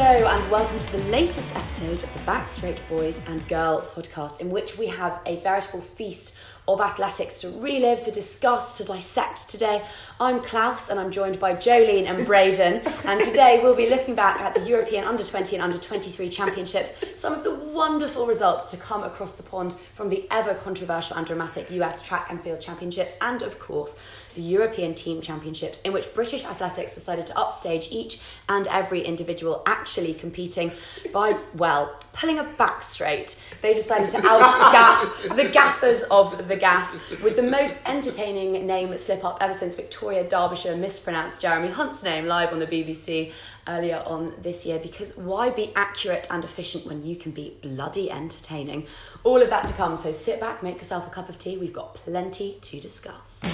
Hello, 0.00 0.28
and 0.28 0.48
welcome 0.48 0.78
to 0.78 0.92
the 0.92 1.02
latest 1.10 1.56
episode 1.56 2.04
of 2.04 2.12
the 2.12 2.20
Back 2.20 2.46
Straight 2.46 2.80
Boys 2.88 3.20
and 3.26 3.46
Girl 3.48 3.84
podcast, 3.96 4.38
in 4.38 4.48
which 4.48 4.78
we 4.78 4.86
have 4.86 5.20
a 5.26 5.40
veritable 5.40 5.80
feast 5.80 6.36
of 6.68 6.80
athletics 6.80 7.40
to 7.40 7.48
relive, 7.50 8.02
to 8.02 8.12
discuss, 8.12 8.76
to 8.76 8.84
dissect 8.84 9.48
today. 9.48 9.82
I'm 10.20 10.40
Klaus 10.40 10.88
and 10.88 11.00
I'm 11.00 11.10
joined 11.10 11.40
by 11.40 11.54
Jolene 11.54 12.06
and 12.06 12.24
Braden. 12.24 12.82
and 13.06 13.24
today 13.24 13.58
we'll 13.60 13.74
be 13.74 13.90
looking 13.90 14.14
back 14.14 14.40
at 14.40 14.54
the 14.54 14.60
European 14.60 15.04
Under 15.04 15.24
20 15.24 15.56
and 15.56 15.62
Under 15.64 15.78
23 15.78 16.30
Championships, 16.30 16.92
some 17.16 17.32
of 17.32 17.42
the 17.42 17.54
wonderful 17.54 18.24
results 18.24 18.70
to 18.70 18.76
come 18.76 19.02
across 19.02 19.34
the 19.34 19.42
pond 19.42 19.74
from 19.94 20.10
the 20.10 20.28
ever 20.30 20.54
controversial 20.54 21.16
and 21.16 21.26
dramatic 21.26 21.70
US 21.72 22.06
Track 22.06 22.28
and 22.30 22.40
Field 22.40 22.60
Championships, 22.60 23.16
and 23.20 23.42
of 23.42 23.58
course, 23.58 23.98
the 24.38 24.44
European 24.44 24.94
Team 24.94 25.20
Championships, 25.20 25.80
in 25.80 25.92
which 25.92 26.14
British 26.14 26.44
athletics 26.44 26.94
decided 26.94 27.26
to 27.26 27.36
upstage 27.36 27.88
each 27.90 28.20
and 28.48 28.68
every 28.68 29.00
individual 29.00 29.64
actually 29.66 30.14
competing 30.14 30.70
by, 31.12 31.36
well, 31.56 31.98
pulling 32.12 32.38
a 32.38 32.44
back 32.44 32.84
straight. 32.84 33.42
They 33.62 33.74
decided 33.74 34.10
to 34.10 34.18
out 34.18 34.38
gaff 34.72 35.36
the 35.36 35.48
gaffers 35.48 36.04
of 36.04 36.46
the 36.46 36.54
gaff 36.54 36.94
with 37.20 37.34
the 37.34 37.42
most 37.42 37.78
entertaining 37.84 38.64
name 38.64 38.96
slip 38.96 39.24
up 39.24 39.38
ever 39.40 39.52
since 39.52 39.74
Victoria 39.74 40.22
Derbyshire 40.22 40.76
mispronounced 40.76 41.42
Jeremy 41.42 41.68
Hunt's 41.68 42.04
name 42.04 42.26
live 42.26 42.52
on 42.52 42.60
the 42.60 42.66
BBC 42.66 43.32
earlier 43.66 44.02
on 44.06 44.34
this 44.40 44.64
year 44.64 44.78
because 44.78 45.16
why 45.16 45.50
be 45.50 45.72
accurate 45.74 46.28
and 46.30 46.44
efficient 46.44 46.86
when 46.86 47.04
you 47.04 47.16
can 47.16 47.32
be 47.32 47.56
bloody 47.60 48.08
entertaining? 48.08 48.86
All 49.24 49.42
of 49.42 49.50
that 49.50 49.66
to 49.66 49.74
come, 49.74 49.96
so 49.96 50.12
sit 50.12 50.38
back, 50.38 50.62
make 50.62 50.76
yourself 50.76 51.08
a 51.08 51.10
cup 51.10 51.28
of 51.28 51.38
tea. 51.38 51.58
We've 51.58 51.72
got 51.72 51.94
plenty 51.94 52.58
to 52.60 52.78
discuss. 52.78 53.44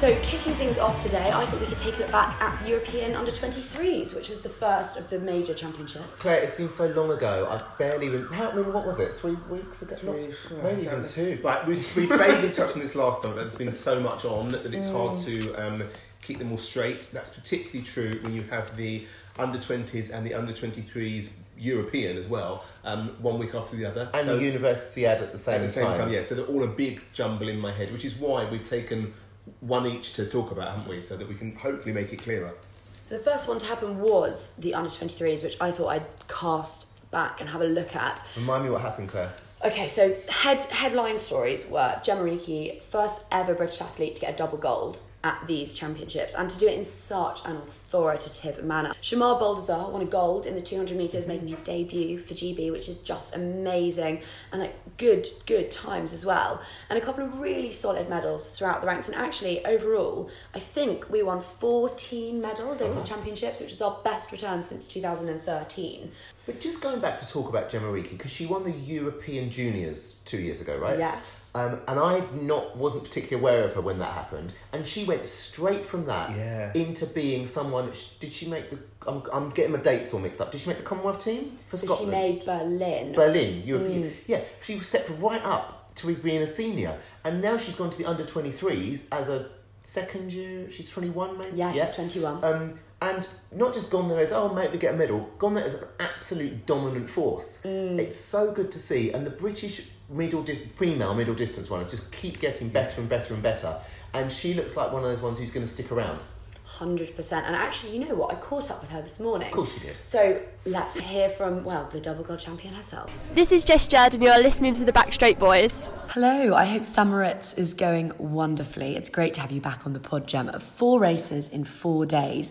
So, 0.00 0.14
kicking 0.22 0.54
things 0.54 0.76
off 0.76 1.02
today, 1.02 1.30
I 1.30 1.46
thought 1.46 1.60
we 1.60 1.66
could 1.66 1.78
take 1.78 1.96
a 1.96 2.00
look 2.00 2.10
back 2.10 2.42
at 2.42 2.58
the 2.58 2.68
European 2.68 3.14
Under 3.14 3.30
23s, 3.30 4.14
which 4.14 4.28
was 4.28 4.42
the 4.42 4.48
first 4.50 4.98
of 4.98 5.08
the 5.08 5.18
major 5.18 5.54
championships. 5.54 6.04
Claire, 6.18 6.42
it 6.42 6.52
seems 6.52 6.74
so 6.74 6.88
long 6.88 7.10
ago. 7.10 7.46
I 7.48 7.62
barely 7.78 8.06
even. 8.08 8.26
How, 8.26 8.50
I 8.50 8.54
mean, 8.54 8.70
what 8.70 8.84
was 8.86 8.98
it? 9.00 9.14
Three 9.14 9.36
weeks 9.48 9.80
ago? 9.82 9.94
Three, 9.96 10.34
Not- 10.50 10.62
maybe 10.64 10.82
even 10.82 11.06
two. 11.06 11.38
Right, 11.42 11.64
we, 11.66 11.74
we 11.96 12.06
vaguely 12.06 12.50
touched 12.50 12.74
on 12.74 12.80
this 12.82 12.94
last 12.94 13.22
time, 13.22 13.34
but 13.34 13.42
there's 13.44 13.56
been 13.56 13.72
so 13.72 13.98
much 14.00 14.24
on 14.26 14.48
that 14.48 14.66
it's 14.74 14.88
hard 14.88 15.12
Mm. 15.18 15.24
to 15.24 15.54
um, 15.54 15.84
keep 16.20 16.38
them 16.38 16.50
all 16.50 16.58
straight. 16.58 17.08
That's 17.12 17.30
particularly 17.34 17.82
true 17.88 18.18
when 18.22 18.34
you 18.34 18.42
have 18.50 18.76
the 18.76 19.06
under 19.38 19.58
20s 19.58 20.10
and 20.12 20.26
the 20.26 20.34
under 20.34 20.52
23s 20.52 21.30
European 21.56 22.16
as 22.18 22.26
well, 22.26 22.64
um, 22.84 23.08
one 23.22 23.38
week 23.38 23.54
after 23.54 23.76
the 23.76 23.86
other. 23.86 24.10
And 24.12 24.26
So- 24.26 24.36
the 24.36 24.44
university 24.44 25.06
ad 25.06 25.22
at 25.22 25.32
the 25.32 25.38
same, 25.38 25.60
at 25.62 25.66
the 25.68 25.68
same 25.72 25.86
time. 25.86 25.96
time. 25.98 26.10
yeah. 26.12 26.22
So 26.22 26.34
they're 26.34 26.44
all 26.44 26.64
a 26.64 26.68
big 26.68 27.00
jumble 27.12 27.48
in 27.48 27.58
my 27.58 27.72
head, 27.72 27.90
which 27.92 28.04
is 28.04 28.16
why 28.16 28.44
we've 28.50 28.68
taken 28.68 29.14
one 29.60 29.86
each 29.86 30.12
to 30.14 30.26
talk 30.26 30.50
about, 30.50 30.68
haven't 30.68 30.88
we? 30.88 31.02
So 31.02 31.16
that 31.16 31.28
we 31.28 31.34
can 31.34 31.54
hopefully 31.56 31.92
make 31.92 32.12
it 32.12 32.22
clearer. 32.22 32.54
So, 33.02 33.18
the 33.18 33.22
first 33.22 33.48
one 33.48 33.58
to 33.58 33.66
happen 33.66 34.00
was 34.00 34.54
the 34.58 34.74
Under 34.74 34.88
23s, 34.88 35.44
which 35.44 35.58
I 35.60 35.70
thought 35.70 35.88
I'd 35.88 36.06
cast 36.28 36.86
back 37.10 37.40
and 37.40 37.50
have 37.50 37.60
a 37.60 37.66
look 37.66 37.94
at. 37.94 38.26
Remind 38.36 38.64
me 38.64 38.70
what 38.70 38.80
happened, 38.80 39.10
Claire. 39.10 39.32
Okay, 39.64 39.88
so 39.88 40.14
head 40.28 40.60
headline 40.62 41.18
stories 41.18 41.68
were 41.68 41.98
Gemma 42.02 42.22
Reekie, 42.22 42.82
first 42.82 43.22
ever 43.30 43.54
British 43.54 43.80
athlete 43.80 44.16
to 44.16 44.20
get 44.20 44.34
a 44.34 44.36
double 44.36 44.58
gold 44.58 45.00
at 45.24 45.46
these 45.46 45.72
championships, 45.72 46.34
and 46.34 46.50
to 46.50 46.58
do 46.58 46.68
it 46.68 46.78
in 46.78 46.84
such 46.84 47.44
an 47.46 47.56
authoritative 47.56 48.62
manner. 48.62 48.92
Shemar 49.02 49.40
Boldizsar 49.40 49.90
won 49.90 50.02
a 50.02 50.04
gold 50.04 50.44
in 50.44 50.54
the 50.54 50.60
200 50.60 50.96
metres, 50.96 51.26
making 51.26 51.48
his 51.48 51.62
debut 51.64 52.18
for 52.18 52.34
GB, 52.34 52.70
which 52.70 52.88
is 52.90 52.98
just 52.98 53.34
amazing, 53.34 54.20
and 54.52 54.60
like 54.60 54.76
good, 54.98 55.26
good 55.46 55.72
times 55.72 56.12
as 56.12 56.26
well. 56.26 56.60
And 56.90 56.98
a 56.98 57.02
couple 57.02 57.24
of 57.24 57.38
really 57.38 57.72
solid 57.72 58.08
medals 58.08 58.48
throughout 58.48 58.82
the 58.82 58.86
ranks. 58.86 59.08
And 59.08 59.16
actually, 59.16 59.64
overall, 59.64 60.30
I 60.54 60.58
think 60.58 61.08
we 61.10 61.22
won 61.22 61.40
14 61.40 62.38
medals 62.38 62.82
over 62.82 62.92
the 62.92 63.00
uh-huh. 63.00 63.06
championships, 63.06 63.60
which 63.60 63.72
is 63.72 63.80
our 63.80 63.98
best 64.04 64.30
return 64.30 64.62
since 64.62 64.86
2013. 64.86 66.12
But 66.46 66.60
just 66.60 66.82
going 66.82 67.00
back 67.00 67.20
to 67.20 67.26
talk 67.26 67.48
about 67.48 67.70
Gemma 67.70 67.86
Reekie, 67.86 68.10
because 68.10 68.30
she 68.30 68.44
won 68.44 68.64
the 68.64 68.70
European 68.70 69.50
Juniors 69.50 70.20
two 70.26 70.36
years 70.36 70.60
ago, 70.60 70.76
right? 70.76 70.98
Yes. 70.98 71.50
Um, 71.54 71.80
and 71.88 71.98
I 71.98 72.22
not 72.34 72.76
wasn't 72.76 73.04
particularly 73.04 73.40
aware 73.40 73.64
of 73.64 73.74
her 73.74 73.80
when 73.80 73.98
that 74.00 74.12
happened, 74.12 74.52
and 74.72 74.86
she 74.86 75.04
went 75.04 75.24
straight 75.24 75.86
from 75.86 76.04
that 76.06 76.36
Yeah. 76.36 76.70
into 76.74 77.06
being 77.06 77.46
someone. 77.46 77.90
Did 78.20 78.32
she 78.32 78.48
make 78.48 78.70
the? 78.70 78.78
I'm, 79.06 79.22
I'm 79.32 79.50
getting 79.50 79.72
my 79.72 79.78
dates 79.78 80.12
all 80.12 80.20
mixed 80.20 80.40
up. 80.40 80.52
Did 80.52 80.60
she 80.60 80.68
make 80.68 80.78
the 80.78 80.84
Commonwealth 80.84 81.24
team 81.24 81.56
for 81.66 81.76
So 81.78 81.86
Scotland? 81.86 82.12
she 82.12 82.18
made 82.18 82.44
Berlin. 82.44 83.12
Berlin, 83.14 83.62
European. 83.64 84.12
Yeah, 84.26 84.40
she 84.64 84.74
was 84.76 84.86
stepped 84.86 85.10
right 85.18 85.42
up 85.42 85.94
to 85.96 86.14
being 86.14 86.42
a 86.42 86.46
senior, 86.46 86.98
and 87.24 87.40
now 87.40 87.56
she's 87.56 87.74
gone 87.76 87.88
to 87.88 87.96
the 87.96 88.04
under 88.04 88.24
23s 88.24 89.04
as 89.12 89.28
a 89.30 89.48
second 89.82 90.32
year. 90.32 90.70
She's 90.70 90.90
21, 90.90 91.38
maybe. 91.38 91.56
Yeah, 91.56 91.72
she's 91.72 91.90
21. 91.90 92.44
Um, 92.44 92.78
and 93.04 93.28
not 93.52 93.74
just 93.74 93.90
gone 93.90 94.08
there 94.08 94.18
as 94.18 94.32
oh 94.32 94.52
mate 94.52 94.72
we 94.72 94.78
get 94.78 94.94
a 94.94 94.96
medal, 94.96 95.30
gone 95.38 95.54
there 95.54 95.64
as 95.64 95.74
an 95.74 95.84
absolute 96.00 96.66
dominant 96.66 97.08
force. 97.08 97.62
Mm. 97.64 97.98
It's 97.98 98.16
so 98.16 98.52
good 98.52 98.70
to 98.72 98.78
see, 98.78 99.12
and 99.12 99.26
the 99.26 99.30
British 99.30 99.88
middle 100.08 100.42
di- 100.42 100.66
female 100.74 101.14
middle 101.14 101.34
distance 101.34 101.70
runners 101.70 101.90
just 101.90 102.10
keep 102.12 102.40
getting 102.40 102.68
better 102.68 103.00
and 103.00 103.08
better 103.08 103.34
and 103.34 103.42
better. 103.42 103.78
And 104.12 104.30
she 104.30 104.54
looks 104.54 104.76
like 104.76 104.92
one 104.92 105.02
of 105.02 105.10
those 105.10 105.22
ones 105.22 105.38
who's 105.38 105.50
going 105.50 105.66
to 105.66 105.72
stick 105.72 105.90
around. 105.90 106.20
Hundred 106.64 107.14
percent. 107.14 107.46
And 107.46 107.54
actually, 107.54 107.96
you 107.96 108.04
know 108.04 108.14
what? 108.16 108.32
I 108.32 108.34
caught 108.36 108.68
up 108.70 108.80
with 108.80 108.90
her 108.90 109.00
this 109.00 109.20
morning. 109.20 109.46
Of 109.46 109.54
course 109.54 109.74
you 109.76 109.80
did. 109.80 109.96
So 110.02 110.40
let's 110.66 110.94
hear 110.94 111.28
from 111.28 111.62
well 111.62 111.88
the 111.92 112.00
double 112.00 112.24
gold 112.24 112.40
champion 112.40 112.74
herself. 112.74 113.12
This 113.32 113.52
is 113.52 113.64
Jess 113.64 113.86
Judd, 113.86 114.14
and 114.14 114.22
you're 114.22 114.42
listening 114.42 114.74
to 114.74 114.84
the 114.84 114.92
Back 114.92 115.12
Straight 115.12 115.38
Boys. 115.38 115.88
Hello. 116.08 116.54
I 116.54 116.64
hope 116.64 116.82
Summeritz 116.82 117.56
is 117.56 117.74
going 117.74 118.12
wonderfully. 118.18 118.96
It's 118.96 119.08
great 119.08 119.34
to 119.34 119.40
have 119.40 119.52
you 119.52 119.60
back 119.60 119.86
on 119.86 119.92
the 119.92 120.00
pod, 120.00 120.26
Gemma. 120.26 120.58
Four 120.58 120.98
races 120.98 121.48
in 121.48 121.62
four 121.62 122.06
days 122.06 122.50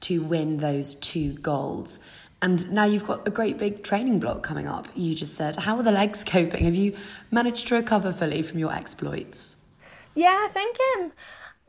to 0.00 0.22
win 0.22 0.58
those 0.58 0.94
two 0.94 1.34
golds. 1.34 2.00
And 2.42 2.70
now 2.72 2.84
you've 2.84 3.06
got 3.06 3.28
a 3.28 3.30
great 3.30 3.58
big 3.58 3.82
training 3.82 4.18
block 4.18 4.42
coming 4.42 4.66
up. 4.66 4.88
You 4.94 5.14
just 5.14 5.34
said, 5.34 5.56
how 5.56 5.76
are 5.76 5.82
the 5.82 5.92
legs 5.92 6.24
coping? 6.26 6.64
Have 6.64 6.74
you 6.74 6.96
managed 7.30 7.68
to 7.68 7.74
recover 7.74 8.12
fully 8.12 8.42
from 8.42 8.58
your 8.58 8.72
exploits? 8.72 9.56
Yeah, 10.14 10.44
I 10.44 10.48
think 10.48 10.76
um, 10.96 11.12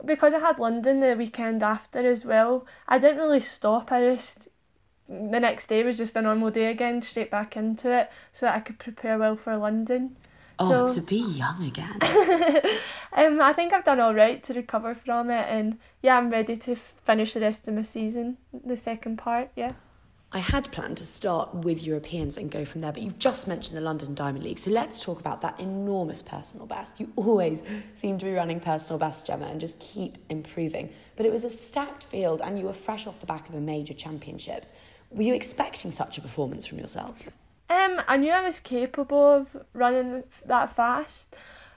because 0.04 0.34
I 0.34 0.40
had 0.40 0.58
London 0.58 1.00
the 1.00 1.14
weekend 1.16 1.62
after 1.62 2.08
as 2.10 2.24
well, 2.24 2.66
I 2.88 2.98
didn't 2.98 3.18
really 3.18 3.40
stop. 3.40 3.92
I 3.92 4.14
just 4.14 4.48
the 5.08 5.40
next 5.40 5.66
day 5.66 5.82
was 5.82 5.98
just 5.98 6.16
a 6.16 6.22
normal 6.22 6.50
day 6.50 6.66
again, 6.66 7.02
straight 7.02 7.30
back 7.30 7.56
into 7.56 7.94
it, 7.94 8.10
so 8.32 8.46
that 8.46 8.56
I 8.56 8.60
could 8.60 8.78
prepare 8.78 9.18
well 9.18 9.36
for 9.36 9.56
London. 9.56 10.16
Oh, 10.62 10.86
So- 10.86 10.94
to 10.94 11.00
be 11.06 11.16
young 11.18 11.62
again. 11.64 11.98
Um, 13.14 13.42
I 13.42 13.52
think 13.52 13.74
I've 13.74 13.84
done 13.84 14.00
all 14.00 14.14
right 14.14 14.42
to 14.44 14.54
recover 14.54 14.94
from 14.94 15.30
it, 15.30 15.46
and 15.46 15.76
yeah, 16.00 16.16
I'm 16.16 16.30
ready 16.30 16.56
to 16.56 16.74
finish 16.74 17.34
the 17.34 17.40
rest 17.40 17.68
of 17.68 17.74
my 17.74 17.82
season, 17.82 18.38
the 18.64 18.74
second 18.74 19.18
part. 19.18 19.50
Yeah. 19.54 19.72
I 20.32 20.38
had 20.38 20.72
planned 20.72 20.96
to 20.96 21.04
start 21.04 21.54
with 21.54 21.84
Europeans 21.84 22.38
and 22.38 22.50
go 22.50 22.64
from 22.64 22.80
there, 22.80 22.90
but 22.90 23.02
you've 23.02 23.18
just 23.18 23.46
mentioned 23.46 23.76
the 23.76 23.82
London 23.82 24.14
Diamond 24.14 24.44
League, 24.44 24.58
so 24.58 24.70
let's 24.70 24.98
talk 24.98 25.20
about 25.20 25.42
that 25.42 25.60
enormous 25.60 26.22
personal 26.22 26.64
best. 26.66 26.98
You 27.00 27.12
always 27.16 27.62
seem 27.96 28.16
to 28.16 28.24
be 28.24 28.32
running 28.32 28.60
personal 28.60 28.98
best, 28.98 29.26
Gemma, 29.26 29.44
and 29.44 29.60
just 29.60 29.78
keep 29.78 30.16
improving. 30.30 30.88
But 31.14 31.26
it 31.26 31.32
was 31.32 31.44
a 31.44 31.50
stacked 31.50 32.04
field, 32.04 32.40
and 32.42 32.58
you 32.58 32.64
were 32.64 32.72
fresh 32.72 33.06
off 33.06 33.20
the 33.20 33.26
back 33.26 33.46
of 33.46 33.54
a 33.54 33.60
major 33.60 33.92
championships. 33.92 34.72
Were 35.10 35.22
you 35.22 35.34
expecting 35.34 35.90
such 35.90 36.16
a 36.16 36.22
performance 36.22 36.64
from 36.64 36.78
yourself? 36.78 37.28
Um, 37.72 38.02
I 38.06 38.18
knew 38.18 38.30
I 38.30 38.44
was 38.44 38.60
capable 38.60 39.24
of 39.34 39.56
running 39.72 40.24
that 40.44 40.76
fast, 40.76 41.34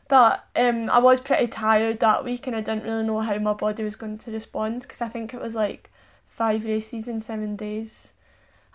but 0.10 0.46
um, 0.54 0.90
I 0.90 1.00
was 1.00 1.22
pretty 1.22 1.48
tired 1.48 2.02
that 2.02 2.26
week, 2.26 2.48
and 2.48 2.56
I 2.56 2.60
didn't 2.60 2.84
really 2.84 3.06
know 3.06 3.20
how 3.20 3.38
my 3.38 3.54
body 3.54 3.82
was 3.82 3.96
going 3.96 4.18
to 4.18 4.32
respond 4.32 4.82
because 4.82 5.00
I 5.00 5.08
think 5.08 5.34
it 5.34 5.40
was 5.40 5.56
like 5.56 5.90
five 6.28 6.66
races 6.66 7.08
in 7.08 7.22
seven 7.22 7.56
days. 7.56 8.12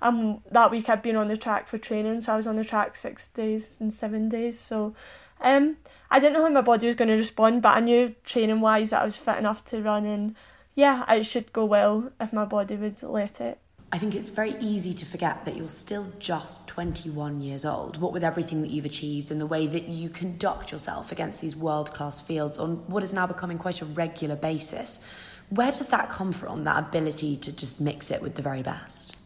Um, 0.01 0.41
that 0.51 0.71
week 0.71 0.89
I'd 0.89 1.03
been 1.03 1.17
on 1.17 1.29
the 1.29 1.37
track 1.37 1.69
for 1.69 1.77
training, 1.77 2.23
so 2.23 2.33
I 2.33 2.37
was 2.37 2.47
on 2.47 2.57
the 2.57 2.65
track 2.65 2.97
six 2.97 3.29
days 3.29 3.77
and 3.81 3.93
seven 3.93 4.31
days. 4.31 4.59
So, 4.59 4.95
um, 5.43 5.77
I 6.11 6.21
didn't 6.21 6.33
know 6.33 6.45
how 6.45 6.49
my 6.49 6.63
body 6.63 6.87
was 6.87 6.97
going 6.97 7.09
to 7.09 7.17
respond, 7.17 7.61
but 7.61 7.77
I 7.77 7.81
knew 7.81 8.15
training 8.25 8.63
wise 8.63 8.91
that 8.91 9.03
I 9.03 9.05
was 9.05 9.19
fit 9.19 9.37
enough 9.37 9.63
to 9.67 9.83
run, 9.83 10.07
and 10.07 10.37
yeah, 10.75 11.05
it 11.13 11.25
should 11.25 11.53
go 11.53 11.67
well 11.67 12.13
if 12.19 12.33
my 12.33 12.47
body 12.47 12.77
would 12.77 13.03
let 13.03 13.43
it. 13.43 13.59
I 13.93 13.99
think 13.99 14.15
it's 14.15 14.31
very 14.31 14.55
easy 14.61 14.95
to 14.95 15.05
forget 15.05 15.45
that 15.45 15.57
you're 15.57 15.69
still 15.69 16.13
just 16.21 16.69
21 16.69 17.41
years 17.41 17.65
old, 17.65 18.01
what 18.01 18.13
with 18.13 18.23
everything 18.23 18.63
that 18.63 18.71
you've 18.71 18.85
achieved 18.85 19.33
and 19.33 19.41
the 19.41 19.47
way 19.47 19.67
that 19.67 19.89
you 19.89 20.09
conduct 20.09 20.71
yourself 20.71 21.11
against 21.11 21.41
these 21.41 21.57
world 21.57 21.93
class 21.93 22.21
fields 22.21 22.57
on 22.57 22.77
what 22.87 23.03
is 23.03 23.13
now 23.13 23.27
becoming 23.27 23.59
quite 23.59 23.83
a 23.83 23.85
regular 23.85 24.37
basis. 24.37 25.01
Where 25.49 25.73
does 25.73 25.89
that 25.89 26.09
come 26.09 26.31
from, 26.31 26.63
that 26.65 26.79
ability 26.79 27.37
to 27.39 27.51
just 27.51 27.81
mix 27.81 28.13
it 28.13 28.23
with 28.23 28.37
the 28.37 28.43
very 28.43 28.63
best? 28.63 29.17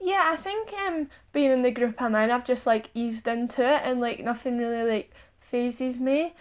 Yeah, 0.00 0.22
I 0.24 0.36
think 0.36 0.72
um 0.72 1.08
being 1.32 1.52
in 1.52 1.62
the 1.62 1.70
group 1.70 2.02
I'm 2.02 2.16
in, 2.16 2.32
I've 2.32 2.44
just 2.44 2.66
like 2.66 2.90
eased 2.94 3.28
into 3.28 3.62
it 3.62 3.82
and 3.84 4.00
like 4.00 4.18
nothing 4.18 4.58
really 4.58 4.90
like 4.90 5.12
phases 5.40 6.00
me. 6.00 6.34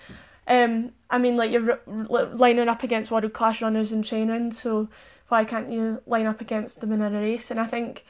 Um, 0.47 0.94
I 1.12 1.19
mean 1.19 1.38
like 1.38 1.51
you're 1.51 1.74
r- 1.74 1.81
r- 2.09 2.25
lining 2.25 2.69
up 2.69 2.81
against 2.81 3.12
world 3.12 3.31
class 3.33 3.62
runners 3.62 3.91
in 3.91 4.01
training, 4.01 4.51
so 4.53 4.89
why 5.27 5.45
can't 5.45 5.69
you 5.69 6.01
line 6.06 6.25
up 6.25 6.41
against 6.41 6.81
them 6.81 6.91
in 6.91 7.01
a 7.01 7.09
race? 7.09 7.51
And 7.51 7.59
I 7.59 7.65
think, 7.65 8.06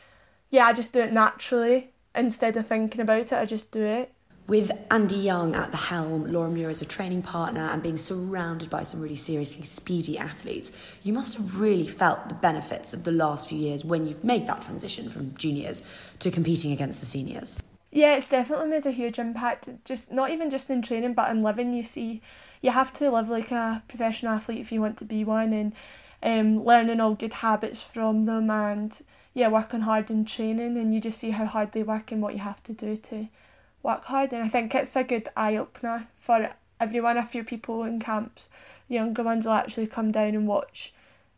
yeah, 0.50 0.66
I 0.66 0.74
just 0.74 0.94
do 0.94 1.02
it 1.02 1.14
naturally 1.14 1.92
instead 2.16 2.58
of 2.58 2.68
thinking 2.68 3.02
about 3.02 3.20
it. 3.20 3.34
I 3.34 3.46
just 3.46 3.72
do 3.72 3.84
it. 3.84 4.14
With 4.48 4.72
Andy 4.90 5.18
Young 5.18 5.56
at 5.56 5.72
the 5.72 5.78
helm, 5.78 6.32
Laura 6.32 6.50
Muir 6.50 6.70
as 6.70 6.82
a 6.82 6.86
training 6.86 7.22
partner, 7.22 7.68
and 7.70 7.84
being 7.84 7.98
surrounded 7.98 8.70
by 8.70 8.84
some 8.84 9.02
really 9.02 9.18
seriously 9.18 9.64
speedy 9.64 10.18
athletes, 10.18 10.72
you 11.04 11.12
must 11.12 11.36
have 11.36 11.60
really 11.60 11.86
felt 11.86 12.30
the 12.30 12.36
benefits 12.36 12.94
of 12.94 13.04
the 13.04 13.12
last 13.12 13.50
few 13.50 13.58
years 13.58 13.84
when 13.84 14.08
you've 14.08 14.24
made 14.24 14.48
that 14.48 14.62
transition 14.62 15.10
from 15.10 15.36
juniors 15.36 15.84
to 16.20 16.32
competing 16.32 16.72
against 16.72 17.02
the 17.02 17.06
seniors. 17.06 17.62
Yeah, 17.92 18.16
it's 18.16 18.28
definitely 18.28 18.70
made 18.70 18.86
a 18.86 18.92
huge 18.92 19.20
impact. 19.20 19.68
Just 19.84 20.14
not 20.14 20.30
even 20.30 20.50
just 20.50 20.70
in 20.70 20.82
training, 20.82 21.14
but 21.14 21.30
in 21.30 21.44
living. 21.44 21.74
You 21.74 21.84
see, 21.84 22.22
you 22.62 22.72
have 22.72 22.94
to 22.94 23.12
live 23.12 23.28
like 23.28 23.52
a 23.52 23.84
professional 23.90 24.32
athlete 24.32 24.60
if 24.60 24.72
you 24.72 24.80
want 24.80 24.98
to 25.00 25.06
be 25.06 25.26
one, 25.26 25.52
and 25.52 25.74
um, 26.28 26.64
learning 26.64 27.00
all 27.00 27.16
good 27.16 27.34
habits 27.34 27.82
from 27.82 28.26
them, 28.26 28.52
and 28.52 29.00
yeah, 29.34 29.48
working 29.48 29.82
hard 29.82 30.12
in 30.12 30.26
training, 30.26 30.78
and 30.78 30.94
you 30.94 31.00
just 31.00 31.20
see 31.20 31.32
how 31.32 31.46
hard 31.46 31.72
they 31.72 31.84
work 31.84 32.12
and 32.12 32.22
what 32.22 32.34
you 32.34 32.40
have 32.40 32.62
to 32.64 32.74
do 32.74 32.98
to 32.98 33.28
work 33.88 34.06
hard 34.06 34.34
and 34.34 34.44
I 34.44 34.50
think 34.50 34.76
it's 34.76 34.96
a 34.96 35.04
good 35.04 35.30
eye 35.36 35.56
opener 35.56 36.08
for 36.20 36.50
everyone. 36.80 37.18
A 37.18 37.26
few 37.26 37.44
people 37.44 37.84
in 37.84 38.00
camps, 38.00 38.50
the 38.88 38.96
younger 38.96 39.24
ones 39.24 39.46
will 39.46 39.54
actually 39.54 39.88
come 39.88 40.12
down 40.12 40.36
and 40.36 40.48
watch 40.48 40.94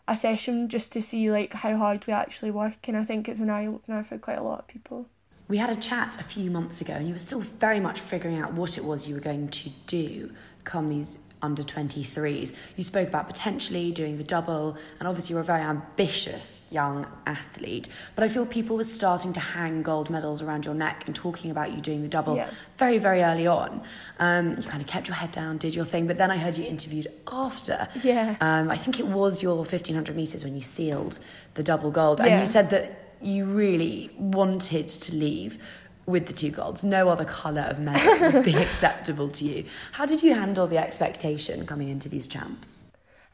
a 0.08 0.18
session 0.18 0.68
just 0.68 0.92
to 0.94 1.02
see 1.02 1.32
like 1.32 1.54
how 1.54 1.78
hard 1.78 2.08
we 2.08 2.14
actually 2.14 2.52
work 2.52 2.88
and 2.88 2.98
I 2.98 3.06
think 3.06 3.30
it's 3.30 3.40
an 3.40 3.52
eye 3.52 3.68
opener 3.68 4.04
for 4.04 4.18
quite 4.18 4.40
a 4.40 4.44
lot 4.44 4.60
of 4.60 4.68
people. 4.68 5.06
We 5.48 5.58
had 5.58 5.70
a 5.70 5.76
chat 5.76 6.20
a 6.20 6.24
few 6.24 6.50
months 6.50 6.82
ago 6.82 6.94
and 6.94 7.08
you 7.08 7.14
were 7.14 7.20
still 7.20 7.42
very 7.42 7.80
much 7.80 8.00
figuring 8.00 8.40
out 8.40 8.54
what 8.54 8.78
it 8.78 8.84
was 8.84 9.08
you 9.08 9.16
were 9.16 9.22
going 9.22 9.50
to 9.50 9.70
do 9.86 10.34
come 10.64 10.88
these 10.88 11.20
under 11.42 11.64
23s. 11.64 12.54
You 12.76 12.84
spoke 12.84 13.08
about 13.08 13.28
potentially 13.28 13.92
doing 13.92 14.18
the 14.18 14.24
double, 14.24 14.78
and 15.00 15.08
obviously 15.08 15.34
you're 15.34 15.42
a 15.42 15.46
very 15.46 15.62
ambitious 15.62 16.64
young 16.70 17.08
athlete. 17.26 17.88
But 18.16 18.24
I 18.24 18.30
feel 18.30 18.46
people 18.46 18.76
were 18.76 18.84
starting 18.84 19.34
to 19.34 19.40
hang 19.40 19.82
gold 19.82 20.10
medals 20.10 20.42
around 20.42 20.66
your 20.66 20.74
neck 20.74 21.04
and 21.06 21.16
talking 21.16 21.52
about 21.52 21.74
you 21.74 21.82
doing 21.82 22.02
the 22.02 22.10
double 22.10 22.36
yeah. 22.36 22.50
very, 22.78 22.98
very 22.98 23.24
early 23.24 23.48
on. 23.48 23.82
Um, 24.20 24.58
you 24.58 24.64
kind 24.64 24.82
of 24.82 24.88
kept 24.88 25.08
your 25.08 25.16
head 25.16 25.32
down, 25.32 25.58
did 25.58 25.76
your 25.76 25.86
thing, 25.86 26.08
but 26.08 26.18
then 26.18 26.32
I 26.32 26.38
heard 26.38 26.58
you 26.58 26.66
interviewed 26.66 27.08
after. 27.32 27.88
Yeah. 28.04 28.36
Um, 28.42 28.70
I 28.70 28.78
think 28.78 29.00
it 29.00 29.08
was 29.08 29.42
your 29.42 29.58
1500 29.58 30.16
metres 30.16 30.44
when 30.44 30.56
you 30.56 30.62
sealed 30.62 31.20
the 31.56 31.64
double 31.64 31.92
gold, 31.92 32.20
and 32.22 32.40
you 32.40 32.46
said 32.46 32.70
that 32.72 33.16
you 33.22 33.46
really 33.46 34.12
wanted 34.18 34.88
to 34.88 35.16
leave 35.16 35.60
with 36.10 36.28
the 36.28 36.34
two 36.34 36.52
golds. 36.52 36.84
No 36.84 37.10
other 37.10 37.26
colour 37.26 37.62
of 37.62 37.80
medal 37.80 38.32
would 38.32 38.46
be 38.46 38.56
acceptable 38.62 39.30
to 39.30 39.46
you. 39.46 39.66
How 39.94 40.06
did 40.06 40.24
you 40.24 40.34
handle 40.34 40.68
the 40.68 40.78
expectation 40.78 41.66
coming 41.66 41.90
into 41.90 42.10
these 42.10 42.28
champs? 42.28 42.86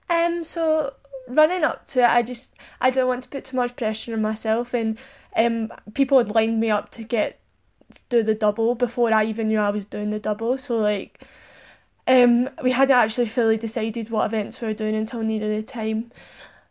Um, 0.09 0.43
so 0.43 0.93
running 1.27 1.63
up 1.63 1.87
to 1.87 2.01
it, 2.01 2.09
I 2.09 2.21
just 2.21 2.53
I 2.81 2.89
didn't 2.89 3.07
want 3.07 3.23
to 3.23 3.29
put 3.29 3.45
too 3.45 3.57
much 3.57 3.75
pressure 3.75 4.13
on 4.13 4.21
myself, 4.21 4.73
and 4.73 4.97
um, 5.35 5.71
people 5.93 6.17
had 6.17 6.29
lined 6.29 6.59
me 6.59 6.69
up 6.69 6.91
to 6.91 7.03
get 7.03 7.39
do 8.09 8.23
the 8.23 8.35
double 8.35 8.75
before 8.75 9.13
I 9.13 9.25
even 9.25 9.47
knew 9.47 9.59
I 9.59 9.69
was 9.69 9.85
doing 9.85 10.09
the 10.09 10.19
double. 10.19 10.57
So 10.57 10.77
like, 10.77 11.23
um, 12.07 12.49
we 12.63 12.71
hadn't 12.71 12.95
actually 12.95 13.27
fully 13.27 13.57
decided 13.57 14.09
what 14.09 14.25
events 14.25 14.61
we 14.61 14.67
were 14.67 14.73
doing 14.73 14.95
until 14.95 15.21
near 15.21 15.47
the 15.47 15.63
time. 15.63 16.11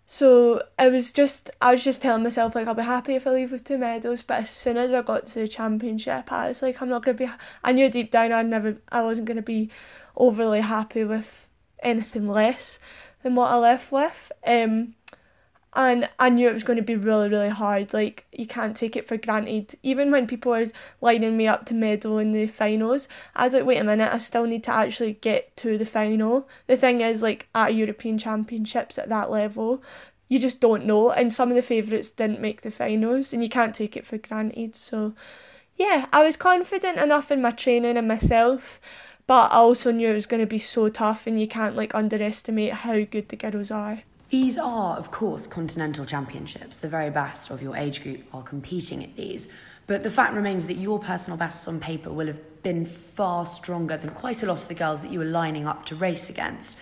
So 0.07 0.63
it 0.79 0.93
was 0.93 1.13
just 1.13 1.51
I 1.61 1.71
was 1.71 1.83
just 1.83 2.03
telling 2.03 2.23
myself 2.23 2.55
like 2.55 2.69
I'll 2.69 2.75
be 2.75 2.83
happy 2.83 3.15
if 3.15 3.27
I 3.27 3.31
leave 3.31 3.53
with 3.53 3.65
two 3.65 3.79
medals, 3.79 4.23
but 4.23 4.43
as 4.43 4.51
soon 4.51 4.77
as 4.77 4.93
I 4.93 5.03
got 5.03 5.27
to 5.29 5.41
the 5.41 5.49
championship, 5.49 6.31
I 6.31 6.49
was 6.49 6.63
like 6.63 6.83
I'm 6.83 6.89
not 6.89 7.03
gonna 7.03 7.17
be. 7.17 7.31
I 7.63 7.73
knew 7.73 7.89
deep 7.89 8.11
down 8.11 8.33
I 8.33 8.43
never 8.43 8.77
I 8.91 9.03
wasn't 9.03 9.29
gonna 9.29 9.43
be 9.43 9.71
overly 10.17 10.61
happy 10.61 11.05
with 11.05 11.49
anything 11.83 12.29
less 12.29 12.79
than 13.23 13.35
what 13.35 13.51
I 13.51 13.57
left 13.57 13.91
with. 13.91 14.31
Um, 14.47 14.95
and 15.75 16.09
I 16.19 16.29
knew 16.31 16.49
it 16.49 16.55
was 16.55 16.65
going 16.65 16.77
to 16.77 16.83
be 16.83 16.97
really 16.97 17.29
really 17.29 17.51
hard. 17.51 17.93
Like 17.93 18.27
you 18.33 18.47
can't 18.47 18.77
take 18.77 18.97
it 18.97 19.07
for 19.07 19.17
granted. 19.17 19.75
Even 19.83 20.11
when 20.11 20.27
people 20.27 20.53
were 20.53 20.67
lining 21.01 21.37
me 21.37 21.47
up 21.47 21.67
to 21.67 21.75
medal 21.75 22.19
in 22.19 22.33
the 22.33 22.47
finals, 22.47 23.09
I 23.35 23.45
was 23.45 23.55
like, 23.55 23.65
wait 23.65 23.79
a 23.79 23.85
minute, 23.85 24.13
I 24.13 24.19
still 24.19 24.45
need 24.45 24.65
to 24.65 24.73
actually 24.73 25.15
get 25.15 25.57
to 25.59 25.79
the 25.79 25.87
final. 25.87 26.49
The 26.67 26.77
thing 26.77 27.01
is, 27.01 27.23
like 27.23 27.49
at 27.55 27.75
European 27.75 28.19
Championships 28.19 28.99
at 28.99 29.09
that 29.09 29.31
level, 29.31 29.83
you 30.29 30.39
just 30.39 30.61
don't 30.61 30.87
know. 30.87 31.11
And 31.11 31.33
some 31.33 31.51
of 31.51 31.57
the 31.57 31.63
favourites 31.63 32.11
didn't 32.11 32.41
make 32.41 32.63
the 32.63 32.71
finals, 32.71 33.33
and 33.33 33.43
you 33.43 33.49
can't 33.49 33.75
take 33.75 33.97
it 33.97 34.07
for 34.07 34.19
granted. 34.19 34.77
So, 34.77 35.15
yeah, 35.77 36.07
I 36.13 36.23
was 36.23 36.37
confident 36.37 36.99
enough 36.99 37.31
in 37.31 37.43
my 37.43 37.51
training 37.51 37.97
and 37.97 38.09
myself. 38.09 38.81
But 39.27 39.53
I 39.53 39.57
also 39.57 39.91
knew 39.91 40.11
it 40.11 40.15
was 40.15 40.27
going 40.27 40.43
to 40.43 40.47
be 40.47 40.59
so 40.59 40.89
tough, 40.89 41.27
and 41.27 41.41
you 41.41 41.47
can't 41.47 41.77
like 41.77 41.95
underestimate 41.95 42.73
how 42.73 43.01
good 43.05 43.29
the 43.29 43.37
girls 43.37 43.71
are. 43.71 44.03
These 44.35 44.59
are, 44.59 44.97
of 44.97 45.13
course, 45.13 45.47
continental 45.47 46.05
championships. 46.05 46.79
The 46.79 46.89
very 46.89 47.09
best 47.09 47.51
of 47.53 47.63
your 47.63 47.77
age 47.77 48.03
group 48.03 48.23
are 48.35 48.43
competing 48.43 49.05
at 49.05 49.15
these. 49.15 49.47
But 49.87 50.03
the 50.03 50.11
fact 50.11 50.35
remains 50.35 50.67
that 50.67 50.77
your 50.77 50.99
personal 50.99 51.37
bests 51.39 51.69
on 51.69 51.79
paper 51.79 52.11
will 52.11 52.27
have 52.27 52.65
been 52.65 52.85
far 52.85 53.47
stronger 53.47 53.97
than 53.97 54.11
quite 54.11 54.43
a 54.43 54.47
lot 54.47 54.61
of 54.61 54.67
the 54.67 54.75
girls 54.75 55.03
that 55.03 55.13
you 55.13 55.21
were 55.21 55.25
lining 55.25 55.69
up 55.69 55.87
to 55.87 55.95
race 55.95 56.29
against. 56.29 56.77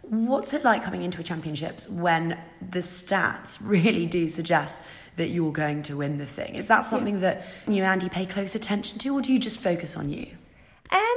What's 0.00 0.54
it 0.54 0.64
like 0.64 0.82
coming 0.82 1.02
into 1.02 1.20
a 1.20 1.22
championships 1.22 1.90
when 1.90 2.40
the 2.62 2.78
stats 2.78 3.58
really 3.60 4.06
do 4.06 4.26
suggest 4.26 4.80
that 5.16 5.28
you're 5.28 5.52
going 5.52 5.82
to 5.82 5.98
win 5.98 6.16
the 6.16 6.24
thing? 6.24 6.54
Is 6.54 6.68
that 6.68 6.86
something 6.86 7.20
that 7.20 7.44
you 7.68 7.82
and 7.82 7.84
Andy 7.84 8.08
pay 8.08 8.24
close 8.24 8.54
attention 8.54 8.98
to, 9.00 9.10
or 9.10 9.20
do 9.20 9.30
you 9.30 9.38
just 9.38 9.60
focus 9.60 9.94
on 9.94 10.08
you? 10.08 10.38
Um, 10.90 11.16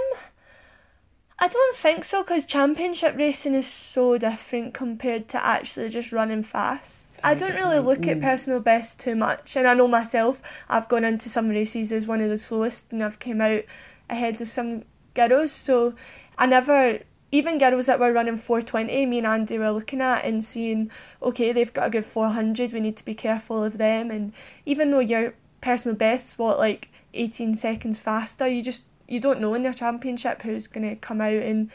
I 1.39 1.47
don't 1.47 1.75
think 1.75 2.03
so 2.03 2.23
because 2.23 2.45
championship 2.45 3.15
racing 3.15 3.53
is 3.53 3.67
so 3.67 4.17
different 4.17 4.73
compared 4.73 5.27
to 5.29 5.45
actually 5.45 5.89
just 5.89 6.11
running 6.11 6.41
fast. 6.41 7.19
I 7.23 7.35
don't 7.35 7.53
really 7.53 7.79
look 7.79 7.99
mm. 8.01 8.11
at 8.11 8.21
personal 8.21 8.59
best 8.59 8.99
too 8.99 9.15
much, 9.15 9.55
and 9.55 9.67
I 9.67 9.75
know 9.75 9.87
myself. 9.87 10.41
I've 10.67 10.87
gone 10.87 11.03
into 11.03 11.29
some 11.29 11.49
races 11.49 11.91
as 11.91 12.07
one 12.07 12.21
of 12.21 12.29
the 12.29 12.39
slowest, 12.39 12.91
and 12.91 13.03
I've 13.03 13.19
came 13.19 13.39
out 13.39 13.63
ahead 14.09 14.41
of 14.41 14.47
some 14.47 14.83
girls. 15.13 15.51
So 15.51 15.93
I 16.39 16.47
never, 16.47 16.99
even 17.31 17.59
girls 17.59 17.85
that 17.85 17.99
were 17.99 18.13
running 18.13 18.37
four 18.37 18.63
twenty, 18.63 19.05
me 19.05 19.19
and 19.19 19.27
Andy 19.27 19.59
were 19.59 19.71
looking 19.71 20.01
at 20.01 20.25
and 20.25 20.43
seeing, 20.43 20.89
okay, 21.21 21.51
they've 21.51 21.73
got 21.73 21.87
a 21.87 21.91
good 21.91 22.05
four 22.05 22.29
hundred. 22.29 22.73
We 22.73 22.79
need 22.79 22.97
to 22.97 23.05
be 23.05 23.15
careful 23.15 23.63
of 23.63 23.77
them, 23.77 24.09
and 24.09 24.33
even 24.65 24.89
though 24.89 24.99
your 24.99 25.35
personal 25.61 25.95
best 25.95 26.39
what 26.39 26.57
like 26.57 26.89
eighteen 27.13 27.53
seconds 27.53 27.99
faster, 27.99 28.47
you 28.47 28.63
just 28.63 28.83
you 29.07 29.19
don't 29.19 29.39
know 29.39 29.53
in 29.53 29.63
your 29.63 29.73
championship 29.73 30.41
who's 30.41 30.67
going 30.67 30.87
to 30.87 30.95
come 30.95 31.21
out 31.21 31.33
and 31.33 31.71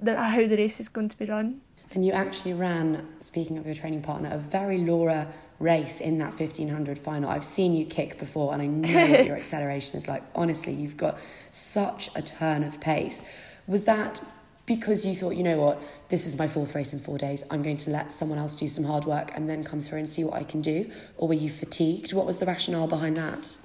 the, 0.00 0.16
how 0.16 0.46
the 0.46 0.56
race 0.56 0.80
is 0.80 0.88
going 0.88 1.08
to 1.08 1.18
be 1.18 1.24
run. 1.24 1.60
And 1.92 2.04
you 2.04 2.12
actually 2.12 2.52
ran, 2.52 3.06
speaking 3.20 3.58
of 3.58 3.66
your 3.66 3.74
training 3.74 4.02
partner, 4.02 4.30
a 4.32 4.38
very 4.38 4.78
Laura 4.78 5.28
race 5.58 6.00
in 6.00 6.18
that 6.18 6.38
1500 6.38 6.98
final. 6.98 7.30
I've 7.30 7.44
seen 7.44 7.72
you 7.72 7.86
kick 7.86 8.18
before 8.18 8.52
and 8.52 8.60
I 8.60 8.66
know 8.66 9.10
what 9.10 9.24
your 9.26 9.36
acceleration 9.36 9.96
is 9.96 10.08
like. 10.08 10.22
Honestly, 10.34 10.74
you've 10.74 10.96
got 10.96 11.18
such 11.50 12.10
a 12.14 12.22
turn 12.22 12.62
of 12.62 12.80
pace. 12.80 13.22
Was 13.66 13.84
that 13.84 14.20
because 14.66 15.06
you 15.06 15.14
thought, 15.14 15.36
you 15.36 15.44
know 15.44 15.56
what, 15.56 15.80
this 16.08 16.26
is 16.26 16.36
my 16.36 16.48
fourth 16.48 16.74
race 16.74 16.92
in 16.92 16.98
four 16.98 17.16
days, 17.16 17.44
I'm 17.50 17.62
going 17.62 17.76
to 17.78 17.90
let 17.90 18.12
someone 18.12 18.38
else 18.38 18.56
do 18.58 18.66
some 18.66 18.84
hard 18.84 19.04
work 19.04 19.30
and 19.34 19.48
then 19.48 19.62
come 19.62 19.80
through 19.80 20.00
and 20.00 20.10
see 20.10 20.24
what 20.24 20.34
I 20.34 20.42
can 20.42 20.60
do? 20.60 20.90
Or 21.16 21.28
were 21.28 21.34
you 21.34 21.48
fatigued? 21.48 22.12
What 22.12 22.26
was 22.26 22.38
the 22.38 22.46
rationale 22.46 22.88
behind 22.88 23.16
that? 23.16 23.56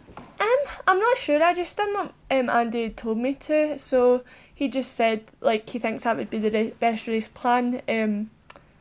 I'm 0.88 1.00
not 1.00 1.18
sure. 1.18 1.42
I 1.42 1.54
just 1.54 1.78
done 1.78 1.94
what 1.94 2.14
um, 2.30 2.50
Andy 2.50 2.90
told 2.90 3.18
me 3.18 3.34
to. 3.36 3.78
So 3.78 4.24
he 4.54 4.68
just 4.68 4.94
said 4.94 5.24
like 5.40 5.70
he 5.70 5.80
thinks 5.80 6.04
that 6.04 6.18
would 6.18 6.30
be 6.30 6.40
the 6.40 6.52
re- 6.52 6.74
best 6.80 7.08
race 7.08 7.28
plan, 7.28 7.82
um, 7.88 8.30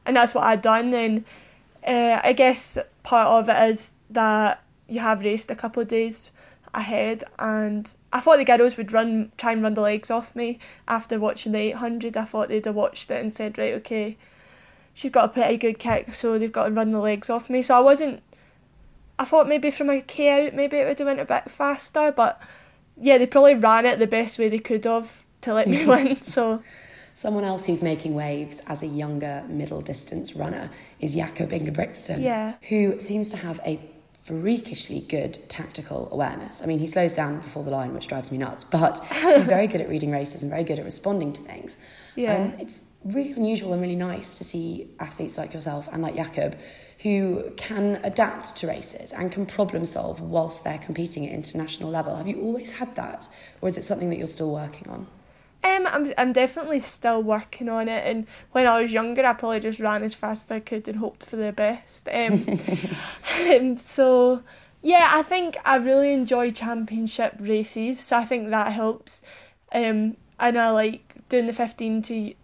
and 0.04 0.16
that's 0.16 0.34
what 0.34 0.44
I'd 0.44 0.62
done. 0.62 0.92
And 0.94 1.24
uh, 1.86 2.20
I 2.22 2.32
guess 2.32 2.78
part 3.02 3.28
of 3.28 3.48
it 3.48 3.70
is 3.70 3.92
that 4.10 4.62
you 4.88 5.00
have 5.00 5.24
raced 5.24 5.50
a 5.50 5.54
couple 5.54 5.82
of 5.82 5.88
days 5.88 6.30
ahead, 6.74 7.24
and 7.38 7.92
I 8.12 8.20
thought 8.20 8.38
the 8.38 8.44
girls 8.44 8.76
would 8.76 8.92
run 8.92 9.32
try 9.36 9.52
and 9.52 9.62
run 9.62 9.74
the 9.74 9.80
legs 9.80 10.10
off 10.10 10.34
me 10.34 10.58
after 10.88 11.18
watching 11.18 11.52
the 11.52 11.58
800. 11.58 12.16
I 12.16 12.24
thought 12.24 12.48
they'd 12.48 12.64
have 12.64 12.74
watched 12.74 13.10
it 13.10 13.20
and 13.20 13.32
said 13.32 13.58
right 13.58 13.74
okay, 13.74 14.16
she's 14.94 15.10
got 15.10 15.26
a 15.26 15.28
pretty 15.28 15.56
good 15.58 15.78
kick, 15.78 16.12
so 16.12 16.38
they've 16.38 16.50
got 16.50 16.66
to 16.66 16.72
run 16.72 16.92
the 16.92 16.98
legs 16.98 17.30
off 17.30 17.50
me. 17.50 17.62
So 17.62 17.76
I 17.76 17.80
wasn't 17.80 18.22
I 19.20 19.26
thought 19.26 19.46
maybe 19.46 19.70
from 19.70 19.90
a 19.90 20.00
K 20.00 20.46
out, 20.46 20.54
maybe 20.54 20.78
it 20.78 20.88
would 20.88 20.98
have 20.98 21.06
went 21.06 21.20
a 21.20 21.26
bit 21.26 21.50
faster, 21.50 22.10
but 22.10 22.40
yeah, 22.96 23.18
they 23.18 23.26
probably 23.26 23.54
ran 23.54 23.84
it 23.84 23.98
the 23.98 24.06
best 24.06 24.38
way 24.38 24.48
they 24.48 24.58
could 24.58 24.82
have 24.86 25.24
to 25.42 25.52
let 25.52 25.68
me 25.68 25.84
win. 25.86 26.22
So. 26.22 26.62
Someone 27.12 27.44
else 27.44 27.66
who's 27.66 27.82
making 27.82 28.14
waves 28.14 28.62
as 28.66 28.82
a 28.82 28.86
younger 28.86 29.44
middle 29.46 29.82
distance 29.82 30.34
runner 30.34 30.70
is 31.00 31.14
Jakob 31.14 31.50
Ingebrigtsen, 31.50 32.22
yeah. 32.22 32.54
who 32.70 32.98
seems 32.98 33.28
to 33.28 33.36
have 33.36 33.60
a 33.66 33.78
freakishly 34.22 35.00
good 35.00 35.38
tactical 35.50 36.08
awareness. 36.12 36.62
I 36.62 36.66
mean, 36.66 36.78
he 36.78 36.86
slows 36.86 37.12
down 37.12 37.40
before 37.40 37.62
the 37.62 37.70
line, 37.70 37.92
which 37.92 38.06
drives 38.06 38.32
me 38.32 38.38
nuts, 38.38 38.64
but 38.64 39.04
he's 39.12 39.46
very 39.46 39.66
good 39.66 39.82
at 39.82 39.88
reading 39.90 40.10
races 40.10 40.42
and 40.42 40.50
very 40.50 40.64
good 40.64 40.78
at 40.78 40.84
responding 40.86 41.34
to 41.34 41.42
things. 41.42 41.76
Yeah. 42.16 42.32
And 42.32 42.58
it's 42.58 42.84
really 43.04 43.32
unusual 43.32 43.74
and 43.74 43.82
really 43.82 43.96
nice 43.96 44.38
to 44.38 44.44
see 44.44 44.88
athletes 44.98 45.36
like 45.36 45.52
yourself 45.52 45.88
and 45.92 46.02
like 46.02 46.14
Jakob 46.14 46.58
who 47.02 47.50
can 47.56 47.98
adapt 48.04 48.56
to 48.56 48.66
races 48.66 49.12
and 49.12 49.32
can 49.32 49.46
problem 49.46 49.86
solve 49.86 50.20
whilst 50.20 50.64
they're 50.64 50.78
competing 50.78 51.26
at 51.26 51.32
international 51.32 51.90
level. 51.90 52.16
Have 52.16 52.28
you 52.28 52.40
always 52.40 52.72
had 52.72 52.94
that, 52.96 53.28
or 53.60 53.68
is 53.68 53.78
it 53.78 53.84
something 53.84 54.10
that 54.10 54.18
you're 54.18 54.26
still 54.26 54.52
working 54.52 54.88
on? 54.88 55.06
Um, 55.62 55.86
I'm 55.86 56.12
I'm 56.18 56.32
definitely 56.32 56.78
still 56.78 57.22
working 57.22 57.68
on 57.68 57.88
it, 57.88 58.06
and 58.06 58.26
when 58.52 58.66
I 58.66 58.80
was 58.80 58.92
younger, 58.92 59.24
I 59.24 59.32
probably 59.32 59.60
just 59.60 59.80
ran 59.80 60.02
as 60.02 60.14
fast 60.14 60.50
as 60.50 60.56
I 60.56 60.60
could 60.60 60.88
and 60.88 60.98
hoped 60.98 61.24
for 61.24 61.36
the 61.36 61.52
best. 61.52 62.08
Um, 62.12 62.44
um, 63.50 63.78
so 63.78 64.42
yeah, 64.82 65.10
I 65.12 65.22
think 65.22 65.56
I 65.64 65.76
really 65.76 66.12
enjoy 66.12 66.50
championship 66.50 67.36
races, 67.38 68.00
so 68.00 68.16
I 68.16 68.24
think 68.24 68.50
that 68.50 68.72
helps. 68.72 69.22
um, 69.72 70.16
and 70.40 70.58
I 70.58 70.70
like 70.70 71.14
doing 71.28 71.46
the 71.46 71.52
15 71.52 72.02
to 72.02 72.34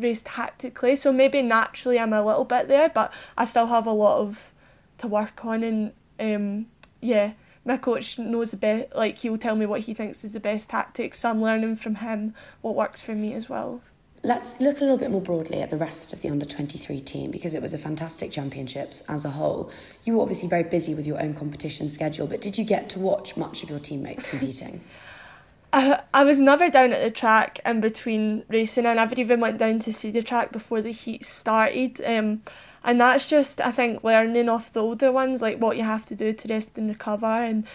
race 0.00 0.22
tactically. 0.24 0.96
So 0.96 1.12
maybe 1.12 1.42
naturally 1.42 1.98
I'm 1.98 2.12
a 2.12 2.24
little 2.24 2.44
bit 2.44 2.68
there, 2.68 2.88
but 2.88 3.12
I 3.36 3.44
still 3.44 3.66
have 3.66 3.86
a 3.86 3.92
lot 3.92 4.18
of 4.18 4.52
to 4.98 5.08
work 5.08 5.44
on. 5.44 5.62
And 5.62 5.92
um, 6.18 6.66
yeah, 7.00 7.32
my 7.64 7.76
coach 7.76 8.18
knows 8.18 8.50
the 8.52 8.56
best. 8.56 8.94
Like 8.94 9.18
he'll 9.18 9.38
tell 9.38 9.56
me 9.56 9.66
what 9.66 9.80
he 9.82 9.94
thinks 9.94 10.24
is 10.24 10.32
the 10.32 10.40
best 10.40 10.70
tactics. 10.70 11.20
So 11.20 11.30
I'm 11.30 11.42
learning 11.42 11.76
from 11.76 11.96
him 11.96 12.34
what 12.60 12.74
works 12.74 13.00
for 13.00 13.14
me 13.14 13.34
as 13.34 13.48
well. 13.48 13.82
Let's 14.22 14.60
look 14.60 14.78
a 14.78 14.84
little 14.84 14.98
bit 14.98 15.10
more 15.10 15.22
broadly 15.22 15.62
at 15.62 15.70
the 15.70 15.78
rest 15.78 16.12
of 16.12 16.20
the 16.20 16.28
under 16.28 16.44
23 16.44 17.00
team 17.00 17.30
because 17.30 17.54
it 17.54 17.62
was 17.62 17.72
a 17.72 17.78
fantastic 17.78 18.30
championships 18.30 19.02
as 19.08 19.24
a 19.24 19.30
whole. 19.30 19.70
You 20.04 20.16
were 20.16 20.22
obviously 20.22 20.46
very 20.46 20.62
busy 20.62 20.94
with 20.94 21.06
your 21.06 21.18
own 21.18 21.32
competition 21.32 21.88
schedule, 21.88 22.26
but 22.26 22.42
did 22.42 22.58
you 22.58 22.64
get 22.64 22.90
to 22.90 22.98
watch 22.98 23.38
much 23.38 23.62
of 23.62 23.70
your 23.70 23.78
teammates 23.80 24.26
competing? 24.26 24.82
I, 25.72 26.02
I 26.14 26.24
was 26.24 26.38
never 26.38 26.68
down 26.68 26.92
at 26.92 27.02
the 27.02 27.10
track 27.10 27.60
in 27.64 27.80
between 27.80 28.44
racing. 28.48 28.86
I 28.86 28.94
never 28.94 29.14
even 29.16 29.40
went 29.40 29.58
down 29.58 29.78
to 29.80 29.92
see 29.92 30.10
the 30.10 30.22
track 30.22 30.52
before 30.52 30.82
the 30.82 30.92
heat 30.92 31.24
started. 31.24 32.00
Um, 32.04 32.42
and 32.82 33.00
that's 33.00 33.28
just, 33.28 33.60
I 33.60 33.72
think, 33.72 34.02
learning 34.02 34.48
off 34.48 34.72
the 34.72 34.80
older 34.80 35.12
ones, 35.12 35.42
like 35.42 35.58
what 35.58 35.76
you 35.76 35.82
have 35.82 36.06
to 36.06 36.14
do 36.14 36.32
to 36.32 36.48
rest 36.48 36.78
and 36.78 36.88
recover. 36.88 37.26
And 37.26 37.66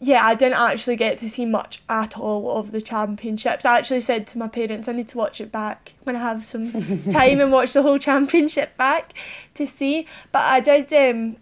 yeah, 0.00 0.24
I 0.24 0.34
didn't 0.34 0.58
actually 0.58 0.96
get 0.96 1.18
to 1.18 1.30
see 1.30 1.46
much 1.46 1.82
at 1.88 2.18
all 2.18 2.58
of 2.58 2.72
the 2.72 2.82
championships. 2.82 3.64
I 3.64 3.78
actually 3.78 4.00
said 4.00 4.26
to 4.28 4.38
my 4.38 4.48
parents, 4.48 4.88
I 4.88 4.92
need 4.92 5.08
to 5.08 5.18
watch 5.18 5.40
it 5.40 5.52
back 5.52 5.94
when 6.02 6.16
I 6.16 6.20
have 6.20 6.44
some 6.44 6.70
time 7.12 7.40
and 7.40 7.52
watch 7.52 7.72
the 7.72 7.82
whole 7.82 7.98
championship 7.98 8.76
back 8.76 9.14
to 9.54 9.66
see. 9.66 10.06
But 10.32 10.42
I 10.42 10.60
did, 10.60 10.92
um, 10.92 11.36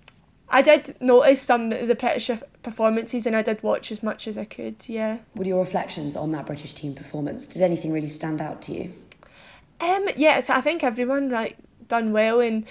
I 0.51 0.61
did 0.61 0.95
notice 1.01 1.41
some 1.41 1.73
of 1.73 1.89
the 1.89 1.95
British 1.95 2.31
performances, 2.63 3.27
and 3.27 3.37
I 3.37 3.43
did 3.43 3.63
watch 3.63 3.91
as 3.93 4.03
much 4.03 4.27
as 4.27 4.39
I 4.39 4.45
could. 4.45 4.77
Yeah. 4.87 5.19
What 5.35 5.47
are 5.47 5.51
your 5.51 5.61
reflections 5.61 6.17
on 6.17 6.33
that 6.33 6.47
British 6.47 6.73
team 6.73 6.95
performance? 6.95 7.47
Did 7.47 7.63
anything 7.63 7.93
really 7.93 8.09
stand 8.09 8.41
out 8.41 8.63
to 8.63 8.73
you? 8.73 8.93
Um, 9.81 10.09
yeah, 10.17 10.41
so 10.41 10.55
I 10.55 10.61
think 10.61 10.85
everyone 10.85 11.31
like 11.31 11.57
done 11.89 12.13
well, 12.13 12.41
and 12.41 12.65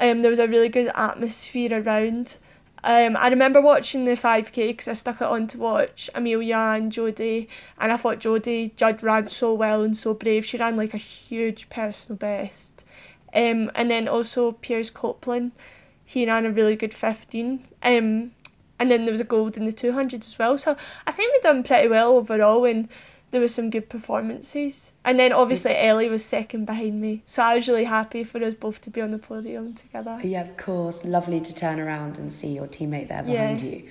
um, 0.00 0.22
there 0.22 0.30
was 0.30 0.38
a 0.38 0.48
really 0.48 0.68
good 0.68 0.90
atmosphere 0.94 1.82
around. 1.82 2.38
Um, 2.82 3.16
I 3.16 3.28
remember 3.28 3.62
watching 3.62 4.04
the 4.04 4.12
5k 4.12 4.68
because 4.68 4.88
I 4.88 4.92
stuck 4.92 5.16
it 5.16 5.26
on 5.26 5.46
to 5.48 5.58
watch 5.58 6.10
Amelia 6.14 6.74
and 6.76 6.92
Jodie, 6.92 7.48
and 7.78 7.92
I 7.92 7.96
thought 7.96 8.20
Jodie 8.20 8.76
Judd 8.76 9.02
ran 9.02 9.26
so 9.26 9.54
well 9.54 9.82
and 9.82 9.96
so 9.96 10.12
brave. 10.12 10.44
She 10.44 10.58
ran 10.58 10.76
like 10.76 10.92
a 10.92 10.98
huge 10.98 11.70
personal 11.70 12.18
best. 12.18 12.84
Um, 13.32 13.70
and 13.74 13.90
then 13.90 14.06
also 14.06 14.52
Piers 14.52 14.90
Copeland, 14.90 15.52
he 16.04 16.26
ran 16.26 16.46
a 16.46 16.50
really 16.50 16.76
good 16.76 16.94
15. 16.94 17.64
Um, 17.82 18.32
and 18.78 18.90
then 18.90 19.04
there 19.04 19.12
was 19.12 19.20
a 19.20 19.24
gold 19.24 19.56
in 19.56 19.64
the 19.64 19.72
200 19.72 20.20
as 20.20 20.38
well. 20.38 20.58
So 20.58 20.76
I 21.06 21.12
think 21.12 21.32
we've 21.32 21.42
done 21.42 21.62
pretty 21.62 21.88
well 21.88 22.12
overall, 22.16 22.64
and 22.64 22.88
there 23.30 23.40
were 23.40 23.48
some 23.48 23.68
good 23.68 23.88
performances. 23.88 24.92
And 25.04 25.18
then 25.18 25.32
obviously 25.32 25.72
yes. 25.72 25.84
Ellie 25.84 26.08
was 26.08 26.24
second 26.24 26.66
behind 26.66 27.00
me, 27.00 27.22
so 27.26 27.42
I 27.42 27.56
was 27.56 27.66
really 27.68 27.84
happy 27.84 28.24
for 28.24 28.42
us 28.44 28.54
both 28.54 28.80
to 28.82 28.90
be 28.90 29.00
on 29.00 29.10
the 29.10 29.18
podium 29.18 29.74
together. 29.74 30.18
Yeah, 30.22 30.42
of 30.42 30.56
course. 30.56 31.04
Lovely 31.04 31.40
to 31.40 31.54
turn 31.54 31.80
around 31.80 32.18
and 32.18 32.32
see 32.32 32.54
your 32.54 32.66
teammate 32.66 33.08
there 33.08 33.22
behind 33.22 33.60
yeah. 33.60 33.70
you. 33.70 33.88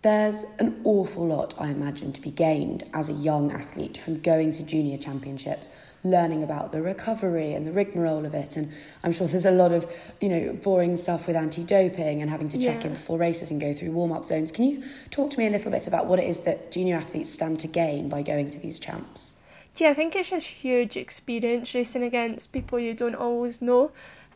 There's 0.00 0.44
an 0.58 0.80
awful 0.84 1.26
lot, 1.26 1.54
I 1.58 1.68
imagine, 1.68 2.12
to 2.12 2.20
be 2.20 2.30
gained 2.30 2.84
as 2.92 3.08
a 3.08 3.14
young 3.14 3.50
athlete 3.50 3.96
from 3.96 4.20
going 4.20 4.50
to 4.52 4.64
junior 4.64 4.98
championships 4.98 5.70
learning 6.04 6.42
about 6.42 6.70
the 6.70 6.82
recovery 6.82 7.54
and 7.54 7.66
the 7.66 7.72
rigmarole 7.72 8.24
of 8.26 8.34
it. 8.34 8.56
And 8.56 8.72
I'm 9.02 9.12
sure 9.12 9.26
there's 9.26 9.46
a 9.46 9.50
lot 9.50 9.72
of, 9.72 9.90
you 10.20 10.28
know, 10.28 10.52
boring 10.52 10.96
stuff 10.96 11.26
with 11.26 11.34
anti 11.34 11.64
doping 11.64 12.20
and 12.20 12.30
having 12.30 12.48
to 12.50 12.58
check 12.58 12.82
yeah. 12.82 12.88
in 12.88 12.92
before 12.92 13.18
races 13.18 13.50
and 13.50 13.60
go 13.60 13.72
through 13.72 13.92
warm 13.92 14.12
up 14.12 14.24
zones. 14.24 14.52
Can 14.52 14.64
you 14.64 14.84
talk 15.10 15.30
to 15.30 15.38
me 15.38 15.46
a 15.46 15.50
little 15.50 15.70
bit 15.70 15.88
about 15.88 16.06
what 16.06 16.18
it 16.18 16.28
is 16.28 16.40
that 16.40 16.70
junior 16.70 16.96
athletes 16.96 17.32
stand 17.32 17.58
to 17.60 17.68
gain 17.68 18.08
by 18.08 18.22
going 18.22 18.50
to 18.50 18.60
these 18.60 18.78
champs? 18.78 19.36
Yeah, 19.76 19.90
I 19.90 19.94
think 19.94 20.14
it's 20.14 20.30
just 20.30 20.46
huge 20.46 20.96
experience 20.96 21.74
racing 21.74 22.04
against 22.04 22.52
people 22.52 22.78
you 22.78 22.94
don't 22.94 23.16
always 23.16 23.60
know. 23.60 23.90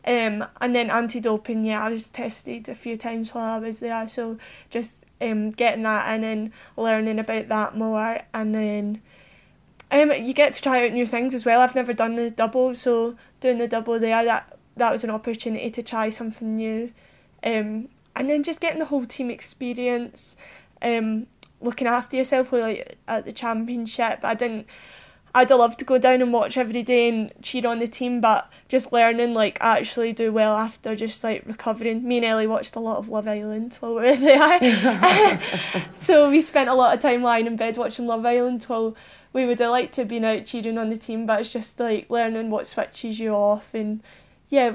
Um, 0.05 0.45
and 0.59 0.75
then 0.75 0.89
anti 0.89 1.19
doping, 1.19 1.63
yeah, 1.65 1.83
I 1.83 1.89
was 1.89 2.09
tested 2.09 2.67
a 2.67 2.75
few 2.75 2.97
times 2.97 3.33
while 3.33 3.57
I 3.57 3.59
was 3.59 3.79
there, 3.79 4.07
so 4.09 4.37
just 4.69 5.05
um, 5.21 5.49
getting 5.51 5.83
that 5.83 6.13
in 6.15 6.23
and 6.23 6.51
learning 6.77 7.19
about 7.19 7.49
that 7.49 7.77
more, 7.77 8.21
and 8.33 8.55
then 8.55 9.01
um, 9.91 10.11
you 10.11 10.33
get 10.33 10.53
to 10.53 10.61
try 10.61 10.85
out 10.85 10.93
new 10.93 11.05
things 11.05 11.33
as 11.33 11.45
well. 11.45 11.61
I've 11.61 11.75
never 11.75 11.93
done 11.93 12.15
the 12.15 12.29
double, 12.29 12.75
so 12.75 13.15
doing 13.41 13.57
the 13.57 13.67
double 13.67 13.99
there, 13.99 14.23
that 14.23 14.57
that 14.77 14.91
was 14.91 15.03
an 15.03 15.09
opportunity 15.09 15.69
to 15.69 15.83
try 15.83 16.09
something 16.09 16.55
new. 16.55 16.91
Um, 17.43 17.89
and 18.15 18.29
then 18.29 18.43
just 18.43 18.59
getting 18.59 18.79
the 18.79 18.85
whole 18.85 19.05
team 19.05 19.29
experience, 19.31 20.35
um, 20.81 21.27
looking 21.61 21.87
after 21.87 22.17
yourself 22.17 22.51
like 22.51 22.97
at 23.07 23.25
the 23.25 23.31
championship. 23.31 24.19
I 24.23 24.33
didn't. 24.33 24.67
I'd 25.33 25.51
love 25.51 25.77
to 25.77 25.85
go 25.85 25.99
down 25.99 26.23
and 26.23 26.33
watch 26.33 26.57
every 26.57 26.81
day 26.81 27.07
and 27.07 27.31
cheer 27.43 27.67
on 27.67 27.77
the 27.77 27.87
team, 27.87 28.19
but 28.19 28.51
just 28.67 28.91
learning 28.91 29.35
like 29.35 29.59
actually 29.61 30.11
do 30.11 30.31
well 30.31 30.57
after 30.57 30.95
just 30.95 31.23
like 31.23 31.43
recovering. 31.45 32.07
Me 32.07 32.17
and 32.17 32.25
Ellie 32.25 32.47
watched 32.47 32.75
a 32.75 32.79
lot 32.79 32.97
of 32.97 33.09
Love 33.09 33.27
Island 33.27 33.75
while 33.79 33.95
we 33.95 34.03
were 34.03 34.15
there, 34.15 35.39
so 35.93 36.29
we 36.29 36.41
spent 36.41 36.69
a 36.69 36.73
lot 36.73 36.95
of 36.95 36.99
time 36.99 37.21
lying 37.21 37.47
in 37.47 37.55
bed 37.55 37.77
watching 37.77 38.07
Love 38.07 38.25
Island 38.25 38.63
while 38.63 38.95
we 39.33 39.45
would 39.45 39.59
have 39.59 39.71
liked 39.71 39.93
to 39.95 40.01
have 40.01 40.07
been 40.07 40.25
out 40.25 40.45
cheering 40.45 40.77
on 40.77 40.89
the 40.89 40.97
team, 40.97 41.25
but 41.25 41.41
it's 41.41 41.53
just 41.53 41.79
like 41.79 42.09
learning 42.09 42.49
what 42.49 42.67
switches 42.67 43.19
you 43.19 43.31
off 43.31 43.73
and 43.73 44.01
yeah, 44.49 44.73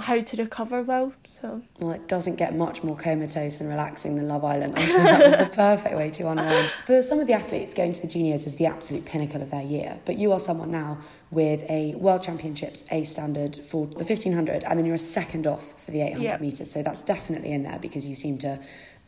how 0.00 0.18
to 0.18 0.36
recover 0.36 0.82
well. 0.82 1.12
So 1.24 1.62
well, 1.78 1.92
it 1.92 2.08
doesn't 2.08 2.36
get 2.36 2.54
much 2.54 2.82
more 2.82 2.96
comatose 2.96 3.60
and 3.60 3.68
relaxing 3.68 4.16
than 4.16 4.28
Love 4.28 4.44
Island. 4.44 4.74
I'm 4.76 4.86
sure 4.86 5.02
that 5.02 5.24
was 5.24 5.48
the 5.48 5.54
perfect 5.54 5.96
way 5.96 6.10
to 6.10 6.28
unwind. 6.28 6.66
For 6.86 7.02
some 7.02 7.20
of 7.20 7.26
the 7.26 7.34
athletes, 7.34 7.74
going 7.74 7.92
to 7.92 8.00
the 8.00 8.08
juniors 8.08 8.46
is 8.46 8.56
the 8.56 8.66
absolute 8.66 9.04
pinnacle 9.04 9.42
of 9.42 9.50
their 9.50 9.62
year. 9.62 10.00
But 10.06 10.16
you 10.16 10.32
are 10.32 10.38
someone 10.38 10.70
now 10.70 10.98
with 11.30 11.62
a 11.68 11.94
World 11.96 12.22
Championships 12.22 12.84
A 12.90 13.04
standard 13.04 13.56
for 13.56 13.86
the 13.86 14.04
1500, 14.04 14.64
and 14.64 14.78
then 14.78 14.86
you're 14.86 14.94
a 14.94 14.98
second 14.98 15.46
off 15.46 15.80
for 15.82 15.90
the 15.90 16.00
800 16.00 16.22
yep. 16.22 16.40
meters. 16.40 16.70
So 16.70 16.82
that's 16.82 17.02
definitely 17.02 17.52
in 17.52 17.62
there 17.62 17.78
because 17.78 18.06
you 18.06 18.14
seem 18.14 18.38
to 18.38 18.58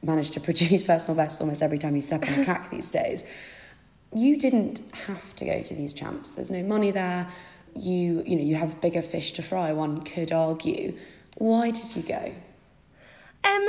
manage 0.03 0.31
to 0.33 0.41
produce 0.49 0.83
personal 0.83 1.17
bests 1.17 1.41
almost 1.41 1.63
every 1.63 1.79
time 1.79 1.95
you 1.95 2.03
step 2.03 2.23
on 2.29 2.37
the 2.37 2.45
track 2.45 2.71
these 2.71 2.91
days 2.91 3.25
you 4.15 4.37
didn't 4.37 4.81
have 5.07 5.35
to 5.37 5.45
go 5.45 5.63
to 5.63 5.75
these 5.75 5.93
champs. 5.93 6.31
There's 6.31 6.51
no 6.51 6.63
money 6.63 6.91
there. 6.91 7.29
You 7.75 8.23
you 8.27 8.37
know 8.37 8.43
you 8.43 8.57
have 8.57 8.81
bigger 8.81 9.03
fish 9.03 9.33
to 9.33 9.43
fry. 9.43 9.73
One 9.73 10.03
could 10.03 10.33
argue. 10.33 10.97
Why 11.39 11.71
did 11.71 11.97
you 11.97 12.03
go? 12.03 12.35
Um, 13.45 13.69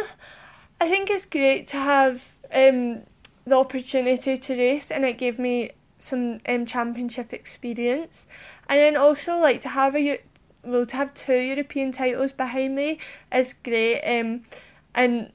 I 0.81 0.89
think 0.89 1.09
it's 1.09 1.25
great 1.25 1.67
to 1.67 1.77
have 1.77 2.29
um 2.53 3.03
the 3.45 3.55
opportunity 3.55 4.37
to 4.37 4.55
race, 4.55 4.91
and 4.91 5.05
it 5.05 5.17
gave 5.17 5.39
me 5.39 5.71
some 5.99 6.41
um 6.47 6.65
championship 6.65 7.33
experience, 7.33 8.27
and 8.67 8.79
then 8.79 8.97
also 8.97 9.37
like 9.37 9.61
to 9.61 9.69
have 9.69 9.95
a 9.95 10.19
well 10.63 10.85
to 10.85 10.95
have 10.95 11.13
two 11.13 11.35
European 11.35 11.91
titles 11.91 12.31
behind 12.33 12.75
me 12.75 12.99
is 13.33 13.53
great. 13.53 14.01
Um, 14.01 14.43
and 14.95 15.31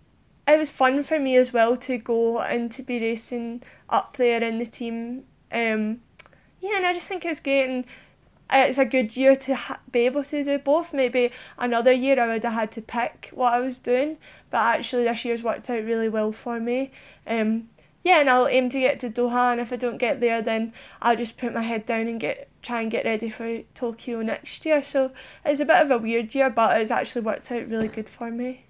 it 0.49 0.59
was 0.59 0.71
fun 0.71 1.03
for 1.03 1.19
me 1.19 1.37
as 1.37 1.53
well 1.53 1.77
to 1.77 1.99
go 1.99 2.41
and 2.41 2.73
to 2.73 2.83
be 2.83 2.99
racing 2.99 3.63
up 3.89 4.17
there 4.17 4.43
in 4.43 4.59
the 4.59 4.67
team. 4.67 5.25
Um, 5.53 6.01
yeah, 6.61 6.77
and 6.77 6.87
I 6.87 6.93
just 6.93 7.07
think 7.07 7.25
it's 7.25 7.41
great 7.41 7.69
and 7.69 7.85
it's 8.51 8.79
a 8.79 8.85
good 8.85 9.17
year 9.17 9.37
to 9.37 9.55
ha- 9.55 9.81
be 9.91 10.01
able 10.01 10.25
to 10.25 10.43
do 10.43 10.59
both. 10.59 10.95
Maybe 10.95 11.31
another 11.59 11.93
year 11.93 12.19
I 12.19 12.27
would 12.29 12.45
have 12.45 12.53
had 12.53 12.73
to 12.73 12.83
pick 12.83 13.31
what 13.33 13.53
I 13.53 13.61
was 13.61 13.79
doing, 13.79 14.17
but 14.51 14.59
actually 14.59 15.05
this 15.05 15.25
year's 15.25 15.43
worked 15.43 15.69
out 15.69 15.85
really 15.85 16.09
well 16.09 16.33
for 16.33 16.59
me. 16.59 16.93
Um, 17.27 17.69
yeah, 18.03 18.21
and 18.21 18.31
I'll 18.31 18.47
aim 18.47 18.71
to 18.71 18.81
get 18.81 19.01
to 19.01 19.11
Doha, 19.11 19.53
and 19.53 19.61
if 19.61 19.73
I 19.73 19.77
don't 19.77 19.99
get 19.99 20.21
there, 20.21 20.41
then 20.41 20.73
I'll 21.03 21.17
just 21.17 21.37
put 21.37 21.53
my 21.53 21.63
head 21.63 21.85
down 21.85 22.09
and 22.09 22.19
get 22.19 22.49
try 22.63 22.81
and 22.81 22.91
get 22.91 23.05
ready 23.05 23.29
for 23.29 23.63
Tokyo 23.75 24.23
next 24.23 24.65
year. 24.65 24.83
So 24.83 25.13
it's 25.45 25.61
a 25.61 25.65
bit 25.65 25.77
of 25.77 25.91
a 25.91 25.99
weird 25.99 26.35
year, 26.35 26.49
but 26.49 26.81
it's 26.81 26.91
actually 26.91 27.23
worked 27.23 27.53
out 27.53 27.69
really 27.69 27.89
good 27.89 28.09
for 28.09 28.31
me. 28.31 28.65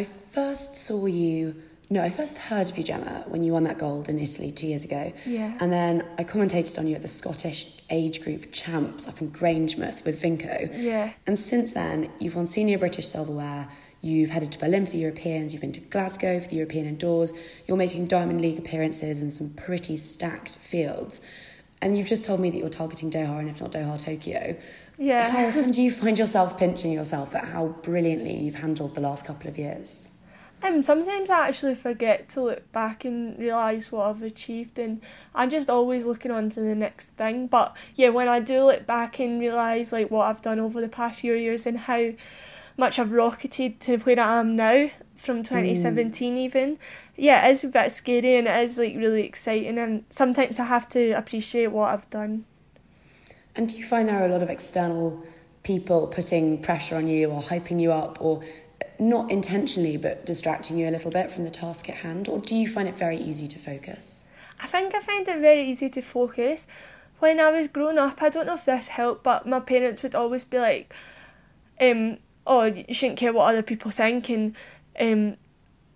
I 0.00 0.04
first 0.04 0.76
saw 0.76 1.04
you. 1.04 1.56
No, 1.90 2.02
I 2.02 2.08
first 2.08 2.38
heard 2.38 2.70
of 2.70 2.78
you, 2.78 2.84
Gemma, 2.84 3.24
when 3.26 3.42
you 3.42 3.52
won 3.52 3.64
that 3.64 3.76
gold 3.76 4.08
in 4.08 4.18
Italy 4.18 4.50
two 4.50 4.66
years 4.66 4.82
ago. 4.82 5.12
Yeah. 5.26 5.58
And 5.60 5.70
then 5.70 6.06
I 6.16 6.24
commentated 6.24 6.78
on 6.78 6.86
you 6.86 6.94
at 6.94 7.02
the 7.02 7.08
Scottish 7.08 7.66
age 7.90 8.22
group 8.22 8.50
champs 8.50 9.06
up 9.06 9.20
in 9.20 9.30
Grangemouth 9.30 10.02
with 10.06 10.22
Vinco. 10.22 10.70
Yeah. 10.74 11.12
And 11.26 11.38
since 11.38 11.72
then, 11.72 12.10
you've 12.18 12.34
won 12.34 12.46
senior 12.46 12.78
British 12.78 13.08
silverware. 13.08 13.68
You've 14.00 14.30
headed 14.30 14.52
to 14.52 14.58
Berlin 14.58 14.86
for 14.86 14.92
the 14.92 14.98
Europeans. 14.98 15.52
You've 15.52 15.60
been 15.60 15.72
to 15.72 15.80
Glasgow 15.80 16.40
for 16.40 16.48
the 16.48 16.56
European 16.56 16.86
indoors. 16.86 17.34
You're 17.66 17.76
making 17.76 18.06
Diamond 18.06 18.40
League 18.40 18.58
appearances 18.58 19.20
in 19.20 19.30
some 19.30 19.50
pretty 19.50 19.98
stacked 19.98 20.56
fields. 20.60 21.20
And 21.82 21.98
you've 21.98 22.06
just 22.06 22.24
told 22.24 22.40
me 22.40 22.48
that 22.48 22.56
you're 22.56 22.70
targeting 22.70 23.10
Doha 23.10 23.38
and 23.38 23.50
if 23.50 23.60
not 23.60 23.72
Doha, 23.72 24.02
Tokyo. 24.02 24.56
Yeah. 25.00 25.30
How 25.30 25.46
often 25.46 25.70
do 25.70 25.80
you 25.80 25.90
find 25.90 26.18
yourself 26.18 26.58
pinching 26.58 26.92
yourself 26.92 27.34
at 27.34 27.46
how 27.46 27.68
brilliantly 27.68 28.36
you've 28.36 28.56
handled 28.56 28.94
the 28.94 29.00
last 29.00 29.24
couple 29.24 29.48
of 29.48 29.56
years? 29.56 30.10
Um, 30.62 30.82
sometimes 30.82 31.30
I 31.30 31.48
actually 31.48 31.74
forget 31.74 32.28
to 32.28 32.42
look 32.42 32.70
back 32.70 33.06
and 33.06 33.38
realise 33.38 33.90
what 33.90 34.10
I've 34.10 34.22
achieved, 34.22 34.78
and 34.78 35.00
I'm 35.34 35.48
just 35.48 35.70
always 35.70 36.04
looking 36.04 36.30
on 36.30 36.50
to 36.50 36.60
the 36.60 36.74
next 36.74 37.12
thing. 37.12 37.46
But 37.46 37.74
yeah, 37.94 38.10
when 38.10 38.28
I 38.28 38.40
do 38.40 38.66
look 38.66 38.86
back 38.86 39.18
and 39.18 39.40
realise 39.40 39.90
like 39.90 40.10
what 40.10 40.26
I've 40.26 40.42
done 40.42 40.60
over 40.60 40.82
the 40.82 40.88
past 40.88 41.20
few 41.20 41.32
years 41.32 41.64
and 41.64 41.78
how 41.78 42.10
much 42.76 42.98
I've 42.98 43.12
rocketed 43.12 43.80
to 43.80 43.96
where 43.96 44.20
I 44.20 44.38
am 44.40 44.54
now, 44.54 44.90
from 45.16 45.42
2017 45.42 46.38
even 46.38 46.78
yeah 47.14 47.46
it 47.46 47.50
is 47.50 47.62
a 47.62 47.68
bit 47.68 47.92
scary 47.92 48.38
and 48.38 48.48
it 48.48 48.64
is 48.64 48.78
like 48.78 48.96
really 48.96 49.22
exciting 49.22 49.76
and 49.76 50.02
sometimes 50.08 50.58
I 50.58 50.64
have 50.64 50.88
to 50.90 51.10
appreciate 51.10 51.66
what 51.66 51.92
I've 51.92 52.08
done 52.08 52.46
and 53.56 53.68
do 53.68 53.76
you 53.76 53.84
find 53.84 54.08
there 54.08 54.22
are 54.22 54.26
a 54.26 54.32
lot 54.32 54.42
of 54.42 54.50
external 54.50 55.24
people 55.62 56.06
putting 56.06 56.60
pressure 56.62 56.96
on 56.96 57.06
you 57.06 57.30
or 57.30 57.42
hyping 57.42 57.80
you 57.80 57.92
up 57.92 58.18
or 58.20 58.42
not 58.98 59.30
intentionally 59.30 59.96
but 59.96 60.24
distracting 60.24 60.78
you 60.78 60.88
a 60.88 60.92
little 60.92 61.10
bit 61.10 61.30
from 61.30 61.44
the 61.44 61.50
task 61.50 61.88
at 61.88 61.96
hand? 61.96 62.28
Or 62.28 62.38
do 62.38 62.54
you 62.54 62.68
find 62.68 62.88
it 62.88 62.96
very 62.96 63.18
easy 63.18 63.46
to 63.48 63.58
focus? 63.58 64.24
I 64.60 64.66
think 64.66 64.94
I 64.94 65.00
find 65.00 65.26
it 65.26 65.40
very 65.40 65.68
easy 65.68 65.88
to 65.90 66.02
focus. 66.02 66.66
When 67.18 67.40
I 67.40 67.50
was 67.50 67.68
growing 67.68 67.98
up 67.98 68.22
I 68.22 68.28
don't 68.28 68.46
know 68.46 68.54
if 68.54 68.64
this 68.64 68.88
helped 68.88 69.22
but 69.22 69.46
my 69.46 69.60
parents 69.60 70.02
would 70.02 70.14
always 70.14 70.44
be 70.44 70.58
like 70.58 70.94
um 71.80 72.18
oh 72.46 72.64
you 72.64 72.94
shouldn't 72.94 73.18
care 73.18 73.32
what 73.32 73.48
other 73.48 73.62
people 73.62 73.90
think. 73.90 74.28
And 74.28 74.56
um, 74.98 75.36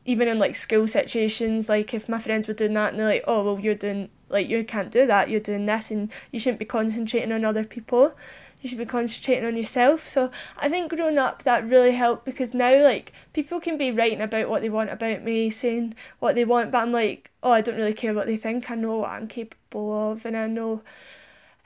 even 0.06 0.28
in 0.28 0.38
like 0.38 0.54
school 0.54 0.86
situations, 0.86 1.68
like 1.68 1.94
if 1.94 2.08
my 2.08 2.18
friends 2.18 2.48
were 2.48 2.54
doing 2.54 2.74
that 2.74 2.90
and 2.90 3.00
they're 3.00 3.06
like, 3.06 3.24
oh, 3.26 3.42
well, 3.42 3.60
you're 3.60 3.74
doing, 3.74 4.08
like, 4.28 4.48
you 4.48 4.64
can't 4.64 4.90
do 4.90 5.06
that, 5.06 5.28
you're 5.30 5.40
doing 5.40 5.66
this, 5.66 5.90
and 5.90 6.10
you 6.30 6.38
shouldn't 6.38 6.58
be 6.58 6.64
concentrating 6.64 7.32
on 7.32 7.44
other 7.44 7.64
people. 7.64 8.14
You 8.60 8.70
should 8.70 8.78
be 8.78 8.86
concentrating 8.86 9.44
on 9.44 9.56
yourself. 9.56 10.06
So 10.06 10.30
I 10.56 10.70
think 10.70 10.94
growing 10.94 11.18
up 11.18 11.42
that 11.42 11.68
really 11.68 11.92
helped 11.92 12.24
because 12.24 12.54
now 12.54 12.82
like 12.82 13.12
people 13.34 13.60
can 13.60 13.76
be 13.76 13.92
writing 13.92 14.22
about 14.22 14.48
what 14.48 14.62
they 14.62 14.70
want 14.70 14.88
about 14.88 15.22
me, 15.22 15.50
saying 15.50 15.94
what 16.18 16.34
they 16.34 16.46
want, 16.46 16.70
but 16.70 16.78
I'm 16.78 16.90
like, 16.90 17.30
oh, 17.42 17.50
I 17.50 17.60
don't 17.60 17.76
really 17.76 17.92
care 17.92 18.14
what 18.14 18.26
they 18.26 18.38
think. 18.38 18.70
I 18.70 18.74
know 18.74 18.96
what 18.96 19.10
I'm 19.10 19.28
capable 19.28 20.12
of, 20.12 20.24
and 20.24 20.34
I 20.34 20.46
know 20.46 20.80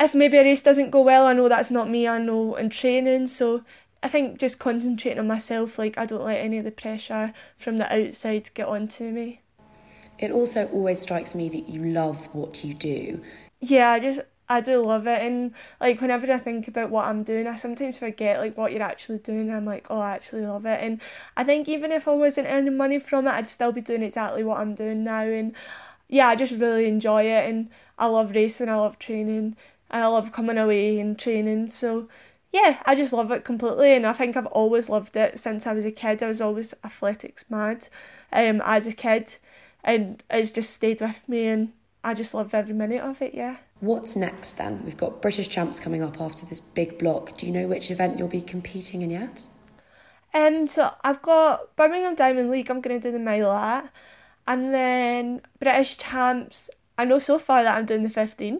if 0.00 0.12
maybe 0.12 0.38
a 0.38 0.42
race 0.42 0.62
doesn't 0.62 0.90
go 0.90 1.02
well, 1.02 1.26
I 1.26 1.34
know 1.34 1.48
that's 1.48 1.70
not 1.70 1.88
me. 1.88 2.08
I 2.08 2.18
know 2.18 2.56
in 2.56 2.68
training, 2.68 3.28
so 3.28 3.62
I 4.02 4.08
think 4.08 4.38
just 4.38 4.58
concentrating 4.58 5.20
on 5.20 5.26
myself, 5.28 5.78
like 5.78 5.96
I 5.98 6.06
don't 6.06 6.24
let 6.24 6.38
any 6.38 6.58
of 6.58 6.64
the 6.64 6.72
pressure 6.72 7.32
from 7.56 7.78
the 7.78 7.92
outside 7.92 8.50
get 8.54 8.66
onto 8.66 9.04
me. 9.10 9.42
It 10.18 10.30
also 10.30 10.66
always 10.68 11.00
strikes 11.00 11.34
me 11.34 11.48
that 11.50 11.68
you 11.68 11.84
love 11.84 12.28
what 12.34 12.64
you 12.64 12.74
do. 12.74 13.22
Yeah, 13.60 13.90
I 13.90 14.00
just 14.00 14.20
I 14.48 14.60
do 14.60 14.84
love 14.84 15.06
it. 15.06 15.22
And 15.22 15.52
like 15.80 16.00
whenever 16.00 16.32
I 16.32 16.38
think 16.38 16.68
about 16.68 16.90
what 16.90 17.06
I'm 17.06 17.22
doing 17.22 17.46
I 17.46 17.56
sometimes 17.56 17.98
forget 17.98 18.40
like 18.40 18.56
what 18.56 18.72
you're 18.72 18.82
actually 18.82 19.18
doing 19.18 19.50
I'm 19.50 19.64
like 19.64 19.86
oh 19.90 19.98
I 19.98 20.12
actually 20.12 20.46
love 20.46 20.66
it. 20.66 20.80
And 20.82 21.00
I 21.36 21.44
think 21.44 21.68
even 21.68 21.92
if 21.92 22.08
I 22.08 22.12
wasn't 22.12 22.48
earning 22.48 22.76
money 22.76 22.98
from 22.98 23.26
it 23.26 23.32
I'd 23.32 23.48
still 23.48 23.72
be 23.72 23.80
doing 23.80 24.02
exactly 24.02 24.44
what 24.44 24.60
I'm 24.60 24.74
doing 24.74 25.04
now. 25.04 25.22
And 25.22 25.54
yeah 26.08 26.28
I 26.28 26.36
just 26.36 26.54
really 26.54 26.86
enjoy 26.86 27.24
it. 27.24 27.48
And 27.48 27.68
I 27.98 28.06
love 28.06 28.32
racing 28.34 28.68
I 28.68 28.76
love 28.76 28.98
training 28.98 29.56
and 29.90 30.04
I 30.04 30.06
love 30.06 30.32
coming 30.32 30.58
away 30.58 30.98
and 31.00 31.18
training. 31.18 31.70
So 31.70 32.08
yeah, 32.52 32.82
I 32.86 32.94
just 32.94 33.12
love 33.12 33.30
it 33.30 33.44
completely, 33.44 33.92
and 33.94 34.06
I 34.06 34.14
think 34.14 34.34
I've 34.36 34.46
always 34.46 34.88
loved 34.88 35.16
it. 35.16 35.38
Since 35.38 35.66
I 35.66 35.74
was 35.74 35.84
a 35.84 35.90
kid. 35.90 36.22
I 36.22 36.28
was 36.28 36.40
always 36.40 36.72
athletics 36.82 37.44
mad, 37.50 37.88
um, 38.32 38.62
as 38.64 38.86
a 38.86 38.92
kid, 38.92 39.36
and 39.88 40.22
it's 40.28 40.52
just 40.52 40.74
stayed 40.74 41.00
with 41.00 41.26
me, 41.28 41.46
and 41.46 41.72
I 42.04 42.12
just 42.12 42.34
love 42.34 42.52
every 42.52 42.74
minute 42.74 43.00
of 43.00 43.22
it. 43.22 43.34
Yeah. 43.34 43.56
What's 43.80 44.16
next 44.16 44.58
then? 44.58 44.84
We've 44.84 44.96
got 44.96 45.22
British 45.22 45.48
champs 45.48 45.80
coming 45.80 46.02
up 46.02 46.20
after 46.20 46.44
this 46.44 46.60
big 46.60 46.98
block. 46.98 47.36
Do 47.38 47.46
you 47.46 47.52
know 47.52 47.66
which 47.66 47.90
event 47.90 48.18
you'll 48.18 48.28
be 48.28 48.42
competing 48.42 49.00
in 49.00 49.08
yet? 49.08 49.48
Um, 50.34 50.68
so 50.68 50.92
I've 51.02 51.22
got 51.22 51.74
Birmingham 51.74 52.14
Diamond 52.14 52.50
League. 52.50 52.70
I'm 52.70 52.82
going 52.82 53.00
to 53.00 53.08
do 53.08 53.12
the 53.12 53.18
mile 53.18 53.50
at, 53.50 53.90
and 54.46 54.74
then 54.74 55.40
British 55.58 55.96
champs. 55.96 56.68
I 57.00 57.04
know 57.04 57.20
so 57.20 57.38
far 57.38 57.62
that 57.62 57.78
I'm 57.78 57.86
doing 57.86 58.02
the 58.02 58.10
15. 58.10 58.58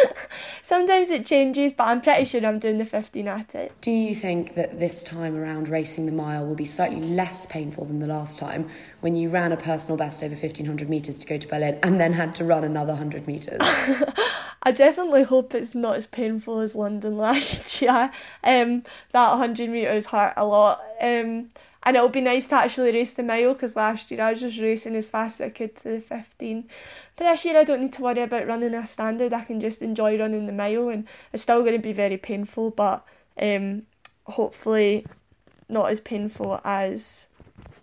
Sometimes 0.62 1.10
it 1.10 1.24
changes, 1.24 1.72
but 1.72 1.84
I'm 1.84 2.00
pretty 2.00 2.24
sure 2.24 2.44
I'm 2.44 2.58
doing 2.58 2.78
the 2.78 2.84
15 2.84 3.28
at 3.28 3.54
it. 3.54 3.72
Do 3.80 3.92
you 3.92 4.16
think 4.16 4.56
that 4.56 4.80
this 4.80 5.04
time 5.04 5.36
around 5.36 5.68
racing 5.68 6.06
the 6.06 6.12
mile 6.12 6.44
will 6.44 6.56
be 6.56 6.64
slightly 6.64 7.00
less 7.00 7.46
painful 7.46 7.84
than 7.84 8.00
the 8.00 8.08
last 8.08 8.36
time 8.36 8.68
when 9.00 9.14
you 9.14 9.28
ran 9.28 9.52
a 9.52 9.56
personal 9.56 9.96
best 9.96 10.24
over 10.24 10.34
1500 10.34 10.90
metres 10.90 11.20
to 11.20 11.26
go 11.28 11.38
to 11.38 11.46
Berlin 11.46 11.78
and 11.84 12.00
then 12.00 12.14
had 12.14 12.34
to 12.34 12.44
run 12.44 12.64
another 12.64 12.94
100 12.94 13.28
metres? 13.28 13.60
I 14.64 14.72
definitely 14.72 15.22
hope 15.22 15.54
it's 15.54 15.76
not 15.76 15.94
as 15.96 16.06
painful 16.06 16.58
as 16.58 16.74
London 16.74 17.16
last 17.16 17.80
year. 17.80 18.10
Um, 18.42 18.82
that 19.12 19.30
100 19.30 19.70
metres 19.70 20.06
hurt 20.06 20.34
a 20.36 20.44
lot. 20.44 20.82
Um, 21.00 21.50
and 21.88 21.96
it'll 21.96 22.10
be 22.10 22.20
nice 22.20 22.46
to 22.48 22.54
actually 22.54 22.92
race 22.92 23.14
the 23.14 23.22
mile 23.22 23.54
because 23.54 23.74
last 23.74 24.10
year 24.10 24.20
I 24.20 24.32
was 24.32 24.42
just 24.42 24.60
racing 24.60 24.94
as 24.94 25.06
fast 25.06 25.40
as 25.40 25.46
I 25.46 25.48
could 25.48 25.74
to 25.76 25.84
the 25.84 26.00
15. 26.02 26.68
But 27.16 27.24
this 27.24 27.46
year 27.46 27.58
I 27.58 27.64
don't 27.64 27.80
need 27.80 27.94
to 27.94 28.02
worry 28.02 28.20
about 28.20 28.46
running 28.46 28.74
a 28.74 28.86
standard, 28.86 29.32
I 29.32 29.42
can 29.42 29.58
just 29.58 29.80
enjoy 29.80 30.18
running 30.18 30.44
the 30.44 30.52
mile 30.52 30.90
and 30.90 31.08
it's 31.32 31.44
still 31.44 31.62
going 31.62 31.72
to 31.72 31.78
be 31.78 31.94
very 31.94 32.18
painful 32.18 32.72
but 32.72 33.06
um, 33.40 33.84
hopefully 34.24 35.06
not 35.70 35.90
as 35.90 35.98
painful 35.98 36.60
as 36.62 37.28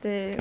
the 0.01 0.39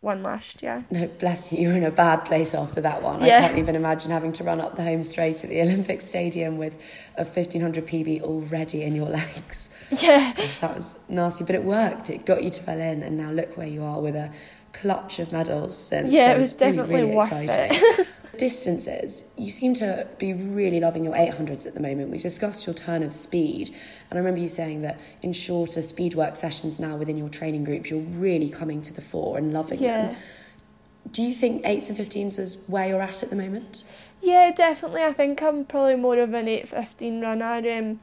one 0.00 0.22
last 0.22 0.62
year. 0.62 0.86
No, 0.92 1.08
bless 1.08 1.52
you, 1.52 1.58
you're 1.58 1.76
in 1.76 1.82
a 1.82 1.90
bad 1.90 2.24
place 2.24 2.54
after 2.54 2.80
that 2.82 3.02
one. 3.02 3.24
Yeah. 3.24 3.38
I 3.38 3.40
can't 3.48 3.58
even 3.58 3.74
imagine 3.74 4.12
having 4.12 4.32
to 4.34 4.44
run 4.44 4.60
up 4.60 4.76
the 4.76 4.84
home 4.84 5.02
straight 5.02 5.42
at 5.42 5.50
the 5.50 5.60
Olympic 5.62 6.02
Stadium 6.02 6.56
with 6.56 6.78
a 7.16 7.24
1500 7.24 7.84
PB 7.84 8.22
already 8.22 8.82
in 8.82 8.94
your 8.94 9.08
legs. 9.08 9.70
Yeah. 10.02 10.32
Gosh, 10.34 10.58
that 10.60 10.74
was 10.76 10.94
nasty, 11.08 11.44
but 11.44 11.54
it 11.54 11.64
worked. 11.64 12.08
It 12.10 12.24
got 12.26 12.42
you 12.42 12.50
to 12.50 12.62
Berlin, 12.62 13.02
and 13.02 13.16
now 13.16 13.30
look 13.30 13.56
where 13.56 13.66
you 13.66 13.82
are 13.84 14.00
with 14.00 14.16
a 14.16 14.30
clutch 14.72 15.18
of 15.18 15.32
medals 15.32 15.76
since. 15.76 16.12
Yeah, 16.12 16.32
so 16.32 16.36
it 16.36 16.40
was 16.40 16.52
really, 16.54 16.70
definitely 16.72 16.94
really 17.02 17.14
worth 17.16 17.32
exciting. 17.32 17.78
it. 17.82 18.06
Distances, 18.38 19.24
you 19.36 19.50
seem 19.50 19.74
to 19.74 20.08
be 20.18 20.32
really 20.32 20.80
loving 20.80 21.04
your 21.04 21.12
800s 21.14 21.66
at 21.66 21.74
the 21.74 21.80
moment. 21.80 22.10
We've 22.10 22.20
discussed 22.22 22.66
your 22.66 22.74
turn 22.74 23.02
of 23.02 23.12
speed, 23.12 23.68
and 24.10 24.16
I 24.16 24.16
remember 24.18 24.40
you 24.40 24.48
saying 24.48 24.80
that 24.82 24.98
in 25.20 25.32
shorter 25.34 25.82
speed 25.82 26.14
work 26.14 26.36
sessions 26.36 26.80
now 26.80 26.96
within 26.96 27.16
your 27.18 27.28
training 27.28 27.64
groups, 27.64 27.90
you're 27.90 28.00
really 28.00 28.48
coming 28.48 28.80
to 28.82 28.92
the 28.94 29.02
fore 29.02 29.36
and 29.36 29.52
loving 29.52 29.82
Yeah. 29.82 30.06
them. 30.08 30.16
Do 31.10 31.22
you 31.22 31.34
think 31.34 31.62
8s 31.64 31.88
and 31.90 31.98
15s 31.98 32.38
is 32.38 32.58
where 32.66 32.88
you're 32.88 33.02
at 33.02 33.22
at 33.22 33.28
the 33.30 33.36
moment? 33.36 33.84
Yeah, 34.22 34.50
definitely. 34.52 35.02
I 35.02 35.12
think 35.12 35.42
I'm 35.42 35.64
probably 35.64 35.96
more 35.96 36.18
of 36.18 36.32
an 36.32 36.46
8.15 36.46 37.20
runner. 37.22 37.78
Um, 37.78 38.00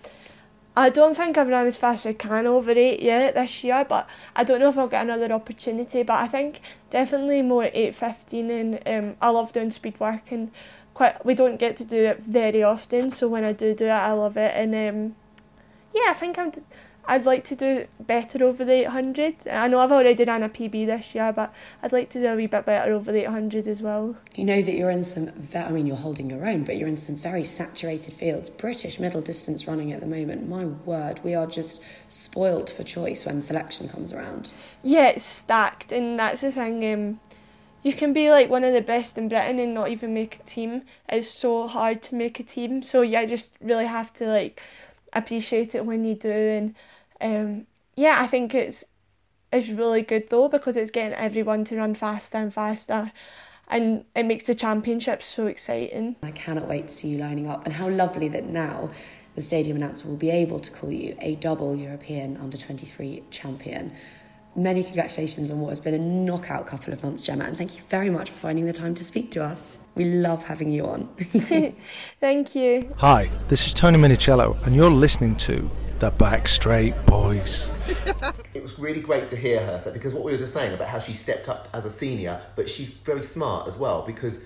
I 0.76 0.90
don't 0.90 1.16
think 1.16 1.38
I've 1.38 1.48
run 1.48 1.68
as 1.68 1.78
fast 1.78 2.06
as 2.06 2.12
I 2.12 2.14
can 2.14 2.48
over 2.48 2.72
8 2.72 3.02
yet 3.02 3.36
this 3.36 3.64
year, 3.64 3.86
but 3.88 4.08
I 4.36 4.44
don't 4.44 4.60
know 4.60 4.70
if 4.70 4.78
I'll 4.78 4.88
get 4.88 5.04
another 5.04 5.32
opportunity. 5.34 6.04
But 6.04 6.20
I 6.20 6.28
think 6.28 6.62
definitely 6.90 7.42
more 7.42 7.64
8.15 7.64 8.50
and 8.50 8.80
um, 8.88 9.18
I 9.22 9.30
love 9.30 9.52
doing 9.52 9.72
speed 9.72 10.00
work 10.00 10.32
and 10.32 10.52
quite 10.94 11.26
we 11.26 11.34
don't 11.34 11.58
get 11.58 11.76
to 11.78 11.86
do 11.86 11.98
it 12.06 12.20
very 12.24 12.62
often, 12.62 13.10
so 13.10 13.28
when 13.28 13.44
I 13.44 13.54
do 13.54 13.74
do 13.74 13.86
it, 13.86 13.90
I 13.90 14.12
love 14.12 14.38
it. 14.38 14.54
And 14.56 14.74
um, 14.76 15.16
yeah, 15.94 16.12
I 16.12 16.14
think 16.14 16.38
I'm. 16.38 16.50
D- 16.50 16.62
I'd 17.10 17.26
like 17.26 17.43
to 17.45 17.56
do 17.56 17.88
better 18.00 18.43
over 18.43 18.63
the 18.63 18.82
800. 18.82 19.48
I 19.48 19.67
know 19.67 19.80
I've 19.80 19.91
already 19.91 20.24
done 20.24 20.43
a 20.43 20.50
PB 20.50 20.86
this 20.86 21.15
year, 21.15 21.34
but 21.34 21.52
I'd 21.82 21.91
like 21.91 22.12
to 22.12 22.19
do 22.19 22.28
a 22.28 22.36
wee 22.36 22.45
bit 22.45 22.67
better 22.67 22.93
over 22.93 23.12
the 23.12 23.24
800 23.24 23.67
as 23.67 23.82
well. 23.82 24.15
You 24.36 24.45
know 24.45 24.62
that 24.62 24.76
you're 24.76 24.91
in 24.91 25.04
some, 25.04 25.32
ve- 25.32 25.58
I 25.58 25.72
mean, 25.72 25.88
you're 25.88 25.98
holding 25.98 26.30
your 26.30 26.45
own, 26.45 26.65
but 26.65 26.78
you're 26.78 26.88
in 26.88 26.98
some 26.98 27.15
very 27.15 27.43
saturated 27.43 28.13
fields. 28.13 28.52
British 28.52 29.00
middle 29.00 29.22
distance 29.22 29.67
running 29.67 29.91
at 29.91 30.02
the 30.02 30.06
moment, 30.06 30.48
my 30.48 30.65
word, 30.65 31.19
we 31.24 31.34
are 31.34 31.48
just 31.48 31.84
spoilt 32.08 32.69
for 32.69 32.84
choice 32.84 33.26
when 33.26 33.41
selection 33.41 33.89
comes 33.89 34.13
around. 34.13 34.54
Yeah, 34.84 35.08
it's 35.08 35.24
stacked, 35.24 35.91
and 35.91 36.19
that's 36.19 36.41
the 36.41 36.52
thing. 36.52 36.93
Um, 36.93 37.19
you 37.82 37.93
can 37.93 38.13
be 38.13 38.30
like 38.30 38.52
one 38.52 38.63
of 38.63 38.72
the 38.72 38.82
best 38.82 39.17
in 39.17 39.30
Britain 39.30 39.58
and 39.58 39.74
not 39.74 39.89
even 39.89 40.13
make 40.13 40.36
a 40.36 40.43
team. 40.43 40.84
It's 41.08 41.28
so 41.28 41.67
hard 41.67 42.04
to 42.04 42.15
make 42.15 42.39
a 42.39 42.43
team, 42.43 42.84
so 42.84 43.02
yeah, 43.02 43.26
just 43.26 43.50
really 43.62 43.88
have 43.88 44.13
to 44.13 44.28
like 44.28 44.62
appreciate 45.12 45.74
it 45.74 45.88
when 45.88 46.06
you 46.06 46.13
do. 46.13 46.32
And 46.32 46.76
um, 47.22 47.68
yeah, 47.96 48.18
I 48.20 48.28
think 48.28 48.54
it's 48.56 48.84
it's 49.52 49.70
really 49.70 50.02
good 50.02 50.30
though 50.30 50.48
because 50.48 50.78
it's 50.78 50.92
getting 50.92 51.14
everyone 51.18 51.66
to 51.66 51.78
run 51.78 51.96
faster 51.96 52.38
and 52.38 52.54
faster, 52.54 53.12
and 53.68 54.06
it 54.16 54.24
makes 54.24 54.46
the 54.46 54.56
championships 54.56 55.28
so 55.28 55.48
exciting. 55.48 56.16
I 56.24 56.32
cannot 56.32 56.68
wait 56.68 56.88
to 56.88 56.94
see 56.94 57.10
you 57.10 57.18
lining 57.18 57.48
up, 57.48 57.66
and 57.66 57.76
how 57.76 57.90
lovely 57.90 58.28
that 58.30 58.46
now 58.46 58.92
the 59.36 59.42
stadium 59.42 59.78
announcer 59.78 60.08
will 60.08 60.18
be 60.18 60.30
able 60.30 60.60
to 60.60 60.72
call 60.72 60.92
you 60.92 61.16
a 61.20 61.36
double 61.36 61.76
European 61.76 62.38
under 62.38 62.58
23 62.58 63.24
champion. 63.32 63.94
Many 64.56 64.84
congratulations 64.84 65.52
on 65.52 65.62
what 65.62 65.70
has 65.70 65.80
been 65.80 65.94
a 65.94 66.00
knockout 66.00 66.66
couple 66.68 66.92
of 66.92 67.04
months, 67.04 67.24
Gemma, 67.24 67.46
and 67.46 67.58
thank 67.58 67.76
you 67.76 67.82
very 67.88 68.10
much 68.10 68.30
for 68.32 68.38
finding 68.38 68.66
the 68.66 68.74
time 68.74 68.96
to 68.96 69.04
speak 69.04 69.32
to 69.32 69.44
us. 69.44 69.78
We 69.96 70.06
love 70.06 70.44
having 70.46 70.72
you 70.72 70.88
on. 70.88 71.08
Thank 72.20 72.56
you. 72.56 72.94
Hi, 72.98 73.30
this 73.48 73.68
is 73.68 73.74
Tony 73.74 73.98
Minichiello, 73.98 74.62
and 74.66 74.76
you're 74.76 74.90
listening 74.90 75.36
to 75.38 75.70
the 76.00 76.12
Back 76.12 76.48
Straight 76.48 76.96
Boys. 77.06 77.72
It 78.56 78.64
was 78.64 78.80
really 78.80 79.00
great 79.00 79.28
to 79.30 79.36
hear 79.36 79.64
her 79.64 79.80
say 79.80 79.94
because 79.94 80.14
what 80.14 80.24
we 80.24 80.32
were 80.32 80.38
just 80.38 80.54
saying 80.54 80.74
about 80.74 80.88
how 80.88 80.98
she 81.00 81.14
stepped 81.14 81.48
up 81.48 81.70
as 81.72 81.86
a 81.86 81.90
senior, 81.90 82.42
but 82.56 82.68
she's 82.68 82.90
very 82.90 83.22
smart 83.22 83.68
as 83.68 83.78
well 83.78 84.02
because 84.02 84.46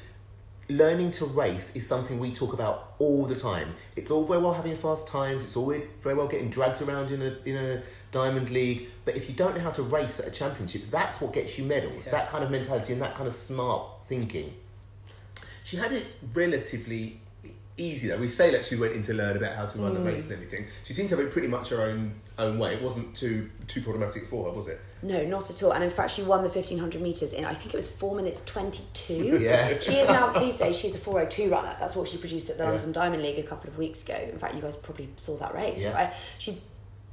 learning 0.67 1.11
to 1.11 1.25
race 1.25 1.75
is 1.75 1.87
something 1.87 2.19
we 2.19 2.33
talk 2.33 2.53
about 2.53 2.93
all 2.99 3.25
the 3.25 3.35
time. 3.35 3.75
It's 3.95 4.11
all 4.11 4.25
very 4.25 4.39
well 4.39 4.53
having 4.53 4.75
fast 4.75 5.07
times, 5.07 5.43
it's 5.43 5.55
all 5.55 5.73
very 6.01 6.15
well 6.15 6.27
getting 6.27 6.49
dragged 6.49 6.81
around 6.81 7.11
in 7.11 7.21
a 7.21 7.37
in 7.45 7.55
a 7.55 7.81
diamond 8.11 8.49
league, 8.49 8.89
but 9.05 9.15
if 9.15 9.29
you 9.29 9.35
don't 9.35 9.55
know 9.55 9.61
how 9.61 9.71
to 9.71 9.83
race 9.83 10.19
at 10.19 10.27
a 10.27 10.31
championships, 10.31 10.87
that's 10.87 11.21
what 11.21 11.33
gets 11.33 11.57
you 11.57 11.63
medals. 11.63 12.05
That 12.05 12.29
kind 12.29 12.43
of 12.43 12.51
mentality 12.51 12.93
and 12.93 13.01
that 13.01 13.15
kind 13.15 13.27
of 13.27 13.33
smart 13.33 14.05
thinking. 14.05 14.53
She 15.63 15.77
had 15.77 15.93
it 15.93 16.05
relatively 16.33 17.21
easy 17.77 18.07
though. 18.07 18.17
We 18.17 18.29
say 18.29 18.51
that 18.51 18.65
she 18.65 18.75
went 18.75 18.93
in 18.93 19.03
to 19.03 19.13
learn 19.13 19.35
about 19.37 19.55
how 19.55 19.65
to 19.65 19.77
run 19.79 19.95
Mm. 19.95 20.01
a 20.01 20.03
race 20.03 20.23
and 20.25 20.33
everything. 20.33 20.67
She 20.83 20.93
seemed 20.93 21.09
to 21.09 21.15
have 21.17 21.25
it 21.25 21.31
pretty 21.31 21.47
much 21.47 21.69
her 21.69 21.81
own 21.81 22.15
own 22.39 22.57
way. 22.57 22.73
It 22.73 22.81
wasn't 22.81 23.15
too 23.15 23.49
too 23.67 23.81
problematic 23.81 24.27
for 24.27 24.45
her, 24.45 24.51
was 24.51 24.67
it? 24.67 24.79
No, 25.03 25.23
not 25.25 25.49
at 25.49 25.61
all. 25.63 25.71
And 25.71 25.83
in 25.83 25.89
fact, 25.91 26.11
she 26.11 26.23
won 26.23 26.41
the 26.43 26.49
1500 26.49 27.01
metres 27.01 27.31
in, 27.33 27.45
I 27.45 27.53
think 27.53 27.73
it 27.73 27.77
was 27.77 27.89
4 27.95 28.15
minutes 28.15 28.43
22. 28.45 29.37
Yeah. 29.41 29.79
She 29.79 29.93
is 29.95 30.09
now, 30.09 30.31
these 30.39 30.57
days, 30.57 30.77
she's 30.79 30.95
a 30.95 30.99
402 30.99 31.49
runner. 31.51 31.75
That's 31.79 31.95
what 31.95 32.07
she 32.07 32.17
produced 32.17 32.49
at 32.49 32.57
the 32.57 32.63
Yeah. 32.63 32.69
London 32.71 32.91
Diamond 32.91 33.21
League 33.21 33.37
a 33.37 33.43
couple 33.43 33.69
of 33.69 33.77
weeks 33.77 34.03
ago. 34.03 34.15
In 34.31 34.39
fact, 34.39 34.55
you 34.55 34.61
guys 34.61 34.75
probably 34.75 35.09
saw 35.17 35.37
that 35.37 35.53
race, 35.53 35.81
Yeah. 35.83 35.93
right? 35.93 36.13
She's, 36.39 36.59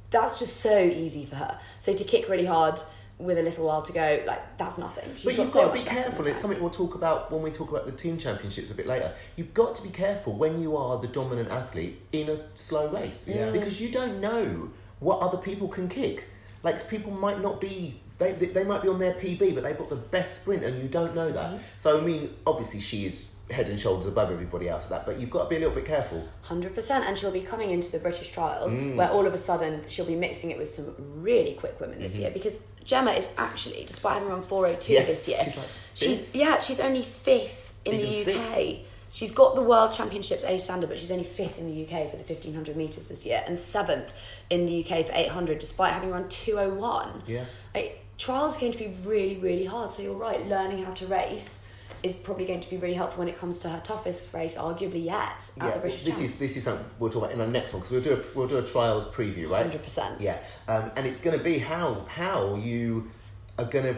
that's 0.09 0.39
just 0.39 0.57
so 0.57 0.79
easy 0.79 1.25
for 1.25 1.35
her. 1.35 1.59
So 1.79 1.93
to 1.93 2.03
kick 2.03 2.27
really 2.27 2.45
hard 2.45 2.79
with 3.21 3.37
a 3.37 3.43
little 3.43 3.65
while 3.67 3.81
to 3.81 3.93
go, 3.93 4.23
like, 4.25 4.57
that's 4.57 4.77
nothing. 4.77 5.09
She's 5.15 5.25
But 5.25 5.35
got 5.35 5.41
you've 5.43 5.49
so 5.49 5.61
got 5.61 5.67
to 5.67 5.73
be 5.73 5.79
much 5.79 5.87
left 5.87 5.97
in 5.97 6.03
careful. 6.03 6.27
It's 6.27 6.41
something 6.41 6.59
we'll 6.61 6.69
talk 6.69 6.95
about 6.95 7.31
when 7.31 7.41
we 7.41 7.51
talk 7.51 7.69
about 7.69 7.85
the 7.85 7.91
team 7.91 8.17
championships 8.17 8.71
a 8.71 8.73
bit 8.73 8.87
later. 8.87 9.13
You've 9.35 9.53
got 9.53 9.75
to 9.75 9.83
be 9.83 9.89
careful 9.89 10.33
when 10.35 10.61
you 10.61 10.75
are 10.77 10.97
the 10.99 11.07
dominant 11.07 11.49
athlete 11.49 12.01
in 12.11 12.29
a 12.29 12.39
slow 12.55 12.89
race 12.89 13.27
Yeah. 13.27 13.51
because 13.51 13.79
you 13.79 13.89
don't 13.89 14.19
know 14.19 14.69
what 14.99 15.19
other 15.19 15.37
people 15.37 15.67
can 15.67 15.87
kick. 15.89 16.25
Like 16.63 16.87
people 16.89 17.11
might 17.11 17.41
not 17.41 17.59
be. 17.59 17.99
They, 18.19 18.33
they 18.33 18.45
they 18.47 18.63
might 18.63 18.83
be 18.83 18.87
on 18.87 18.99
their 18.99 19.13
PB, 19.13 19.55
but 19.55 19.63
they've 19.63 19.77
got 19.77 19.89
the 19.89 19.95
best 19.95 20.41
sprint, 20.41 20.63
and 20.63 20.79
you 20.79 20.87
don't 20.87 21.15
know 21.15 21.31
that. 21.31 21.49
Mm-hmm. 21.51 21.63
So 21.77 21.97
I 21.99 22.01
mean, 22.01 22.35
obviously 22.45 22.79
she 22.81 23.05
is 23.05 23.30
head 23.51 23.67
and 23.69 23.79
shoulders 23.79 24.07
above 24.07 24.31
everybody 24.31 24.67
else 24.69 24.85
at 24.85 24.89
that, 24.91 25.05
but 25.05 25.19
you've 25.19 25.29
got 25.29 25.43
to 25.43 25.49
be 25.49 25.55
a 25.57 25.59
little 25.59 25.73
bit 25.75 25.85
careful. 25.85 26.27
Hundred 26.43 26.73
percent, 26.75 27.05
and 27.05 27.17
she'll 27.17 27.31
be 27.31 27.41
coming 27.41 27.69
into 27.71 27.91
the 27.91 27.99
British 27.99 28.31
trials 28.31 28.73
Mm. 28.73 28.95
where 28.95 29.09
all 29.09 29.25
of 29.27 29.33
a 29.33 29.37
sudden 29.37 29.83
she'll 29.89 30.05
be 30.05 30.15
mixing 30.15 30.51
it 30.51 30.57
with 30.57 30.69
some 30.69 30.95
really 31.21 31.53
quick 31.53 31.79
women 31.79 31.99
this 31.99 32.17
year 32.17 32.31
because 32.31 32.65
Gemma 32.85 33.11
is 33.11 33.27
actually, 33.37 33.83
despite 33.85 34.13
having 34.15 34.29
run 34.29 34.41
four 34.43 34.65
oh 34.67 34.75
two 34.75 34.93
Mm-hmm. 34.93 35.07
Yes, 35.07 35.07
this 35.07 35.27
year, 35.29 35.39
she's 35.43 35.57
like 35.57 35.67
she's 35.93 36.35
yeah, 36.35 36.59
she's 36.59 36.79
only 36.79 37.03
fifth 37.03 37.73
in 37.85 37.95
Even 37.95 38.09
the 38.35 38.39
UK. 38.39 38.75
She's 39.13 39.31
got 39.31 39.55
the 39.55 39.61
World 39.61 39.93
Championships 39.93 40.45
A 40.45 40.57
standard, 40.57 40.87
but 40.89 40.97
she's 40.97 41.11
only 41.11 41.25
fifth 41.25 41.59
in 41.59 41.67
the 41.67 41.83
UK 41.83 42.09
for 42.09 42.15
the 42.17 42.23
fifteen 42.23 42.53
hundred 42.53 42.77
meters 42.77 43.05
this 43.07 43.25
year, 43.25 43.43
and 43.45 43.57
seventh 43.59 44.13
in 44.49 44.65
the 44.65 44.79
UK 44.85 45.05
for 45.05 45.11
eight 45.13 45.27
hundred, 45.29 45.59
despite 45.59 45.91
having 45.93 46.11
run 46.11 46.29
two 46.29 46.57
oh 46.57 46.69
one. 46.73 47.21
Yeah. 47.27 47.43
Like, 47.75 48.05
trials 48.17 48.55
are 48.55 48.61
going 48.61 48.71
to 48.71 48.77
be 48.77 48.95
really, 49.03 49.35
really 49.37 49.65
hard. 49.65 49.91
So 49.91 50.01
you're 50.01 50.15
right, 50.15 50.47
learning 50.47 50.85
how 50.85 50.91
to 50.93 51.05
race 51.07 51.61
is 52.03 52.15
probably 52.15 52.45
going 52.45 52.59
to 52.59 52.69
be 52.69 52.77
really 52.77 52.93
helpful 52.95 53.19
when 53.19 53.27
it 53.27 53.37
comes 53.37 53.59
to 53.59 53.69
her 53.69 53.79
toughest 53.83 54.33
race, 54.33 54.55
arguably 54.57 55.03
yet, 55.05 55.51
at 55.59 55.73
the 55.75 55.79
British 55.79 56.03
this 56.03 56.17
Champs. 56.17 56.33
is 56.33 56.39
this 56.39 56.57
is 56.57 56.63
something 56.63 56.85
we'll 56.99 57.09
talk 57.11 57.23
about 57.23 57.33
in 57.33 57.41
our 57.41 57.47
next 57.47 57.73
one 57.73 57.81
because 57.81 57.91
we'll 57.91 58.01
do 58.03 58.13
a 58.21 58.37
we'll 58.37 58.47
do 58.47 58.57
a 58.57 58.63
trials 58.65 59.07
preview, 59.07 59.49
right? 59.49 59.69
100%. 59.71 60.17
Yeah, 60.19 60.37
um, 60.67 60.91
and 60.95 61.05
it's 61.05 61.19
going 61.21 61.37
to 61.37 61.43
be 61.43 61.57
how 61.59 62.05
how 62.09 62.55
you 62.55 63.11
are 63.59 63.65
going 63.65 63.85
to 63.93 63.95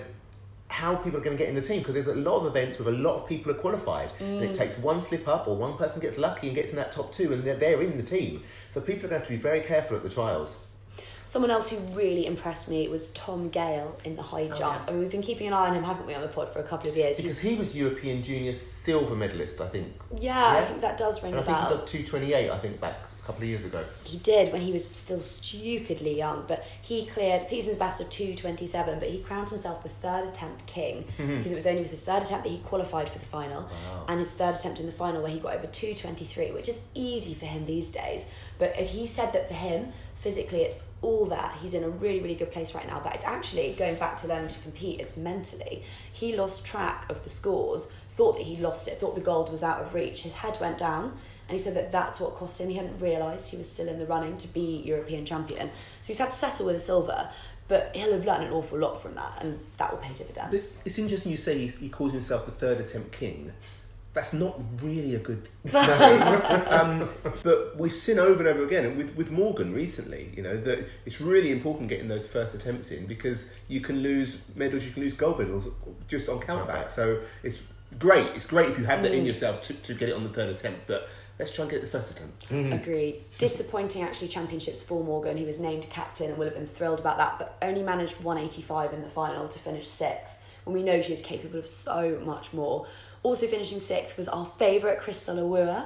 how 0.68 0.96
people 0.96 1.20
are 1.20 1.24
going 1.24 1.38
to 1.38 1.42
get 1.42 1.50
in 1.50 1.56
the 1.56 1.62
team 1.62 1.80
because 1.80 1.94
there's 1.94 2.08
a 2.08 2.16
lot 2.16 2.40
of 2.40 2.48
events 2.48 2.80
with 2.80 2.88
a 2.88 2.92
lot 2.92 3.16
of 3.22 3.30
people 3.30 3.52
are 3.52 3.56
qualified 3.56 4.12
and 4.20 4.42
Mm. 4.42 4.50
it 4.50 4.56
takes 4.56 4.76
one 4.80 5.02
slip 5.04 5.28
up 5.28 5.48
or 5.48 5.56
one 5.56 5.78
person 5.78 6.02
gets 6.02 6.18
lucky 6.18 6.48
and 6.48 6.56
gets 6.56 6.72
in 6.72 6.78
that 6.78 6.92
top 6.92 7.12
two 7.12 7.32
and 7.32 7.44
they're, 7.44 7.56
they're 7.56 7.82
in 7.84 7.96
the 7.96 8.02
team 8.02 8.42
so 8.70 8.82
people 8.82 9.06
are 9.06 9.10
going 9.10 9.12
to 9.12 9.18
have 9.20 9.28
to 9.28 9.34
be 9.34 9.38
very 9.38 9.62
careful 9.62 9.96
at 9.96 10.02
the 10.02 10.10
trials 10.10 10.58
Someone 11.34 11.50
else 11.50 11.70
who 11.72 11.78
really 11.98 12.28
impressed 12.28 12.70
me 12.70 12.88
was 12.88 13.08
Tom 13.14 13.50
Gale 13.50 14.00
in 14.06 14.16
the 14.16 14.22
high 14.22 14.50
Oh, 14.52 14.56
jump. 14.56 14.82
yeah. 14.84 14.88
I 14.88 14.92
mean, 14.92 15.00
we've 15.00 15.10
been 15.10 15.24
keeping 15.24 15.48
an 15.48 15.54
eye 15.54 15.68
on 15.70 15.74
him, 15.74 15.84
haven't 15.84 16.06
we, 16.06 16.14
on 16.14 16.22
the 16.22 16.28
pod 16.28 16.50
for 16.54 16.60
a 16.60 16.64
couple 16.64 16.92
of 16.92 16.96
years? 16.96 17.18
because 17.18 17.40
He's, 17.40 17.52
he 17.54 17.58
was 17.58 17.76
European 17.76 18.22
junior 18.22 18.54
silver 18.54 19.16
medalist 19.16 19.60
I 19.60 19.68
think 19.68 19.88
yeah, 20.16 20.50
I 20.60 20.62
think 20.64 20.82
that 20.82 21.00
does 21.00 21.24
ring 21.24 21.34
and 21.34 21.40
I 21.40 21.42
a 21.42 21.46
think 21.48 21.58
he 21.58 21.64
bell. 21.64 21.78
got 21.80 21.88
228 21.88 22.52
I 22.52 22.58
think 22.60 22.80
back 22.80 22.98
a 23.24 23.26
couple 23.26 23.42
of 23.42 23.50
years 23.50 23.66
ago 23.66 23.84
He 24.04 24.18
did 24.20 24.52
when 24.54 24.62
he 24.62 24.72
was 24.72 24.86
still 24.88 25.22
stupidly 25.22 26.16
young, 26.16 26.46
but 26.48 26.64
he 26.84 27.08
cleared 27.08 27.42
season's 27.42 27.78
best 27.78 28.00
of 28.00 28.10
2.27, 28.12 29.00
but 29.00 29.10
he 29.10 29.18
crowned 29.18 29.50
himself 29.50 29.82
the 29.82 29.90
third 29.90 30.28
attempt 30.28 30.68
king 30.68 31.06
because 31.18 31.52
it 31.52 31.56
was 31.56 31.66
only 31.66 31.82
with 31.82 31.90
his 31.90 32.04
third 32.06 32.22
attempt 32.22 32.44
that 32.44 32.52
he 32.52 32.60
qualified 32.60 33.10
for 33.10 33.18
the 33.18 33.26
final 33.26 33.62
Wow. 33.64 34.06
and 34.08 34.20
his 34.20 34.32
third 34.34 34.54
attempt 34.54 34.80
in 34.80 34.86
the 34.86 34.92
final 34.92 35.24
where 35.24 35.32
he 35.32 35.40
got 35.40 35.56
over 35.56 35.66
2.23, 35.66 36.54
which 36.54 36.70
is 36.70 36.82
easy 36.94 37.34
for 37.34 37.48
him 37.48 37.66
these 37.66 37.90
days. 37.90 38.28
But 38.60 38.76
he 38.76 39.08
said 39.08 39.34
that 39.34 39.48
for 39.48 39.56
him, 39.56 39.94
physically, 40.24 40.62
it's 40.62 40.78
all 41.02 41.26
that. 41.26 41.60
He's 41.62 41.74
in 41.74 41.84
a 41.84 41.90
really, 41.90 42.22
really 42.22 42.36
good 42.36 42.52
place 42.52 42.74
right 42.74 42.88
now, 42.88 43.02
but 43.04 43.14
it's 43.14 43.26
actually 43.26 43.76
going 43.78 43.96
back 43.96 44.18
to 44.22 44.28
learning 44.28 44.48
to 44.48 44.60
compete, 44.62 45.02
it's 45.02 45.18
mentally. 45.18 45.84
He 46.12 46.36
lost 46.36 46.66
track 46.66 47.06
of 47.10 47.24
the 47.24 47.30
scores, 47.30 47.92
thought 48.10 48.38
that 48.38 48.46
he 48.46 48.56
lost 48.56 48.88
it, 48.88 49.00
thought 49.00 49.16
the 49.16 49.22
gold 49.22 49.52
was 49.52 49.62
out 49.62 49.82
of 49.82 49.94
reach. 49.94 50.22
His 50.22 50.34
head 50.34 50.58
went 50.62 50.78
down. 50.78 51.18
And 51.50 51.58
he 51.58 51.62
said 51.62 51.76
that 51.76 51.92
that's 51.92 52.22
what 52.22 52.36
cost 52.36 52.62
him. 52.62 52.70
He 52.70 52.78
hadn't 52.78 53.02
realised 53.02 53.52
he 53.52 53.58
was 53.58 53.70
still 53.70 53.90
in 53.90 54.00
the 54.00 54.06
running 54.06 54.38
to 54.38 54.48
be 54.48 54.82
European 54.86 55.26
champion. 55.26 55.72
So 56.00 56.08
he's 56.08 56.18
had 56.18 56.30
to 56.30 56.36
settle 56.36 56.68
with 56.68 56.78
a 56.78 56.80
silver, 56.80 57.30
but 57.68 57.94
he'll 57.94 58.14
have 58.14 58.26
learned 58.26 58.46
an 58.46 58.54
awful 58.54 58.80
lot 58.80 59.02
from 59.02 59.16
that, 59.16 59.40
and 59.42 59.60
that 59.78 59.92
will 59.92 60.00
pay 60.00 60.14
dividends. 60.14 60.52
This, 60.52 60.78
it's 60.86 60.98
interesting 60.98 61.32
you 61.32 61.38
say 61.38 61.68
he 61.68 61.90
calls 61.90 62.14
himself 62.14 62.46
the 62.46 62.54
third 62.54 62.80
attempt 62.80 63.12
king. 63.12 63.52
That's 64.14 64.32
not 64.34 64.60
really 64.82 65.16
a 65.16 65.20
good 65.20 65.48
thing. 65.68 66.22
um, 66.72 67.10
but 67.44 67.76
we've 67.78 67.92
seen 67.94 68.20
over 68.20 68.40
and 68.40 68.48
over 68.48 68.64
again, 68.64 68.86
and 68.86 68.98
with, 68.98 69.16
with 69.16 69.32
Morgan 69.32 69.74
recently, 69.74 70.32
you 70.38 70.44
know, 70.44 70.56
that 70.56 70.86
it's 71.06 71.20
really 71.20 71.52
important 71.52 71.90
getting 71.90 72.08
those 72.08 72.28
first 72.28 72.54
attempts 72.54 72.92
in 72.92 73.08
because 73.08 73.52
you 73.68 73.82
can 73.82 74.02
lose 74.04 74.44
medals, 74.56 74.86
you 74.86 74.92
can 74.92 75.02
lose 75.04 75.14
gold 75.14 75.40
medals 75.40 75.68
just 76.08 76.30
on 76.30 76.40
countback. 76.40 76.68
Countback. 76.86 76.92
So 76.92 77.22
it's 77.42 77.64
great. 77.98 78.28
It's 78.36 78.46
great 78.46 78.70
if 78.70 78.78
you 78.78 78.86
have 78.86 79.02
that 79.02 79.14
Mm. 79.14 79.18
in 79.20 79.26
yourself 79.26 79.64
to, 79.64 79.74
to 79.74 79.94
get 79.96 80.10
it 80.10 80.16
on 80.16 80.24
the 80.24 80.30
third 80.30 80.50
attempt, 80.50 80.82
but 80.86 81.10
let's 81.40 81.52
try 81.52 81.64
and 81.64 81.72
get 81.72 81.78
it 81.78 81.82
the 81.82 81.88
first 81.98 82.12
attempt. 82.12 82.46
Agreed. 82.52 83.24
Disappointing 83.40 84.04
actually 84.04 84.28
championships 84.28 84.84
for 84.84 85.04
Morgan. 85.04 85.38
He 85.38 85.46
was 85.46 85.60
named 85.60 85.90
captain 85.90 86.30
and 86.30 86.38
will 86.38 86.46
have 86.46 86.54
been 86.56 86.68
thrilled 86.68 87.00
about 87.00 87.18
that, 87.18 87.40
but 87.40 87.58
only 87.64 87.82
managed 87.82 88.20
185 88.22 88.94
in 88.94 89.02
the 89.02 89.10
final 89.10 89.48
to 89.48 89.58
finish 89.58 89.88
sixth. 89.88 90.36
And 90.68 90.74
we 90.76 90.84
know 90.84 91.02
she 91.02 91.14
is 91.14 91.22
capable 91.22 91.58
of 91.60 91.66
so 91.68 92.22
much 92.24 92.54
more. 92.54 92.86
Also 93.24 93.48
finishing 93.48 93.80
sixth 93.80 94.18
was 94.18 94.28
our 94.28 94.46
favourite 94.60 95.00
Kristal 95.00 95.38
Awuah, 95.40 95.86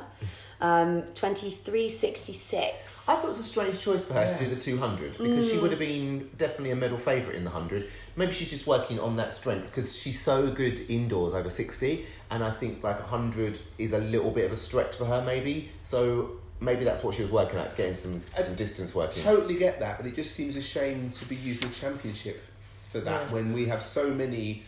um, 0.60 1.04
23.66. 1.14 3.08
I 3.08 3.16
thought 3.16 3.26
it 3.26 3.28
was 3.28 3.38
a 3.40 3.44
strange 3.44 3.80
choice 3.80 4.08
for 4.08 4.16
her 4.16 4.36
to 4.36 4.44
do 4.44 4.50
the 4.50 4.60
200 4.60 5.18
because 5.20 5.48
she 5.50 5.58
would 5.60 5.70
have 5.70 5.80
been 5.80 6.30
definitely 6.36 6.72
a 6.72 6.76
medal 6.76 6.98
favourite 6.98 7.36
in 7.36 7.44
the 7.44 7.52
100. 7.52 7.88
Maybe 8.16 8.34
she's 8.34 8.50
just 8.50 8.66
working 8.66 9.00
on 9.00 9.16
that 9.18 9.34
strength 9.36 9.68
because 9.68 9.96
she's 9.96 10.20
so 10.20 10.50
good 10.50 10.80
indoors 10.90 11.36
over 11.36 11.50
60, 11.52 12.06
and 12.32 12.44
I 12.44 12.50
think 12.52 12.84
like 12.84 13.00
100 13.00 13.60
is 13.78 13.94
a 13.94 14.00
little 14.00 14.32
bit 14.32 14.46
of 14.46 14.52
a 14.52 14.58
stretch 14.58 14.96
for 14.96 15.06
her, 15.06 15.22
maybe. 15.24 15.70
So 15.84 16.32
maybe 16.60 16.84
that's 16.86 17.04
what 17.04 17.14
she 17.14 17.22
was 17.22 17.30
working 17.32 17.60
at, 17.60 17.76
getting 17.76 17.94
some, 17.94 18.24
some 18.36 18.56
distance 18.56 18.96
working. 18.96 19.22
Totally 19.24 19.56
get 19.60 19.80
that, 19.80 19.98
but 20.00 20.08
it 20.08 20.16
just 20.16 20.34
seems 20.36 20.56
a 20.56 20.62
shame 20.64 21.12
to 21.12 21.26
be 21.26 21.36
using 21.36 21.70
the 21.70 21.76
championship 21.76 22.42
for 22.92 23.00
that 23.02 23.28
Yeah. 23.28 23.34
when 23.34 23.54
we 23.54 23.66
have 23.68 23.84
so 23.86 24.10
many 24.10 24.64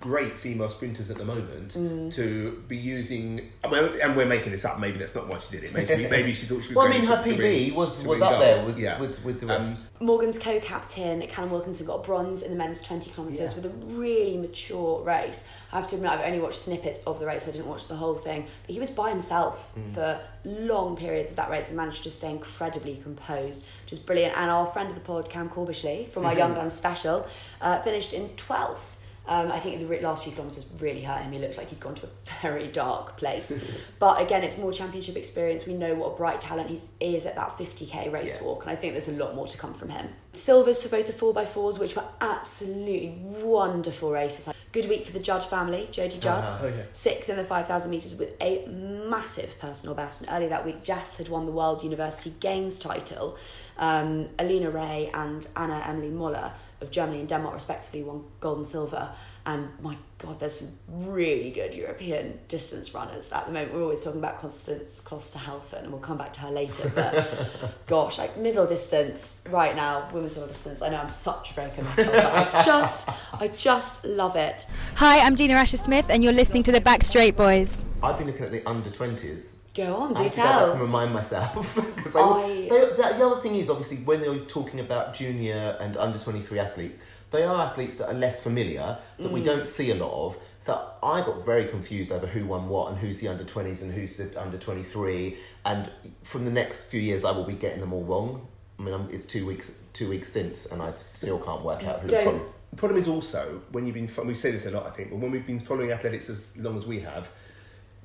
great 0.00 0.36
female 0.38 0.68
sprinters 0.68 1.10
at 1.10 1.16
the 1.18 1.24
moment 1.24 1.74
Mm. 1.74 2.12
to 2.14 2.62
be 2.68 2.76
using. 2.76 3.52
I 3.62 3.68
mean, 3.70 3.90
and 4.02 4.16
we're 4.16 4.26
making 4.26 4.52
this 4.52 4.64
up. 4.64 4.78
Maybe 4.78 4.98
that's 4.98 5.14
not 5.14 5.28
why 5.28 5.38
she 5.38 5.50
did 5.52 5.64
it. 5.64 5.72
Maybe, 5.74 6.06
maybe 6.08 6.32
she 6.32 6.46
thought 6.46 6.62
she 6.62 6.68
was. 6.68 6.76
Well, 6.76 6.86
I 6.86 6.90
mean, 6.90 7.00
to- 7.02 7.16
her 7.16 7.24
to 7.24 7.30
PB 7.30 7.38
win- 7.68 7.74
was, 7.74 8.04
was 8.04 8.20
up 8.20 8.30
gold. 8.30 8.42
there 8.42 8.64
with, 8.64 8.78
yeah. 8.78 9.00
with, 9.00 9.22
with 9.24 9.40
the 9.40 9.54
Um. 9.56 9.76
Morgan's 10.00 10.38
co-captain, 10.38 11.26
Callum 11.28 11.50
Wilkinson, 11.50 11.86
got 11.86 12.04
bronze 12.04 12.42
in 12.42 12.50
the 12.50 12.56
men's 12.56 12.82
20 12.82 13.10
kilometres 13.10 13.40
Yeah. 13.40 13.54
with 13.54 13.66
a 13.66 13.70
really 13.96 14.36
mature 14.36 15.02
race. 15.02 15.44
I 15.72 15.80
have 15.80 15.88
to 15.90 15.96
admit, 15.96 16.10
I've 16.10 16.26
only 16.26 16.40
watched 16.40 16.58
snippets 16.58 17.02
of 17.04 17.20
the 17.20 17.26
race. 17.26 17.48
I 17.48 17.52
didn't 17.52 17.68
watch 17.68 17.86
the 17.88 17.96
whole 17.96 18.14
thing. 18.16 18.46
But 18.66 18.72
he 18.74 18.80
was 18.80 18.90
by 18.90 19.10
himself 19.10 19.72
for 19.94 20.20
long 20.44 20.96
periods 20.96 21.30
of 21.30 21.36
that 21.36 21.48
race 21.48 21.68
and 21.68 21.76
managed 21.76 22.02
to 22.04 22.10
stay 22.10 22.30
incredibly 22.30 22.96
composed, 22.96 23.66
which 23.84 23.92
is 23.92 23.98
brilliant. 23.98 24.36
And 24.36 24.50
our 24.50 24.66
friend 24.66 24.88
of 24.90 24.94
the 24.94 25.00
pod, 25.00 25.30
Cam 25.30 25.48
Corbishley, 25.48 26.10
from 26.10 26.26
our 26.26 26.34
Young 26.34 26.54
Guns 26.54 26.74
special, 26.74 27.26
uh, 27.62 27.80
finished 27.80 28.12
in 28.12 28.28
12th. 28.30 28.96
Um, 29.26 29.50
I 29.50 29.58
think 29.58 29.80
the 29.80 30.00
last 30.00 30.24
few 30.24 30.32
kilometres 30.32 30.66
really 30.80 31.02
hurt 31.02 31.22
him. 31.22 31.32
He 31.32 31.38
looked 31.38 31.56
like 31.56 31.70
he'd 31.70 31.80
gone 31.80 31.94
to 31.94 32.06
a 32.06 32.10
very 32.42 32.68
dark 32.68 33.16
place. 33.16 33.52
but 33.98 34.20
again, 34.20 34.42
it's 34.44 34.58
more 34.58 34.72
championship 34.72 35.16
experience. 35.16 35.64
We 35.66 35.72
know 35.74 35.94
what 35.94 36.12
a 36.12 36.16
bright 36.16 36.40
talent 36.42 36.68
he 36.70 36.80
is 37.00 37.24
at 37.24 37.34
that 37.36 37.56
50k 37.56 38.12
race 38.12 38.38
Yeah. 38.40 38.46
walk, 38.46 38.62
and 38.64 38.70
I 38.70 38.76
think 38.76 38.92
there's 38.92 39.08
a 39.08 39.12
lot 39.12 39.34
more 39.34 39.46
to 39.46 39.56
come 39.56 39.72
from 39.72 39.88
him. 39.88 40.08
Silvers 40.34 40.82
for 40.82 40.88
both 40.90 41.06
the 41.06 41.12
4x4s, 41.12 41.78
which 41.78 41.96
were 41.96 42.04
absolutely 42.20 43.16
wonderful 43.42 44.10
races. 44.10 44.48
Good 44.72 44.88
week 44.88 45.06
for 45.06 45.12
the 45.12 45.20
Judd 45.20 45.44
family, 45.44 45.88
Jodie 45.92 46.18
Judd. 46.20 46.44
Ah, 46.48 46.60
oh, 46.62 46.66
yeah. 46.66 46.82
Sixth 46.92 47.28
in 47.28 47.36
the 47.36 47.44
5,000 47.44 47.90
metres 47.90 48.14
with 48.16 48.30
a 48.40 48.66
massive 48.66 49.56
personal 49.60 49.94
best. 49.94 50.22
And 50.22 50.30
earlier 50.32 50.48
that 50.48 50.66
week, 50.66 50.82
Jess 50.82 51.16
had 51.16 51.28
won 51.28 51.46
the 51.46 51.52
World 51.52 51.82
University 51.84 52.34
Games 52.40 52.78
title. 52.78 53.38
Um, 53.78 54.28
Alina 54.38 54.70
Reh 54.70 55.10
and 55.14 55.46
Anna 55.56 55.82
Emilie 55.86 56.10
Møller 56.10 56.50
of 56.84 56.90
Germany 56.90 57.20
and 57.20 57.28
Denmark, 57.28 57.54
respectively, 57.54 58.02
won 58.02 58.24
gold 58.40 58.58
and 58.58 58.66
silver. 58.66 59.10
And 59.46 59.68
my 59.80 59.98
God, 60.18 60.40
there's 60.40 60.60
some 60.60 60.70
really 60.88 61.50
good 61.50 61.74
European 61.74 62.38
distance 62.48 62.94
runners 62.94 63.30
at 63.30 63.44
the 63.46 63.52
moment. 63.52 63.74
We're 63.74 63.82
always 63.82 64.00
talking 64.00 64.20
about 64.20 64.40
Konstanze 64.40 65.02
Klosterhalfen, 65.02 65.80
and 65.82 65.90
we'll 65.90 66.00
come 66.00 66.16
back 66.16 66.32
to 66.34 66.40
her 66.40 66.50
later. 66.50 66.90
But 66.94 67.76
gosh, 67.86 68.16
like 68.18 68.38
middle 68.38 68.66
distance 68.66 69.42
right 69.50 69.76
now, 69.76 70.08
women's 70.14 70.34
middle 70.34 70.48
distance. 70.48 70.80
I 70.80 70.88
know 70.88 70.96
I'm 70.96 71.10
such 71.10 71.50
a 71.50 71.54
broken 71.54 71.84
record, 71.84 72.06
but 72.06 72.54
I 72.54 72.64
just, 72.64 73.08
I 73.32 73.48
just 73.48 74.04
love 74.04 74.36
it. 74.36 74.66
Hi, 74.94 75.18
I'm 75.18 75.34
Dina 75.34 75.54
Asher-Smith, 75.54 76.06
and 76.08 76.24
you're 76.24 76.32
listening 76.32 76.62
to 76.62 76.72
the 76.72 76.80
Backstraight 76.80 77.36
Boys. 77.36 77.84
I've 78.02 78.16
been 78.16 78.28
looking 78.28 78.46
at 78.46 78.52
the 78.52 78.66
under 78.66 78.88
20s. 78.88 79.53
Go 79.74 79.96
on, 79.96 80.16
I 80.16 80.16
do 80.16 80.22
have 80.22 80.32
to 80.32 80.36
go 80.40 80.42
back 80.44 80.62
and 80.62 80.72
tell. 80.72 80.76
remind 80.78 81.12
myself. 81.12 81.76
'Cause 81.96 82.14
I- 82.16 82.42
they, 82.48 82.68
they, 82.68 82.68
the, 82.68 83.14
the 83.18 83.26
other 83.26 83.40
thing 83.40 83.56
is, 83.56 83.68
obviously, 83.70 83.98
when 83.98 84.20
they're 84.20 84.38
talking 84.40 84.80
about 84.80 85.14
junior 85.14 85.76
and 85.80 85.96
under 85.96 86.18
23 86.18 86.58
athletes, 86.58 87.00
they 87.30 87.42
are 87.42 87.62
athletes 87.62 87.98
that 87.98 88.08
are 88.08 88.14
less 88.14 88.42
familiar, 88.42 88.96
that 89.18 89.26
Mm. 89.28 89.32
we 89.32 89.42
don't 89.42 89.66
see 89.66 89.90
a 89.90 89.94
lot 89.96 90.12
of. 90.12 90.36
So 90.60 90.80
I 91.02 91.20
got 91.22 91.44
very 91.44 91.64
confused 91.64 92.12
over 92.12 92.26
who 92.26 92.46
won 92.46 92.68
what 92.68 92.90
and 92.90 92.98
who's 92.98 93.18
the 93.18 93.26
under 93.28 93.42
20s 93.44 93.82
and 93.82 93.92
who's 93.92 94.16
the 94.16 94.40
under 94.40 94.56
23. 94.56 95.36
And 95.66 95.90
from 96.22 96.44
the 96.44 96.50
next 96.52 96.84
few 96.84 97.00
years, 97.00 97.24
I 97.24 97.32
will 97.32 97.44
be 97.44 97.54
getting 97.54 97.80
them 97.80 97.92
all 97.92 98.04
wrong. 98.04 98.46
I 98.78 98.82
mean, 98.82 98.94
I'm, 98.94 99.08
it's 99.10 99.26
two 99.26 99.44
weeks 99.46 99.76
two 99.92 100.08
weeks 100.10 100.30
since, 100.32 100.66
and 100.66 100.80
I 100.82 100.92
still 100.96 101.38
can't 101.38 101.62
work 101.62 101.84
out 101.84 102.00
who's 102.00 102.10
Don't- 102.12 102.26
won. 102.26 102.40
The 102.70 102.76
problem 102.76 103.00
is 103.00 103.06
also 103.08 103.62
when 103.70 103.86
you've 103.86 103.94
been 103.94 104.10
we 104.26 104.34
say 104.34 104.50
this 104.50 104.66
a 104.66 104.70
lot 104.70 104.84
I 104.84 104.90
think 104.90 105.10
but 105.10 105.18
when 105.20 105.30
we've 105.30 105.46
been 105.46 105.60
following 105.60 105.92
athletics 105.92 106.28
as 106.28 106.56
long 106.56 106.76
as 106.76 106.84
we 106.88 106.98
have 107.00 107.30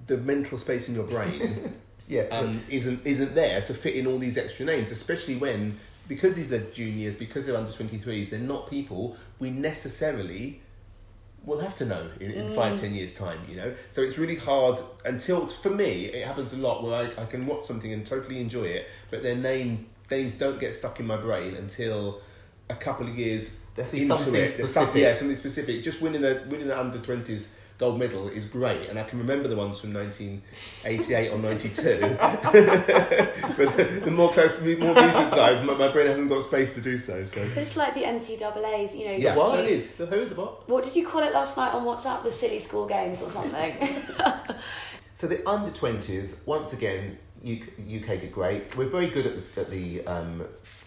the 0.10 0.18
mental 0.18 0.58
space 0.58 0.90
in 0.90 0.96
your 0.96 1.06
brain 1.06 1.74
Yeah, 2.08 2.24
um, 2.32 2.62
isn't 2.70 3.06
isn't 3.06 3.36
there 3.36 3.62
to 3.62 3.74
fit 3.74 3.96
in 3.96 4.08
all 4.08 4.18
these 4.18 4.36
extra 4.38 4.66
names 4.66 4.90
especially 4.92 5.36
when 5.36 5.78
because 6.08 6.34
these 6.36 6.52
are 6.52 6.60
juniors 6.72 7.16
because 7.16 7.46
they're 7.46 7.56
under 7.56 7.72
23s 7.72 8.32
they're 8.32 8.40
not 8.40 8.68
people 8.70 9.16
we 9.38 9.52
necessarily 9.52 10.62
will 11.46 11.60
have 11.60 11.78
to 11.78 11.86
know 11.86 12.10
in, 12.20 12.32
in 12.32 12.52
five 12.56 12.80
ten 12.80 12.94
years 12.96 13.14
time 13.14 13.40
you 13.48 13.56
know 13.56 13.74
so 13.92 14.02
it's 14.02 14.18
really 14.18 14.36
hard 14.36 14.78
until 15.06 15.48
for 15.48 15.70
me 15.70 16.06
it 16.06 16.26
happens 16.26 16.52
a 16.54 16.58
lot 16.58 16.84
where 16.84 16.96
I, 16.96 17.22
I 17.22 17.26
can 17.26 17.46
watch 17.46 17.66
something 17.66 17.94
and 17.94 18.04
totally 18.06 18.40
enjoy 18.42 18.64
it 18.66 18.88
but 19.12 19.22
their 19.22 19.36
name 19.36 19.86
names 20.10 20.34
don't 20.34 20.60
get 20.60 20.74
stuck 20.74 21.00
in 21.00 21.06
my 21.06 21.18
brain 21.18 21.56
until 21.56 22.22
a 22.72 22.76
couple 22.76 23.08
of 23.08 23.18
years 23.18 23.56
There's 23.76 23.94
into 23.94 24.08
something 24.08 24.34
it. 24.36 24.52
Some- 24.54 24.66
specific. 24.68 25.02
yeah, 25.02 25.14
something 25.14 25.38
specific. 25.38 25.84
Just 25.84 26.02
winning 26.02 26.22
the 26.22 26.44
winning 26.50 26.68
the 26.68 26.80
under 26.80 26.98
twenties 27.00 27.54
gold 27.80 27.98
medal 27.98 28.28
is 28.28 28.46
great, 28.46 28.90
and 28.90 29.00
I 29.00 29.04
can 29.04 29.18
remember 29.20 29.48
the 29.48 29.56
ones 29.56 29.80
from 29.80 29.94
1988 29.94 31.32
or 31.32 31.40
92. 31.40 32.00
but 33.58 33.78
the, 33.78 34.02
the 34.04 34.12
more 34.12 34.32
close, 34.32 34.62
more 34.62 34.94
recent 34.94 35.32
side, 35.32 35.66
my, 35.66 35.74
my 35.74 35.88
brain 35.92 36.08
hasn't 36.08 36.30
got 36.30 36.44
space 36.44 36.76
to 36.76 36.82
do 36.82 36.98
so. 36.98 37.26
So 37.26 37.48
But 37.56 37.64
it's 37.64 37.78
like 37.78 37.96
the 37.96 38.04
NCAA's, 38.04 38.96
you 38.96 39.06
know. 39.06 39.12
yeah, 39.14 39.34
do 39.34 39.40
what 39.40 39.54
you- 39.58 39.64
it 39.64 39.70
is 39.72 39.90
the 39.92 40.06
who 40.06 40.26
the 40.26 40.36
what? 40.36 40.70
What 40.70 40.84
did 40.84 40.96
you 40.96 41.08
call 41.08 41.24
it 41.24 41.34
last 41.34 41.56
night 41.58 41.74
on 41.74 41.86
WhatsApp? 41.86 42.24
The 42.24 42.32
silly 42.32 42.60
school 42.60 42.86
games 42.86 43.22
or 43.22 43.30
something? 43.30 43.78
So 45.16 45.28
the 45.28 45.46
under 45.46 45.70
twenties, 45.70 46.44
once 46.46 46.72
again, 46.72 47.18
UK, 47.44 47.64
UK 47.78 48.22
did 48.22 48.32
great. 48.32 48.74
We're 48.78 48.88
very 48.88 49.08
good 49.08 49.26
at 49.26 49.36
the, 49.56 49.62
at 49.62 49.70
the 49.70 50.08
um, 50.08 50.46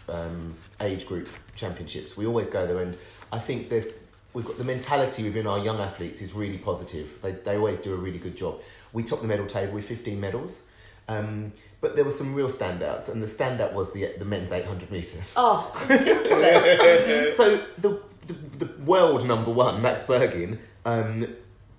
um, 0.09 0.55
age 0.81 1.05
group 1.05 1.29
championships. 1.53 2.17
We 2.17 2.25
always 2.25 2.47
go 2.49 2.65
there, 2.65 2.79
and 2.79 2.97
I 3.31 3.37
think 3.37 3.69
this 3.69 4.07
we've 4.33 4.45
got 4.45 4.57
the 4.57 4.63
mentality 4.63 5.23
within 5.23 5.47
our 5.47 5.59
young 5.59 5.79
athletes 5.79 6.21
is 6.21 6.33
really 6.33 6.57
positive. 6.57 7.19
They 7.21 7.31
they 7.31 7.57
always 7.57 7.77
do 7.77 7.93
a 7.93 7.97
really 7.97 8.19
good 8.19 8.35
job. 8.35 8.61
We 8.91 9.03
topped 9.03 9.21
the 9.21 9.27
medal 9.27 9.45
table 9.45 9.73
with 9.73 9.85
fifteen 9.85 10.19
medals. 10.19 10.63
Um, 11.07 11.51
but 11.81 11.95
there 11.95 12.05
were 12.05 12.11
some 12.11 12.33
real 12.33 12.47
standouts, 12.47 13.09
and 13.09 13.21
the 13.21 13.27
standout 13.27 13.73
was 13.73 13.91
the 13.93 14.13
the 14.17 14.25
men's 14.25 14.51
eight 14.51 14.65
hundred 14.65 14.89
meters. 14.91 15.33
oh, 15.35 15.71
ridiculous. 15.89 17.35
So 17.37 17.65
the, 17.77 18.01
the 18.27 18.65
the 18.65 18.83
world 18.83 19.27
number 19.27 19.51
one, 19.51 19.81
Max 19.81 20.03
Burgin, 20.03 20.59
um, 20.85 21.27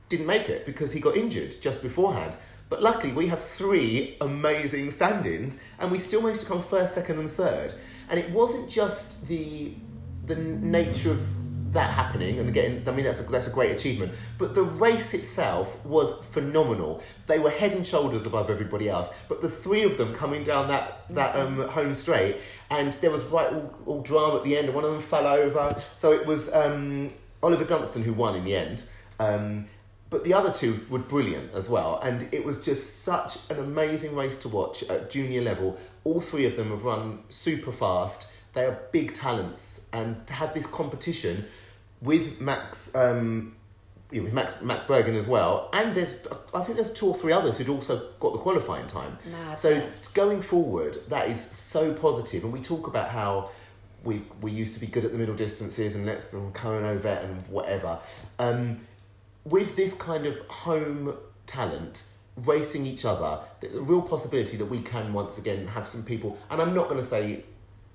didn't 0.09 0.27
make 0.27 0.49
it 0.49 0.67
because 0.67 0.93
he 0.93 1.01
got 1.01 1.17
injured 1.17 1.55
just 1.61 1.83
beforehand. 1.83 2.35
But 2.69 2.83
luckily, 2.83 3.13
we 3.13 3.29
have 3.29 3.45
three 3.45 4.17
amazing 4.21 4.91
stand-ins, 4.91 5.63
and 5.79 5.91
we 5.91 5.99
still 5.99 6.23
managed 6.23 6.41
to 6.43 6.47
come 6.47 6.63
first, 6.63 6.95
second, 6.95 7.19
and 7.19 7.31
third. 7.31 7.75
And 8.09 8.19
it 8.19 8.31
wasn't 8.31 8.71
just 8.71 9.29
the 9.29 9.73
the 10.27 10.37
nature 10.37 11.13
of 11.13 11.21
that 11.75 11.91
happening 11.91 12.39
and 12.41 12.53
getting. 12.55 12.89
I 12.89 12.93
mean, 12.93 13.05
that's 13.05 13.21
a, 13.21 13.31
that's 13.31 13.47
a 13.47 13.51
great 13.51 13.73
achievement. 13.73 14.13
But 14.39 14.55
the 14.55 14.63
race 14.63 15.13
itself 15.13 15.85
was 15.85 16.25
phenomenal. 16.27 17.03
They 17.27 17.39
were 17.39 17.51
head 17.51 17.73
and 17.73 17.87
shoulders 17.87 18.25
above 18.25 18.49
everybody 18.49 18.89
else. 18.89 19.15
But 19.29 19.43
the 19.43 19.51
three 19.51 19.83
of 19.83 19.99
them 19.99 20.15
coming 20.15 20.45
down 20.45 20.69
that 20.69 21.05
that 21.11 21.37
um, 21.37 21.69
home 21.69 21.95
straight, 21.95 22.39
and 22.71 22.93
there 22.95 23.11
was 23.11 23.23
right 23.25 23.53
all, 23.53 23.75
all 23.87 24.03
drama 24.03 24.39
at 24.39 24.45
the 24.45 24.57
end, 24.57 24.67
and 24.67 24.75
one 24.75 24.85
of 24.85 24.93
them 24.93 25.01
fell 25.01 25.27
over. 25.27 25.81
So 25.97 26.13
it 26.13 26.27
was 26.27 26.53
um, 26.55 27.11
Oliver 27.43 27.65
Dustin 27.65 28.03
who 28.03 28.13
won 28.13 28.37
in 28.37 28.45
the 28.45 28.57
end. 28.57 28.85
Um, 29.21 29.67
but 30.11 30.23
the 30.23 30.35
other 30.35 30.53
two 30.53 30.87
were 30.89 31.01
brilliant 31.01 31.53
as 31.55 31.69
well, 31.69 31.99
and 32.01 32.29
it 32.33 32.45
was 32.45 32.65
just 32.65 33.03
such 33.03 33.39
an 33.51 33.59
amazing 33.59 34.15
race 34.15 34.39
to 34.43 34.49
watch 34.49 34.85
at 34.85 35.11
junior 35.11 35.41
level. 35.41 35.77
All 36.05 36.21
three 36.21 36.47
of 36.47 36.57
them 36.57 36.71
have 36.71 36.85
run 36.85 37.25
super 37.29 37.73
fast. 37.73 38.33
They 38.53 38.65
are 38.65 38.79
big 38.93 39.13
talents, 39.13 39.89
and 39.93 40.25
to 40.29 40.33
have 40.35 40.55
this 40.55 40.67
competition 40.67 41.47
with 42.05 42.41
Max, 42.41 42.95
um, 42.95 43.57
you 44.13 44.21
know, 44.21 44.25
with 44.25 44.35
Max 44.35 44.61
Max 44.63 44.85
Burgin 44.85 45.17
as 45.17 45.27
well, 45.27 45.71
and 45.73 45.95
there's 45.97 46.25
I 46.55 46.63
think 46.63 46.77
there's 46.77 46.93
two 46.93 47.07
or 47.09 47.15
three 47.15 47.33
others 47.33 47.59
who'd 47.59 47.69
also 47.69 48.11
got 48.21 48.33
the 48.33 48.39
qualifying 48.39 48.87
time. 48.87 49.19
So 49.57 49.83
going 50.13 50.43
forward, 50.43 50.99
that 51.09 51.29
is 51.29 51.41
so 51.41 51.93
positive, 51.95 52.45
and 52.45 52.53
we 52.53 52.61
talk 52.61 52.87
about 52.87 53.09
how 53.09 53.51
we 54.05 54.23
we 54.41 54.51
used 54.53 54.75
to 54.75 54.81
be 54.81 54.87
good 54.87 55.05
at 55.05 55.13
the 55.13 55.19
middle 55.19 55.35
distances 55.35 55.97
and 55.97 56.07
let's 56.07 56.33
and 56.33 56.55
Coe 56.55 56.77
and 56.77 56.87
Ovett 56.87 57.25
and 57.25 57.43
whatever. 57.49 57.99
Um, 58.39 58.81
with 59.45 59.77
this 59.77 59.95
kind 59.95 60.27
of 60.27 60.39
home 60.49 61.15
talent 61.47 62.05
racing 62.37 62.87
each 62.87 63.05
other, 63.05 63.41
the 63.61 63.69
the 63.69 63.81
real 63.81 64.03
possibility 64.03 64.57
that 64.59 64.67
we 64.67 64.81
can 64.83 65.13
once 65.13 65.39
again 65.39 65.67
have 65.69 65.89
some 65.89 66.03
people, 66.05 66.39
and 66.51 66.61
I'm 66.61 66.75
not 66.75 66.89
going 66.89 67.01
to 67.01 67.07
say 67.07 67.45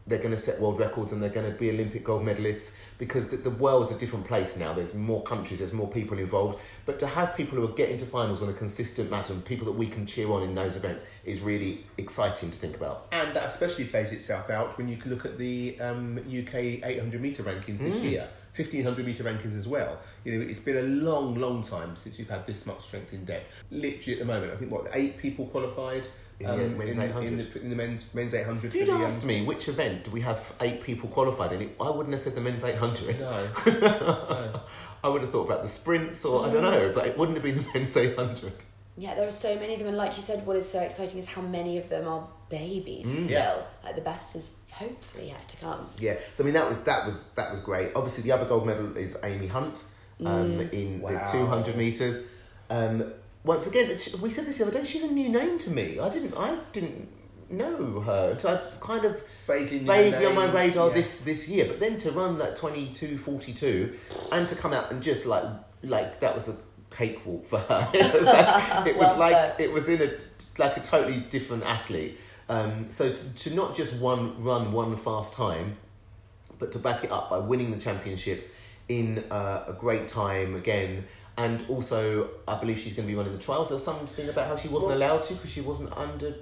they're 0.09 0.19
going 0.19 0.31
to 0.31 0.37
set 0.37 0.59
world 0.59 0.79
records 0.79 1.11
and 1.11 1.21
they're 1.21 1.29
going 1.29 1.49
to 1.49 1.57
be 1.57 1.69
Olympic 1.69 2.03
gold 2.03 2.25
medalists 2.25 2.79
because 2.97 3.29
the, 3.29 3.37
the 3.37 3.49
world's 3.49 3.91
a 3.91 3.97
different 3.97 4.25
place 4.25 4.57
now. 4.57 4.73
There's 4.73 4.95
more 4.95 5.23
countries, 5.23 5.59
there's 5.59 5.73
more 5.73 5.87
people 5.87 6.17
involved. 6.17 6.59
But 6.85 6.99
to 6.99 7.07
have 7.07 7.37
people 7.37 7.57
who 7.57 7.65
are 7.65 7.73
getting 7.73 7.97
to 7.99 8.05
finals 8.05 8.41
on 8.41 8.49
a 8.49 8.53
consistent 8.53 9.11
matter 9.11 9.33
and 9.33 9.45
people 9.45 9.65
that 9.65 9.73
we 9.73 9.87
can 9.87 10.05
cheer 10.05 10.29
on 10.31 10.43
in 10.43 10.55
those 10.55 10.75
events 10.75 11.05
is 11.23 11.41
really 11.41 11.85
exciting 11.97 12.51
to 12.51 12.57
think 12.57 12.75
about. 12.75 13.07
And 13.11 13.35
that 13.35 13.45
especially 13.45 13.85
plays 13.85 14.11
itself 14.11 14.49
out 14.49 14.77
when 14.77 14.87
you 14.87 14.97
can 14.97 15.11
look 15.11 15.25
at 15.25 15.37
the 15.37 15.79
um, 15.79 16.17
UK 16.17 16.55
800 16.83 17.21
metre 17.21 17.43
rankings 17.43 17.79
this 17.79 17.95
year, 17.97 18.27
1500 18.55 19.05
metre 19.05 19.23
rankings 19.23 19.57
as 19.57 19.67
well. 19.67 19.99
You 20.23 20.37
know, 20.39 20.45
it's 20.45 20.59
been 20.59 20.77
a 20.77 20.81
long, 20.81 21.35
long 21.35 21.63
time 21.63 21.95
since 21.95 22.19
you've 22.19 22.29
had 22.29 22.45
this 22.47 22.65
much 22.65 22.81
strength 22.81 23.13
in 23.13 23.25
depth. 23.25 23.53
Literally 23.71 24.13
at 24.13 24.19
the 24.19 24.25
moment, 24.25 24.51
I 24.53 24.55
think 24.55 24.71
what 24.71 24.87
eight 24.93 25.17
people 25.17 25.45
qualified 25.47 26.07
In 26.39 26.47
the 26.47 26.53
um, 26.53 26.77
men's 26.77 26.97
in, 26.97 27.03
800. 27.03 27.27
in 27.27 27.37
the, 27.37 27.61
in 27.61 27.69
the 27.69 27.75
men's 27.75 28.13
men's 28.13 28.33
800. 28.33 28.67
If 28.67 28.75
you'd 28.75 28.89
asked 28.89 29.21
um, 29.21 29.27
me 29.27 29.45
which 29.45 29.67
event 29.67 30.05
do 30.05 30.11
we 30.11 30.21
have 30.21 30.53
eight 30.61 30.83
people 30.83 31.09
qualified 31.09 31.53
in, 31.53 31.61
it, 31.61 31.75
I 31.79 31.89
wouldn't 31.89 32.11
have 32.11 32.21
said 32.21 32.35
the 32.35 32.41
men's 32.41 32.63
800. 32.63 33.19
No, 33.19 33.49
no. 33.67 34.61
I 35.03 35.07
would 35.07 35.21
have 35.21 35.31
thought 35.31 35.45
about 35.45 35.63
the 35.63 35.69
sprints 35.69 36.25
or 36.25 36.45
I 36.45 36.51
don't 36.51 36.61
know, 36.61 36.91
but 36.93 37.07
it 37.07 37.17
wouldn't 37.17 37.37
have 37.37 37.43
been 37.43 37.57
the 37.57 37.69
men's 37.79 37.95
800. 37.95 38.51
Yeah, 38.97 39.15
there 39.15 39.25
are 39.25 39.31
so 39.31 39.55
many 39.55 39.73
of 39.73 39.79
them, 39.79 39.87
and 39.87 39.95
like 39.97 40.17
you 40.17 40.21
said, 40.21 40.45
what 40.45 40.57
is 40.57 40.69
so 40.69 40.81
exciting 40.81 41.19
is 41.19 41.25
how 41.25 41.41
many 41.41 41.77
of 41.77 41.87
them 41.87 42.05
are 42.05 42.27
babies 42.49 43.07
still. 43.07 43.29
Yeah. 43.29 43.61
Like 43.81 43.95
the 43.95 44.01
best 44.01 44.35
is 44.35 44.51
hopefully 44.71 45.27
yet 45.27 45.47
to 45.49 45.57
come. 45.57 45.89
Yeah, 45.97 46.17
so 46.33 46.43
I 46.43 46.45
mean 46.45 46.53
that 46.53 46.69
was 46.69 46.79
that 46.83 47.05
was 47.05 47.33
that 47.33 47.51
was 47.51 47.59
great. 47.59 47.91
Obviously, 47.95 48.23
the 48.23 48.31
other 48.31 48.45
gold 48.45 48.65
medal 48.65 48.95
is 48.97 49.17
Amy 49.23 49.47
Hunt 49.47 49.83
um, 50.25 50.61
in 50.61 51.01
Wow. 51.01 51.11
the 51.11 51.31
two 51.31 51.45
hundred 51.45 51.75
meters. 51.77 52.27
Um, 52.69 53.13
once 53.43 53.67
again, 53.67 53.87
we 54.21 54.29
said 54.29 54.45
this 54.45 54.57
the 54.57 54.65
other 54.65 54.79
day. 54.79 54.85
She's 54.85 55.03
a 55.03 55.11
new 55.11 55.29
name 55.29 55.57
to 55.59 55.69
me. 55.69 55.99
I 55.99 56.09
didn't 56.09 56.37
I 56.37 56.57
didn't 56.71 57.09
know 57.49 58.01
her. 58.01 58.37
So 58.37 58.53
I 58.55 58.85
kind 58.85 59.05
of 59.05 59.23
Vaguely, 59.47 59.79
vaguely 59.79 60.11
her 60.11 60.27
on 60.29 60.35
my 60.35 60.45
radar 60.45 60.89
yeah. 60.89 60.93
this 60.93 61.21
this 61.21 61.49
year. 61.49 61.65
But 61.65 61.79
then 61.79 61.97
to 61.99 62.11
run 62.11 62.37
that 62.37 62.55
22 62.55 63.17
42 63.17 63.97
and 64.31 64.47
to 64.47 64.55
come 64.55 64.73
out 64.73 64.91
and 64.91 65.01
just 65.01 65.25
like 65.25 65.43
like 65.81 66.19
that 66.19 66.35
was 66.35 66.49
a 66.49 66.55
cakewalk 66.91 67.47
for 67.47 67.57
her. 67.57 67.89
it 67.93 68.13
was 68.13 68.25
like 68.25 68.87
it 68.87 68.97
was 68.97 69.17
like 69.17 69.59
it 69.59 69.73
was 69.73 69.89
in 69.89 70.01
a 70.01 70.11
like 70.59 70.77
a 70.77 70.81
totally 70.81 71.19
different 71.31 71.63
athlete. 71.63 72.19
Um, 72.49 72.89
so 72.89 73.13
to, 73.13 73.33
to 73.35 73.55
not 73.55 73.75
just 73.75 73.93
one 73.95 74.43
run 74.43 74.71
one 74.71 74.97
fast 74.97 75.33
time, 75.35 75.77
but 76.57 76.71
to 76.73 76.79
back 76.79 77.03
it 77.03 77.11
up 77.11 77.29
by 77.29 77.37
winning 77.37 77.71
the 77.71 77.79
championships 77.79 78.47
in 78.87 79.23
uh, 79.31 79.65
a 79.67 79.73
great 79.73 80.07
time 80.07 80.55
again. 80.55 81.05
And 81.37 81.63
also, 81.69 82.29
I 82.47 82.59
believe 82.59 82.79
she's 82.79 82.95
going 82.95 83.07
to 83.07 83.11
be 83.11 83.15
running 83.15 83.31
the 83.31 83.39
trials. 83.39 83.69
There 83.69 83.75
was 83.75 83.85
something 83.85 84.27
about 84.27 84.47
how 84.47 84.57
she 84.57 84.67
wasn't 84.67 84.91
allowed 84.91 85.23
to 85.23 85.35
because 85.35 85.49
she 85.51 85.61
wasn't 85.61 85.95
under. 85.95 86.35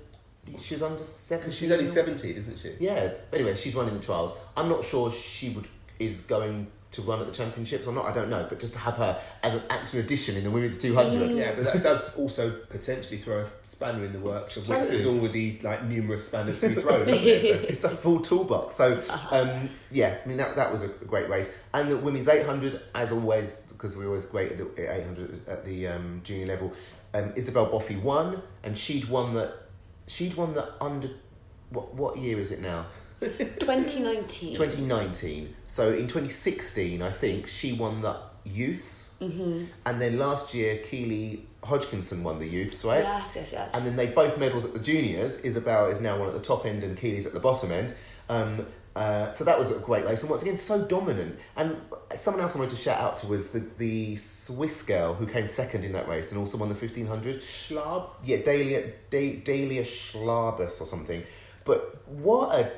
She 0.62 0.74
was 0.74 0.82
under 0.82 1.04
seventeen. 1.04 1.54
She's 1.54 1.72
only 1.72 1.88
17, 1.88 2.36
isn't 2.36 2.58
she? 2.58 2.72
Yeah. 2.80 3.12
But 3.30 3.42
anyway, 3.42 3.56
she's 3.56 3.76
running 3.76 3.94
the 3.94 4.00
trials. 4.00 4.36
I'm 4.56 4.70
not 4.70 4.84
sure 4.84 5.12
she 5.12 5.50
would 5.50 5.68
is 6.00 6.22
going 6.22 6.68
to 6.90 7.02
run 7.02 7.20
at 7.20 7.28
the 7.28 7.34
championships 7.34 7.86
or 7.86 7.94
not. 7.94 8.06
I 8.06 8.14
don't 8.14 8.30
know. 8.30 8.46
But 8.48 8.60
just 8.60 8.74
to 8.74 8.80
have 8.80 8.96
her 8.96 9.20
as 9.44 9.56
an 9.56 9.62
extra 9.70 10.00
addition 10.00 10.38
in 10.38 10.44
the 10.44 10.52
women's 10.52 10.78
200. 10.80 11.32
Yeah, 11.32 11.54
but 11.56 11.66
that 11.66 11.84
does 11.84 12.16
also 12.16 12.50
potentially 12.70 13.18
throw 13.18 13.42
a 13.42 13.50
spanner 13.66 14.06
in 14.06 14.14
the 14.14 14.20
works, 14.20 14.56
of 14.58 14.64
which 14.64 14.78
Totally. 14.78 14.98
there's 14.98 15.06
already 15.06 15.60
like 15.62 15.84
numerous 15.84 16.28
spanners 16.28 16.60
to 16.62 16.70
be 16.70 16.82
thrown. 16.82 17.08
isn't 17.10 17.24
there? 17.24 17.42
So- 17.62 17.68
it's 17.70 17.84
a 17.84 17.90
full 17.90 18.22
toolbox. 18.22 18.76
So, 18.76 19.02
um, 19.32 19.70
yeah, 19.92 20.18
I 20.24 20.28
mean, 20.28 20.38
that, 20.38 20.56
that 20.56 20.72
was 20.72 20.84
a 20.84 20.88
great 20.88 21.30
race. 21.30 21.58
And 21.74 21.92
the 21.92 21.98
women's 21.98 22.28
800, 22.28 22.82
as 22.96 23.12
always, 23.12 23.60
because 23.70 23.98
we're 23.98 24.08
always 24.08 24.26
great 24.26 24.54
at 24.54 24.58
the 24.58 24.94
800 25.00 25.48
at 25.48 25.66
the 25.66 25.88
um, 25.88 26.22
junior 26.24 26.48
level, 26.48 26.74
um, 27.14 27.34
Isabel 27.36 27.66
Boffey 27.66 27.98
won, 27.98 28.42
and 28.64 28.78
she'd 28.78 29.06
won 29.10 29.34
the, 29.34 29.54
she'd 30.08 30.36
won 30.36 30.54
the 30.54 30.72
under, 30.82 31.10
what, 31.70 31.94
what 31.94 32.18
year 32.18 32.40
is 32.40 32.52
it 32.52 32.62
now? 32.62 32.86
2019. 33.20 34.54
2019. 34.54 35.56
So 35.68 35.90
in 35.92 36.08
2016, 36.08 37.02
I 37.02 37.12
think, 37.12 37.48
she 37.48 37.74
won 37.74 38.02
the 38.02 38.18
youths. 38.46 39.10
Mm-hmm. 39.22 39.66
And 39.86 40.02
then 40.02 40.20
last 40.20 40.54
year, 40.54 40.78
Keely 40.78 41.46
Hodgkinson 41.64 42.24
won 42.24 42.40
the 42.40 42.48
youths, 42.48 42.84
right? 42.84 43.04
Yes, 43.04 43.34
yes, 43.36 43.52
yes. 43.52 43.76
And 43.76 43.86
then 43.86 43.96
they 43.96 44.08
both 44.08 44.38
medals 44.38 44.64
at 44.66 44.74
the 44.74 44.80
juniors. 44.80 45.42
Isabel 45.42 45.88
is 45.88 46.00
now 46.00 46.18
one 46.20 46.28
at 46.28 46.34
the 46.36 46.42
top 46.42 46.66
end 46.66 46.84
and 46.84 46.96
Keely's 46.98 47.26
at 47.26 47.34
the 47.34 47.40
bottom 47.40 47.72
end. 47.72 47.94
Um, 48.30 48.66
Uh, 48.98 49.32
so 49.32 49.44
that 49.44 49.60
was 49.60 49.70
a 49.70 49.78
great 49.78 50.04
race, 50.06 50.22
and 50.22 50.30
once 50.32 50.42
again, 50.42 50.58
so 50.58 50.84
dominant. 50.88 51.38
And 51.56 51.78
someone 52.16 52.42
else 52.42 52.56
I 52.56 52.58
wanted 52.58 52.76
to 52.76 52.82
shout 52.82 53.00
out 53.00 53.18
to 53.18 53.28
was 53.28 53.52
the, 53.52 53.60
the 53.78 54.16
Swiss 54.16 54.82
girl 54.82 55.14
who 55.14 55.28
came 55.28 55.46
second 55.46 55.84
in 55.84 55.92
that 55.94 56.08
race 56.08 56.32
and 56.32 56.40
also 56.40 56.58
won 56.58 56.70
the 56.70 56.74
1500. 56.74 57.44
Schlab. 57.44 58.10
Yeah, 58.26 58.38
Dahlia, 58.38 58.94
da- 59.12 59.36
Delia 59.42 59.84
Sclabas 59.84 60.82
or 60.82 60.86
something. 60.86 61.22
But 61.64 62.08
what 62.08 62.56
a 62.56 62.72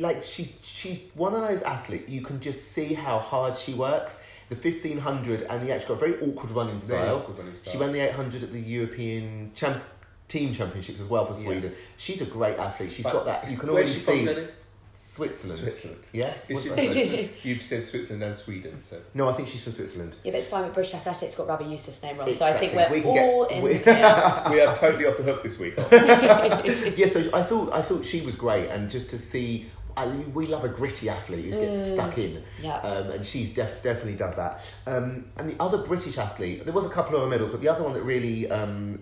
like 0.00 0.22
she's 0.22 0.58
she's 0.62 1.00
one 1.14 1.34
of 1.34 1.42
those 1.42 1.62
athletes 1.62 2.08
you 2.08 2.22
can 2.22 2.40
just 2.40 2.72
see 2.72 2.94
how 2.94 3.18
hard 3.18 3.56
she 3.56 3.74
works. 3.74 4.22
The 4.48 4.56
fifteen 4.56 4.98
hundred 4.98 5.42
and 5.42 5.66
the 5.66 5.72
actually 5.72 5.94
got 5.94 6.02
a 6.02 6.06
very 6.08 6.20
awkward 6.28 6.50
running 6.50 6.78
Very 6.80 7.00
style. 7.02 7.16
awkward 7.18 7.38
running 7.38 7.54
style. 7.54 7.72
She 7.72 7.78
ran 7.78 7.92
the 7.92 8.00
eight 8.00 8.12
hundred 8.12 8.42
at 8.42 8.52
the 8.52 8.60
European 8.60 9.52
champ 9.54 9.82
team 10.26 10.52
championships 10.54 10.98
as 11.00 11.06
well 11.08 11.24
for 11.24 11.38
Yeah. 11.40 11.46
Sweden. 11.46 11.72
She's 11.96 12.20
a 12.20 12.24
great 12.26 12.58
athlete. 12.58 12.90
She's 12.92 13.04
But 13.04 13.12
got 13.12 13.24
that. 13.26 13.50
You 13.50 13.56
can 13.56 13.72
Where's 13.72 14.06
already 14.06 14.26
see 14.26 14.52
Switzerland. 14.92 15.60
Switzerland. 15.60 16.06
Yeah. 16.12 16.32
She 16.48 16.54
did 16.54 16.62
from 16.62 16.72
I 16.72 16.76
say? 16.76 16.92
Switzerland? 16.92 17.30
You've 17.42 17.62
said 17.62 17.86
Switzerland 17.86 18.22
and 18.22 18.36
Sweden, 18.36 18.80
so. 18.82 19.00
No, 19.14 19.28
I 19.28 19.32
think 19.32 19.48
she's 19.48 19.62
from 19.64 19.72
Switzerland. 19.72 20.14
Yeah, 20.24 20.32
but 20.32 20.38
it's 20.38 20.46
fine. 20.46 20.62
But 20.64 20.74
British 20.74 20.94
Athletics 20.94 21.34
got 21.34 21.48
Rabah 21.48 21.64
Yousif's 21.64 22.02
name 22.02 22.18
wrong, 22.18 22.32
so 22.32 22.44
I 22.44 22.52
think 22.54 22.74
we're 22.74 22.88
We 22.90 23.00
can 23.00 23.14
get- 23.14 23.24
all 23.28 23.44
in 23.46 23.62
we- 23.62 23.72
the 23.74 23.78
clear. 23.80 24.42
we 24.50 24.60
are 24.60 24.72
totally 24.74 25.06
off 25.06 25.16
the 25.16 25.22
hook 25.24 25.42
this 25.42 25.58
week. 25.58 25.78
aren't 25.78 26.96
yeah, 26.98 27.06
so 27.06 27.20
I 27.32 27.42
thought 27.42 27.72
I 27.72 27.82
thought 27.82 28.04
she 28.04 28.20
was 28.20 28.34
great, 28.34 28.68
and 28.68 28.90
just 28.90 29.10
to 29.10 29.18
see, 29.18 29.66
I, 29.96 30.06
we 30.06 30.46
love 30.46 30.64
a 30.64 30.68
gritty 30.68 31.08
athlete 31.08 31.44
who 31.44 31.50
gets 31.60 31.92
stuck 31.92 32.18
in, 32.18 32.42
Yeah. 32.62 32.76
um, 32.78 33.10
and 33.10 33.24
she's 33.24 33.52
def- 33.54 33.82
definitely 33.82 34.16
does 34.16 34.34
that. 34.36 34.62
Um, 34.86 35.26
and 35.36 35.50
the 35.50 35.62
other 35.62 35.78
British 35.78 36.18
athlete, 36.18 36.64
there 36.64 36.74
was 36.74 36.86
a 36.86 36.90
couple 36.90 37.16
of 37.20 37.28
medals, 37.28 37.50
but 37.52 37.60
the 37.60 37.68
other 37.68 37.82
one 37.84 37.92
that 37.94 38.02
really 38.02 38.50
um, 38.50 39.00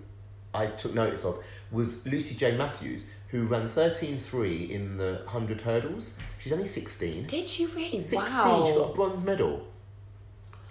I 0.55 0.67
took 0.67 0.95
notice 0.95 1.25
of 1.25 1.43
was 1.71 2.05
Lucy 2.07 2.35
J 2.37 2.57
Matthews, 2.57 3.11
who 3.29 3.45
ran 3.45 3.69
13.3 3.69 4.71
in 4.71 4.97
the 4.97 5.23
hundred 5.27 5.61
hurdles. 5.61 6.17
She's 6.39 6.53
only 6.53 6.65
sixteen. 6.67 7.27
Did 7.27 7.59
you 7.59 7.69
really? 7.69 8.01
16, 8.01 8.19
wow. 8.19 8.65
she 8.67 8.75
got 8.75 8.91
a 8.91 8.95
bronze 8.95 9.23
medal. 9.25 9.67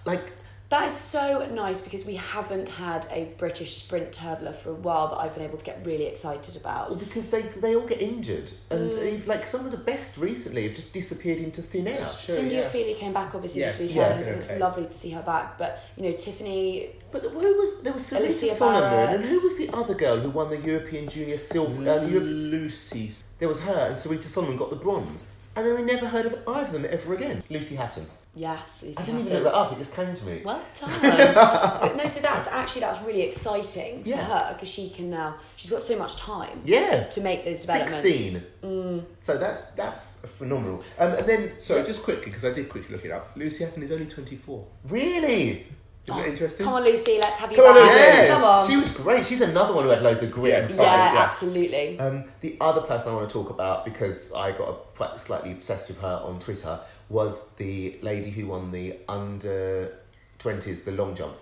Like 0.05 0.33
That 0.69 0.89
is 0.89 0.93
so 0.93 1.47
nice 1.53 1.79
because 1.79 2.03
we 2.03 2.15
haven't 2.15 2.67
had 2.67 3.07
a 3.09 3.33
British 3.37 3.77
sprint 3.77 4.11
hurdler 4.11 4.53
for 4.53 4.71
a 4.71 4.75
while 4.75 5.07
that 5.07 5.15
I've 5.17 5.33
been 5.33 5.45
able 5.45 5.57
to 5.57 5.63
get 5.63 5.79
really 5.85 6.05
excited 6.05 6.57
about. 6.57 6.89
Well, 6.89 6.99
because 6.99 7.29
they 7.29 7.43
they 7.43 7.73
all 7.75 7.87
get 7.87 8.01
injured, 8.01 8.51
and 8.69 8.93
uh, 8.93 9.25
like 9.25 9.45
some 9.47 9.65
of 9.65 9.71
the 9.71 9.77
best 9.77 10.17
recently 10.17 10.63
have 10.67 10.75
just 10.75 10.91
disappeared 10.91 11.39
into 11.39 11.61
thin 11.61 11.87
air. 11.87 11.99
True. 11.99 12.35
Cindy 12.35 12.55
yeah. 12.55 12.69
Ofili 12.69 12.97
came 12.97 13.13
back 13.13 13.33
obviously 13.33 13.61
Yes, 13.61 13.77
this 13.77 13.93
yeah, 13.93 14.09
weekend, 14.17 14.27
and 14.27 14.41
okay. 14.43 14.53
it's 14.53 14.59
lovely 14.61 14.85
to 14.87 14.93
see 14.93 15.11
her 15.11 15.21
back. 15.21 15.57
But 15.57 15.81
you 15.95 16.03
know, 16.03 16.11
Tiffany, 16.17 16.89
But 17.11 17.21
who 17.23 17.29
was 17.57 17.81
there 17.83 17.93
was 17.93 18.03
Serita 18.03 18.49
Solomon, 18.49 19.15
and 19.15 19.25
who 19.25 19.39
was 19.41 19.57
the 19.57 19.69
other 19.73 19.93
girl 19.93 20.19
who 20.19 20.29
won 20.31 20.49
the 20.49 20.57
European 20.57 21.07
Junior 21.07 21.37
Silver? 21.37 21.89
Um, 21.89 22.09
Europe, 22.11 22.27
Lucy. 22.27 23.13
there 23.39 23.47
was 23.47 23.61
her, 23.61 23.87
and 23.87 23.95
Serita 23.95 24.23
Solomon 24.23 24.57
got 24.57 24.69
the 24.69 24.75
bronze, 24.75 25.27
and 25.57 25.65
then 25.65 25.75
we 25.75 25.81
never 25.81 26.07
heard 26.07 26.25
of 26.27 26.33
either 26.47 26.61
of 26.67 26.71
them 26.71 26.85
ever 26.89 27.13
again. 27.13 27.43
Lucy 27.49 27.75
Hatton. 27.75 28.05
yes, 28.35 28.83
Lucy 28.83 28.97
I 28.97 29.03
didn't 29.05 29.19
even 29.21 29.31
Hatton. 29.31 29.43
look 29.43 29.53
that 29.53 29.57
up; 29.59 29.71
it 29.73 29.77
just 29.79 29.95
came 29.95 30.13
to 30.13 30.25
me. 30.25 30.41
Well 30.45 30.63
done. 30.79 30.91
but 31.81 31.95
no, 31.97 32.07
so 32.07 32.21
that's 32.21 32.47
actually 32.47 32.81
that's 32.81 33.01
really 33.03 33.23
exciting 33.23 34.03
for 34.03 34.09
Yeah. 34.09 34.23
her 34.23 34.53
because 34.53 34.69
she 34.69 34.89
can 34.91 35.09
now 35.09 35.35
she's 35.55 35.71
got 35.71 35.81
so 35.81 35.97
much 35.97 36.15
time 36.15 36.61
Yeah, 36.63 37.03
to 37.05 37.21
make 37.21 37.43
those 37.43 37.61
developments. 37.61 38.01
sixteen. 38.01 38.43
Mm. 38.63 39.05
So 39.21 39.37
that's 39.37 39.71
that's 39.71 40.03
phenomenal. 40.37 40.83
Um, 40.99 41.13
and 41.13 41.27
then 41.27 41.53
So 41.59 41.83
just 41.83 42.03
quickly, 42.03 42.25
because 42.25 42.45
I 42.45 42.51
did 42.53 42.69
quickly 42.69 42.95
look 42.95 43.05
it 43.05 43.11
up, 43.11 43.31
Lucy 43.35 43.63
Hatton 43.63 43.81
is 43.83 43.91
only 43.91 44.05
24. 44.05 44.65
really, 44.89 45.65
Isn't 46.07 46.21
that 46.21 46.29
interesting? 46.29 46.63
Come 46.65 46.73
on, 46.75 46.83
Lucy, 46.85 47.17
let's 47.21 47.35
have 47.35 47.51
you 47.51 47.57
Come 47.57 47.65
on, 47.67 47.73
back. 47.75 47.83
Lucy. 47.91 47.99
yeah, 47.99 48.27
Come 48.33 48.43
on. 48.45 48.69
she 48.69 48.77
was 48.77 48.91
great. 48.91 49.25
She's 49.25 49.41
another 49.41 49.73
one 49.73 49.83
who 49.83 49.89
had 49.89 50.01
loads 50.01 50.23
of 50.23 50.31
grit 50.31 50.53
and 50.53 50.69
yeah, 50.69 50.75
time. 50.77 50.85
yeah, 50.85 51.13
yeah. 51.13 51.19
absolutely. 51.23 51.99
Um, 51.99 52.23
the 52.41 52.55
other 52.61 52.81
person 52.81 53.09
I 53.09 53.15
want 53.15 53.27
to 53.29 53.33
talk 53.33 53.49
about 53.49 53.83
because 53.83 54.31
I 54.33 54.51
got 54.53 54.69
a, 54.69 54.73
quite 54.95 55.19
slightly 55.19 55.51
obsessed 55.51 55.89
with 55.89 55.99
her 56.01 56.21
on 56.23 56.39
Twitter 56.39 56.79
was 57.09 57.45
the 57.57 57.97
lady 58.01 58.29
who 58.29 58.47
won 58.47 58.71
the 58.71 58.97
under 59.09 59.97
twenties, 60.39 60.83
the 60.83 60.91
long 60.91 61.13
jump. 61.13 61.35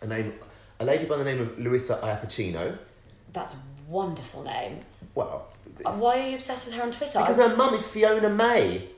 A 0.00 0.06
name, 0.06 0.32
a 0.80 0.84
lady 0.84 1.04
by 1.04 1.16
the 1.18 1.24
name 1.24 1.40
of 1.40 1.58
Larissa 1.58 1.96
Iapicino. 2.02 2.78
That's 3.32 3.52
a 3.54 3.58
wonderful 3.88 4.42
name. 4.42 4.80
Well, 5.14 5.46
Uh, 5.76 5.80
it's- 5.80 5.98
Why 5.98 6.20
are 6.20 6.28
you 6.28 6.34
obsessed 6.36 6.64
with 6.66 6.74
her 6.76 6.82
on 6.82 6.92
Twitter? 6.92 7.18
because 7.18 7.36
her 7.36 7.54
mum 7.56 7.74
is 7.74 7.86
Fiona 7.86 8.28
May. 8.30 8.88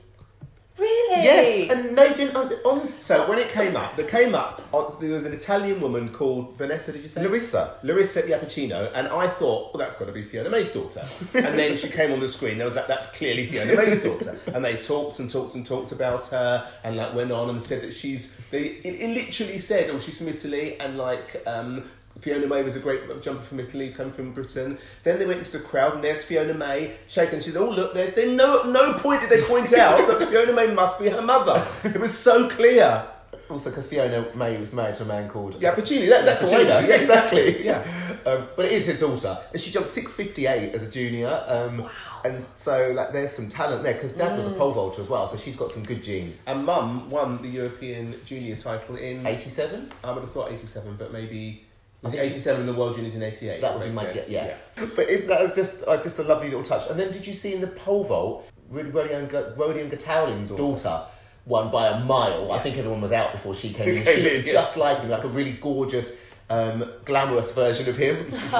Really? 0.77 1.23
Yes, 1.23 1.69
and 1.69 1.97
they 1.97 2.13
didn't 2.13 2.35
on, 2.35 2.51
on 2.65 2.93
So 2.99 3.27
when 3.29 3.39
it 3.39 3.49
came 3.49 3.75
up, 3.75 3.95
there 3.95 4.07
came 4.07 4.35
up, 4.35 4.61
uh, 4.73 4.91
there 4.99 5.13
was 5.13 5.25
an 5.25 5.33
Italian 5.33 5.79
woman 5.81 6.09
called 6.09 6.57
Vanessa, 6.57 6.91
did 6.91 7.01
you 7.03 7.07
say? 7.07 7.21
Larissa. 7.23 7.77
Larissa 7.83 8.23
Iapicino, 8.23 8.91
and 8.93 9.07
I 9.07 9.27
thought, 9.27 9.73
well, 9.73 9.79
that's 9.79 9.95
got 9.95 10.05
to 10.05 10.11
be 10.11 10.23
Fiona 10.23 10.49
May's 10.49 10.71
daughter. 10.71 11.03
and 11.33 11.57
then 11.57 11.77
she 11.77 11.89
came 11.89 12.11
on 12.11 12.19
the 12.19 12.27
screen, 12.27 12.57
there 12.57 12.65
was 12.65 12.75
that, 12.75 12.87
that's 12.87 13.07
clearly 13.07 13.47
Fiona 13.47 13.75
May's 13.75 14.03
daughter. 14.03 14.37
And 14.53 14.63
they 14.63 14.77
talked 14.77 15.19
and 15.19 15.29
talked 15.29 15.55
and 15.55 15.65
talked 15.65 15.91
about 15.91 16.27
her, 16.27 16.67
and 16.83 16.97
like 16.97 17.13
went 17.13 17.31
on 17.31 17.49
and 17.49 17.61
said 17.61 17.81
that 17.81 17.95
she's, 17.95 18.35
they, 18.51 18.63
it, 18.63 19.01
it 19.01 19.09
literally 19.15 19.59
said, 19.59 19.89
oh, 19.89 19.99
she's 19.99 20.17
from 20.17 20.27
Italy, 20.27 20.79
and 20.79 20.97
like, 20.97 21.41
um, 21.47 21.83
Fiona 22.19 22.47
May 22.47 22.63
was 22.63 22.75
a 22.75 22.79
great 22.79 23.21
jumper 23.21 23.41
from 23.43 23.59
Italy, 23.59 23.89
come 23.89 24.11
from 24.11 24.31
Britain. 24.33 24.77
Then 25.03 25.19
they 25.19 25.25
went 25.25 25.39
into 25.39 25.51
the 25.51 25.59
crowd, 25.59 25.95
and 25.95 26.03
there's 26.03 26.23
Fiona 26.23 26.53
May 26.53 26.95
shaking. 27.07 27.39
She 27.41 27.51
said, 27.51 27.57
"Oh 27.61 27.69
look, 27.69 27.93
there's 27.93 28.15
there 28.15 28.31
no 28.33 28.63
no 28.63 28.93
point 28.93 29.21
did 29.21 29.29
they 29.29 29.41
point 29.43 29.73
out 29.77 30.07
that 30.07 30.29
Fiona 30.29 30.53
May 30.53 30.73
must 30.73 30.99
be 30.99 31.09
her 31.09 31.21
mother. 31.21 31.65
It 31.83 31.99
was 31.99 32.17
so 32.17 32.49
clear." 32.49 33.05
Also, 33.47 33.69
because 33.69 33.87
Fiona 33.87 34.25
May 34.33 34.57
was 34.59 34.73
married 34.73 34.95
to 34.95 35.03
a 35.03 35.05
man 35.05 35.29
called 35.29 35.61
Yeah, 35.61 35.75
Pacini, 35.75 36.09
that, 36.09 36.25
that's 36.25 36.41
Pacino, 36.41 36.53
all 36.53 36.61
I 36.61 36.63
know. 36.63 36.79
Yeah, 36.87 36.95
exactly. 36.95 37.63
Yeah. 37.63 37.83
Um, 38.25 38.47
but 38.55 38.65
it 38.65 38.71
is 38.71 38.87
her 38.87 38.93
daughter, 38.93 39.37
and 39.53 39.61
she 39.61 39.69
jumped 39.69 39.89
six 39.89 40.13
fifty 40.13 40.47
eight 40.47 40.73
as 40.73 40.87
a 40.87 40.89
junior. 40.89 41.43
Um, 41.47 41.79
Wow. 41.83 41.89
And 42.23 42.41
so, 42.41 42.91
like, 42.95 43.11
there's 43.13 43.33
some 43.33 43.49
talent 43.49 43.83
there 43.83 43.93
because 43.93 44.13
Dad 44.13 44.31
Mm. 44.31 44.37
was 44.37 44.47
a 44.47 44.51
pole 44.51 44.71
vaulter 44.71 44.99
as 44.99 45.07
well, 45.09 45.27
so 45.27 45.37
she's 45.37 45.55
got 45.55 45.69
some 45.69 45.83
good 45.83 46.01
genes. 46.01 46.43
And 46.47 46.65
Mum 46.65 47.07
won 47.11 47.39
the 47.43 47.47
European 47.49 48.15
Junior 48.25 48.55
title 48.55 48.95
in. 48.95 49.27
Eighty 49.27 49.51
seven. 49.51 49.91
I 50.03 50.11
would 50.11 50.21
have 50.21 50.31
thought 50.31 50.51
87, 50.51 50.95
but 50.97 51.13
maybe. 51.13 51.64
I 52.05 52.09
it 52.09 52.11
think 52.11 52.31
87 52.33 52.61
in 52.61 52.67
the 52.67 52.73
World 52.73 52.95
Juniors 52.95 53.15
in 53.15 53.23
88? 53.23 53.61
That 53.61 53.77
would 53.77 53.87
be 53.87 53.95
my 53.95 54.03
sense. 54.03 54.15
guess. 54.15 54.29
Yeah. 54.29 54.55
yeah. 54.77 54.85
But 54.95 55.09
is 55.09 55.25
that 55.27 55.55
just 55.55 55.83
uh, 55.87 55.97
just 56.01 56.19
a 56.19 56.23
lovely 56.23 56.49
little 56.49 56.63
touch. 56.63 56.89
And 56.89 56.99
then 56.99 57.11
did 57.11 57.25
you 57.25 57.33
see 57.33 57.53
in 57.53 57.61
the 57.61 57.67
pole 57.67 58.03
vault, 58.03 58.49
Rod- 58.69 58.91
Rodion 58.93 59.27
Rodion 59.57 59.89
Gataullin's 59.89 60.51
daughter 60.51 61.03
won 61.45 61.71
by 61.71 61.87
a 61.87 61.99
mile. 61.99 62.51
I 62.51 62.59
think 62.59 62.77
everyone 62.77 63.01
was 63.01 63.11
out 63.11 63.31
before 63.31 63.53
she 63.53 63.73
came 63.73 63.89
in. 63.89 64.03
Came 64.03 64.15
She 64.17 64.23
looks 64.23 64.39
in, 64.39 64.45
yeah. 64.47 64.53
just 64.53 64.77
like 64.77 64.99
him, 64.99 65.09
like 65.09 65.23
a 65.23 65.27
really 65.27 65.53
gorgeous. 65.53 66.15
Um, 66.47 66.91
glamorous 67.05 67.51
version 67.55 67.89
of 67.89 67.97
him. 67.97 68.31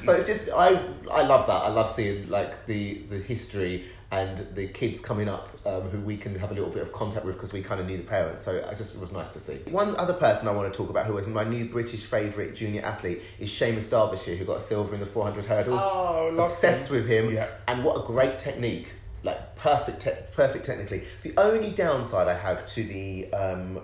so 0.00 0.12
it's 0.12 0.26
just 0.26 0.48
I 0.50 0.80
I 1.10 1.22
love 1.22 1.48
that. 1.48 1.62
I 1.64 1.70
love 1.70 1.90
seeing 1.90 2.30
like 2.30 2.66
the 2.66 3.02
the 3.10 3.18
history 3.18 3.86
and 4.10 4.46
the 4.54 4.66
kids 4.68 5.00
coming 5.00 5.28
up 5.28 5.50
um, 5.66 5.82
who 5.82 6.00
we 6.00 6.16
can 6.16 6.34
have 6.38 6.50
a 6.50 6.54
little 6.54 6.70
bit 6.70 6.82
of 6.82 6.92
contact 6.92 7.26
with 7.26 7.34
because 7.34 7.52
we 7.52 7.62
kind 7.62 7.78
of 7.78 7.86
knew 7.86 7.98
the 7.98 8.02
parents. 8.02 8.42
So 8.42 8.64
I 8.66 8.72
just 8.74 8.94
it 8.94 9.00
was 9.00 9.12
nice 9.12 9.30
to 9.30 9.40
see. 9.40 9.56
One 9.70 9.96
other 9.96 10.14
person 10.14 10.48
I 10.48 10.52
want 10.52 10.72
to 10.72 10.76
talk 10.76 10.88
about 10.88 11.04
who 11.04 11.12
was 11.12 11.26
my 11.28 11.44
new 11.44 11.66
British 11.66 12.04
favourite 12.04 12.54
junior 12.54 12.82
athlete 12.82 13.20
is 13.38 13.50
Seamus 13.50 13.90
Derbyshire 13.90 14.36
who 14.36 14.46
got 14.46 14.58
a 14.58 14.60
silver 14.60 14.94
in 14.94 15.00
the 15.00 15.06
400 15.06 15.44
hurdles. 15.44 15.82
Oh, 15.84 16.30
love 16.32 16.50
Obsessed 16.50 16.90
with 16.90 17.06
him. 17.06 17.32
Yeah. 17.32 17.48
And 17.66 17.84
what 17.84 18.02
a 18.02 18.06
great 18.06 18.38
technique. 18.38 18.92
Like 19.22 19.56
perfect, 19.56 20.00
te- 20.00 20.10
perfect 20.32 20.64
technically. 20.64 21.04
The 21.22 21.34
only 21.36 21.70
downside 21.70 22.28
I 22.28 22.34
have 22.34 22.66
to 22.68 22.82
the 22.82 23.30
um, 23.34 23.80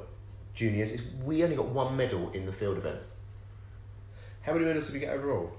juniors 0.55 0.93
is 0.93 1.03
we 1.23 1.45
only 1.45 1.57
got 1.57 1.67
one 1.67 1.97
medal 1.99 2.31
in 2.31 2.47
the 2.47 2.53
field 2.53 2.79
events. 2.79 3.19
How 4.41 4.53
many 4.55 4.65
medals 4.65 4.87
did 4.87 4.95
we 4.95 5.01
get 5.01 5.11
overall? 5.11 5.53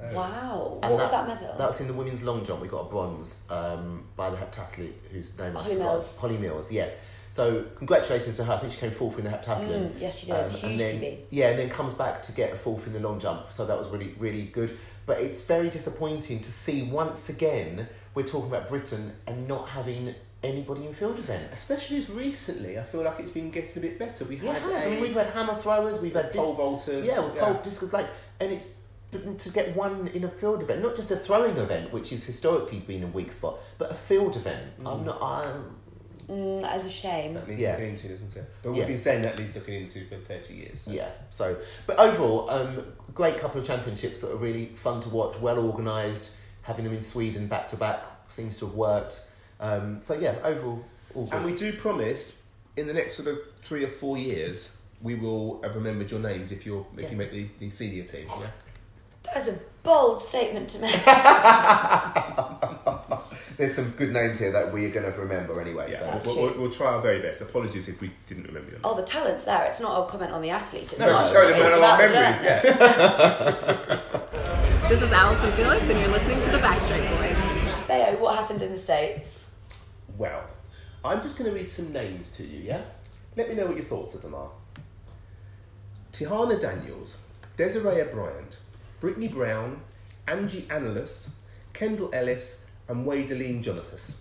15. 0.00 0.16
Wow. 0.16 0.78
And 0.82 0.92
what 0.92 1.02
was 1.02 1.10
that 1.10 1.28
medal? 1.28 1.54
That's 1.58 1.80
in 1.80 1.86
the 1.86 1.94
women's 1.94 2.22
long 2.22 2.44
jump. 2.44 2.60
We 2.60 2.68
got 2.68 2.86
a 2.86 2.90
bronze 2.90 3.42
um, 3.50 4.04
by 4.16 4.30
the 4.30 4.36
heptathlete 4.36 4.92
whose 5.12 5.38
name 5.38 5.56
I 5.56 5.62
Holly 5.62 5.74
forgot. 5.74 5.92
Mills. 5.92 6.18
Holly 6.18 6.38
Mills, 6.38 6.72
yes. 6.72 7.04
So 7.28 7.62
congratulations 7.76 8.36
to 8.38 8.44
her. 8.44 8.54
I 8.54 8.58
think 8.58 8.72
she 8.72 8.80
came 8.80 8.90
fourth 8.90 9.18
in 9.18 9.24
the 9.24 9.30
heptathlon. 9.30 9.68
Mm, 9.92 10.00
yes, 10.00 10.18
she 10.18 10.26
did. 10.26 10.48
Huge 10.48 10.64
and 10.64 10.80
then, 10.80 11.00
PB. 11.00 11.18
Yeah, 11.30 11.50
and 11.50 11.58
then 11.58 11.68
comes 11.70 11.94
back 11.94 12.22
to 12.22 12.32
get 12.32 12.52
a 12.52 12.56
fourth 12.56 12.86
in 12.86 12.92
the 12.92 13.00
long 13.00 13.20
jump. 13.20 13.52
So 13.52 13.66
that 13.66 13.78
was 13.78 13.88
really, 13.88 14.14
really 14.18 14.42
good. 14.44 14.76
But 15.06 15.20
it's 15.20 15.42
very 15.44 15.70
disappointing 15.70 16.40
to 16.40 16.50
see 16.50 16.82
once 16.82 17.28
again 17.28 17.88
we're 18.14 18.26
talking 18.26 18.48
about 18.50 18.68
Britain 18.68 19.12
and 19.26 19.46
not 19.46 19.68
having 19.68 20.14
anybody 20.42 20.86
in 20.86 20.92
field 20.94 21.18
events. 21.18 21.58
Especially 21.58 21.98
as 21.98 22.10
recently, 22.10 22.78
I 22.78 22.82
feel 22.82 23.02
like 23.02 23.20
it's 23.20 23.30
been 23.30 23.50
getting 23.50 23.76
a 23.76 23.80
bit 23.80 23.98
better. 23.98 24.24
We 24.24 24.36
Yeah, 24.36 24.54
had 24.54 24.62
it 24.62 24.74
has. 24.74 24.86
I 24.86 24.90
mean, 24.90 24.98
a 24.98 25.02
we've 25.02 25.14
had 25.14 25.26
hammer 25.28 25.54
throwers, 25.54 26.00
we've 26.00 26.14
had 26.14 26.32
pole 26.32 26.74
dis- 26.74 26.86
vaulters. 26.86 27.04
Yeah, 27.06 27.20
with 27.20 27.38
pole 27.38 27.60
discus, 27.62 27.92
like, 27.92 28.06
and 28.40 28.50
it's 28.50 28.70
but 28.70 28.79
to 29.12 29.50
get 29.50 29.74
one 29.76 30.08
in 30.08 30.24
a 30.24 30.28
field 30.28 30.62
event, 30.62 30.82
not 30.82 30.94
just 30.96 31.10
a 31.10 31.16
throwing 31.16 31.56
event, 31.56 31.92
which 31.92 32.10
has 32.10 32.24
historically 32.24 32.78
been 32.80 33.02
a 33.02 33.06
weak 33.08 33.32
spot, 33.32 33.56
but 33.78 33.90
a 33.90 33.94
field 33.94 34.36
event. 34.36 34.72
I'm 34.86 35.04
not. 35.04 35.18
I'm, 35.22 35.76
Mm, 36.28 36.62
that 36.62 36.76
is 36.76 36.86
a 36.86 36.90
shame. 36.90 37.34
That 37.34 37.48
needs 37.48 37.60
Yeah. 37.60 37.72
looking 37.72 37.88
into, 37.88 38.06
doesn't 38.08 38.36
it? 38.36 38.48
But 38.62 38.70
we've 38.70 38.86
been 38.86 38.96
saying 38.98 39.22
that 39.22 39.36
needs 39.36 39.52
looking 39.52 39.74
into 39.82 40.04
for 40.06 40.14
30 40.16 40.54
years. 40.54 40.82
so. 40.82 40.92
yeah. 40.92 41.08
So, 41.30 41.56
but 41.88 41.98
overall, 41.98 42.48
um, 42.48 42.84
great 43.12 43.36
couple 43.38 43.60
of 43.60 43.66
championships 43.66 44.20
that 44.20 44.30
are 44.30 44.36
really 44.36 44.66
fun 44.76 45.00
to 45.00 45.08
watch, 45.08 45.40
well 45.40 45.58
organised. 45.58 46.30
Having 46.62 46.84
them 46.84 46.94
in 46.94 47.02
Sweden 47.02 47.48
back 47.48 47.66
to 47.68 47.76
back 47.76 48.04
seems 48.28 48.56
to 48.60 48.66
have 48.66 48.76
worked. 48.76 49.22
Um, 49.58 50.00
so 50.02 50.14
yeah, 50.14 50.36
overall, 50.44 50.84
all 51.16 51.24
good. 51.24 51.34
And 51.34 51.44
we 51.44 51.56
do 51.56 51.72
promise 51.72 52.40
in 52.76 52.86
the 52.86 52.92
next 52.94 53.16
sort 53.16 53.26
of 53.26 53.38
three 53.64 53.82
or 53.84 53.88
four 53.90 54.16
years, 54.16 54.76
we 55.02 55.16
will 55.16 55.60
have 55.64 55.74
remembered 55.74 56.12
your 56.12 56.20
names 56.20 56.52
if 56.52 56.64
you're 56.64 56.86
if 56.96 57.02
Yeah. 57.06 57.10
you 57.10 57.16
make 57.16 57.32
the, 57.32 57.48
the 57.58 57.70
senior 57.72 58.04
team. 58.04 58.26
Yeah? 58.28 58.46
That 59.32 59.36
is 59.42 59.48
a 59.48 59.58
bold 59.82 60.20
statement 60.20 60.68
to 60.70 60.78
make. 60.80 61.04
there's 63.56 63.74
some 63.76 63.90
good 63.90 64.12
names 64.12 64.38
here 64.38 64.50
that 64.52 64.72
we're 64.72 64.90
going 64.90 65.10
to 65.10 65.18
remember 65.20 65.60
anyway. 65.60 65.88
Yeah, 65.92 65.98
So. 65.98 66.04
That's 66.06 66.26
we'll, 66.26 66.34
true. 66.34 66.44
we'll, 66.44 66.54
we'll 66.62 66.70
try 66.70 66.88
our 66.94 67.00
very 67.00 67.20
best. 67.22 67.40
Apologies 67.40 67.88
if 67.88 68.00
we 68.00 68.10
didn't 68.26 68.44
remember 68.44 68.70
them. 68.72 68.80
Oh, 68.84 68.94
the 68.96 69.02
talent's 69.02 69.44
there. 69.44 69.64
It's 69.66 69.80
not 69.80 70.06
a 70.06 70.10
comment 70.10 70.32
on 70.32 70.42
the 70.42 70.50
athlete. 70.50 70.82
It's 70.92 70.98
no, 70.98 71.06
not. 71.06 71.24
it's 71.26 71.32
just 71.32 71.34
showing 71.34 71.50
It's 71.50 71.58
about 71.58 71.78
about 71.78 72.00
our 72.00 72.08
memories. 72.08 72.40
journalist. 72.62 72.80
Yeah. 72.80 74.00
This 74.90 75.02
is 75.02 75.12
Allyson 75.12 75.52
Felix, 75.52 75.82
and 75.82 76.00
you're 76.00 76.08
listening 76.08 76.40
to 76.42 76.50
the 76.50 76.58
Backstreet 76.58 77.08
Boys. 77.16 77.38
Theo, 77.86 78.16
what 78.20 78.34
happened 78.34 78.60
in 78.60 78.72
the 78.72 78.78
States? 78.78 79.48
Well, 80.18 80.42
I'm 81.04 81.22
just 81.22 81.38
going 81.38 81.48
to 81.48 81.56
read 81.56 81.70
some 81.70 81.92
names 81.92 82.28
to 82.30 82.42
you, 82.44 82.58
yeah? 82.64 82.80
Let 83.36 83.48
me 83.48 83.54
know 83.54 83.66
what 83.66 83.76
your 83.76 83.84
thoughts 83.84 84.16
of 84.16 84.22
them 84.22 84.34
are. 84.34 84.50
Teahna 86.12 86.60
Daniels, 86.60 87.18
Desiree 87.56 88.02
Bryant, 88.12 88.56
Brittany 89.00 89.28
Brown, 89.28 89.80
Anglerne 90.28 90.66
Annelus, 90.68 91.30
Kendall 91.72 92.10
Ellis, 92.12 92.64
and 92.88 93.06
Wadeline 93.06 93.62
Jonathas. 93.62 94.16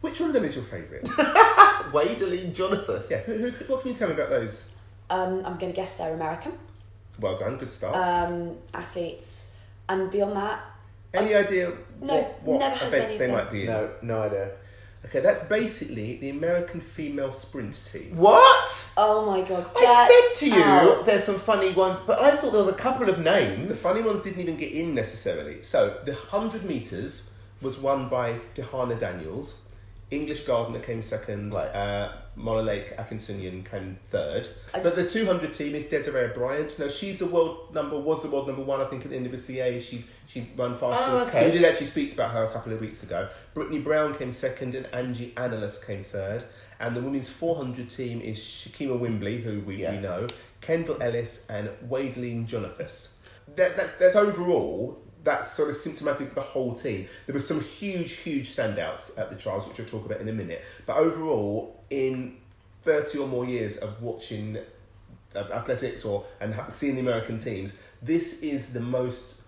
Which 0.00 0.20
one 0.20 0.30
of 0.30 0.34
them 0.34 0.44
is 0.44 0.54
your 0.54 0.64
favourite? 0.64 1.04
Wadeline 1.92 2.52
Jonathas. 2.54 3.10
yeah, 3.10 3.18
who, 3.20 3.50
who, 3.50 3.64
what 3.72 3.82
can 3.82 3.90
you 3.90 3.96
tell 3.96 4.08
me 4.08 4.14
about 4.14 4.30
those? 4.30 4.68
Um, 5.10 5.38
I'm 5.44 5.56
going 5.58 5.72
to 5.72 5.76
guess 5.76 5.96
they're 5.96 6.14
American 6.14 6.52
Well 7.18 7.36
done, 7.36 7.56
good 7.56 7.72
start. 7.72 7.96
um, 7.96 8.56
athletes. 8.74 9.52
And 9.88 10.10
beyond 10.10 10.36
that, 10.36 10.60
Any 11.14 11.34
idea 11.34 11.72
no, 12.00 12.14
what, 12.16 12.42
what 12.42 12.58
never 12.58 12.76
heard 12.76 12.88
of 12.88 12.94
events 12.94 13.16
they 13.18 13.30
might 13.32 13.50
be 13.50 13.60
in? 13.62 13.66
No, 13.68 13.90
no 14.02 14.22
idea. 14.22 14.50
Okay, 15.04 15.20
that's 15.20 15.44
basically 15.44 16.16
the 16.16 16.30
American 16.30 16.80
female 16.80 17.32
sprint 17.32 17.80
team. 17.90 18.16
What? 18.16 18.92
oh 18.96 19.24
my 19.26 19.46
god. 19.46 19.66
I 19.76 20.32
said 20.34 20.40
to 20.40 20.56
you, 20.56 20.62
out. 20.62 21.06
there's 21.06 21.24
some 21.24 21.38
funny 21.38 21.72
ones, 21.72 22.00
but 22.06 22.18
I 22.18 22.32
thought 22.32 22.50
there 22.50 22.60
was 22.64 22.68
a 22.68 22.78
couple 22.78 23.08
of 23.08 23.18
names. 23.20 23.68
The 23.68 23.74
funny 23.74 24.02
ones 24.02 24.22
didn't 24.22 24.40
even 24.40 24.56
get 24.56 24.72
in 24.72 24.94
necessarily. 24.94 25.62
So 25.62 25.98
the 26.04 26.12
100 26.12 26.64
metres 26.64 27.30
was 27.62 27.78
won 27.78 28.08
by 28.08 28.40
Teahna 28.54 28.98
Daniels. 28.98 29.58
English 30.10 30.40
Gardner 30.44 30.78
came 30.80 31.02
second. 31.02 31.52
Right. 31.54 31.68
Uh, 31.74 32.12
Morolake 32.36 32.96
Akinosun 32.96 33.68
came 33.68 33.98
third. 34.10 34.48
I- 34.72 34.80
but 34.80 34.96
the 34.96 35.06
200 35.08 35.52
team 35.52 35.74
is 35.74 35.84
Desiree 35.86 36.28
Bryant. 36.34 36.78
Now 36.78 36.88
she's 36.88 37.18
the 37.18 37.26
world 37.26 37.74
number 37.74 37.98
was 37.98 38.22
the 38.22 38.28
world 38.30 38.46
number 38.46 38.62
one. 38.62 38.80
I 38.80 38.84
think 38.86 39.04
at 39.04 39.10
the 39.10 39.16
end 39.16 39.26
of 39.26 39.32
the 39.32 39.38
CA 39.38 39.80
she 39.80 40.04
she 40.26 40.48
ran 40.56 40.76
faster. 40.76 41.04
Oh, 41.10 41.26
okay. 41.26 41.40
So 41.40 41.46
we 41.46 41.52
did 41.52 41.64
actually 41.64 41.86
speak 41.86 42.12
about 42.14 42.30
her 42.30 42.44
a 42.44 42.52
couple 42.52 42.72
of 42.72 42.80
weeks 42.80 43.02
ago. 43.02 43.28
Brittany 43.54 43.80
Brown 43.80 44.14
came 44.14 44.32
second 44.32 44.74
and 44.74 44.86
Anglerne 44.94 45.32
Annelus 45.36 45.84
came 45.84 46.04
third. 46.04 46.44
And 46.80 46.94
the 46.94 47.00
women's 47.02 47.28
400 47.28 47.90
team 47.90 48.20
is 48.20 48.38
Shakima 48.38 48.96
Wimbley, 49.00 49.42
who 49.42 49.58
we, 49.62 49.78
Yeah. 49.82 49.90
we 49.96 49.98
know, 49.98 50.28
Kendall 50.60 51.02
Ellis, 51.02 51.44
and 51.50 51.70
Wadeline 51.88 52.46
Jonathas. 52.46 53.14
That, 53.56 53.76
that, 53.76 53.98
that's 53.98 54.14
overall, 54.14 54.96
that's 55.24 55.52
sort 55.52 55.70
of 55.70 55.76
symptomatic 55.76 56.28
for 56.28 56.34
the 56.36 56.40
whole 56.40 56.74
team. 56.74 57.08
There 57.26 57.34
were 57.34 57.40
some 57.40 57.60
huge, 57.60 58.12
huge 58.12 58.54
standouts 58.54 59.18
at 59.18 59.30
the 59.30 59.36
trials, 59.36 59.66
which 59.66 59.80
I'll 59.80 59.86
talk 59.86 60.06
about 60.06 60.20
in 60.20 60.28
a 60.28 60.32
minute. 60.32 60.64
But 60.86 60.96
overall, 60.96 61.82
in 61.90 62.36
30 62.82 63.18
or 63.18 63.28
more 63.28 63.44
years 63.44 63.78
of 63.78 64.02
watching 64.02 64.58
uh, 65.34 65.38
athletics 65.52 66.04
or 66.04 66.24
and 66.40 66.54
seeing 66.70 66.94
the 66.94 67.00
American 67.00 67.38
teams, 67.38 67.76
this 68.00 68.42
is 68.42 68.72
the 68.72 68.80
most 68.80 69.42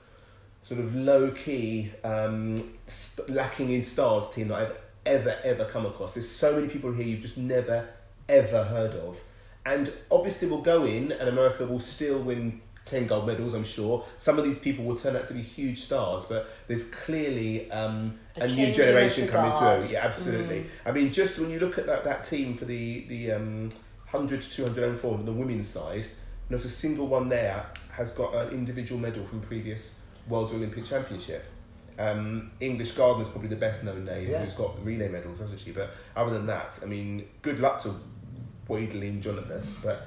sort 0.63 0.81
of 0.81 0.95
low 0.95 1.31
key, 1.31 1.91
um, 2.05 2.73
st- 2.89 3.29
lacking 3.31 3.71
in 3.73 3.83
stars 3.83 4.29
team 4.31 4.49
that 4.49 4.59
I've 4.59 4.77
ever 5.07 5.37
ever 5.45 5.65
come 5.65 5.87
across. 5.87 6.15
There's 6.15 6.29
so 6.29 6.55
many 6.55 6.69
people 6.69 6.93
here 6.93 7.07
you've 7.07 7.23
just 7.23 7.39
never 7.39 7.89
ever 8.29 8.65
heard 8.65 8.95
of, 8.95 9.21
and 9.65 9.93
obviously 10.11 10.49
we'll 10.49 10.63
go 10.63 10.85
in 10.85 11.13
and 11.13 11.29
America 11.29 11.67
will 11.67 11.79
still 11.79 12.19
win. 12.19 12.61
10 12.87 13.07
gold 13.07 13.27
medals, 13.27 13.55
I'm 13.55 13.65
sure. 13.65 14.05
Some 14.19 14.39
of 14.39 14.45
these 14.45 14.59
people 14.59 14.85
will 14.85 14.97
turn 14.97 15.15
out 15.17 15.27
to 15.29 15.35
be 15.35 15.43
huge 15.43 15.83
stars, 15.83 16.25
but 16.25 16.49
there's 16.67 16.85
clearly 16.85 17.71
um, 17.71 18.19
A 18.37 18.45
a, 18.45 18.49
new 18.49 18.73
generation 18.73 19.29
coming 19.29 19.51
guard. 19.51 19.83
through. 19.83 19.93
Yeah, 19.93 20.05
absolutely. 20.05 20.67
I 20.85 20.91
mean, 20.93 21.13
just 21.13 21.39
when 21.39 21.51
you 21.51 21.61
look 21.61 21.79
at 21.79 21.87
that, 21.87 22.05
that 22.05 22.25
team 22.25 22.55
for 22.55 22.65
the, 22.65 23.05
the 23.09 23.33
um, 23.33 23.69
100 24.11 24.41
to 24.43 24.51
200 24.51 24.85
and 24.91 24.99
400 24.99 25.21
on 25.21 25.27
the 25.27 25.33
women's 25.33 25.69
side, 25.69 26.07
not 26.49 26.65
a 26.65 26.69
single 26.69 27.07
one 27.07 27.29
there 27.29 27.65
has 27.93 28.11
got 28.13 28.35
an 28.35 28.49
individual 28.51 29.01
medal 29.01 29.25
from 29.25 29.41
previous 29.41 29.99
World 30.29 30.51
Olympic 30.53 30.85
Championship. 30.85 31.45
Um, 31.99 32.51
English 32.61 32.93
Gardner's 32.93 33.29
probably 33.29 33.51
the 33.51 33.57
best 33.57 33.85
known 33.85 34.05
name 34.07 34.31
Yeah. 34.31 34.43
who's 34.43 34.55
got 34.55 34.83
relay 34.85 35.09
medals, 35.09 35.39
hasn't 35.39 35.61
she? 35.61 35.71
But 35.71 35.91
other 36.17 36.31
than 36.33 36.47
that, 36.47 36.79
I 36.83 36.87
mean, 36.87 37.29
good 37.43 37.61
luck 37.61 37.81
to 37.83 37.95
Wadeline 38.69 39.21
Jonathas, 39.21 39.83
But 39.83 40.07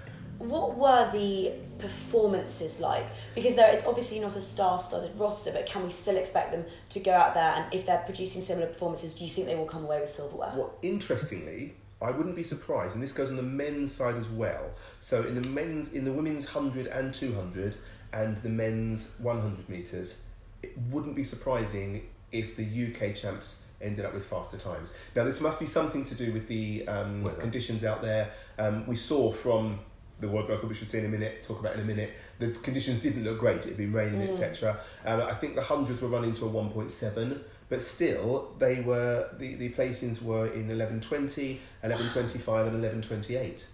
What 0.50 0.78
were 0.78 1.10
the 1.12 1.54
performances 1.80 2.80
like? 2.80 3.08
Because 3.34 3.56
there, 3.56 3.72
it's 3.74 3.86
obviously 3.86 4.20
not 4.20 4.36
a 4.36 4.42
star-studded 4.42 5.18
roster, 5.18 5.52
but 5.52 5.66
can 5.66 5.84
we 5.84 5.90
still 5.90 6.18
expect 6.18 6.52
them 6.52 6.66
to 6.90 7.00
go 7.00 7.14
out 7.14 7.34
there 7.34 7.54
and 7.56 7.74
if 7.74 7.86
they're 7.86 8.04
producing 8.06 8.42
similar 8.42 8.68
performances, 8.68 9.16
do 9.16 9.24
you 9.24 9.30
think 9.30 9.48
they 9.48 9.56
will 9.56 9.66
come 9.66 9.86
away 9.86 10.02
with 10.02 10.10
silverware? 10.10 10.54
Well, 10.56 10.74
interestingly, 10.82 11.76
I 12.02 12.12
wouldn't 12.12 12.36
be 12.36 12.44
surprised, 12.44 12.96
and 12.96 13.02
this 13.02 13.14
goes 13.14 13.30
on 13.30 13.38
the 13.38 13.44
men's 13.44 13.94
side 13.94 14.16
as 14.16 14.28
well. 14.28 14.72
So 15.00 15.24
in 15.24 15.42
the 15.42 15.48
men's, 15.48 15.94
in 15.94 16.04
the 16.04 16.12
women's 16.12 16.46
hundred 16.46 16.88
and 16.88 17.14
two 17.14 17.34
hundred, 17.34 17.78
and 18.12 18.36
the 18.38 18.50
men's 18.50 19.14
one 19.20 19.40
hundred 19.40 19.70
meters, 19.70 20.22
it 20.62 20.78
wouldn't 20.90 21.16
be 21.16 21.24
surprising 21.24 22.10
if 22.34 22.58
the 22.58 22.64
UK 22.64 23.16
champs 23.16 23.64
ended 23.82 24.06
up 24.06 24.14
with 24.14 24.26
faster 24.26 24.58
times. 24.58 24.92
Now 25.16 25.24
this 25.24 25.40
must 25.40 25.60
be 25.60 25.66
something 25.66 26.04
to 26.06 26.16
do 26.16 26.34
with 26.34 26.48
the 26.48 26.88
um, 26.88 27.24
conditions 27.40 27.84
out 27.84 28.02
there. 28.02 28.32
Um, 28.58 28.86
we 28.86 28.96
saw 28.96 29.32
from 29.32 29.80
the 30.24 30.30
world 30.34 30.50
record, 30.50 30.70
which 30.70 30.80
we'll 30.82 30.90
see 30.90 31.00
in 31.00 31.06
a 31.06 31.10
minute, 31.10 31.44
talk 31.44 31.60
about 31.60 31.76
in 31.76 31.82
a 31.82 31.86
minute. 31.86 32.12
The 32.40 32.50
conditions 32.52 33.02
didn't 33.02 33.24
look 33.24 33.40
great. 33.40 33.58
It 33.58 33.70
had 33.70 33.78
been 33.78 33.94
raining, 33.94 34.22
etc. 34.22 34.80
Um, 35.06 35.22
I 35.22 35.34
think 35.34 35.56
the 35.56 35.62
hundreds 35.62 36.02
were 36.02 36.08
running 36.08 36.34
to 36.36 36.46
a 36.46 36.48
one 36.48 36.70
point 36.72 36.92
seven, 36.92 37.44
but 37.70 37.82
still 37.82 38.52
they 38.58 38.82
were 38.82 39.30
the, 39.38 39.56
the 39.56 39.70
placings 39.70 40.22
were 40.22 40.48
in 40.48 40.70
eleven 40.72 41.00
twenty, 41.02 41.62
eleven 41.84 42.10
twenty 42.10 42.40
five, 42.40 42.68
and 42.68 42.76
eleven 42.76 43.02
twenty 43.02 43.36
eight. 43.36 43.68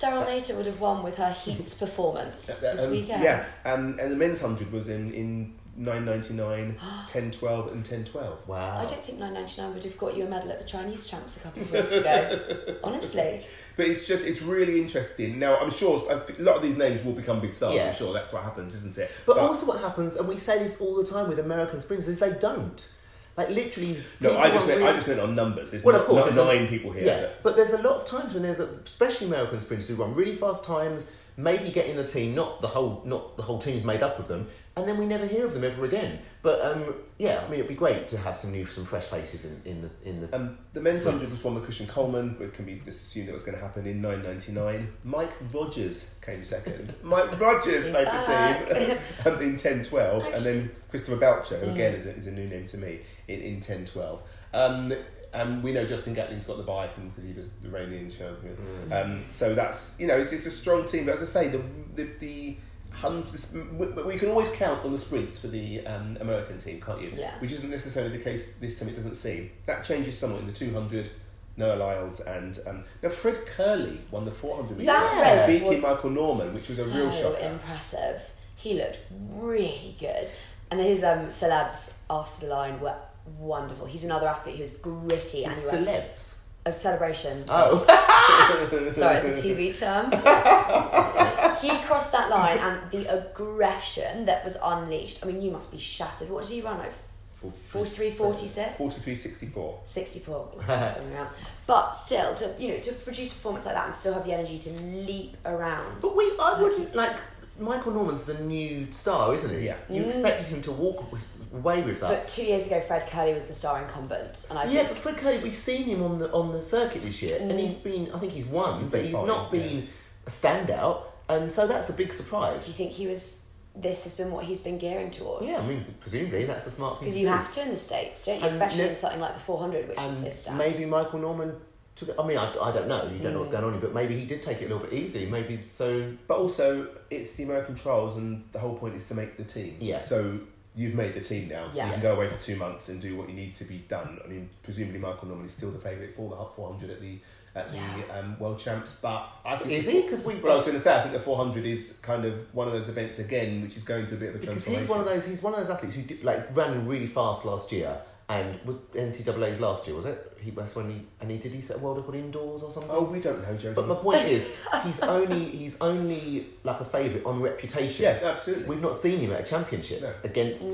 Daryll 0.00 0.26
Neita 0.26 0.54
would 0.56 0.66
have 0.66 0.80
won 0.80 1.02
with 1.02 1.16
her 1.16 1.32
heats 1.32 1.74
performance 1.74 2.46
this 2.46 2.84
Um, 2.84 2.90
weekend. 2.92 3.20
Yeah, 3.22 3.44
um, 3.64 3.98
and 4.00 4.12
the 4.12 4.16
men's 4.16 4.40
hundred 4.40 4.70
was 4.70 4.88
in 4.88 5.12
in 5.12 5.54
999, 5.78 6.74
1012, 6.76 7.66
and 7.68 7.76
1012. 7.76 8.48
Wow. 8.48 8.78
I 8.78 8.84
don't 8.84 9.00
think 9.02 9.18
999 9.18 9.74
would 9.74 9.84
have 9.84 9.96
got 9.98 10.16
you 10.16 10.24
a 10.26 10.28
medal 10.28 10.50
at 10.50 10.60
the 10.60 10.66
Chinese 10.66 11.06
champs 11.06 11.36
a 11.36 11.40
couple 11.40 11.62
of 11.62 11.72
weeks 11.72 11.92
ago. 11.92 12.76
Honestly. 12.84 13.44
But 13.76 13.86
it's 13.86 14.06
just 14.06 14.26
it's 14.26 14.42
really 14.42 14.80
interesting. 14.80 15.38
Now 15.38 15.56
I'm 15.58 15.70
sure 15.70 16.00
a 16.10 16.42
lot 16.42 16.56
of 16.56 16.62
these 16.62 16.76
names 16.76 17.04
will 17.04 17.12
become 17.12 17.40
big 17.40 17.54
stars. 17.54 17.74
Yeah. 17.76 17.88
I'm 17.88 17.94
sure 17.94 18.12
that's 18.12 18.32
what 18.32 18.42
happens, 18.42 18.74
isn't 18.74 18.98
it? 18.98 19.10
But, 19.24 19.38
also, 19.38 19.66
what 19.66 19.80
happens, 19.80 20.16
and 20.16 20.26
we 20.28 20.36
say 20.36 20.58
this 20.58 20.80
all 20.80 20.96
the 20.96 21.04
time 21.04 21.28
with 21.28 21.38
American 21.38 21.80
sprinters, 21.80 22.08
is 22.08 22.18
they 22.18 22.32
don't. 22.32 22.92
Like 23.36 23.50
literally. 23.50 23.96
no, 24.18 24.36
I 24.36 24.50
just 24.50 24.64
are 24.64 24.70
meant 24.70 24.82
I 24.82 24.92
just 24.94 25.06
meant 25.06 25.20
on 25.20 25.36
numbers. 25.36 25.70
There's 25.70 25.84
Well, 25.84 25.92
not, 25.94 26.00
of 26.00 26.08
course, 26.08 26.24
not 26.26 26.34
there's 26.34 26.44
a- 26.44 26.52
nine 26.58 26.66
people 26.66 26.90
here. 26.90 27.04
Yeah, 27.06 27.20
that- 27.20 27.42
but 27.44 27.54
there's 27.54 27.72
a 27.72 27.80
lot 27.82 27.94
of 27.94 28.04
times 28.04 28.34
when 28.34 28.42
there's, 28.42 28.58
a, 28.58 28.68
especially 28.84 29.28
American 29.28 29.60
sprinters 29.60 29.86
who 29.86 29.94
run 29.94 30.12
really 30.16 30.34
fast 30.34 30.64
times, 30.64 31.14
maybe 31.36 31.70
get 31.70 31.86
in 31.86 31.94
the 31.94 32.02
team, 32.02 32.34
not 32.34 32.60
the 32.62 32.66
whole, 32.66 33.00
not 33.04 33.36
the 33.36 33.44
whole 33.44 33.60
team's 33.60 33.84
made 33.84 34.02
up 34.02 34.18
of 34.18 34.26
them, 34.26 34.48
and 34.78 34.88
then 34.88 34.96
we 34.98 35.06
never 35.06 35.26
hear 35.26 35.44
of 35.44 35.52
them 35.54 35.64
ever 35.64 35.84
again. 35.84 36.20
But 36.40 36.60
um, 36.64 36.94
yeah, 37.18 37.40
I 37.44 37.48
mean, 37.50 37.54
it'd 37.60 37.68
be 37.68 37.74
great 37.74 38.08
to 38.08 38.18
have 38.18 38.36
some 38.36 38.52
new, 38.52 38.64
some 38.64 38.84
fresh 38.84 39.04
faces 39.04 39.44
in, 39.44 39.60
in 39.64 39.82
the 39.82 39.90
in 40.08 40.20
the. 40.20 40.34
Um, 40.34 40.58
the 40.72 40.80
men's 40.80 41.00
Sprints. 41.00 41.18
hundred 41.20 41.30
was 41.30 41.44
won 41.44 41.54
by 41.58 41.60
Christian 41.64 41.86
Coleman. 41.86 42.36
It 42.40 42.54
can 42.54 42.64
be 42.64 42.80
assumed 42.86 43.28
that 43.28 43.32
was 43.34 43.42
going 43.42 43.56
to 43.58 43.62
happen 43.62 43.86
in 43.86 44.00
999. 44.00 44.92
Mike 45.04 45.32
Rogers 45.52 46.08
came 46.22 46.44
second. 46.44 46.94
Mike 47.02 47.38
Rogers 47.40 47.84
He's 47.84 47.92
made 47.92 48.04
back. 48.04 48.68
the 48.68 48.74
team 48.74 48.96
in 49.24 49.52
1012, 49.52 50.24
and 50.34 50.42
then 50.44 50.70
Christopher 50.90 51.16
Belcher, 51.16 51.58
who 51.58 51.66
Mm. 51.66 51.74
again 51.74 51.94
is 51.94 52.06
a, 52.06 52.10
is 52.14 52.26
a 52.28 52.32
new 52.32 52.46
name 52.48 52.66
to 52.66 52.76
me, 52.78 53.00
in, 53.26 53.40
in 53.40 53.54
1012. 53.54 54.22
Um, 54.54 54.94
and 55.34 55.62
we 55.62 55.72
know 55.72 55.84
Justin 55.84 56.14
Gatlin's 56.14 56.46
got 56.46 56.56
the 56.56 56.62
bye 56.62 56.88
from 56.88 57.10
because 57.10 57.24
he 57.24 57.34
was 57.34 57.48
the 57.62 57.68
reigning 57.68 58.10
champion. 58.10 58.56
Mm. 58.88 59.04
Um, 59.04 59.24
so 59.30 59.54
that's 59.54 59.94
you 60.00 60.06
know 60.06 60.16
it's, 60.16 60.32
it's 60.32 60.46
a 60.46 60.50
strong 60.50 60.86
team. 60.88 61.04
But 61.04 61.16
as 61.16 61.22
I 61.22 61.26
say, 61.26 61.48
the 61.48 61.60
the, 61.94 62.08
the 62.20 62.56
hundreds, 62.90 63.46
but 63.46 64.06
we 64.06 64.18
can 64.18 64.28
always 64.30 64.50
count 64.50 64.84
on 64.84 64.92
the 64.92 64.98
sprints 64.98 65.38
for 65.38 65.48
the 65.48 65.86
um, 65.86 66.16
American 66.20 66.58
team, 66.58 66.80
can't 66.80 67.00
you? 67.00 67.12
Yes. 67.16 67.40
Which 67.40 67.52
isn't 67.52 67.70
necessarily 67.70 68.16
the 68.16 68.22
case 68.24 68.52
this 68.60 68.78
time. 68.78 68.88
It 68.88 68.96
doesn't 68.96 69.14
seem 69.14 69.50
that 69.66 69.84
changes 69.84 70.18
somewhat 70.18 70.40
in 70.40 70.46
the 70.46 70.52
two 70.52 70.72
hundred. 70.72 71.10
Noah 71.56 71.74
Lyles 71.74 72.20
and 72.20 72.56
um, 72.68 72.84
now 73.02 73.08
Fred 73.08 73.44
Kerley 73.44 73.98
won 74.12 74.24
the 74.24 74.30
400 74.30 74.78
That 74.86 75.12
meters, 75.12 75.48
race 75.48 75.60
beating 75.60 75.82
Michael 75.82 76.10
Norman, 76.10 76.52
which 76.52 76.68
was 76.68 76.78
a 76.78 76.96
real 76.96 77.10
shocker. 77.10 77.36
impressive. 77.44 78.22
He 78.54 78.74
looked 78.74 79.00
really 79.10 79.96
good. 79.98 80.30
And 80.70 80.78
his 80.80 81.02
um, 81.02 81.26
celebs 81.26 81.94
after 82.08 82.46
the 82.46 82.54
line 82.54 82.78
were 82.78 82.94
wonderful. 83.38 83.86
He's 83.86 84.04
another 84.04 84.28
athlete 84.28 84.54
who's 84.54 84.76
gritty 84.76 85.42
and 85.44 85.52
celebs. 85.52 86.37
Of 86.68 86.74
celebration. 86.74 87.44
Oh, 87.48 87.84
Sorry, 88.94 89.16
it's 89.16 89.40
a 89.40 89.42
TV 89.42 89.78
term. 89.78 90.10
he 91.60 91.70
crossed 91.86 92.12
that 92.12 92.30
line 92.30 92.58
and 92.58 92.90
the 92.90 93.06
aggression 93.12 94.24
that 94.26 94.44
was 94.44 94.56
unleashed. 94.62 95.24
I 95.24 95.28
mean, 95.28 95.42
you 95.42 95.50
must 95.50 95.72
be 95.72 95.78
shattered. 95.78 96.30
What 96.30 96.44
did 96.44 96.52
he 96.52 96.60
run? 96.60 96.78
Like 96.78 96.92
43, 97.40 98.10
46? 98.10 98.78
43 98.78 99.14
64. 99.14 99.80
64, 99.84 100.48
something 100.66 101.14
around. 101.14 101.28
But 101.66 101.92
still, 101.92 102.34
to 102.34 102.54
you 102.58 102.68
know, 102.68 102.78
to 102.80 102.92
produce 102.92 103.32
a 103.32 103.34
performance 103.34 103.64
like 103.64 103.74
that 103.74 103.86
and 103.86 103.94
still 103.94 104.14
have 104.14 104.24
the 104.24 104.32
energy 104.32 104.58
to 104.58 104.70
leap 104.70 105.36
around. 105.44 106.00
but 106.00 106.16
we, 106.16 106.32
I 106.40 106.60
wouldn't 106.60 106.94
like. 106.94 107.16
Michael 107.58 107.92
Norman's 107.92 108.22
the 108.22 108.34
new 108.34 108.86
star, 108.92 109.34
isn't 109.34 109.50
he? 109.58 109.66
Yeah. 109.66 109.76
You 109.88 110.02
mm. 110.02 110.06
expected 110.06 110.46
him 110.46 110.62
to 110.62 110.72
walk 110.72 110.96
w- 111.10 111.22
away 111.54 111.82
with 111.82 112.00
that. 112.00 112.08
But 112.08 112.28
two 112.28 112.44
years 112.44 112.66
ago, 112.66 112.80
Fred 112.86 113.02
Kerley 113.08 113.34
was 113.34 113.46
the 113.46 113.54
star 113.54 113.82
incumbent, 113.82 114.46
and 114.50 114.58
I 114.58 114.64
yeah, 114.64 114.84
think 114.84 114.88
but 114.90 114.98
Fred 114.98 115.16
Kerley, 115.16 115.42
we've 115.42 115.54
seen 115.54 115.84
him 115.84 116.02
on 116.02 116.18
the 116.18 116.30
on 116.32 116.52
the 116.52 116.62
circuit 116.62 117.02
this 117.02 117.20
year, 117.22 117.38
and 117.40 117.50
he's 117.58 117.72
mm. 117.72 117.82
been. 117.82 118.12
I 118.14 118.18
think 118.18 118.32
he's 118.32 118.46
won, 118.46 118.80
He's 118.80 118.88
but 118.88 118.98
been 118.98 119.04
he's 119.06 119.14
fine, 119.14 119.26
not 119.26 119.52
yeah. 119.52 119.62
been 119.62 119.88
a 120.26 120.30
standout, 120.30 121.02
and 121.28 121.50
so 121.50 121.66
that's 121.66 121.88
a 121.88 121.92
big 121.92 122.08
do 122.08 122.14
surprise. 122.14 122.66
you 122.68 122.74
think 122.74 122.92
he 122.92 123.06
was? 123.06 123.36
This 123.76 124.02
has 124.04 124.16
been 124.16 124.32
what 124.32 124.44
he's 124.44 124.60
been 124.60 124.76
gearing 124.78 125.10
towards. 125.10 125.46
Yeah, 125.46 125.58
I 125.62 125.68
mean, 125.68 125.84
presumably 126.00 126.44
that's 126.46 126.66
a 126.66 126.70
smart 126.70 126.98
thing. 126.98 127.04
because 127.06 127.14
to 127.14 127.20
you 127.20 127.26
do. 127.26 127.32
have 127.32 127.52
to 127.54 127.62
in 127.62 127.70
the 127.70 127.76
states, 127.76 128.24
don't 128.26 128.40
you? 128.40 128.44
And 128.46 128.52
Especially 128.52 128.82
ne- 128.82 128.88
in 128.90 128.96
something 128.96 129.20
like 129.20 129.34
the 129.34 129.40
400, 129.40 129.88
which 129.88 129.98
is 130.00 130.18
so 130.18 130.26
and 130.26 130.34
stacked. 130.34 130.56
maybe 130.58 130.84
Michael 130.84 131.20
Norman 131.20 131.54
took 131.98 132.10
it. 132.10 132.16
I 132.18 132.26
mean, 132.26 132.38
I, 132.38 132.52
I 132.58 132.72
don't 132.72 132.88
know. 132.88 133.02
You 133.12 133.18
don't 133.18 133.32
know 133.32 133.38
what's 133.40 133.50
Mm. 133.50 133.60
going 133.60 133.74
on, 133.74 133.80
but 133.80 133.92
maybe 133.94 134.18
he 134.18 134.24
did 134.26 134.42
take 134.42 134.62
it 134.62 134.66
a 134.70 134.74
little 134.74 134.86
bit 134.86 134.92
easy. 134.92 135.26
Maybe 135.26 135.60
so. 135.70 136.12
But 136.26 136.38
also, 136.38 136.88
it's 137.10 137.32
the 137.32 137.42
American 137.44 137.74
trials, 137.74 138.16
and 138.16 138.44
the 138.52 138.58
whole 138.58 138.76
point 138.76 138.94
is 138.94 139.04
to 139.06 139.14
make 139.14 139.36
the 139.36 139.44
team. 139.44 139.76
Yeah. 139.80 140.00
So 140.02 140.38
you've 140.74 140.94
made 140.94 141.14
the 141.14 141.20
team 141.20 141.48
now. 141.48 141.70
Yeah. 141.74 141.86
You 141.86 141.92
can 141.94 142.02
go 142.02 142.14
away 142.14 142.28
for 142.28 142.40
two 142.40 142.56
months 142.56 142.88
and 142.88 143.00
do 143.00 143.16
what 143.16 143.28
you 143.28 143.34
need 143.34 143.54
to 143.56 143.64
be 143.64 143.78
done. 143.88 144.18
I 144.24 144.28
mean, 144.28 144.48
presumably 144.62 145.00
Michael 145.00 145.28
Norman 145.28 145.46
is 145.46 145.52
still 145.52 145.70
the 145.72 145.78
favourite 145.80 146.14
for 146.14 146.30
the 146.30 146.36
Hot 146.36 146.54
400 146.54 146.90
at 146.90 147.00
the 147.00 147.18
at 147.56 147.70
the 147.72 147.76
Yeah. 147.78 148.18
um, 148.20 148.38
World 148.38 148.58
Champs. 148.58 148.94
But 149.02 149.26
I 149.44 149.56
think 149.56 149.72
Is 149.72 149.86
he? 149.86 150.02
Because 150.02 150.22
we. 150.24 150.36
Well, 150.36 150.52
I 150.52 150.54
was 150.56 150.64
going 150.64 150.76
to 150.76 150.82
say, 150.82 150.96
I 150.96 151.00
think 151.00 151.14
the 151.14 151.18
400 151.20 151.64
is 151.66 151.94
kind 152.02 152.24
of 152.24 152.34
one 152.54 152.68
of 152.68 152.74
those 152.74 152.88
events 152.88 153.18
again, 153.18 153.62
which 153.62 153.76
is 153.76 153.82
going 153.82 154.06
through 154.06 154.18
a 154.18 154.20
bit 154.20 154.28
of 154.30 154.34
a 154.36 154.38
Because 154.38 154.66
he's 154.66 154.86
one 154.86 155.00
of 155.00 155.06
those. 155.06 155.24
He's 155.26 155.42
one 155.42 155.54
of 155.54 155.60
those 155.60 155.70
athletes 155.70 155.96
who 155.96 156.02
did, 156.02 156.22
like 156.22 156.54
ran 156.56 156.86
really 156.86 157.06
fast 157.08 157.44
last 157.44 157.72
year, 157.72 157.98
and 158.30 158.58
was 158.66 158.76
NCAA's 158.94 159.58
last 159.60 159.86
year, 159.86 159.96
was 159.96 160.04
it? 160.04 160.32
He 160.40 160.50
that's 160.50 160.76
when 160.76 160.90
he 160.90 161.00
and 161.20 161.30
he 161.30 161.38
did 161.38 161.52
he 161.52 161.62
set 161.62 161.76
a 161.76 161.78
world 161.80 161.96
record 161.96 162.16
indoors 162.16 162.62
or 162.62 162.70
something. 162.70 162.90
Oh, 162.92 163.04
we 163.04 163.20
don't 163.20 163.40
know, 163.42 163.56
Joe. 163.56 163.72
But 163.74 163.88
my 163.88 163.94
point 163.94 164.22
is, 164.22 164.54
he's 164.84 165.00
only 165.00 165.44
he's 165.46 165.80
only 165.80 166.46
like 166.62 166.80
a 166.80 166.84
favourite 166.84 167.24
on 167.24 167.40
reputation. 167.40 168.04
yeah, 168.04 168.20
absolutely. 168.22 168.64
We've 168.66 168.82
not 168.82 168.94
seen 168.94 169.20
him 169.20 169.32
at 169.32 169.40
a 169.40 169.44
championships 169.44 170.24
against 170.24 170.68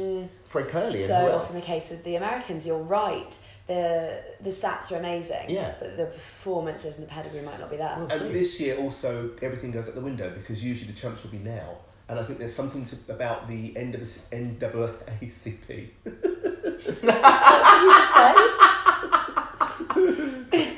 Fred 0.45 0.69
Kerley 0.69 0.95
and 0.95 1.05
Mm. 1.05 1.07
so 1.07 1.27
who 1.27 1.33
often 1.33 1.57
the 1.61 1.63
case 1.67 1.91
with 1.91 2.03
the 2.05 2.17
Americans. 2.17 2.67
You're 2.67 2.83
right. 2.83 3.35
The 3.67 4.21
the 4.43 4.51
stats 4.51 4.93
are 4.93 4.97
amazing. 4.97 5.47
Yeah. 5.49 5.75
But 5.81 5.97
the 5.97 6.07
performances 6.07 6.97
and 6.99 7.07
the 7.07 7.11
pedigree 7.11 7.41
might 7.41 7.59
not 7.61 7.71
be 7.71 7.77
there. 7.79 7.97
And 8.11 8.11
this 8.35 8.61
year 8.61 8.77
also 8.79 9.31
everything 9.41 9.71
goes 9.71 9.89
out 9.89 9.95
the 9.95 10.01
window 10.01 10.29
because 10.31 10.63
usually 10.63 10.91
the 10.93 10.99
champs 10.99 11.23
will 11.23 11.31
be 11.31 11.39
now. 11.39 11.77
And 12.07 12.19
I 12.19 12.23
think 12.25 12.39
there's 12.39 12.55
something 12.55 12.85
to, 12.85 12.97
about 13.09 13.49
the 13.49 13.75
end 13.79 13.95
of 13.95 14.03
NAACP, 14.03 15.89
what 16.87 17.01
did 17.01 17.83
you 17.83 18.05
say? 18.15 18.51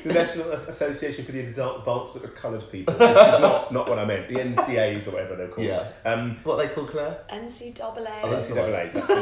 the 0.07 0.13
National 0.13 0.51
Association 0.51 1.25
for 1.25 1.31
the 1.31 1.41
Adult 1.41 1.79
Advancement 1.79 2.25
of 2.25 2.35
Coloured 2.35 2.71
People. 2.71 2.93
This 2.95 3.09
is 3.09 3.41
not, 3.41 3.71
not 3.71 3.89
what 3.89 3.99
I 3.99 4.05
meant. 4.05 4.27
The 4.29 4.35
NCAs 4.35 5.07
or 5.07 5.11
whatever 5.11 5.35
they're 5.35 5.47
called. 5.47 5.67
Yeah. 5.67 5.87
Um, 6.05 6.37
What 6.43 6.55
are 6.55 6.67
they 6.67 6.73
called, 6.73 6.89
Claire? 6.89 7.19
NCAA. 7.29 8.21
Oh, 8.23 8.29
that's 8.29 8.47
the 8.49 8.55
one. 8.55 8.69
NCAAs, 8.69 8.93
that's 8.93 9.07
the 9.07 9.15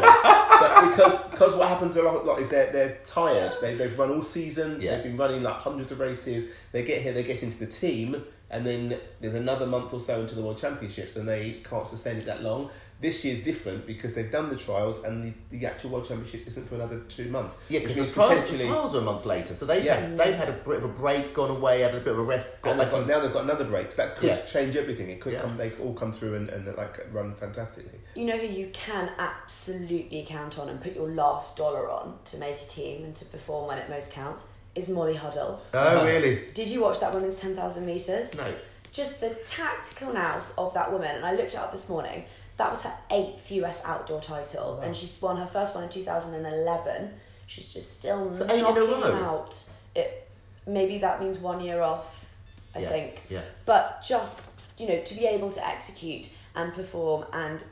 but 0.60 0.90
because 0.90 1.24
because 1.30 1.56
what 1.56 1.68
happens 1.68 1.96
a 1.98 2.02
lot, 2.04 2.26
lot 2.26 2.40
is 2.40 2.50
they're, 2.50 2.72
they're 2.72 2.98
tired. 3.06 3.54
They, 3.62 3.76
they've 3.76 3.98
run 3.98 4.12
all 4.12 4.24
season. 4.24 4.80
Yeah. 4.80 4.96
They've 4.96 5.04
been 5.06 5.18
running 5.18 5.44
like 5.44 5.56
hundreds 5.56 5.92
of 5.92 6.00
races. 6.00 6.46
They 6.72 6.84
get 6.84 7.02
here, 7.02 7.14
they 7.14 7.24
get 7.24 7.44
into 7.44 7.58
the 7.58 7.68
team, 7.68 8.24
and 8.50 8.66
then 8.66 8.98
there's 9.20 9.34
another 9.34 9.66
month 9.66 9.94
or 9.94 10.00
so 10.00 10.22
into 10.22 10.36
the 10.36 10.42
World 10.42 10.58
Championships, 10.58 11.16
and 11.16 11.28
they 11.28 11.62
can't 11.70 11.88
sustain 11.88 12.18
it 12.18 12.26
that 12.26 12.44
long. 12.44 12.70
This 13.02 13.26
year's 13.26 13.43
different 13.43 13.86
because 13.86 14.14
they've 14.14 14.32
done 14.32 14.48
the 14.50 14.56
trials, 14.56 15.04
and 15.04 15.24
the, 15.26 15.58
the 15.58 15.66
actual 15.66 15.89
World 15.91 16.08
Championships 16.08 16.48
isn't 16.48 16.68
for 16.70 16.76
another 16.76 17.02
two 17.10 17.30
months. 17.30 17.58
Yeah, 17.68 17.82
because 17.82 17.98
the, 17.98 18.04
means 18.04 18.14
trial, 18.14 18.41
the 18.48 18.58
trials 18.66 18.93
were 18.93 19.00
a 19.00 19.04
month 19.04 19.26
later, 19.26 19.54
so 19.54 19.66
they've 19.66 19.84
Yeah. 19.84 19.96
had 20.00 20.18
they've 20.18 20.34
had 20.34 20.48
a 20.48 20.54
bit 20.54 20.78
of 20.78 20.86
a 20.86 20.88
break, 20.88 21.34
gone 21.34 21.52
away, 21.52 21.82
had 21.82 21.93
a 21.93 22.00
bit 22.00 22.08
of 22.14 22.20
a 22.20 22.24
rest, 22.24 22.62
got 22.62 22.72
And 22.72 22.80
back 22.80 22.88
they've 22.88 22.91
got, 22.93 23.02
on. 23.02 23.08
now 23.08 23.20
they've 23.20 23.34
got 23.34 23.43
another 23.43 23.66
break, 23.66 23.91
so 23.91 24.04
that 24.04 24.16
could 24.16 24.28
Yeah. 24.30 24.41
change 24.46 24.78
everything. 24.78 25.10
It 25.10 25.20
could 25.20 25.34
Yeah. 25.34 25.41
come, 25.41 25.58
they 25.58 25.72
could 25.72 25.82
all 25.82 25.93
come 25.93 26.14
through 26.14 26.36
and, 26.36 26.50
and 26.50 26.66
like 26.78 27.06
run 27.12 27.34
fantastically. 27.36 28.00
You 28.16 28.26
know 28.26 28.38
who 28.38 28.48
you 28.48 28.70
can 28.72 29.12
absolutely 29.20 30.26
count 30.28 30.58
on 30.58 30.70
and 30.70 30.82
put 30.82 30.96
your 30.96 31.10
last 31.10 31.58
dollar 31.58 31.89
on 31.89 32.18
to 32.26 32.38
make 32.38 32.62
a 32.62 32.66
team 32.66 33.04
and 33.04 33.16
to 33.18 33.26
perform 33.26 33.68
when 33.68 33.78
it 33.78 33.89
most 33.89 34.12
counts 34.14 34.46
is 34.74 34.88
Molly 34.89 35.16
Huddle. 35.16 35.62
Oh, 35.74 35.80
uh-huh. 35.80 36.06
really? 36.06 36.48
Did 36.54 36.68
you 36.70 36.82
watch 36.82 37.00
that 37.02 37.14
women's 37.14 37.39
10,000 37.39 37.86
metres? 37.86 38.36
No. 38.36 38.54
Just 38.91 39.20
the 39.20 39.32
tactical 39.46 40.14
nous 40.14 40.54
of 40.58 40.74
that 40.74 40.91
woman, 40.91 41.16
and 41.18 41.26
I 41.26 41.34
looked 41.34 41.54
it 41.54 41.58
up 41.58 41.72
this 41.74 41.89
morning. 41.89 42.24
That 42.58 42.70
was 42.70 42.84
her 42.84 42.93
eighth 43.12 43.51
US 43.51 43.84
outdoor 43.86 44.22
title, 44.22 44.80
and 44.82 44.95
she's 44.95 45.22
won 45.22 45.38
her 45.38 45.45
first 45.47 45.76
one 45.76 45.84
in 45.84 45.89
2011. 45.89 47.14
She's 47.47 47.74
just 47.74 47.99
still 47.99 48.34
So 48.34 48.45
eight 48.49 48.60
in 48.60 48.66
a 48.66 48.72
row? 48.72 49.14
out. 49.24 49.70
It 49.95 50.28
maybe 50.66 50.97
that 50.99 51.22
means 51.22 51.38
one 51.38 51.62
year 51.62 51.82
off. 51.82 52.26
I 52.74 52.80
Yeah, 52.80 52.89
think. 52.89 53.22
yeah. 53.30 53.41
But 53.66 54.03
just 54.08 54.49
you 54.78 54.88
know 54.88 55.01
to 55.01 55.14
be 55.16 55.26
able 55.26 55.51
to 55.51 55.66
execute 55.68 56.30
and 56.56 56.74
perform 56.74 57.26
and. 57.34 57.64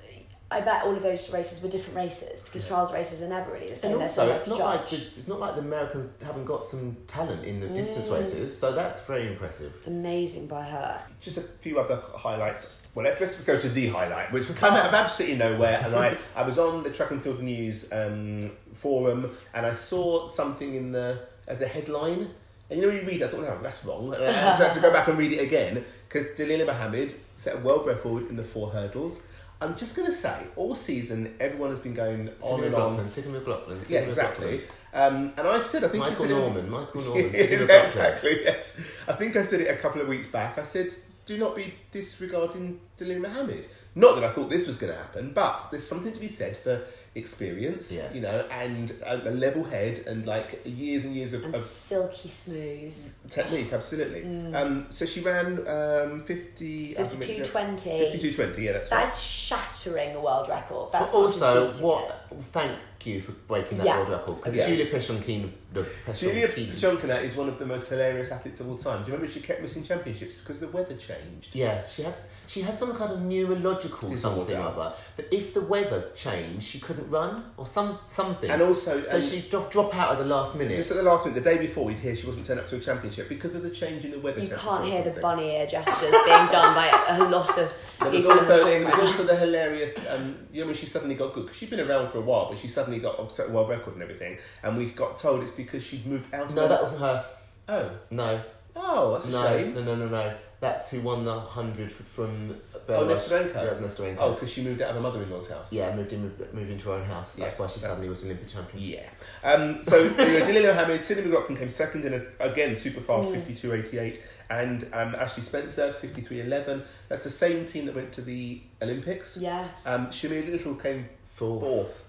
I 0.52 0.62
bet 0.62 0.84
all 0.84 0.96
of 0.96 1.02
those 1.02 1.34
races 1.34 1.64
were 1.64 1.70
different 1.70 1.96
races 1.96 2.44
because 2.44 2.68
trials 2.68 2.94
races 2.94 3.24
are 3.24 3.28
never 3.28 3.52
really 3.52 3.70
the 3.70 3.76
same. 3.76 3.94
And 3.94 4.02
They're 4.02 4.08
so 4.08 4.30
it's 4.32 4.44
to 4.44 4.52
not 4.52 4.60
like 4.60 4.88
the, 4.88 4.98
it's 5.18 5.28
not 5.28 5.40
like 5.40 5.56
the 5.56 5.62
Americans 5.62 6.12
haven't 6.24 6.46
got 6.46 6.64
some 6.64 6.96
talent 7.08 7.44
in 7.44 7.60
the 7.60 7.70
distance 7.70 8.08
Mm. 8.08 8.20
races, 8.20 8.56
so 8.56 8.72
that's 8.72 9.04
very 9.08 9.26
impressive. 9.26 9.74
amazing 9.88 10.46
by 10.46 10.62
her. 10.62 11.02
just 11.20 11.38
a 11.38 11.42
few 11.42 11.80
other 11.80 12.00
highlights. 12.16 12.78
Well, 12.96 13.06
let's 13.06 13.20
let's 13.20 13.36
just 13.36 13.48
go 13.48 13.60
to 13.60 13.70
the 13.70 13.88
highlight, 13.88 14.32
which 14.32 14.48
came 14.48 14.74
out 14.74 14.86
of 14.86 14.94
absolutely 14.94 15.38
nowhere. 15.38 15.82
And 15.84 15.96
I, 15.96 16.16
I 16.36 16.44
was 16.44 16.60
on 16.60 16.84
the 16.84 16.92
Track 16.92 17.12
and 17.12 17.22
Field 17.22 17.42
News 17.42 17.92
um, 17.92 18.52
forum, 18.76 19.32
and 19.54 19.66
I 19.66 19.74
saw 19.74 20.30
something 20.30 20.76
in 20.76 20.92
the 20.92 21.20
as 21.48 21.62
a 21.62 21.68
headline. 21.68 22.30
And 22.70 22.80
you 22.80 22.86
know, 22.88 22.94
when 22.94 23.02
you 23.02 23.08
read 23.08 23.22
it, 23.22 23.26
I 23.26 23.28
thought, 23.28 23.42
no, 23.42 23.60
that's 23.62 23.84
wrong. 23.86 24.14
And 24.14 24.24
I 24.26 24.32
had 24.32 24.74
to, 24.74 24.80
go 24.80 24.92
back 24.92 25.08
and 25.08 25.18
read 25.18 25.34
it 25.34 25.42
again 25.42 25.84
because 26.08 26.26
Dalilah 26.38 26.66
Muhammad 26.68 27.14
set 27.36 27.56
a 27.56 27.60
world 27.60 27.86
record 27.86 28.30
in 28.30 28.36
the 28.36 28.44
four 28.44 28.70
hurdles. 28.70 29.22
I'm 29.62 29.76
just 29.76 29.96
going 29.96 30.08
to 30.08 30.14
say, 30.14 30.36
all 30.56 30.76
season, 30.76 31.36
everyone 31.40 31.70
has 31.70 31.80
been 31.80 31.94
going 31.94 32.30
on 32.30 32.36
Sydney 32.42 32.66
and 32.68 32.76
on. 32.76 32.82
McLaughlin, 32.82 33.08
Sydney 33.08 33.32
McLaughlin, 33.34 33.78
Yeah, 33.90 34.00
exactly. 34.02 34.62
Um, 34.94 35.34
and 35.38 35.48
I 35.48 35.60
said, 35.60 35.84
I 35.84 35.88
think 35.88 36.04
I 36.04 36.10
Michael 36.10 36.26
it- 36.26 36.30
Norman, 36.30 36.70
Michael 36.70 37.02
Norman, 37.02 37.24
Sydney 37.32 37.52
yeah, 37.56 37.60
McLaughlin. 37.62 37.86
exactly. 37.86 38.44
Yes, 38.44 38.82
I 39.08 39.14
think 39.14 39.36
I 39.36 39.44
said 39.44 39.62
it 39.62 39.70
a 39.70 39.76
couple 39.78 40.02
of 40.02 40.08
weeks 40.08 40.28
back. 40.28 40.58
I 40.58 40.64
said, 40.64 40.94
"Do 41.26 41.38
not 41.38 41.56
be 41.56 41.74
disregarding 41.92 42.80
Dalilah 42.98 43.22
Muhammad." 43.22 43.68
Not 43.96 44.16
that 44.16 44.24
I 44.24 44.32
thought 44.34 44.50
this 44.50 44.66
was 44.66 44.76
going 44.76 44.92
to 44.92 44.98
happen, 44.98 45.34
but 45.34 45.68
there's 45.70 45.88
something 45.88 46.12
to 46.12 46.20
be 46.20 46.28
said 46.28 46.58
for 46.58 46.82
experience, 47.16 47.92
Yeah. 47.92 48.12
you 48.12 48.22
know, 48.22 48.44
and 48.50 48.90
a, 49.06 49.30
a 49.30 49.34
level 49.46 49.64
head 49.64 50.00
and 50.08 50.26
like 50.26 50.62
years 50.66 51.06
and 51.06 51.14
years 51.16 51.34
of, 51.36 51.46
And 51.46 51.54
of 51.54 51.64
silky 51.64 52.28
smooth. 52.28 52.92
technique. 53.30 53.72
Absolutely. 53.72 54.24
Um, 54.56 54.88
so 54.90 55.06
she 55.06 55.22
ran 55.22 55.60
um, 55.68 56.24
50, 56.24 56.96
52 56.96 57.44
20. 57.46 58.00
52 58.00 58.34
20, 58.34 58.62
yeah, 58.64 58.72
that's 58.72 58.92
right. 58.92 59.04
That's 59.06 59.20
shattering 59.20 60.16
a 60.16 60.20
world 60.20 60.50
record. 60.50 60.92
That's 60.92 61.14
not 61.14 61.32
just 61.32 61.44
also, 61.44 61.88
what? 61.88 62.16
Thank 62.52 62.72
you 63.06 63.22
for 63.22 63.32
breaking 63.48 63.78
that 63.80 63.86
Yeah. 63.88 63.98
world 63.98 64.10
record 64.10 64.36
because 64.38 64.56
Yeah. 64.56 64.68
Julia 64.68 64.86
Pechonkina, 64.86 65.50
the 65.74 65.86
Julia 66.14 66.48
Pechonkina, 66.48 67.24
is 67.24 67.36
one 67.36 67.50
of 67.50 67.58
the 67.60 67.66
most 67.66 67.90
hilarious 67.90 68.32
athletes 68.32 68.60
of 68.62 68.70
all 68.70 68.78
time. 68.78 69.04
Do 69.04 69.08
you 69.12 69.14
remember 69.14 69.32
she 69.34 69.40
kept 69.42 69.62
missing 69.62 69.84
championships 69.84 70.36
because 70.36 70.60
the 70.60 70.68
weather 70.68 70.96
changed? 70.96 71.50
Yeah, 71.54 71.86
she 71.88 72.04
had 72.04 72.16
she 72.48 72.62
had 72.62 72.76
some 72.76 72.96
kind 72.96 73.12
of 73.12 73.22
neurological 73.22 74.10
Disorder. 74.10 74.38
something 74.40 74.58
or 74.58 74.68
other 74.68 74.94
that 75.16 75.34
if 75.34 75.54
the 75.54 75.62
weather 75.62 76.06
changed, 76.16 76.64
she 76.64 76.80
couldn't 76.80 77.10
run 77.10 77.46
or 77.58 77.66
some 77.68 77.98
something. 78.08 78.50
And 78.50 78.62
also- 78.62 79.04
so 79.04 79.16
and- 79.18 79.24
she'd 79.24 79.50
drop, 79.50 79.72
drop 79.72 79.96
out 79.96 80.12
at 80.14 80.18
the 80.20 80.26
last 80.26 80.56
minute. 80.56 80.76
Just 80.78 80.92
at 80.92 80.98
the 80.98 81.04
last 81.04 81.26
minute, 81.26 81.42
the 81.44 81.50
day 81.50 81.58
before, 81.58 81.86
we'd 81.86 81.98
hear 81.98 82.16
she 82.16 82.28
wasn't 82.28 82.46
turning 82.46 82.64
up 82.64 82.70
to 82.70 82.76
a 82.76 82.80
championship 82.80 83.30
because 83.30 83.56
of 83.56 83.64
the 83.64 83.70
change 83.70 84.06
in 84.06 84.12
the 84.12 84.20
weather. 84.20 84.42
You 84.42 84.48
temperature 84.48 84.70
can't 84.70 84.82
or 84.84 84.86
hear 84.88 84.98
the 85.02 85.06
something. 85.06 85.22
bunny 85.22 85.56
ear 85.58 85.66
gestures 85.68 86.12
being 86.12 86.48
done 86.48 86.76
by 86.76 86.88
a 87.10 87.24
lot 87.24 87.50
of 87.50 87.56
There 88.00 88.10
was 88.12 88.18
people 88.24 88.32
in 88.32 88.38
also 88.40 88.54
this 88.58 88.64
there 88.64 88.80
was 88.84 88.94
right 88.94 88.98
now. 88.98 89.06
also 89.08 89.24
the 89.24 89.36
hilarious. 89.36 89.98
Um, 90.10 90.36
you 90.52 90.62
know 90.62 90.68
when 90.68 90.76
she 90.76 90.86
suddenly 90.86 91.16
got 91.16 91.34
good 91.34 91.44
because 91.46 91.58
she'd 91.58 91.70
been 91.70 91.80
around 91.80 92.10
for 92.12 92.18
a 92.20 92.22
while, 92.22 92.50
but 92.50 92.60
she 92.60 92.68
suddenly 92.68 92.93
got 93.00 93.20
a 93.20 93.50
world 93.52 93.70
record 93.70 93.94
and 93.94 94.04
everything. 94.04 94.38
And 94.64 94.78
we 94.78 94.90
got 94.92 95.18
told 95.18 95.42
it's 95.44 95.52
because 95.52 95.84
she'd 95.84 96.06
moved 96.06 96.34
out. 96.34 96.54
no, 96.54 96.64
her- 96.64 96.68
that 96.68 96.82
wasn't 96.82 97.02
her. 97.02 97.26
Oh, 97.70 97.92
No, 98.12 98.42
oh, 98.76 99.14
that's 99.14 99.26
a 99.26 99.30
no, 99.30 99.44
shame. 99.48 99.74
no, 99.76 99.82
no, 99.84 99.96
no, 99.96 100.08
no. 100.08 100.34
That's 100.60 100.90
who 100.92 101.02
won 101.02 101.26
the 101.26 101.38
hundred 101.40 101.92
from 101.92 102.56
Belarus. 102.88 102.88
Oh, 102.88 103.08
Nesterenko. 103.08 103.54
That's 103.54 103.80
Nesterenko. 103.80 104.16
Oh, 104.20 104.34
because 104.34 104.50
she 104.50 104.64
moved 104.64 104.82
out 104.82 104.92
of 104.92 104.96
her 104.96 105.02
mother-in-law's 105.02 105.50
house. 105.50 105.74
Yeah, 105.74 105.94
moved 105.94 106.14
in, 106.14 106.22
moved 106.54 106.70
into 106.72 106.86
her 106.88 106.96
own 106.96 107.04
house. 107.04 107.36
That's 107.36 107.56
Yeah, 107.56 107.62
why 107.62 107.68
she 107.68 107.74
that's- 107.80 107.84
suddenly 107.84 108.08
was 108.10 108.24
Olympic 108.24 108.48
champion. 108.48 108.82
Yeah. 108.82 109.10
Um, 109.44 109.84
so 109.84 109.98
anyway, 110.18 110.40
Dalilah 110.40 110.68
Muhammad, 110.74 111.04
Sydney 111.04 111.24
McLaughlin 111.26 111.58
came 111.58 111.68
second 111.70 112.06
in 112.06 112.14
a, 112.14 112.46
again 112.46 112.78
super 112.78 113.02
fast 113.02 113.30
Mm. 113.30 113.42
52.88, 113.42 114.20
and 114.50 114.84
um, 114.94 115.16
Ashley 115.16 115.44
Spencer 115.44 115.94
53.11. 116.02 116.84
That's 117.10 117.26
the 117.26 117.30
same 117.30 117.66
team 117.66 117.86
that 117.88 117.96
went 117.96 118.14
to 118.14 118.22
the 118.22 118.62
Olympics. 118.82 119.36
Yes. 119.38 119.86
Um, 119.86 120.08
Shamier 120.08 120.50
Little 120.50 120.76
came 120.76 121.10
Fourth. 121.36 121.62
fourth. 121.62 122.03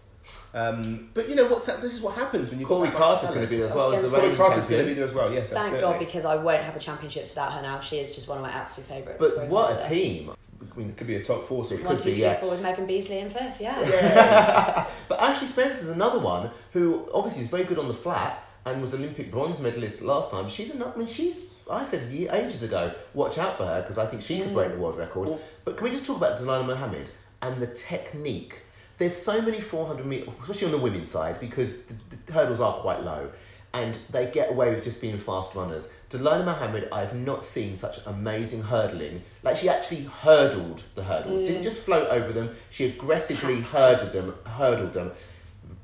Um, 0.55 1.11
but 1.14 1.29
you 1.29 1.35
know 1.35 1.47
what? 1.49 1.64
This 1.66 1.83
is 1.85 2.01
what 2.01 2.14
happens 2.14 2.51
when 2.51 2.61
you 2.61 2.66
Kori 2.66 2.89
Carter's 2.91 3.31
going 3.31 3.43
to 3.43 3.47
be 3.49 3.57
there 3.57 3.66
as 3.66 3.75
well 3.75 3.93
as 3.93 4.03
the 4.03 4.09
Kori 4.09 4.22
reigning 4.22 4.37
Kori 4.37 4.49
Carter's 4.49 4.66
going 4.68 4.83
to 4.83 4.89
be 4.89 4.95
there 4.95 5.05
as 5.05 5.12
well. 5.12 5.33
Yes, 5.33 5.51
Thank 5.51 5.59
absolutely. 5.75 5.81
God 5.93 5.99
because 5.99 6.25
I 6.25 6.37
won't 6.37 6.62
have 6.62 6.77
a 6.77 6.79
championships 6.79 7.31
without 7.31 7.53
her 7.55 7.62
now. 7.62 7.81
She 7.81 7.99
is 7.99 8.14
just 8.14 8.29
one 8.29 8.39
of 8.39 8.43
my 8.43 8.51
absolute 8.51 8.89
favourites. 8.89 9.18
But 9.18 9.49
what 9.49 9.70
a 9.70 9.75
Carter. 9.75 9.89
team! 9.95 10.31
I 10.31 10.79
mean, 10.79 10.89
It 10.91 10.97
could 10.97 11.07
be 11.07 11.16
a 11.16 11.22
top 11.22 11.45
four. 11.45 11.64
So 11.64 11.75
It 11.75 11.81
it 11.81 11.85
One, 11.87 11.97
could 11.97 12.03
two, 12.05 12.09
be, 12.11 12.14
three, 12.14 12.22
yeah. 12.22 12.37
four 12.41 12.51
with 12.51 12.62
Megan 12.62 12.87
Beasley 12.87 13.18
in 13.18 13.31
fifth. 13.31 13.61
Yeah. 13.61 14.87
But 15.09 15.20
Ashley 15.20 15.47
Spencer's 15.47 15.89
another 15.91 16.18
one 16.18 16.51
who 16.72 17.09
obviously 17.12 17.43
is 17.43 17.49
very 17.49 17.64
good 17.64 17.79
on 17.79 17.89
the 17.89 17.95
flat 17.95 18.43
and 18.64 18.81
was 18.81 18.95
Olympic 18.95 19.31
bronze 19.31 19.61
medalist 19.61 20.03
last 20.03 20.31
time. 20.31 20.49
She's 20.49 20.70
another. 20.70 20.93
I 20.95 20.99
mean, 20.99 21.09
she's 21.09 21.49
I 21.70 21.85
said 21.85 22.11
ye- 22.11 22.29
ages 22.29 22.62
ago, 22.62 22.93
watch 23.12 23.39
out 23.39 23.57
for 23.57 23.66
her 23.66 23.83
because 23.83 23.99
I 23.99 24.07
think 24.07 24.22
she 24.22 24.41
could 24.41 24.53
break 24.55 24.70
the 24.72 24.79
world 24.79 24.97
record. 24.97 25.29
Well- 25.29 25.41
but 25.64 25.77
can 25.77 25.85
we 25.85 25.91
just 25.91 26.07
talk 26.07 26.16
about 26.16 26.39
Dalilah 26.39 26.66
Muhammad 26.66 27.11
and 27.43 27.61
the 27.61 27.66
technique? 27.66 28.62
There's 28.99 29.16
so 29.16 29.42
many 29.42 29.61
400 29.61 30.07
meter, 30.07 30.30
especially 30.40 30.66
on 30.66 30.72
the 30.72 30.78
women's 30.78 31.11
side, 31.11 31.40
because 31.40 31.84
the, 31.86 31.95
the 32.24 32.32
hurdles 32.32 32.61
are 32.61 32.74
quite 32.74 33.03
low, 33.03 33.30
and 33.72 33.99
they 34.11 34.30
get 34.30 34.51
away 34.51 34.72
with 34.72 34.84
just 34.84 35.01
being 35.01 35.18
fast 35.18 35.55
runners. 35.55 35.92
Dalilah 36.11 36.45
Muhammad, 36.45 36.88
I've 36.92 37.14
not 37.14 37.42
seen 37.42 37.74
such 37.74 37.99
amazing 38.07 38.62
hurdling. 38.62 39.22
Like 39.42 39.57
she 39.57 39.68
actually 39.68 40.05
hurdled 40.05 40.84
the 40.95 41.03
hurdles, 41.03 41.42
didn't 41.42 41.61
mm. 41.61 41.64
just 41.64 41.80
float 41.84 42.09
over 42.09 42.32
them. 42.32 42.51
She 42.70 42.84
aggressively 42.86 43.61
hurdled 43.61 44.12
them, 44.12 44.34
hurdled 44.47 44.92
them. 44.92 45.11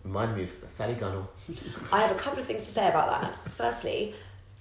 Reminded 0.05 0.37
me 0.37 0.45
of 0.45 0.53
Sally 0.69 0.95
Gunnell. 0.95 1.27
I 1.93 2.01
have 2.03 2.13
a 2.13 2.19
couple 2.19 2.39
of 2.39 2.47
things 2.47 2.65
to 2.65 2.71
say 2.71 2.89
about 2.89 3.21
that. 3.21 3.37
Firstly, 3.53 4.15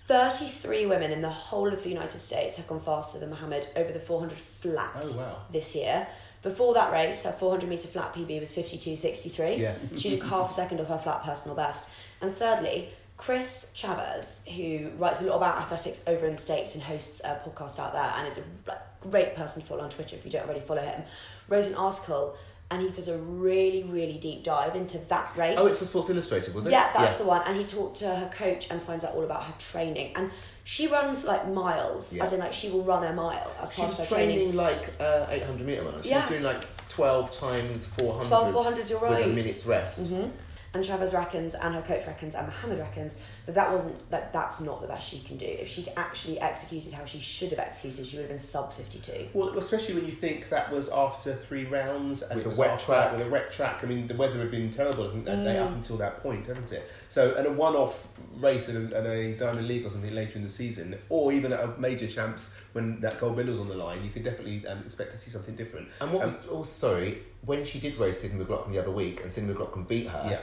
33 0.08 0.88
women 0.88 1.12
in 1.12 1.22
the 1.22 1.30
whole 1.30 1.72
of 1.72 1.84
the 1.84 1.90
United 1.90 2.20
States 2.20 2.58
have 2.58 2.68
gone 2.68 2.80
faster 2.80 3.20
than 3.20 3.30
Muhammad 3.30 3.68
over 3.76 3.92
the 3.92 4.00
400 4.00 4.38
flat 4.40 5.06
Oh, 5.06 5.18
wow. 5.18 5.38
this 5.52 5.76
year. 5.76 6.08
Before 6.42 6.74
that 6.74 6.92
race, 6.92 7.24
her 7.24 7.32
400 7.32 7.70
metre 7.70 7.88
flat 7.88 8.14
PB 8.14 8.40
was 8.40 8.52
52.63. 8.52 9.58
Yeah. 9.58 9.76
She 9.98 10.12
took 10.12 10.28
half 10.30 10.52
a 10.52 10.54
second 10.54 10.80
off 10.80 10.88
her 10.88 10.98
flat 10.98 11.24
personal 11.24 11.56
best. 11.56 11.90
And 12.22 12.34
thirdly, 12.34 12.90
Chris 13.18 13.70
Chavez, 13.74 14.44
who 14.56 14.92
writes 14.98 15.22
a 15.22 15.26
lot 15.26 15.38
about 15.38 15.58
athletics 15.58 16.02
over 16.08 16.26
in 16.26 16.36
the 16.36 16.42
States 16.42 16.76
and 16.76 16.84
hosts 16.84 17.22
a 17.26 17.42
podcast 17.46 17.78
out 17.78 17.92
there, 17.92 18.14
and 18.16 18.28
is 18.28 18.38
a 18.38 18.78
great 19.02 19.36
person 19.36 19.62
to 19.62 19.68
follow 19.68 19.84
on 19.84 19.90
Twitter 19.90 20.16
if 20.16 20.24
you 20.24 20.32
don't 20.32 20.46
already 20.46 20.62
follow 20.62 20.82
him, 20.82 21.04
wrote 21.50 21.66
an 21.66 21.76
article 21.76 22.38
and 22.72 22.84
he 22.84 22.90
does 22.90 23.08
a 23.08 23.18
really, 23.18 23.84
really 23.84 24.18
deep 24.20 24.44
dive 24.44 24.76
into 24.76 25.00
that 25.00 25.36
race. 25.36 25.58
Oh, 25.60 25.66
it's 25.66 25.80
for 25.80 25.86
Sports 25.86 26.12
Illustrated, 26.12 26.54
was 26.54 26.68
it? 26.68 26.72
Yeah, 26.72 26.92
that's 26.94 27.18
the 27.18 27.24
one. 27.24 27.42
And 27.48 27.58
he 27.58 27.64
talked 27.64 27.98
to 27.98 28.16
her 28.16 28.30
coach 28.30 28.70
and 28.70 28.80
finds 28.80 29.04
out 29.04 29.16
all 29.16 29.24
about 29.24 29.44
her 29.44 29.54
training. 29.58 30.14
And 30.16 30.30
she 30.74 30.86
runs 30.86 31.24
like 31.26 31.48
miles, 31.50 32.14
Yeah. 32.14 32.26
as 32.26 32.34
in 32.34 32.40
like 32.40 32.54
she 32.54 32.70
will 32.70 32.84
run 32.84 33.04
a 33.04 33.12
mile 33.12 33.52
as 33.60 33.74
She 33.74 33.82
part 33.82 33.92
of 33.92 33.98
her 33.98 34.06
training. 34.06 34.36
training 34.36 34.56
like 34.56 34.94
uh, 35.00 35.26
800 35.28 35.66
metre 35.66 35.82
runner. 35.84 36.04
She 36.04 36.10
Yeah. 36.10 36.22
was 36.22 36.30
doing 36.30 36.44
like 36.44 36.62
12 36.90 37.32
times 37.32 37.86
400 37.86 38.28
12 38.28 38.54
400s, 38.54 38.90
you're 38.92 39.00
with 39.00 39.10
a 39.10 39.14
right. 39.14 39.28
minute's 39.28 39.66
rest. 39.66 40.10
hmm 40.12 40.28
And 40.76 40.86
Chavez 40.86 41.16
reckons, 41.16 41.56
and 41.56 41.74
her 41.74 41.82
coach 41.82 42.06
reckons, 42.06 42.36
and 42.36 42.46
Muhammad 42.46 42.78
reckons 42.78 43.16
that 43.50 43.56
that 43.56 43.72
wasn't 43.74 44.10
that 44.12 44.32
that's 44.32 44.60
not 44.60 44.82
the 44.82 44.88
best 44.88 45.10
she 45.10 45.20
can 45.20 45.38
do. 45.38 45.46
If 45.46 45.68
she 45.68 45.88
actually 45.98 46.40
executed 46.40 46.94
how 46.94 47.06
she 47.06 47.20
should 47.20 47.50
have 47.50 47.60
executed, 47.60 48.06
she 48.06 48.18
would 48.18 48.24
have 48.24 48.30
been 48.30 48.40
sub 48.40 48.72
fifty 48.74 49.00
two. 49.00 49.28
Well, 49.34 49.58
especially 49.58 49.96
when 49.96 50.06
you 50.06 50.12
think 50.12 50.50
that 50.50 50.72
was 50.72 50.90
after 50.90 51.36
three 51.36 51.66
rounds 51.66 52.22
and 52.22 52.44
With 52.44 52.56
a 52.58 52.60
wet 52.60 52.80
track. 52.80 53.12
With 53.14 53.26
a 53.28 53.30
wet 53.30 53.52
track. 53.52 53.84
I 53.84 53.88
mean, 53.88 54.08
the 54.08 54.16
weather 54.16 54.38
had 54.40 54.52
been 54.52 54.72
terrible 54.72 55.08
I 55.08 55.12
think, 55.12 55.26
that 55.26 55.42
day 55.44 55.56
Mm. 55.56 55.66
up 55.66 55.72
until 55.74 55.98
that 55.98 56.22
point, 56.22 56.46
hasn't 56.46 56.72
it? 56.72 56.90
So, 57.10 57.34
and 57.36 57.48
a 57.48 57.52
one-off 57.52 58.08
race 58.38 58.70
and 58.70 58.94
a, 58.94 59.10
a 59.12 59.34
Diamond 59.34 59.68
League 59.68 59.86
or 59.86 59.90
something 59.90 60.14
later 60.14 60.38
in 60.38 60.44
the 60.44 60.50
season, 60.50 60.98
or 61.10 61.32
even 61.32 61.52
at 61.54 61.60
a 61.64 61.68
major 61.80 62.08
champs 62.08 62.54
when 62.74 63.00
that 63.02 63.20
gold 63.20 63.36
medal's 63.36 63.60
on 63.60 63.68
the 63.68 63.76
line, 63.76 64.04
you 64.04 64.12
could 64.12 64.24
definitely 64.24 64.66
um, 64.68 64.84
expect 64.86 65.12
to 65.12 65.18
see 65.18 65.32
something 65.32 65.56
different. 65.56 65.88
And 66.02 66.12
what 66.12 66.22
Um, 66.22 66.26
was 66.28 66.48
oh 66.52 66.64
sorry 66.64 67.24
when 67.46 67.66
she 67.66 67.80
did 67.80 67.96
race 67.98 68.22
Sydney 68.22 68.38
McLaughlin 68.40 68.72
the 68.74 68.80
other 68.80 68.92
week 68.92 69.22
and 69.24 69.32
Sydney 69.34 69.50
McLaughlin 69.54 69.86
beat 69.86 70.08
her. 70.08 70.28
Yeah. 70.30 70.42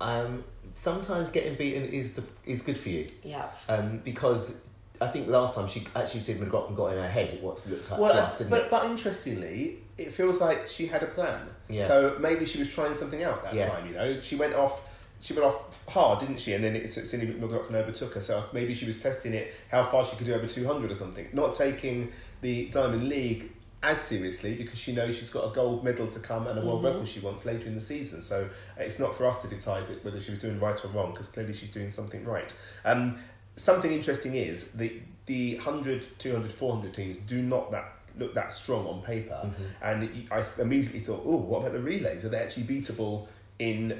Um, 0.00 0.44
sometimes 0.74 1.30
getting 1.30 1.56
beaten 1.56 1.84
is 1.84 2.14
the, 2.14 2.22
is 2.46 2.62
good 2.62 2.78
for 2.78 2.88
you 2.88 3.06
Yeah. 3.22 3.46
um, 3.68 3.98
because 4.04 4.62
I 5.00 5.08
think 5.08 5.28
last 5.28 5.54
time 5.54 5.68
she 5.68 5.84
actually 5.94 6.20
said 6.20 6.40
McLaughlin 6.40 6.74
got 6.74 6.92
in 6.92 6.98
her 6.98 7.08
head 7.08 7.38
what 7.42 7.64
looked 7.68 7.90
like 7.90 8.00
Well, 8.00 8.30
didn't 8.36 8.50
but, 8.50 8.62
it? 8.62 8.70
but 8.70 8.84
interestingly, 8.86 9.78
it 9.98 10.14
feels 10.14 10.40
like 10.40 10.66
she 10.66 10.86
had 10.86 11.02
a 11.02 11.06
plan. 11.06 11.46
Yeah. 11.68 11.86
So 11.88 12.16
maybe 12.20 12.46
she 12.46 12.58
was 12.58 12.72
trying 12.72 12.94
something 12.94 13.22
out 13.22 13.42
that 13.44 13.54
Yeah. 13.54 13.68
time. 13.68 13.86
You 13.86 13.94
know, 13.94 14.20
she 14.20 14.36
went 14.36 14.54
off. 14.54 14.86
She 15.22 15.34
went 15.34 15.44
off 15.44 15.84
hard, 15.86 16.20
didn't 16.20 16.40
she? 16.40 16.54
And 16.54 16.64
then 16.64 16.74
it's 16.74 16.94
Sydney 16.94 17.26
McLaughlin 17.38 17.76
overtook 17.76 18.14
her. 18.14 18.22
So 18.22 18.44
maybe 18.54 18.72
she 18.74 18.86
was 18.86 19.02
testing 19.02 19.34
it, 19.34 19.52
how 19.70 19.84
far 19.84 20.02
she 20.04 20.16
could 20.16 20.24
do 20.26 20.32
over 20.34 20.46
two 20.46 20.66
hundred 20.66 20.90
or 20.90 20.94
something. 20.94 21.28
Not 21.34 21.52
taking 21.52 22.10
the 22.40 22.66
Diamond 22.70 23.06
League 23.08 23.50
as 23.82 24.00
seriously 24.00 24.54
because 24.54 24.78
she 24.78 24.92
knows 24.92 25.16
she's 25.16 25.30
got 25.30 25.50
a 25.50 25.54
gold 25.54 25.82
medal 25.82 26.06
to 26.06 26.20
come 26.20 26.46
and 26.46 26.58
a 26.58 26.62
world 26.62 26.84
record 26.84 27.08
she 27.08 27.20
wants 27.20 27.44
later 27.44 27.66
in 27.66 27.74
the 27.74 27.80
season. 27.80 28.20
So 28.20 28.48
it's 28.76 28.98
not 28.98 29.14
for 29.14 29.26
us 29.26 29.40
to 29.42 29.48
decide 29.48 29.84
whether 30.02 30.20
she 30.20 30.32
was 30.32 30.40
doing 30.40 30.60
right 30.60 30.82
or 30.84 30.88
wrong 30.88 31.12
because 31.12 31.28
clearly 31.28 31.54
she's 31.54 31.70
doing 31.70 31.90
something 31.90 32.24
right. 32.24 32.52
Um, 32.84 33.18
something 33.56 33.90
interesting 33.92 34.34
is 34.34 34.72
the 34.72 35.00
the 35.26 35.54
100, 35.56 36.06
200, 36.18 36.52
400 36.52 36.92
teams 36.94 37.16
do 37.26 37.40
not 37.40 37.70
that 37.70 37.92
look 38.18 38.34
that 38.34 38.52
strong 38.52 38.86
on 38.86 39.02
paper. 39.02 39.50
And 39.80 40.28
I 40.30 40.44
immediately 40.58 41.00
thought, 41.00 41.22
oh, 41.24 41.36
what 41.36 41.60
about 41.60 41.72
the 41.72 41.80
relays? 41.80 42.24
Are 42.24 42.28
they 42.28 42.38
actually 42.38 42.64
beatable 42.64 43.28
in 43.58 43.98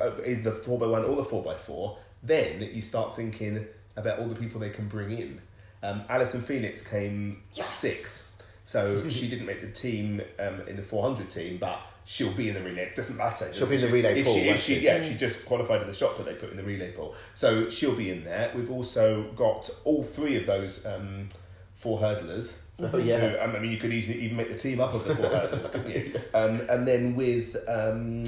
uh, 0.00 0.14
in 0.24 0.42
the 0.42 0.52
four 0.52 0.78
by 0.78 0.86
one 0.86 1.04
or 1.04 1.16
the 1.16 1.24
four 1.24 1.42
by 1.42 1.56
four? 1.56 1.98
Then 2.22 2.60
you 2.60 2.82
start 2.82 3.16
thinking 3.16 3.66
about 3.96 4.18
all 4.18 4.26
the 4.28 4.34
people 4.34 4.60
they 4.60 4.70
can 4.70 4.88
bring 4.88 5.10
in. 5.18 5.40
Um, 5.82 6.02
Allyson 6.08 6.42
Felix 6.42 6.82
came 6.82 7.42
Yes. 7.54 7.72
sixth. 7.72 8.25
So 8.66 9.08
she 9.08 9.28
didn't 9.28 9.46
make 9.46 9.62
the 9.62 9.70
team 9.70 10.20
um, 10.38 10.60
in 10.68 10.76
the 10.76 10.82
400 10.82 11.30
team, 11.30 11.56
but 11.58 11.80
she'll 12.04 12.32
be 12.32 12.48
in 12.48 12.54
the 12.54 12.60
relay. 12.62 12.82
It 12.82 12.96
doesn't 12.96 13.16
matter. 13.16 13.52
She'll 13.54 13.66
be 13.68 13.76
in 13.76 13.80
the 13.80 13.88
relay 13.88 14.18
if 14.20 14.26
pool, 14.26 14.34
She, 14.34 14.40
if 14.48 14.60
she, 14.60 14.74
she? 14.74 14.84
yeah, 14.84 15.02
she 15.02 15.14
just 15.14 15.46
qualified 15.46 15.80
in 15.80 15.86
the 15.86 15.94
shot 15.94 16.16
that 16.18 16.26
they 16.26 16.34
put 16.34 16.50
in 16.50 16.56
the 16.56 16.62
relay 16.62 16.92
pool. 16.92 17.14
So 17.34 17.70
she'll 17.70 17.96
be 17.96 18.10
in 18.10 18.24
there. 18.24 18.52
We've 18.54 18.70
also 18.70 19.24
got 19.36 19.70
all 19.84 20.02
three 20.02 20.36
of 20.36 20.46
those 20.46 20.84
um, 20.84 21.28
four 21.74 21.98
hurdlers. 21.98 22.52
Oh, 22.78 22.98
yeah. 22.98 23.18
who- 23.20 23.38
I 23.38 23.58
mean, 23.58 23.72
you 23.72 23.78
could 23.78 23.90
easily 23.94 24.20
even 24.20 24.36
make 24.36 24.50
the 24.52 24.58
team 24.58 24.80
up 24.80 24.92
of 24.92 25.02
the 25.04 25.14
four 25.16 25.30
hurdlers, 25.30 25.72
couldn't 25.72 25.90
you? 25.90 26.20
Um, 26.34 26.60
and 26.68 26.86
then 26.86 27.16
with 27.16 27.56
um, 27.66 28.24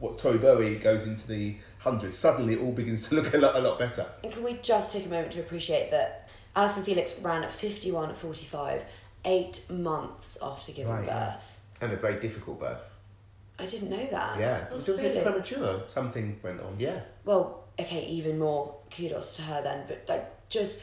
what 0.00 0.18
Tori 0.18 0.38
Bowie 0.38 0.74
goes 0.74 1.06
into 1.06 1.24
the 1.28 1.54
hundred, 1.78 2.16
suddenly 2.16 2.54
it 2.54 2.60
all 2.60 2.72
begins 2.72 3.08
to 3.08 3.14
look 3.14 3.32
a 3.32 3.38
lot, 3.38 3.54
a 3.54 3.60
lot 3.60 3.78
better. 3.78 4.04
And 4.24 4.32
can 4.32 4.42
we 4.42 4.54
just 4.54 4.92
take 4.92 5.06
a 5.06 5.08
moment 5.08 5.30
to 5.34 5.38
appreciate 5.40 5.92
that 5.92 6.28
Allyson 6.56 6.82
Felix 6.82 7.16
ran 7.20 7.44
at 7.44 7.52
51 7.52 8.10
at 8.10 8.16
45, 8.16 8.84
eight 9.26 9.68
months 9.70 10.38
after 10.42 10.72
giving 10.72 10.92
Right, 10.92 11.06
birth. 11.06 11.58
and 11.80 11.92
a 11.92 11.96
very 11.96 12.18
difficult 12.18 12.60
birth. 12.60 12.80
I 13.58 13.66
didn't 13.66 13.90
know 13.90 14.06
that. 14.10 14.38
Yeah, 14.38 14.70
Was 14.70 14.82
it 14.82 14.86
doesn't 14.92 15.04
really? 15.04 15.20
premature. 15.20 15.82
Something 15.88 16.38
went 16.42 16.60
on. 16.60 16.76
Yeah. 16.78 17.00
Well, 17.24 17.64
okay, 17.78 18.06
even 18.06 18.38
more 18.38 18.76
kudos 18.94 19.34
to 19.36 19.42
her 19.42 19.62
then, 19.62 19.84
but 19.88 20.04
like 20.08 20.48
just. 20.48 20.80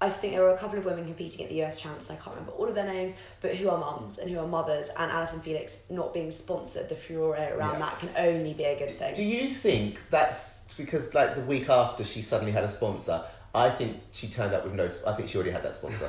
I 0.00 0.10
think 0.10 0.34
there 0.34 0.42
were 0.42 0.50
a 0.50 0.58
couple 0.58 0.78
of 0.78 0.84
women 0.84 1.06
competing 1.06 1.44
at 1.44 1.48
the 1.50 1.62
US 1.62 1.80
Champs, 1.80 2.10
I 2.10 2.16
can't 2.16 2.30
remember 2.36 2.50
all 2.52 2.68
of 2.68 2.74
their 2.74 2.84
names, 2.84 3.12
but 3.40 3.54
who 3.54 3.70
are 3.70 3.78
mums 3.78 4.18
and 4.18 4.28
who 4.28 4.38
are 4.38 4.46
mothers, 4.46 4.90
and 4.98 5.10
Allyson 5.10 5.40
Felix 5.40 5.82
not 5.88 6.12
being 6.12 6.30
sponsored, 6.30 6.88
the 6.90 6.94
furore 6.96 7.36
around 7.36 7.74
Yeah. 7.74 7.78
that 7.78 7.98
can 8.00 8.10
only 8.18 8.52
be 8.52 8.64
a 8.64 8.76
good 8.78 8.90
thing. 8.90 9.14
Do 9.14 9.22
you 9.22 9.54
think 9.54 10.00
that's 10.10 10.74
because 10.74 11.14
like 11.14 11.34
the 11.36 11.40
week 11.42 11.70
after 11.70 12.04
she 12.04 12.20
suddenly 12.20 12.52
had 12.52 12.64
a 12.64 12.70
sponsor? 12.70 13.22
I 13.54 13.70
think 13.70 13.98
she 14.10 14.26
turned 14.26 14.52
up 14.52 14.64
with 14.64 14.74
no. 14.74 14.84
I 15.06 15.12
think 15.14 15.28
she 15.28 15.36
already 15.38 15.52
had 15.52 15.62
that 15.62 15.76
sponsor. 15.76 16.06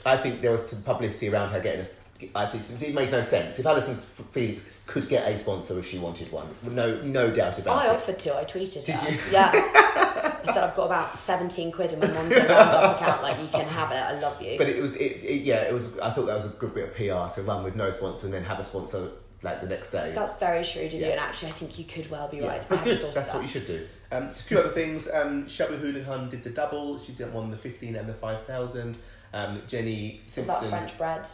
I 0.06 0.16
think 0.16 0.42
there 0.42 0.50
was 0.50 0.68
some 0.68 0.82
publicity 0.82 1.28
around 1.28 1.50
her 1.50 1.60
getting 1.60 1.80
a. 1.82 1.86
I 2.34 2.46
think 2.46 2.82
it 2.82 2.94
made 2.94 3.12
no 3.12 3.20
sense. 3.22 3.60
If 3.60 3.66
Allyson 3.66 3.94
F- 3.94 4.24
Felix 4.32 4.68
could 4.86 5.08
get 5.08 5.28
a 5.28 5.38
sponsor 5.38 5.78
if 5.78 5.86
she 5.88 6.00
wanted 6.00 6.32
one, 6.32 6.48
no, 6.64 7.00
no 7.02 7.30
doubt 7.30 7.60
about 7.60 7.78
I 7.78 7.84
it. 7.84 7.90
I 7.90 7.94
offered 7.94 8.18
to, 8.18 8.36
I 8.36 8.44
tweeted 8.44 8.84
Did 8.86 8.94
her. 8.96 9.10
you? 9.12 9.18
Yeah. 9.30 9.50
I 9.54 10.52
said, 10.52 10.64
I've 10.64 10.74
got 10.74 10.86
about 10.86 11.16
17 11.16 11.70
quid 11.70 11.92
in 11.92 12.00
my 12.00 12.06
Monzo 12.08 12.48
Roundup 12.48 13.00
account, 13.00 13.22
like, 13.22 13.38
you 13.40 13.46
can 13.46 13.66
have 13.66 13.92
it, 13.92 13.96
I 13.96 14.18
love 14.18 14.42
you. 14.42 14.58
But 14.58 14.68
it 14.68 14.82
was, 14.82 14.96
it, 14.96 15.22
it, 15.22 15.42
yeah, 15.42 15.56
it 15.62 15.72
was. 15.72 15.96
I 16.00 16.10
thought 16.10 16.26
that 16.26 16.34
was 16.34 16.46
a 16.46 16.56
good 16.56 16.74
bit 16.74 16.88
of 16.88 16.94
PR 16.96 17.32
to 17.40 17.46
run 17.46 17.62
with 17.62 17.76
no 17.76 17.88
sponsor 17.92 18.26
and 18.26 18.34
then 18.34 18.42
have 18.42 18.58
a 18.58 18.64
sponsor 18.64 19.10
like 19.42 19.60
the 19.60 19.68
next 19.68 19.90
day. 19.90 20.12
That's 20.14 20.38
very 20.38 20.64
shrewd 20.64 20.92
of 20.94 21.00
you, 21.00 21.06
and 21.06 21.20
actually, 21.20 21.48
I 21.48 21.52
think 21.52 21.78
you 21.78 21.84
could 21.84 22.10
well 22.10 22.28
be 22.28 22.38
yeah. 22.38 22.48
right. 22.48 22.66
But 22.68 22.78
hadn't 22.80 23.00
good. 23.00 23.14
That's 23.14 23.32
that. 23.32 23.36
what 23.36 23.42
you 23.42 23.48
should 23.48 23.66
do. 23.66 23.86
Um, 24.10 24.24
a 24.24 24.28
few 24.28 24.58
other 24.58 24.70
things. 24.70 25.08
Um, 25.12 25.46
Shelby 25.46 25.76
Houlihan 25.76 26.28
did 26.28 26.42
the 26.42 26.50
double. 26.50 26.98
She 26.98 27.12
did 27.12 27.32
won 27.32 27.50
the 27.50 27.56
15 27.56 27.96
and 27.96 28.08
the 28.08 28.14
5,000. 28.14 28.98
Um, 29.34 29.62
Jenny 29.68 30.22
Simpson. 30.26 30.44
about 30.44 30.64
French 30.64 30.98
bread? 30.98 31.28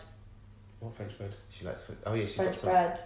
What 0.81 0.95
French 0.97 1.17
bread? 1.17 1.35
She 1.51 1.65
likes. 1.65 1.89
Oh 2.05 2.15
yeah, 2.15 2.27
she's 2.27 2.35
French 2.35 2.51
got 2.51 2.59
some. 2.59 2.71
bread. 2.71 3.01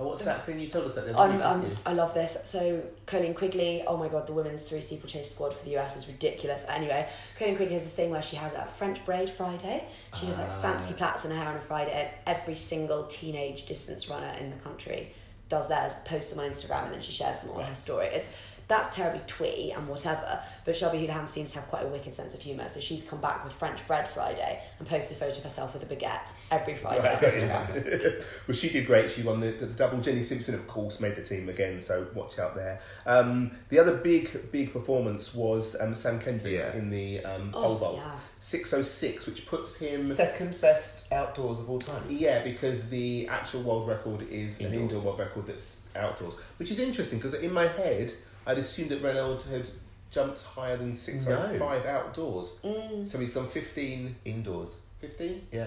Oh, 0.00 0.06
what's 0.06 0.24
that 0.24 0.46
thing 0.46 0.60
you 0.60 0.68
told 0.68 0.86
us 0.86 0.94
that? 0.94 1.06
the 1.06 1.18
other 1.18 1.34
I'm, 1.34 1.42
um, 1.42 1.60
week, 1.62 1.70
I'm. 1.70 1.76
Um, 1.76 1.78
I 1.86 1.92
love 1.92 2.14
this. 2.14 2.36
So 2.44 2.82
Colleen 3.06 3.34
Quigley, 3.34 3.82
oh 3.84 3.96
my 3.96 4.06
god, 4.06 4.28
the 4.28 4.32
women's 4.32 4.62
three 4.62 4.80
steeplechase 4.80 5.28
squad 5.28 5.52
for 5.52 5.64
the 5.64 5.76
US 5.78 5.96
is 5.96 6.06
ridiculous. 6.06 6.64
Anyway, 6.68 7.08
Colleen 7.36 7.56
Quigley 7.56 7.74
has 7.74 7.82
this 7.82 7.94
thing 7.94 8.10
where 8.10 8.22
she 8.22 8.36
has 8.36 8.52
a 8.52 8.64
French 8.64 9.04
braid 9.04 9.28
Friday. 9.28 9.84
She 10.14 10.26
does 10.26 10.38
like 10.38 10.52
fancy 10.62 10.94
ah. 10.94 10.98
plaits 10.98 11.24
in 11.24 11.32
her 11.32 11.36
hair 11.36 11.48
on 11.48 11.56
a 11.56 11.60
Friday, 11.60 11.92
and 11.92 12.08
every 12.38 12.54
single 12.54 13.06
teenage 13.06 13.66
distance 13.66 14.08
runner 14.08 14.36
in 14.38 14.50
the 14.50 14.56
country 14.56 15.12
does 15.48 15.68
theirs, 15.68 15.94
posts 16.04 16.30
them 16.30 16.44
on 16.44 16.50
Instagram, 16.50 16.84
and 16.84 16.94
then 16.94 17.02
she 17.02 17.12
shares 17.12 17.40
them 17.40 17.50
on 17.52 17.64
her 17.64 17.74
story. 17.74 18.06
It's 18.06 18.28
that's 18.68 18.94
terribly 18.94 19.22
twee 19.26 19.72
and 19.74 19.88
whatever, 19.88 20.40
but 20.66 20.76
Shelby 20.76 20.98
Houlihan 20.98 21.26
seems 21.26 21.52
to 21.52 21.60
have 21.60 21.68
quite 21.70 21.84
a 21.84 21.88
wicked 21.88 22.14
sense 22.14 22.34
of 22.34 22.40
humour. 22.40 22.68
So 22.68 22.80
she's 22.80 23.02
come 23.02 23.20
back 23.20 23.42
with 23.42 23.52
French 23.54 23.86
bread 23.88 24.06
Friday 24.06 24.62
and 24.78 24.86
posted 24.86 25.16
a 25.16 25.20
photo 25.20 25.38
of 25.38 25.42
herself 25.44 25.72
with 25.74 25.82
a 25.82 25.86
baguette 25.86 26.32
every 26.50 26.74
Friday 26.76 27.10
on 27.10 27.16
Instagram. 27.18 28.24
well, 28.46 28.54
she 28.54 28.68
did 28.68 28.86
great. 28.86 29.10
She 29.10 29.22
won 29.22 29.40
the, 29.40 29.52
the 29.52 29.66
double. 29.66 29.98
Jenny 30.00 30.22
Simpson, 30.22 30.54
of 30.54 30.66
course, 30.68 31.00
made 31.00 31.14
the 31.16 31.22
team 31.22 31.48
again, 31.48 31.80
so 31.80 32.06
watch 32.14 32.38
out 32.38 32.54
there. 32.54 32.80
Um, 33.06 33.52
the 33.70 33.78
other 33.78 33.96
big, 33.96 34.52
big 34.52 34.72
performance 34.72 35.34
was 35.34 35.74
um, 35.80 35.94
Sam 35.94 36.20
Kendricks 36.20 36.50
Yeah. 36.52 36.76
in 36.76 36.90
the 36.90 37.24
um, 37.24 37.50
Oh, 37.54 37.62
pole 37.62 37.76
vault. 37.76 37.96
yeah. 38.02 38.12
606, 38.40 39.26
which 39.26 39.46
puts 39.46 39.76
him. 39.76 40.06
Second 40.06 40.60
best 40.60 41.10
outdoors 41.12 41.58
of 41.58 41.68
all 41.70 41.78
time. 41.78 42.02
Yeah, 42.08 42.44
because 42.44 42.88
the 42.90 43.26
actual 43.28 43.62
world 43.62 43.88
record 43.88 44.22
is 44.30 44.60
an 44.60 44.72
indoor 44.74 45.00
world 45.00 45.18
record 45.18 45.46
that's 45.46 45.82
outdoors, 45.96 46.36
which 46.58 46.70
is 46.70 46.78
interesting 46.78 47.18
because 47.18 47.34
in 47.34 47.52
my 47.52 47.66
head 47.66 48.12
I'd 48.48 48.58
assumed 48.58 48.90
that 48.90 49.02
Renaud 49.02 49.38
had 49.50 49.68
jumped 50.10 50.42
higher 50.42 50.76
than 50.76 50.96
six 50.96 51.26
No. 51.26 51.36
five 51.58 51.84
outdoors. 51.86 52.58
Mm. 52.64 53.06
So 53.06 53.18
he's 53.18 53.34
done 53.34 53.46
15, 53.46 54.16
Indoors. 54.24 54.76
15 55.00 55.46
Yeah. 55.52 55.66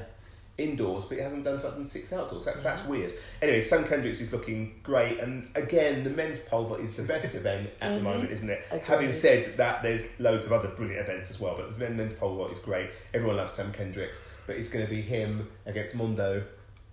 indoors, 0.57 1.05
but 1.05 1.17
he 1.17 1.23
hasn't 1.23 1.43
done 1.43 1.61
done 1.61 1.85
six 1.85 2.11
outdoors. 2.11 2.43
That's 2.45 2.59
that's 2.59 2.85
weird. 2.85 3.13
Anyway, 3.41 3.61
Sam 3.63 3.83
Kendricks 3.85 4.19
is 4.19 4.31
looking 4.33 4.79
great, 4.83 5.19
and 5.19 5.47
again, 5.55 6.03
the 6.03 6.09
men's 6.09 6.39
pole 6.39 6.65
vault 6.65 6.81
is 6.81 6.95
the 6.95 7.03
best 7.03 7.33
event 7.35 7.69
at 7.81 7.95
the 7.95 8.01
moment, 8.01 8.31
isn't 8.31 8.49
it? 8.49 8.65
Agreed. 8.69 8.83
Having 8.83 9.11
said 9.13 9.57
that, 9.57 9.81
there's 9.83 10.03
loads 10.19 10.45
of 10.45 10.51
other 10.53 10.67
brilliant 10.69 11.01
events 11.07 11.29
as 11.29 11.39
well, 11.39 11.55
but 11.55 11.73
the 11.77 11.89
men's 11.89 12.13
pole 12.15 12.35
vault 12.35 12.51
is 12.51 12.59
great. 12.59 12.89
Everyone 13.13 13.37
loves 13.37 13.53
Sam 13.53 13.71
Kendricks, 13.71 14.23
but 14.47 14.55
it's 14.57 14.69
going 14.69 14.85
to 14.85 14.89
be 14.89 15.01
him 15.01 15.49
against 15.65 15.95
Mondo. 15.95 16.43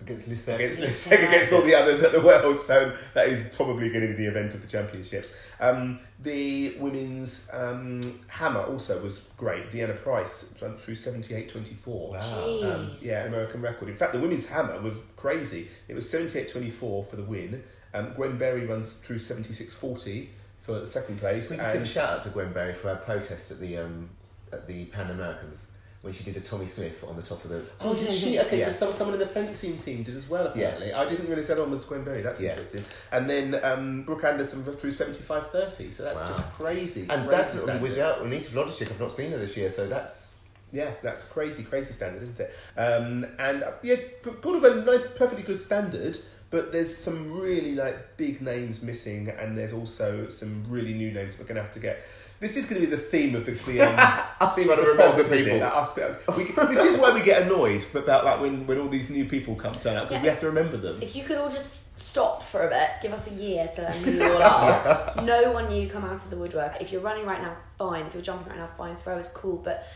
Against 0.00 0.30
Lisek. 0.30 0.54
Against, 0.54 1.10
against 1.10 1.52
all 1.52 1.62
the 1.62 1.74
others 1.74 2.02
at 2.02 2.12
the 2.12 2.20
world, 2.20 2.60
so 2.60 2.94
that 3.14 3.28
is 3.28 3.50
probably 3.56 3.88
going 3.88 4.02
to 4.02 4.06
be 4.08 4.12
the 4.12 4.26
event 4.26 4.54
of 4.54 4.62
the 4.62 4.68
championships. 4.68 5.34
Um, 5.60 5.98
the 6.20 6.76
women's 6.78 7.50
um, 7.52 8.00
hammer 8.28 8.60
also 8.60 9.02
was 9.02 9.20
great. 9.36 9.70
Deanna 9.70 10.00
Price 10.00 10.46
went 10.62 10.80
through 10.80 10.94
seventy 10.94 11.34
eight 11.34 11.48
twenty 11.48 11.74
four. 11.74 12.12
Wow. 12.12 12.60
Um, 12.62 12.92
yeah, 13.00 13.24
American 13.24 13.60
record. 13.60 13.88
In 13.88 13.96
fact, 13.96 14.12
the 14.12 14.20
women's 14.20 14.46
hammer 14.46 14.80
was 14.80 15.00
crazy. 15.16 15.68
It 15.88 15.94
was 15.94 16.06
78.24 16.06 16.70
for 17.08 17.16
the 17.16 17.22
win. 17.22 17.64
Um, 17.94 18.12
Gwen 18.14 18.38
Berry 18.38 18.66
runs 18.66 18.92
through 18.92 19.16
76.40 19.16 20.28
for 20.62 20.86
second 20.86 21.18
place. 21.18 21.50
We 21.50 21.56
just 21.56 21.72
give 21.72 21.82
a 21.82 21.86
shout 21.86 22.08
out 22.10 22.22
to 22.22 22.30
Gwen 22.30 22.52
Berry 22.52 22.74
for 22.74 22.88
her 22.88 22.96
protest 22.96 23.50
at 23.50 23.60
the 23.60 23.78
um, 23.78 24.10
at 24.52 24.66
the 24.66 24.84
Pan 24.86 25.10
Americans 25.10 25.68
when 26.02 26.12
she 26.12 26.22
did 26.22 26.36
a 26.36 26.40
Tommy 26.40 26.66
Smith 26.66 27.02
on 27.08 27.16
the 27.16 27.22
top 27.22 27.42
of 27.44 27.50
the. 27.50 27.62
Oh, 27.80 27.92
did 27.94 28.12
she? 28.12 28.38
Okay, 28.38 28.60
Yeah. 28.60 28.70
some, 28.70 28.92
someone 28.92 29.14
in 29.14 29.20
the 29.20 29.26
fencing 29.26 29.76
team 29.78 30.04
did 30.04 30.16
as 30.16 30.28
well, 30.28 30.46
apparently. 30.46 30.88
Yeah. 30.88 31.00
I 31.00 31.06
didn't 31.06 31.26
realise 31.26 31.48
that 31.48 31.58
one 31.58 31.70
was 31.72 31.84
Gwen 31.84 32.04
Berry. 32.04 32.22
That's 32.22 32.40
Yeah. 32.40 32.50
interesting. 32.50 32.84
And 33.10 33.28
then 33.28 33.58
um, 33.64 34.02
Brooke 34.04 34.22
Anderson 34.24 34.62
through 34.64 34.92
75.30, 34.92 35.92
so 35.92 36.04
that's 36.04 36.16
Wow. 36.20 36.26
just 36.28 36.42
crazy. 36.52 37.00
And 37.02 37.26
crazy 37.26 37.28
that's 37.30 37.52
standard. 37.60 37.82
without 37.82 38.22
Anita 38.22 38.50
Włodarczyk. 38.50 38.90
I've 38.90 39.00
not 39.00 39.12
seen 39.12 39.32
her 39.32 39.38
this 39.38 39.56
year, 39.56 39.70
so 39.70 39.88
that's 39.88 40.36
Yeah, 40.70 40.90
that's 41.02 41.24
crazy, 41.24 41.64
crazy 41.64 41.92
standard, 41.94 42.22
isn't 42.22 42.38
it? 42.38 42.54
Um, 42.76 43.26
and 43.38 43.62
uh, 43.64 43.72
yeah, 43.82 43.96
got 44.22 44.44
a 44.64 44.74
nice, 44.82 45.06
perfectly 45.08 45.42
good 45.42 45.58
standard, 45.58 46.18
but 46.50 46.72
there's 46.72 46.94
some 46.96 47.38
really 47.40 47.74
like 47.74 48.16
big 48.18 48.40
names 48.42 48.82
missing, 48.82 49.30
and 49.30 49.56
there's 49.58 49.72
also 49.72 50.28
some 50.28 50.64
really 50.68 50.92
new 50.92 51.10
names 51.10 51.38
we're 51.38 51.44
going 51.46 51.56
to 51.56 51.62
have 51.62 51.72
to 51.74 51.80
get. 51.80 52.06
This 52.40 52.56
is 52.56 52.66
going 52.66 52.80
to 52.80 52.86
be 52.86 52.94
the 52.94 53.02
theme 53.02 53.34
of 53.34 53.44
the, 53.46 53.52
the 53.52 53.80
um, 53.80 53.98
Us 54.40 54.54
theme 54.54 54.66
trying 54.66 54.78
to 54.78 54.86
remember 54.86 55.22
people. 55.24 55.62
Us- 55.62 56.36
we, 56.36 56.44
this 56.44 56.84
is 56.84 57.00
why 57.00 57.12
we 57.12 57.20
get 57.22 57.42
annoyed 57.42 57.84
about 57.94 58.24
like 58.24 58.40
when, 58.40 58.66
when 58.66 58.78
all 58.78 58.88
these 58.88 59.10
new 59.10 59.24
people 59.24 59.56
come 59.56 59.74
turn 59.74 59.96
out 59.96 60.08
because 60.08 60.22
we 60.22 60.28
have 60.28 60.38
to 60.40 60.46
remember 60.46 60.76
them. 60.76 61.02
If 61.02 61.16
you 61.16 61.24
could 61.24 61.38
all 61.38 61.50
just 61.50 61.98
stop 61.98 62.44
for 62.44 62.64
a 62.64 62.70
bit, 62.70 62.90
give 63.02 63.12
us 63.12 63.28
a 63.30 63.34
year 63.34 63.68
to 63.74 63.82
learn 63.82 63.92
who 63.92 64.10
you 64.12 64.32
all 64.32 64.42
are. 64.42 65.14
no 65.24 65.50
one 65.50 65.68
new 65.68 65.88
come 65.88 66.04
out 66.04 66.12
of 66.12 66.30
the 66.30 66.36
woodwork. 66.36 66.80
If 66.80 66.92
you're 66.92 67.00
running 67.00 67.26
right 67.26 67.42
now, 67.42 67.56
fine. 67.76 68.06
If 68.06 68.14
you're 68.14 68.22
jumping 68.22 68.48
right 68.48 68.58
now, 68.58 68.68
fine. 68.68 68.96
Throw 68.96 69.18
is 69.18 69.28
cool, 69.30 69.56
but 69.56 69.86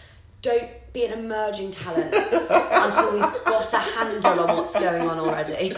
don't 0.43 0.69
be 0.93 1.05
an 1.07 1.19
emerging 1.19 1.71
talent 1.71 2.13
until 2.13 3.13
we've 3.13 3.45
got 3.45 3.73
a 3.73 3.79
handle 3.79 4.41
on 4.41 4.57
what's 4.57 4.75
going 4.79 5.09
on 5.09 5.19
already. 5.19 5.73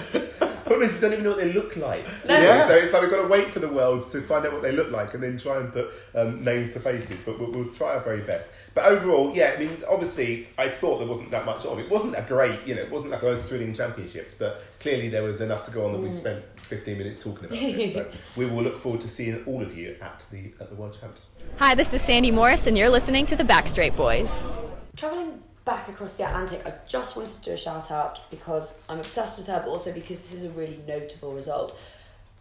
Problem 0.65 0.89
is, 0.89 0.95
we 0.95 1.01
don't 1.01 1.13
even 1.13 1.25
know 1.25 1.31
what 1.31 1.39
they 1.39 1.53
look 1.53 1.77
like. 1.77 2.05
No. 2.27 2.41
Yeah. 2.41 2.67
So 2.67 2.75
it's 2.75 2.93
like 2.93 3.03
we've 3.03 3.11
got 3.11 3.23
to 3.23 3.29
wait 3.29 3.49
for 3.49 3.61
the 3.61 3.69
world 3.69 4.11
to 4.13 4.23
find 4.23 4.47
out 4.47 4.53
what 4.53 4.63
they 4.63 4.73
look 4.73 4.91
like 4.91 5.13
and 5.13 5.23
then 5.23 5.37
try 5.37 5.59
and 5.59 5.71
put 5.71 5.91
um, 6.15 6.43
names 6.43 6.73
to 6.73 6.81
faces. 6.81 7.21
But 7.25 7.39
we'll, 7.39 7.51
we'll 7.51 7.73
try 7.75 7.95
our 7.95 8.01
very 8.01 8.23
best. 8.23 8.51
But 8.73 8.87
overall, 8.87 9.35
yeah, 9.37 9.53
I 9.55 9.59
mean, 9.59 9.83
obviously, 9.89 10.49
I 10.57 10.71
thought 10.71 10.99
there 10.99 11.07
wasn't 11.07 11.31
that 11.33 11.45
much 11.45 11.67
on. 11.67 11.79
It 11.79 11.91
wasn't 11.91 12.17
a 12.17 12.23
great, 12.23 12.67
you 12.67 12.75
know, 12.75 12.81
it 12.81 12.91
wasn't 12.91 13.13
like 13.13 13.21
those 13.21 13.43
thrilling 13.43 13.75
championships, 13.75 14.33
but 14.33 14.63
clearly 14.81 15.11
there 15.11 15.23
was 15.23 15.43
enough 15.43 15.65
to 15.67 15.71
go 15.71 15.85
on 15.85 15.93
that 15.93 16.01
we 16.01 16.11
spent 16.11 16.43
15 16.65 16.99
minutes 16.99 17.23
talking 17.23 17.47
about 17.47 17.59
it. 17.59 17.93
So 17.93 18.11
we 18.37 18.47
will 18.47 18.63
look 18.63 18.79
forward 18.79 19.01
to 19.03 19.09
seeing 19.09 19.45
all 19.45 19.63
of 19.63 19.77
you 19.77 19.97
at 20.01 20.25
the 20.31 20.53
at 20.61 20.71
the 20.71 20.77
World 20.77 20.97
Champs. 20.99 21.29
Hi, 21.59 21.75
this 21.75 21.95
is 21.95 22.03
Sandy 22.03 22.31
Morris, 22.31 22.67
and 22.67 22.77
you're 22.77 22.89
listening 22.89 23.27
to 23.27 23.37
the 23.37 23.45
Backstreet 23.45 23.97
Boys. 23.97 24.49
Travelling 24.97 25.43
back 25.65 25.89
across 25.89 26.15
the 26.15 26.27
Atlantic, 26.27 26.67
I 26.67 26.75
just 26.87 27.17
wanted 27.17 27.33
to 27.33 27.41
do 27.43 27.53
a 27.53 27.57
shout 27.57 27.91
out 27.91 28.31
because 28.31 28.79
I'm 28.89 28.99
obsessed 28.99 29.39
with 29.39 29.47
her, 29.47 29.61
but 29.61 29.69
also 29.69 29.93
because 29.93 30.23
this 30.23 30.33
is 30.33 30.45
a 30.45 30.51
really 30.51 30.81
notable 30.87 31.33
result. 31.33 31.79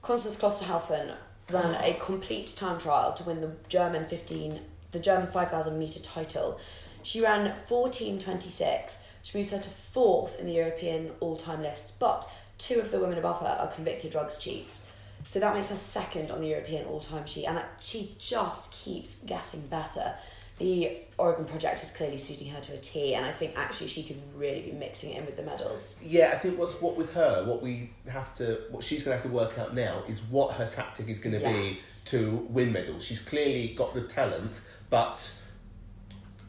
Konstanze 0.04 0.40
Klosterhalfen 0.40 1.16
ran 1.50 1.76
a 1.76 1.94
complete 1.94 2.54
time 2.56 2.80
trial 2.80 3.14
to 3.14 3.24
win 3.24 3.42
the 3.42 3.56
German 3.70 4.06
15, 4.06 4.60
the 4.92 5.00
German 5.00 5.28
5,000 5.28 5.78
metre 5.78 6.02
title. 6.02 6.60
She 7.04 7.22
ran 7.22 7.54
14.26, 7.70 8.98
which 9.22 9.34
moves 9.34 9.52
her 9.52 9.60
to 9.60 9.70
fourth 9.70 10.40
in 10.40 10.48
the 10.48 10.54
European 10.54 11.12
all 11.20 11.36
time 11.36 11.62
lists, 11.62 11.92
but 11.92 12.30
two 12.64 12.80
of 12.80 12.92
the 12.92 13.00
women 13.00 13.18
above 13.18 13.42
her 13.42 13.58
are 13.60 13.68
convicted 13.68 14.12
drugs 14.12 14.38
cheats. 14.38 14.86
So 15.26 15.40
that 15.40 15.54
makes 15.54 15.70
her 15.70 15.76
second 15.76 16.32
on 16.32 16.42
the 16.42 16.48
European 16.48 16.86
all 16.86 17.00
time 17.00 17.26
sheet, 17.26 17.46
and 17.46 17.62
she 17.80 18.16
just 18.20 18.72
keeps 18.72 19.16
getting 19.26 19.62
better. 19.68 20.16
The 20.60 20.98
Oregon 21.18 21.46
project 21.46 21.82
is 21.82 21.92
clearly 21.92 22.18
suiting 22.18 22.50
her 22.52 22.62
to 22.62 22.74
a 22.74 22.78
T, 22.78 23.16
and 23.16 23.26
I 23.26 23.32
think 23.32 23.54
actually 23.58 23.88
she 23.88 24.04
could 24.04 24.22
really 24.36 24.62
be 24.62 24.72
mixing 24.72 25.12
it 25.12 25.18
in 25.18 25.26
with 25.26 25.36
the 25.36 25.44
medals. 25.44 26.00
Yeah, 26.04 26.32
I 26.34 26.38
think 26.38 26.60
what's 26.60 26.80
what 26.80 26.96
with 26.96 27.14
her, 27.14 27.44
what 27.46 27.62
we 27.62 27.92
have 28.08 28.34
to, 28.36 28.62
what 28.70 28.84
she's 28.84 29.04
going 29.04 29.18
to 29.18 29.22
have 29.22 29.32
to 29.32 29.36
work 29.36 29.58
out 29.58 29.74
now 29.74 30.04
is 30.08 30.20
what 30.30 30.56
her 30.56 30.70
tactic 30.70 31.10
is 31.10 31.20
going 31.20 31.40
to 31.40 31.46
be 31.46 31.80
to 32.06 32.48
win 32.50 32.72
medals. 32.72 33.04
She's 33.04 33.20
clearly 33.20 33.74
got 33.74 33.94
the 33.94 34.02
talent, 34.02 34.62
but 34.90 35.32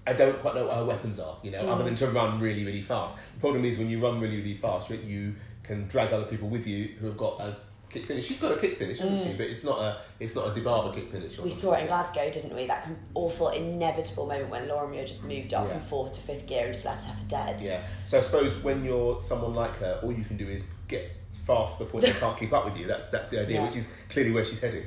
I 0.06 0.12
don't 0.12 0.38
quite 0.38 0.54
know 0.54 0.66
what 0.66 0.76
her 0.76 0.84
weapons 0.84 1.18
are. 1.18 1.38
You 1.42 1.52
know, 1.52 1.64
mm. 1.64 1.68
other 1.68 1.84
than 1.84 1.94
to 1.96 2.08
run 2.08 2.40
really, 2.40 2.64
really 2.64 2.82
fast. 2.82 3.16
The 3.34 3.40
problem 3.40 3.64
is 3.64 3.78
when 3.78 3.88
you 3.88 4.02
run 4.02 4.20
really, 4.20 4.36
really 4.36 4.54
fast, 4.54 4.90
you 4.90 5.34
can 5.64 5.88
drag 5.88 6.12
other 6.12 6.26
people 6.26 6.48
with 6.48 6.66
you 6.66 6.94
who 7.00 7.06
have 7.06 7.16
got 7.16 7.40
a 7.40 7.56
kick 7.88 8.06
finish. 8.06 8.26
She's 8.26 8.38
got 8.40 8.52
a 8.52 8.56
kick 8.60 8.78
finish, 8.78 8.98
hasn't 8.98 9.20
she? 9.22 9.28
Mm. 9.30 9.36
But 9.38 9.46
it's 9.46 9.64
not 9.64 9.78
a, 9.78 9.98
it's 10.20 10.34
not 10.34 10.46
a 10.48 10.50
Dibaba 10.50 10.94
kick 10.94 11.10
finish. 11.10 11.38
We 11.38 11.50
saw 11.50 11.72
it 11.72 11.80
in 11.82 11.86
Glasgow, 11.86 12.30
didn't 12.30 12.54
we? 12.54 12.66
That 12.66 12.88
awful, 13.14 13.48
inevitable 13.48 14.26
moment 14.26 14.50
when 14.50 14.68
Laura 14.68 14.88
Muir 14.88 15.06
just 15.06 15.24
moved 15.24 15.54
up 15.54 15.66
Yeah. 15.66 15.72
from 15.74 15.80
fourth 15.80 16.12
to 16.14 16.20
fifth 16.20 16.46
gear 16.46 16.66
and 16.66 16.72
just 16.74 16.84
left 16.84 17.06
her 17.06 17.14
for 17.14 17.24
dead. 17.28 17.60
Yeah. 17.60 17.82
So 18.04 18.18
I 18.18 18.20
suppose 18.20 18.56
when 18.62 18.84
you're 18.84 19.20
someone 19.22 19.54
like 19.54 19.76
her, 19.78 20.00
all 20.02 20.12
you 20.12 20.24
can 20.24 20.36
do 20.36 20.46
is 20.48 20.62
get 20.88 21.10
fast 21.46 21.78
to 21.78 21.84
the 21.84 21.90
point 21.90 22.04
they 22.04 22.12
can't 22.12 22.38
keep 22.38 22.52
up 22.52 22.64
with 22.66 22.76
you. 22.76 22.86
That's 22.86 23.08
that's 23.08 23.30
the 23.30 23.40
idea, 23.40 23.60
Yeah. 23.60 23.66
which 23.66 23.76
is 23.76 23.88
clearly 24.10 24.32
where 24.32 24.44
she's 24.44 24.60
heading. 24.60 24.84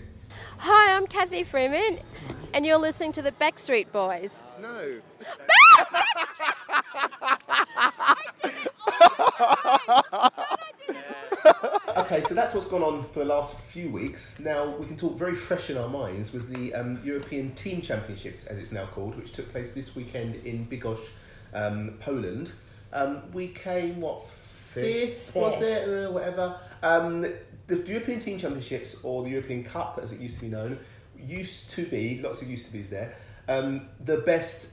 Hi, 0.60 0.96
I'm 0.96 1.08
Cathy 1.08 1.44
Freeman, 1.44 2.00
and 2.54 2.66
you're 2.66 2.78
listening 2.78 3.12
to 3.14 3.22
the 3.24 3.32
Backstreet 3.32 3.92
Boys. 3.92 4.44
No. 4.62 5.00
okay, 11.98 12.24
so 12.24 12.36
that's 12.36 12.54
what's 12.54 12.68
gone 12.68 12.84
on 12.84 13.04
for 13.10 13.20
the 13.20 13.26
last 13.26 13.60
few 13.60 13.90
weeks. 13.90 14.40
Now 14.40 14.76
we 14.78 14.86
can 14.86 14.98
talk 14.98 15.18
very 15.18 15.36
fresh 15.36 15.70
in 15.70 15.78
our 15.78 15.90
minds 15.90 16.34
with 16.34 16.54
the 16.54 16.74
um, 16.74 17.00
European 17.04 17.54
Team 17.56 17.82
Championships, 17.82 18.46
as 18.46 18.58
it's 18.58 18.72
now 18.72 18.86
called, 18.86 19.16
which 19.16 19.32
took 19.32 19.52
place 19.52 19.74
this 19.74 19.96
weekend 19.96 20.36
in 20.46 20.68
Bydgoszcz, 20.68 21.08
um, 21.54 21.98
Poland. 22.00 22.52
Um, 22.94 23.24
we 23.34 23.50
came 23.50 24.02
what 24.02 24.28
fifth, 24.28 25.36
was 25.36 25.62
it, 25.62 25.88
uh, 25.88 26.12
whatever. 26.12 26.58
Um, 26.84 27.22
the 27.68 27.78
European 27.86 28.20
Team 28.20 28.38
Championships, 28.38 29.04
or 29.04 29.24
the 29.24 29.30
European 29.30 29.64
Cup, 29.64 30.00
as 30.02 30.14
it 30.14 30.20
used 30.20 30.36
to 30.36 30.42
be 30.42 30.48
known, 30.48 30.80
used 31.20 31.72
to 31.72 31.86
be 31.86 32.22
lots 32.22 32.42
of 32.42 32.50
used 32.50 32.66
to 32.66 32.72
be's 32.72 32.90
there. 32.90 33.14
Um, 33.50 33.88
the 34.04 34.18
best 34.18 34.72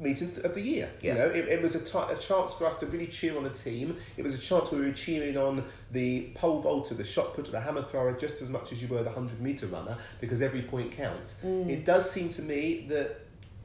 meeting 0.00 0.32
of 0.42 0.54
the 0.54 0.60
year. 0.60 0.90
Yeah. 1.02 1.12
You 1.12 1.18
know, 1.18 1.26
it, 1.26 1.48
it 1.48 1.62
was 1.62 1.74
a 1.74 1.84
chance 1.84 2.54
for 2.54 2.66
us 2.66 2.76
to 2.76 2.86
really 2.86 3.06
cheer 3.06 3.36
on 3.36 3.44
the 3.44 3.50
team. 3.50 3.96
It 4.16 4.24
was 4.24 4.34
a 4.34 4.38
chance 4.38 4.72
where 4.72 4.80
we 4.80 4.88
were 4.88 4.94
cheering 4.94 5.36
on 5.36 5.64
the 5.92 6.30
pole 6.34 6.60
vaulter, 6.60 6.94
the 6.94 7.04
shot 7.04 7.34
putter, 7.36 7.50
the 7.50 7.60
hammer 7.60 7.82
thrower, 7.82 8.14
just 8.14 8.40
as 8.42 8.48
much 8.48 8.72
as 8.72 8.82
you 8.82 8.88
were 8.88 9.02
the 9.02 9.10
hundred 9.10 9.40
meter 9.40 9.66
runner, 9.66 9.98
because 10.20 10.42
every 10.42 10.62
point 10.62 10.92
counts. 10.92 11.42
It 11.44 11.84
does 11.84 12.10
seem 12.10 12.30
to 12.30 12.42
me 12.42 12.86
that 12.88 13.20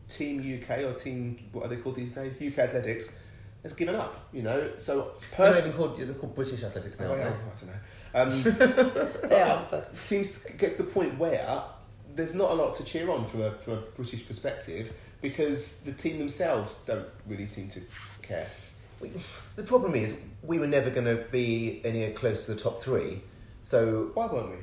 Team 0.09 0.39
UK 0.39 0.79
or 0.79 0.93
Team 0.93 1.39
what 1.51 1.65
are 1.65 1.69
they 1.69 1.77
called 1.77 1.95
these 1.95 2.11
days? 2.11 2.35
UK 2.35 2.59
Athletics 2.59 3.17
has 3.63 3.73
given 3.73 3.95
up. 3.95 4.27
You 4.33 4.43
know, 4.43 4.71
so 4.77 5.13
They're 5.35 5.47
not 5.47 5.55
person. 5.55 5.69
even 5.69 5.77
called, 5.77 5.99
they're 5.99 6.13
called 6.13 6.35
British 6.35 6.63
Athletics 6.63 6.99
now. 6.99 7.07
Oh, 7.07 7.15
yeah? 7.15 7.33
I 7.33 7.59
don't 7.59 7.67
know. 7.67 7.79
Um, 8.13 8.29
They 9.29 9.41
are, 9.41 9.67
but 9.69 9.97
seems 9.97 10.39
to 10.41 10.53
get 10.53 10.77
to 10.77 10.83
the 10.83 10.89
point 10.89 11.17
where 11.17 11.63
there's 12.13 12.33
not 12.33 12.51
a 12.51 12.53
lot 12.53 12.75
to 12.75 12.83
cheer 12.83 13.09
on 13.11 13.25
from 13.25 13.41
a, 13.41 13.51
from 13.51 13.73
a 13.73 13.81
British 13.81 14.25
perspective 14.25 14.93
because 15.29 15.79
the 15.81 15.91
team 15.91 16.19
themselves 16.19 16.75
don't 16.85 17.07
really 17.27 17.47
seem 17.47 17.67
to 17.69 17.81
care. 18.21 18.47
We- 19.01 19.11
The 19.55 19.63
problem 19.63 19.95
is, 19.95 20.19
we 20.43 20.59
were 20.59 20.67
never 20.67 20.91
going 20.91 21.07
to 21.13 21.23
be 21.31 21.81
anywhere 21.83 22.11
close 22.11 22.45
to 22.45 22.53
the 22.53 22.59
top 22.59 22.83
three. 22.83 23.21
So, 23.63 24.11
Why 24.13 24.27
weren't 24.27 24.49
we? 24.51 24.57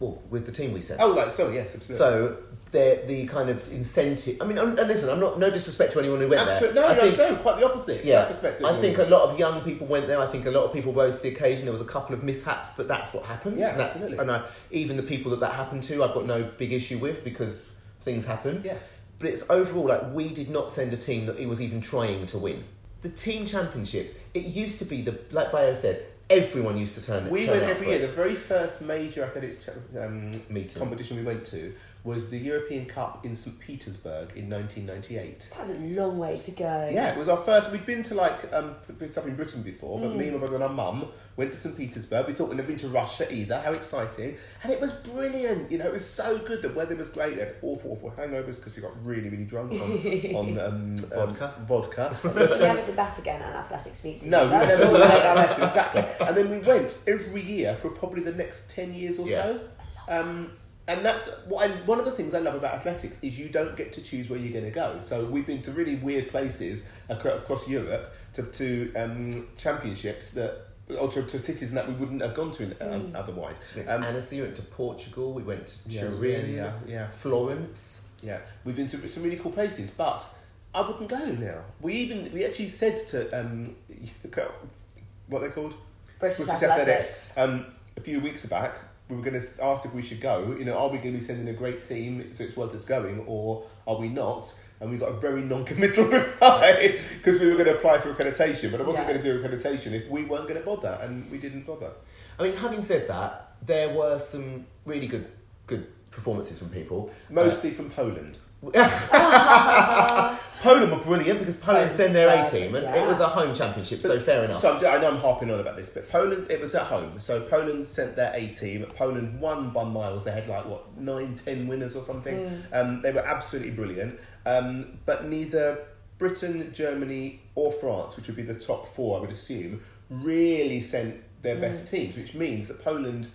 well, 0.00 0.20
with 0.30 0.44
the 0.46 0.50
team 0.50 0.72
we 0.72 0.80
sent. 0.80 1.00
Oh, 1.00 1.10
like 1.12 1.30
sorry, 1.30 1.54
yes, 1.54 1.76
absolutely. 1.76 1.94
So, 1.96 2.36
the 2.72 3.02
the 3.06 3.26
kind 3.26 3.48
of 3.48 3.58
incentive. 3.72 4.42
I 4.42 4.44
mean, 4.46 4.58
and 4.58 4.74
listen, 4.74 5.08
I'm 5.08 5.20
not 5.20 5.38
no 5.38 5.48
disrespect 5.50 5.92
to 5.92 6.00
anyone 6.00 6.20
who 6.20 6.28
went 6.28 6.40
absolutely, 6.42 6.80
there. 6.80 6.88
no, 6.88 6.92
I 6.92 6.96
no, 6.96 7.12
think, 7.16 7.18
no, 7.30 7.36
quite 7.36 7.60
the 7.60 7.66
opposite. 7.70 8.04
Yeah, 8.04 8.24
perspective. 8.24 8.66
I 8.66 8.74
think 8.80 8.98
a 8.98 9.04
lot 9.04 9.22
of 9.28 9.38
young 9.38 9.60
people 9.62 9.86
went 9.86 10.08
there. 10.08 10.18
I 10.18 10.26
think 10.26 10.46
a 10.46 10.50
lot 10.50 10.64
of 10.64 10.72
people 10.72 10.92
rose 10.92 11.18
to 11.18 11.22
the 11.22 11.28
occasion. 11.36 11.62
There 11.66 11.72
was 11.78 11.86
a 11.90 11.92
couple 11.96 12.16
of 12.16 12.24
mishaps, 12.24 12.70
but 12.76 12.88
that's 12.88 13.12
what 13.14 13.24
happens. 13.26 13.60
Yeah, 13.60 13.72
and 13.74 13.80
absolutely. 13.80 14.18
And 14.18 14.28
I, 14.28 14.42
even 14.72 14.96
the 14.96 15.04
people 15.04 15.30
that 15.30 15.40
that 15.40 15.52
happened 15.52 15.84
to, 15.84 16.02
I've 16.02 16.14
got 16.14 16.26
no 16.26 16.42
big 16.58 16.72
issue 16.72 16.98
with 16.98 17.22
because 17.22 17.70
things 18.02 18.24
happen. 18.24 18.62
Yeah. 18.64 18.78
But 19.22 19.30
it's 19.30 19.48
overall 19.48 19.86
like 19.86 20.12
we 20.12 20.28
did 20.34 20.50
not 20.50 20.72
send 20.72 20.92
a 20.92 20.96
team 20.96 21.26
that 21.26 21.38
it 21.38 21.46
was 21.46 21.62
even 21.62 21.80
trying 21.80 22.26
to 22.26 22.38
win. 22.38 22.64
The 23.02 23.08
team 23.08 23.46
championships. 23.46 24.18
It 24.34 24.44
used 24.44 24.80
to 24.80 24.84
be 24.84 25.00
the 25.02 25.16
like 25.30 25.52
Bio 25.52 25.72
said. 25.74 26.04
Everyone 26.28 26.76
used 26.78 26.96
to 26.98 27.04
turn. 27.04 27.28
we 27.30 27.44
turn 27.46 27.58
went 27.58 27.70
every 27.70 27.84
for 27.86 27.90
year. 27.92 28.00
The 28.00 28.08
very 28.08 28.34
first 28.34 28.80
major 28.80 29.22
athletics 29.22 29.64
cha- 29.64 30.00
um, 30.02 30.30
Meeting. 30.48 30.78
competition 30.78 31.18
we 31.18 31.22
went 31.24 31.44
to 31.46 31.72
was 32.04 32.30
the 32.30 32.38
European 32.38 32.84
Cup 32.86 33.24
in 33.24 33.36
St 33.36 33.56
Petersburg 33.60 34.32
in 34.36 34.50
1998. 34.50 35.50
That's 35.56 35.70
a 35.70 35.74
long 35.74 36.18
way 36.18 36.36
to 36.36 36.50
go. 36.50 36.90
Yeah, 36.92 37.12
it 37.12 37.16
was 37.18 37.28
our 37.28 37.36
first. 37.36 37.70
We'd 37.70 37.86
been 37.86 38.02
to 38.04 38.14
like 38.16 38.52
um, 38.52 38.74
stuff 39.08 39.24
in 39.26 39.36
Britain 39.36 39.62
before, 39.62 40.00
but 40.00 40.10
Mm. 40.10 40.16
me, 40.16 40.30
my 40.30 40.38
brother, 40.38 40.56
and 40.56 40.64
our 40.64 40.68
mum 40.68 41.06
went 41.36 41.52
to 41.52 41.56
St 41.56 41.76
Petersburg. 41.76 42.26
We 42.26 42.32
thought 42.32 42.48
we'd 42.48 42.56
never 42.56 42.66
been 42.66 42.76
to 42.78 42.88
Russia 42.88 43.32
either. 43.32 43.56
How 43.60 43.72
exciting! 43.72 44.36
And 44.64 44.72
it 44.72 44.80
was 44.80 44.90
brilliant. 44.90 45.70
You 45.70 45.78
know, 45.78 45.86
it 45.86 45.92
was 45.92 46.04
so 46.04 46.38
good. 46.38 46.60
The 46.62 46.70
weather 46.70 46.96
was 46.96 47.08
great. 47.08 47.34
We 47.34 47.38
had 47.40 47.54
awful, 47.62 47.92
awful 47.92 48.10
hangovers 48.10 48.56
because 48.58 48.74
we 48.74 48.82
got 48.82 48.92
really, 49.04 49.28
really 49.28 49.44
drunk 49.44 49.72
on, 49.74 49.78
on 50.34 50.58
um, 50.58 50.96
Vodka. 50.98 51.54
Um, 51.56 51.66
vodka. 51.66 52.16
So 52.22 52.30
But, 52.30 52.48
you 52.48 52.54
um, 52.56 52.60
never 52.74 52.84
did 52.86 52.96
that 52.96 53.18
again 53.18 53.42
at 53.42 53.54
athletics 53.54 54.02
meets. 54.02 54.24
no, 54.24 54.44
we 54.44 54.50
never 54.50 54.84
learned 54.90 55.02
that 55.04 55.36
lesson 55.36 55.62
exactly. 55.68 56.04
And 56.26 56.36
then 56.36 56.50
we 56.50 56.58
went 56.58 56.98
every 57.06 57.42
year 57.42 57.76
for 57.76 57.90
probably 57.90 58.22
the 58.24 58.32
next 58.32 58.68
ten 58.68 58.92
years 58.92 59.20
or 59.20 59.28
Yeah. 59.28 59.42
so. 59.44 59.60
Um, 60.08 60.50
and 60.88 61.04
that's 61.04 61.28
what 61.46 61.70
I, 61.70 61.72
one 61.84 61.98
of 61.98 62.04
the 62.04 62.10
things 62.10 62.34
I 62.34 62.40
love 62.40 62.54
about 62.54 62.74
athletics 62.74 63.18
is 63.22 63.38
you 63.38 63.48
don't 63.48 63.76
get 63.76 63.92
to 63.92 64.02
choose 64.02 64.28
where 64.28 64.38
you're 64.38 64.52
going 64.52 64.64
to 64.64 64.70
go. 64.70 64.98
So 65.00 65.24
we've 65.24 65.46
been 65.46 65.62
to 65.62 65.72
really 65.72 65.94
weird 65.96 66.28
places 66.28 66.90
across 67.08 67.68
Europe 67.68 68.12
to, 68.34 68.42
to 68.42 68.92
um, 68.94 69.46
championships 69.56 70.30
that 70.32 70.66
or 70.98 71.08
to, 71.08 71.22
to 71.22 71.38
cities 71.38 71.72
that 71.72 71.86
we 71.88 71.94
wouldn't 71.94 72.20
have 72.20 72.34
gone 72.34 72.50
to 72.52 72.64
um, 72.80 73.12
otherwise. 73.14 73.58
We 73.74 73.78
went 73.80 73.88
to 73.88 73.94
Um, 73.94 74.02
Annecy, 74.02 74.36
we 74.36 74.42
went 74.42 74.56
to 74.56 74.62
Portugal, 74.62 75.32
we 75.32 75.42
went 75.42 75.66
to 75.68 75.88
Yeah, 75.88 76.00
Turin, 76.02 76.52
yeah, 76.52 76.72
yeah. 76.86 77.10
Florence. 77.10 78.08
Yeah, 78.22 78.38
we've 78.64 78.76
been 78.76 78.88
to 78.88 79.08
some 79.08 79.22
really 79.22 79.36
cool 79.36 79.52
places, 79.52 79.90
but 79.90 80.28
I 80.74 80.82
wouldn't 80.82 81.08
go 81.08 81.24
now. 81.24 81.62
We 81.80 81.94
even 81.94 82.32
we 82.32 82.44
actually 82.44 82.68
said 82.68 82.96
to 83.08 83.30
um, 83.40 83.74
what 85.28 85.40
they 85.40 85.48
called 85.48 85.74
British 86.18 86.48
athletics. 86.48 87.30
um, 87.36 87.66
a 87.96 88.00
few 88.00 88.20
weeks 88.20 88.44
back. 88.46 88.76
We 89.12 89.18
were 89.18 89.30
going 89.30 89.42
to 89.42 89.62
ask 89.62 89.84
if 89.84 89.92
we 89.92 90.00
should 90.00 90.22
go. 90.22 90.56
You 90.58 90.64
know, 90.64 90.78
are 90.78 90.88
we 90.88 90.96
going 90.96 91.12
to 91.12 91.18
be 91.18 91.20
sending 91.20 91.46
a 91.48 91.52
great 91.52 91.82
team 91.82 92.32
so 92.32 92.44
it's 92.44 92.56
worth 92.56 92.74
us 92.74 92.86
going, 92.86 93.22
or 93.26 93.62
are 93.86 93.98
we 93.98 94.08
not? 94.08 94.54
And 94.80 94.90
we 94.90 94.96
got 94.96 95.10
a 95.10 95.20
very 95.20 95.42
non-committal 95.42 96.04
reply 96.20 96.98
because 97.18 97.38
we 97.38 97.48
were 97.48 97.52
going 97.52 97.66
to 97.66 97.76
apply 97.76 97.98
for 97.98 98.14
accreditation, 98.14 98.70
but 98.72 98.80
I 98.80 98.84
wasn't 98.84 99.06
Yeah. 99.06 99.18
going 99.18 99.22
to 99.22 99.32
do 99.34 99.42
accreditation 99.42 99.92
if 99.92 100.08
we 100.08 100.24
weren't 100.24 100.48
going 100.48 100.58
to 100.58 100.64
bother, 100.64 100.98
and 101.02 101.30
we 101.30 101.36
didn't 101.36 101.66
bother. 101.66 101.90
I 102.38 102.44
mean, 102.44 102.54
having 102.56 102.82
said 102.82 103.06
that, 103.08 103.52
there 103.60 103.90
were 103.90 104.18
some 104.18 104.64
really 104.86 105.06
good 105.06 105.30
good 105.66 105.86
performances 106.10 106.58
from 106.58 106.70
people. 106.70 107.10
Mostly 107.28 107.70
uh, 107.70 107.74
from 107.74 107.90
Poland. 107.90 108.38
Poland 110.62 110.92
were 110.92 110.98
brilliant 110.98 111.40
because 111.40 111.56
Poland 111.56 111.90
send 111.90 112.14
their 112.14 112.28
A 112.28 112.48
team, 112.48 112.76
and 112.76 112.84
yeah. 112.84 113.02
it 113.02 113.08
was 113.08 113.18
a 113.18 113.26
home 113.26 113.52
championship, 113.52 114.00
so 114.00 114.20
fair 114.20 114.44
enough. 114.44 114.58
So 114.58 114.76
I'm, 114.76 114.80
know 115.00 115.08
I'm 115.08 115.16
harping 115.16 115.50
on 115.50 115.58
about 115.58 115.76
this, 115.76 115.90
but 115.90 116.08
Poland, 116.08 116.48
it 116.48 116.60
was 116.60 116.72
at 116.76 116.86
home. 116.86 117.18
So 117.18 117.40
Poland 117.40 117.84
sent 117.84 118.14
their 118.14 118.32
A 118.32 118.46
team. 118.48 118.86
Poland 118.94 119.40
won 119.40 119.70
by 119.70 119.82
miles. 119.82 120.24
They 120.24 120.30
had 120.30 120.46
like, 120.46 120.64
what, 120.66 120.96
nine, 120.96 121.34
ten 121.34 121.66
winners 121.66 121.96
or 121.96 122.02
something. 122.02 122.62
Um, 122.72 123.02
they 123.02 123.10
were 123.10 123.26
absolutely 123.26 123.72
brilliant. 123.72 124.20
Um, 124.46 124.98
but 125.06 125.24
neither 125.24 125.84
Britain, 126.18 126.72
Germany, 126.72 127.40
or 127.56 127.72
France, 127.72 128.16
which 128.16 128.28
would 128.28 128.36
be 128.36 128.42
the 128.42 128.54
top 128.54 128.86
four, 128.86 129.18
I 129.18 129.20
would 129.22 129.30
assume, 129.30 129.80
really 130.08 130.80
sent 130.80 131.20
their 131.42 131.56
best 131.56 131.88
teams, 131.90 132.16
which 132.16 132.34
means 132.34 132.68
that 132.68 132.84
Poland. 132.84 133.26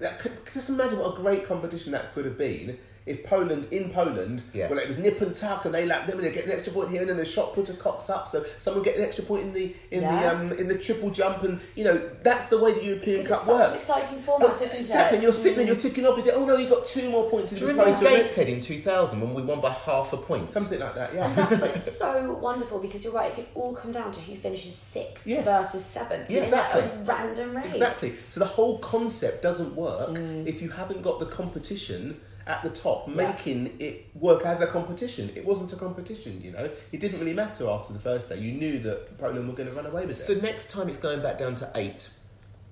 That 0.00 0.20
could, 0.20 0.32
just 0.54 0.68
imagine 0.68 0.98
what 1.00 1.18
a 1.18 1.20
great 1.20 1.44
competition 1.44 1.90
that 1.90 2.14
could 2.14 2.24
have 2.24 2.38
been 2.38 2.78
if 3.08 3.24
Poland 3.24 3.66
in 3.70 3.90
Poland, 3.90 4.42
Yeah. 4.52 4.68
well, 4.68 4.78
it 4.78 4.86
was 4.88 4.98
nip 4.98 5.20
and 5.20 5.34
tuck, 5.34 5.64
and 5.64 5.74
they 5.74 5.86
like 5.86 6.06
them, 6.06 6.18
and 6.18 6.26
they 6.26 6.32
get 6.32 6.44
an 6.46 6.52
extra 6.52 6.72
point 6.72 6.90
here, 6.90 7.00
and 7.00 7.08
then 7.10 7.16
the 7.16 7.24
shot 7.24 7.54
putter 7.54 7.72
cocks 7.74 8.10
up, 8.10 8.28
so 8.28 8.44
someone 8.58 8.82
get 8.82 8.96
an 8.96 9.04
extra 9.04 9.24
point 9.24 9.42
in 9.42 9.52
the 9.52 9.74
in 9.90 10.02
Yeah. 10.02 10.20
the 10.20 10.36
um, 10.36 10.52
in 10.52 10.68
the 10.68 10.78
triple 10.78 11.10
jump, 11.10 11.42
and 11.42 11.60
you 11.74 11.84
know 11.84 11.98
that's 12.22 12.46
the 12.48 12.58
way 12.58 12.72
the 12.74 12.84
European 12.84 13.24
Cup 13.26 13.38
it's 13.38 13.46
such 13.46 13.54
an 13.54 13.58
works. 13.60 13.74
exciting 13.74 14.18
format, 14.20 14.48
Oh, 14.50 14.54
isn't 14.64 14.78
exactly, 14.78 15.08
it? 15.08 15.12
and 15.14 15.22
you're 15.22 15.32
sitting 15.32 15.56
there, 15.58 15.66
you're 15.66 15.76
ticking 15.76 16.06
off. 16.06 16.16
You 16.16 16.22
think, 16.24 16.36
oh 16.36 16.44
no, 16.46 16.56
you 16.56 16.68
got 16.68 16.86
two 16.86 17.08
more 17.10 17.28
points 17.30 17.52
in 17.52 17.58
Do 17.58 17.62
you 17.64 17.66
this 17.68 17.76
remember 17.76 17.98
post. 17.98 18.14
Gateshead 18.36 18.48
in 18.48 18.60
2000 18.60 19.20
when 19.20 19.34
we 19.34 19.42
won 19.42 19.60
by 19.60 19.72
half 19.72 20.12
a 20.12 20.16
point? 20.16 20.52
Something 20.52 20.80
like 20.80 20.94
that, 20.94 21.14
yeah. 21.14 21.26
And 21.26 21.36
that's 21.36 21.60
what's 21.60 21.98
so 21.98 22.34
wonderful 22.40 22.78
because 22.78 23.04
you're 23.04 23.12
right, 23.12 23.30
it 23.32 23.34
could 23.34 23.46
all 23.54 23.74
come 23.74 23.92
down 23.92 24.12
to 24.12 24.20
who 24.20 24.34
finishes 24.36 24.74
sixth 24.74 25.26
Yes. 25.26 25.44
versus 25.44 25.84
seventh. 25.84 26.30
Yeah, 26.30 26.38
in 26.38 26.42
a- 26.44 26.46
exactly. 26.46 26.82
A 26.82 26.90
random 27.04 27.56
race. 27.56 27.66
Exactly. 27.66 28.14
So 28.28 28.40
the 28.40 28.46
whole 28.46 28.78
concept 28.78 29.42
doesn't 29.42 29.74
work 29.76 30.10
Mm. 30.10 30.46
if 30.46 30.60
you 30.62 30.68
haven't 30.70 31.02
got 31.02 31.20
the 31.20 31.26
competition 31.26 32.20
at 32.48 32.62
the 32.62 32.70
top, 32.70 33.06
Yeah. 33.08 33.14
making 33.14 33.76
it 33.78 34.06
work 34.14 34.44
as 34.44 34.60
a 34.62 34.66
competition. 34.66 35.30
It 35.36 35.44
wasn't 35.44 35.72
a 35.72 35.76
competition, 35.76 36.40
you 36.42 36.50
know. 36.50 36.68
It 36.92 36.98
didn't 37.00 37.20
really 37.20 37.34
matter 37.34 37.68
after 37.68 37.92
the 37.92 37.98
first 38.00 38.28
day. 38.30 38.38
You 38.38 38.52
knew 38.52 38.78
that 38.80 39.18
Poland 39.18 39.46
were 39.48 39.54
going 39.54 39.68
to 39.68 39.74
run 39.74 39.86
away 39.86 40.06
with 40.06 40.16
it. 40.18 40.22
So 40.22 40.34
next 40.34 40.70
time 40.70 40.88
it's 40.88 40.98
going 40.98 41.20
back 41.20 41.38
down 41.38 41.54
to 41.56 41.70
eight 41.76 42.10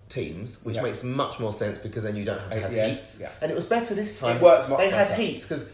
teams, 0.08 0.64
which 0.64 0.76
Yeah. 0.76 0.82
makes 0.82 1.02
much 1.02 1.40
more 1.40 1.52
sense 1.52 1.78
because 1.80 2.04
then 2.04 2.14
you 2.14 2.24
don't 2.24 2.38
have 2.38 2.50
to 2.52 2.60
have 2.60 2.72
yes, 2.74 2.90
heats. 2.90 3.20
yeah. 3.20 3.28
And 3.40 3.50
it 3.50 3.54
was 3.56 3.64
better 3.64 3.92
this 3.94 4.18
time. 4.20 4.36
It 4.36 4.42
worked 4.42 4.68
much 4.68 4.78
They 4.78 4.88
had 4.90 5.08
heats 5.18 5.42
because 5.46 5.68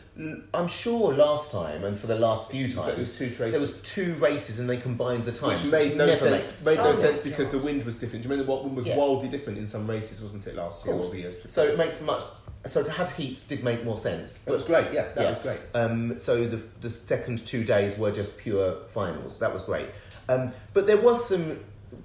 I'm 0.55 0.68
sure 0.68 1.14
last 1.14 1.50
time 1.53 1.84
and 1.84 1.96
for 1.96 2.07
the 2.07 2.18
last 2.18 2.50
few 2.50 2.66
times 2.68 2.98
was 2.98 3.16
two 3.18 3.28
There 3.28 3.48
races. 3.48 3.61
was 3.61 3.76
two 3.82 4.14
races 4.14 4.59
and 4.59 4.68
they 4.70 4.78
combined 4.78 5.24
the 5.26 5.32
times, 5.32 5.62
Which 5.62 5.70
made 5.72 5.96
no 5.96 6.07
sense. 6.14 6.22
makes- 6.30 6.64
Made 6.64 6.78
no 6.78 6.88
Oh, 6.88 6.92
sense 6.94 7.24
yeah. 7.26 7.30
because 7.30 7.50
the 7.50 7.59
wind 7.59 7.84
was 7.84 7.96
different. 7.96 8.22
Do 8.22 8.28
you 8.28 8.32
remember 8.32 8.50
what 8.53 8.64
wind 8.64 8.76
was 8.76 8.86
Yeah. 8.86 8.96
wildly 8.96 9.28
different 9.28 9.59
in 9.59 9.68
some 9.68 9.86
races, 9.86 10.20
wasn't 10.22 10.46
it 10.46 10.55
last 10.57 10.84
year? 10.86 10.94
Of 10.94 11.05
Or 11.07 11.11
the 11.11 11.18
year 11.18 11.34
So 11.46 11.62
it 11.64 11.76
makes 11.78 12.00
much. 12.00 12.22
So 12.65 12.83
to 12.85 12.91
have 12.93 13.13
heats 13.15 13.47
did 13.47 13.65
make 13.65 13.85
more 13.85 13.99
sense. 13.99 14.45
That 14.45 14.53
was 14.53 14.65
great. 14.65 14.93
Yeah, 14.93 15.09
that 15.15 15.23
Yeah. 15.23 15.31
was 15.31 15.39
great. 15.41 15.61
Um, 15.75 16.19
so 16.19 16.47
the 16.47 16.61
the 16.81 16.91
second 16.91 17.45
two 17.47 17.65
days 17.65 17.99
were 17.99 18.13
just 18.13 18.39
pure 18.39 18.77
finals. 18.95 19.39
That 19.41 19.53
was 19.53 19.63
great. 19.63 19.89
Um, 20.29 20.53
but 20.73 20.87
there 20.87 21.01
was 21.01 21.29
some, 21.29 21.59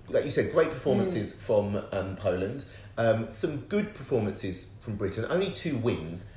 like 0.10 0.26
you 0.26 0.32
said, 0.32 0.51
great 0.51 0.72
performances 0.72 1.34
Mm. 1.34 1.38
from 1.38 1.84
um, 1.91 2.16
Poland. 2.16 2.66
Um, 2.97 3.28
some 3.32 3.58
good 3.70 3.93
performances 3.93 4.72
from 4.82 4.95
Britain. 4.95 5.26
Only 5.30 5.51
two 5.51 5.78
wins, 5.78 6.34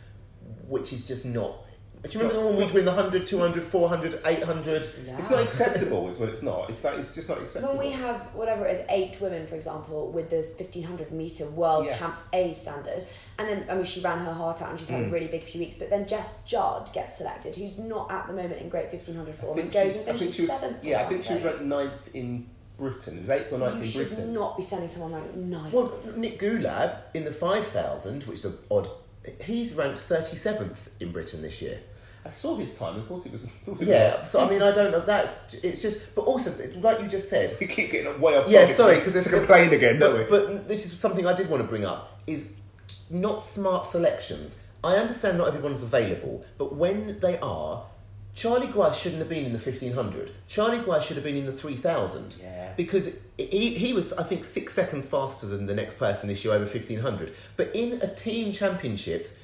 which 0.68 0.92
is 0.92 1.06
just 1.08 1.24
not. 1.24 1.59
Do 2.02 2.18
you 2.18 2.24
remember 2.24 2.46
when 2.46 2.56
we 2.56 2.72
win 2.72 2.84
the 2.86 2.92
100, 2.92 3.26
200, 3.26 3.62
400, 3.62 4.22
800? 4.24 4.82
Yeah. 5.06 5.18
It's 5.18 5.28
not 5.30 5.42
acceptable, 5.42 6.08
is 6.08 6.16
what 6.18 6.30
it's 6.30 6.40
not. 6.40 6.70
It's 6.70 6.82
like 6.82 6.94
it's 6.94 7.14
just 7.14 7.28
not 7.28 7.38
acceptable. 7.38 7.76
When 7.76 7.86
we 7.88 7.92
have 7.92 8.22
whatever 8.34 8.64
it 8.64 8.78
is, 8.80 8.86
eight 8.88 9.20
women, 9.20 9.46
for 9.46 9.54
example, 9.54 10.10
with 10.10 10.30
this 10.30 10.54
1500 10.58 11.12
metre 11.12 11.44
world 11.50 11.84
Yeah. 11.84 11.96
champs 11.98 12.22
A 12.32 12.54
standard, 12.54 13.04
and 13.38 13.46
then, 13.46 13.66
I 13.68 13.74
mean, 13.74 13.84
she 13.84 14.00
ran 14.00 14.24
her 14.24 14.32
heart 14.32 14.62
out 14.62 14.70
and 14.70 14.78
she's 14.78 14.88
had 14.88 15.02
Mm. 15.04 15.08
a 15.08 15.10
really 15.10 15.26
big 15.26 15.44
few 15.44 15.60
weeks, 15.60 15.76
but 15.76 15.90
then 15.90 16.06
Jess 16.06 16.42
Judd 16.44 16.88
gets 16.94 17.18
selected, 17.18 17.54
who's 17.56 17.78
not 17.78 18.10
at 18.10 18.26
the 18.26 18.32
moment 18.32 18.62
in 18.62 18.70
great 18.70 18.88
1500 18.90 19.34
form, 19.34 19.58
and 19.58 19.70
goes 19.70 19.82
she's- 19.92 19.94
and 19.96 20.02
I 20.02 20.04
think 20.04 20.18
finishes 20.20 20.34
she 20.36 20.42
was, 20.42 20.50
seventh. 20.52 20.84
Yeah, 20.84 21.00
I 21.02 21.04
think 21.04 21.22
she 21.24 21.34
was 21.34 21.42
ranked 21.42 21.62
ninth 21.62 22.08
in 22.14 22.46
Britain. 22.78 23.18
It 23.18 23.20
was 23.28 23.30
eighth 23.30 23.52
or 23.52 23.58
ninth 23.58 23.74
You 23.74 23.80
in 23.82 23.86
should 23.86 24.08
Britain. 24.08 24.32
not 24.32 24.56
be 24.56 24.62
sending 24.62 24.88
someone 24.88 25.12
like 25.12 25.34
ninth. 25.36 25.74
Well, 25.74 25.92
Nick 26.16 26.40
Goolab 26.40 26.96
in 27.12 27.24
the 27.24 27.30
5,000, 27.32 28.22
which 28.24 28.38
is 28.38 28.44
an 28.46 28.58
odd. 28.70 28.88
He's 29.44 29.74
ranked 29.74 29.98
37th 30.00 30.88
in 30.98 31.12
Britain 31.12 31.42
this 31.42 31.60
year. 31.60 31.80
I 32.24 32.30
saw 32.30 32.56
his 32.56 32.78
time 32.78 32.96
and 32.96 33.04
thought 33.04 33.24
it 33.24 33.32
was. 33.32 33.44
Thought 33.64 33.80
it 33.80 33.88
Yeah, 33.88 34.24
so 34.24 34.40
I 34.40 34.50
mean, 34.50 34.60
I 34.62 34.72
don't 34.72 34.92
know. 34.92 35.00
That's 35.00 35.54
it's 35.54 35.80
just, 35.80 36.14
but 36.14 36.22
also 36.22 36.52
like 36.80 37.00
you 37.00 37.08
just 37.08 37.30
said, 37.30 37.56
We 37.60 37.66
keep 37.66 37.90
getting 37.90 38.20
way 38.20 38.36
off. 38.36 38.50
Yeah, 38.50 38.66
sorry, 38.72 38.96
because 38.96 39.16
it's 39.16 39.30
complain 39.30 39.72
again, 39.72 39.98
don't 39.98 40.18
we? 40.18 40.24
But, 40.24 40.68
this 40.68 40.84
is 40.84 40.98
something 40.98 41.26
I 41.26 41.34
did 41.34 41.48
want 41.48 41.62
to 41.62 41.68
bring 41.68 41.84
up: 41.84 42.20
is 42.26 42.54
not 43.10 43.42
smart 43.42 43.86
selections. 43.86 44.62
I 44.82 44.96
understand 44.96 45.38
not 45.38 45.48
everyone's 45.48 45.82
available, 45.82 46.44
but 46.56 46.74
when 46.74 47.20
they 47.20 47.38
are, 47.40 47.84
Charlie 48.34 48.68
Guy 48.68 48.92
shouldn't 48.92 49.20
have 49.20 49.28
been 49.28 49.44
in 49.44 49.52
the 49.52 49.58
fifteen 49.58 49.92
hundred. 49.92 50.32
Charlie 50.46 50.84
Guy 50.84 51.00
should 51.00 51.16
have 51.16 51.24
been 51.24 51.36
in 51.36 51.46
the 51.46 51.52
three 51.52 51.74
thousand. 51.74 52.36
Yeah. 52.40 52.72
Because 52.76 53.18
he, 53.36 53.74
he 53.74 53.92
was, 53.92 54.12
I 54.12 54.22
think, 54.22 54.44
six 54.44 54.72
seconds 54.72 55.08
faster 55.08 55.46
than 55.46 55.66
the 55.66 55.74
next 55.74 55.98
person 55.98 56.28
this 56.28 56.44
year 56.44 56.54
over 56.54 56.66
fifteen 56.66 57.00
hundred. 57.00 57.32
But 57.56 57.74
in 57.74 58.00
a 58.02 58.14
team 58.14 58.52
championships, 58.52 59.40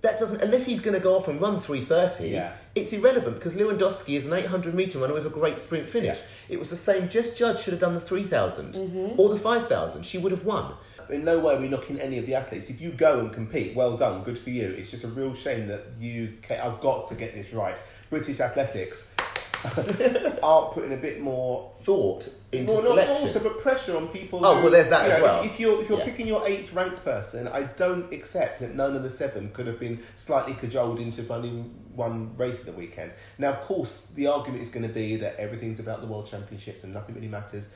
that 0.00 0.18
doesn't 0.18 0.40
unless 0.40 0.66
he's 0.66 0.80
going 0.80 0.94
to 0.94 1.00
go 1.00 1.16
off 1.16 1.28
and 1.28 1.40
run 1.40 1.58
three 1.58 1.80
thirty. 1.80 2.28
Yeah. 2.28 2.52
It's 2.74 2.92
irrelevant 2.92 3.36
because 3.36 3.54
Lewandowski 3.54 4.14
is 4.16 4.26
an 4.28 4.32
800 4.32 4.72
metre 4.72 5.00
runner 5.00 5.14
with 5.14 5.26
a 5.26 5.30
great 5.30 5.58
sprint 5.58 5.88
finish. 5.88 6.18
Yeah. 6.18 6.54
It 6.54 6.58
was 6.60 6.70
the 6.70 6.76
same. 6.76 7.08
just 7.08 7.36
Judd 7.36 7.58
should 7.58 7.72
have 7.72 7.80
done 7.80 7.94
the 7.94 8.00
3,000 8.00 8.74
mm-hmm. 8.74 9.20
or 9.20 9.30
the 9.30 9.36
5,000. 9.36 10.04
She 10.04 10.16
would 10.16 10.30
have 10.30 10.44
won. 10.44 10.74
in 11.10 11.24
no 11.24 11.40
way 11.40 11.56
are 11.56 11.60
we 11.60 11.68
knocking 11.68 11.98
any 11.98 12.18
of 12.18 12.26
the 12.26 12.36
athletes. 12.36 12.70
If 12.70 12.80
you 12.80 12.92
go 12.92 13.18
and 13.18 13.32
compete, 13.32 13.74
well 13.74 13.96
done, 13.96 14.22
good 14.22 14.38
for 14.38 14.50
you. 14.50 14.68
It's 14.68 14.92
just 14.92 15.02
a 15.02 15.08
real 15.08 15.34
shame 15.34 15.66
that 15.66 15.86
you 15.98 16.34
i've 16.50 16.78
got 16.80 17.08
to 17.08 17.16
get 17.16 17.34
this 17.34 17.52
right. 17.52 17.80
British 18.10 18.38
athletics 18.38 19.12
aren't 20.42 20.72
putting 20.72 20.92
a 20.92 20.96
bit 20.96 21.20
more 21.20 21.72
Thought 21.82 22.28
into 22.52 22.72
well, 22.72 22.82
not 22.82 22.88
selection. 22.90 23.16
also, 23.22 23.42
but 23.42 23.60
pressure 23.60 23.96
on 23.96 24.08
people. 24.08 24.44
Oh, 24.44 24.56
who- 24.56 24.62
well, 24.64 24.70
there's 24.70 24.90
that 24.90 25.10
as 25.10 25.18
know, 25.18 25.24
well. 25.24 25.40
If, 25.42 25.52
if 25.54 25.60
you're 25.60 25.80
if 25.80 25.88
you're 25.88 25.98
Yeah. 25.98 26.04
picking 26.04 26.26
your 26.28 26.46
eighth 26.46 26.72
ranked 26.74 27.02
person, 27.04 27.48
I 27.48 27.62
don't 27.62 28.12
accept 28.12 28.60
that 28.60 28.74
none 28.74 28.94
of 28.94 29.02
the 29.02 29.10
seven 29.10 29.50
could 29.52 29.66
have 29.66 29.80
been 29.80 30.00
slightly 30.16 30.54
cajoled 30.54 31.00
into 31.00 31.22
running 31.22 31.74
one 31.94 32.36
race 32.36 32.60
at 32.60 32.66
the 32.66 32.72
weekend. 32.72 33.12
Now, 33.38 33.50
of 33.50 33.60
course, 33.62 34.06
the 34.14 34.26
argument 34.26 34.62
is 34.62 34.68
going 34.68 34.86
to 34.86 34.92
be 34.92 35.16
that 35.16 35.36
everything's 35.36 35.80
about 35.80 36.00
the 36.02 36.06
world 36.06 36.26
championships 36.26 36.84
and 36.84 36.92
nothing 36.92 37.14
really 37.14 37.28
matters. 37.28 37.72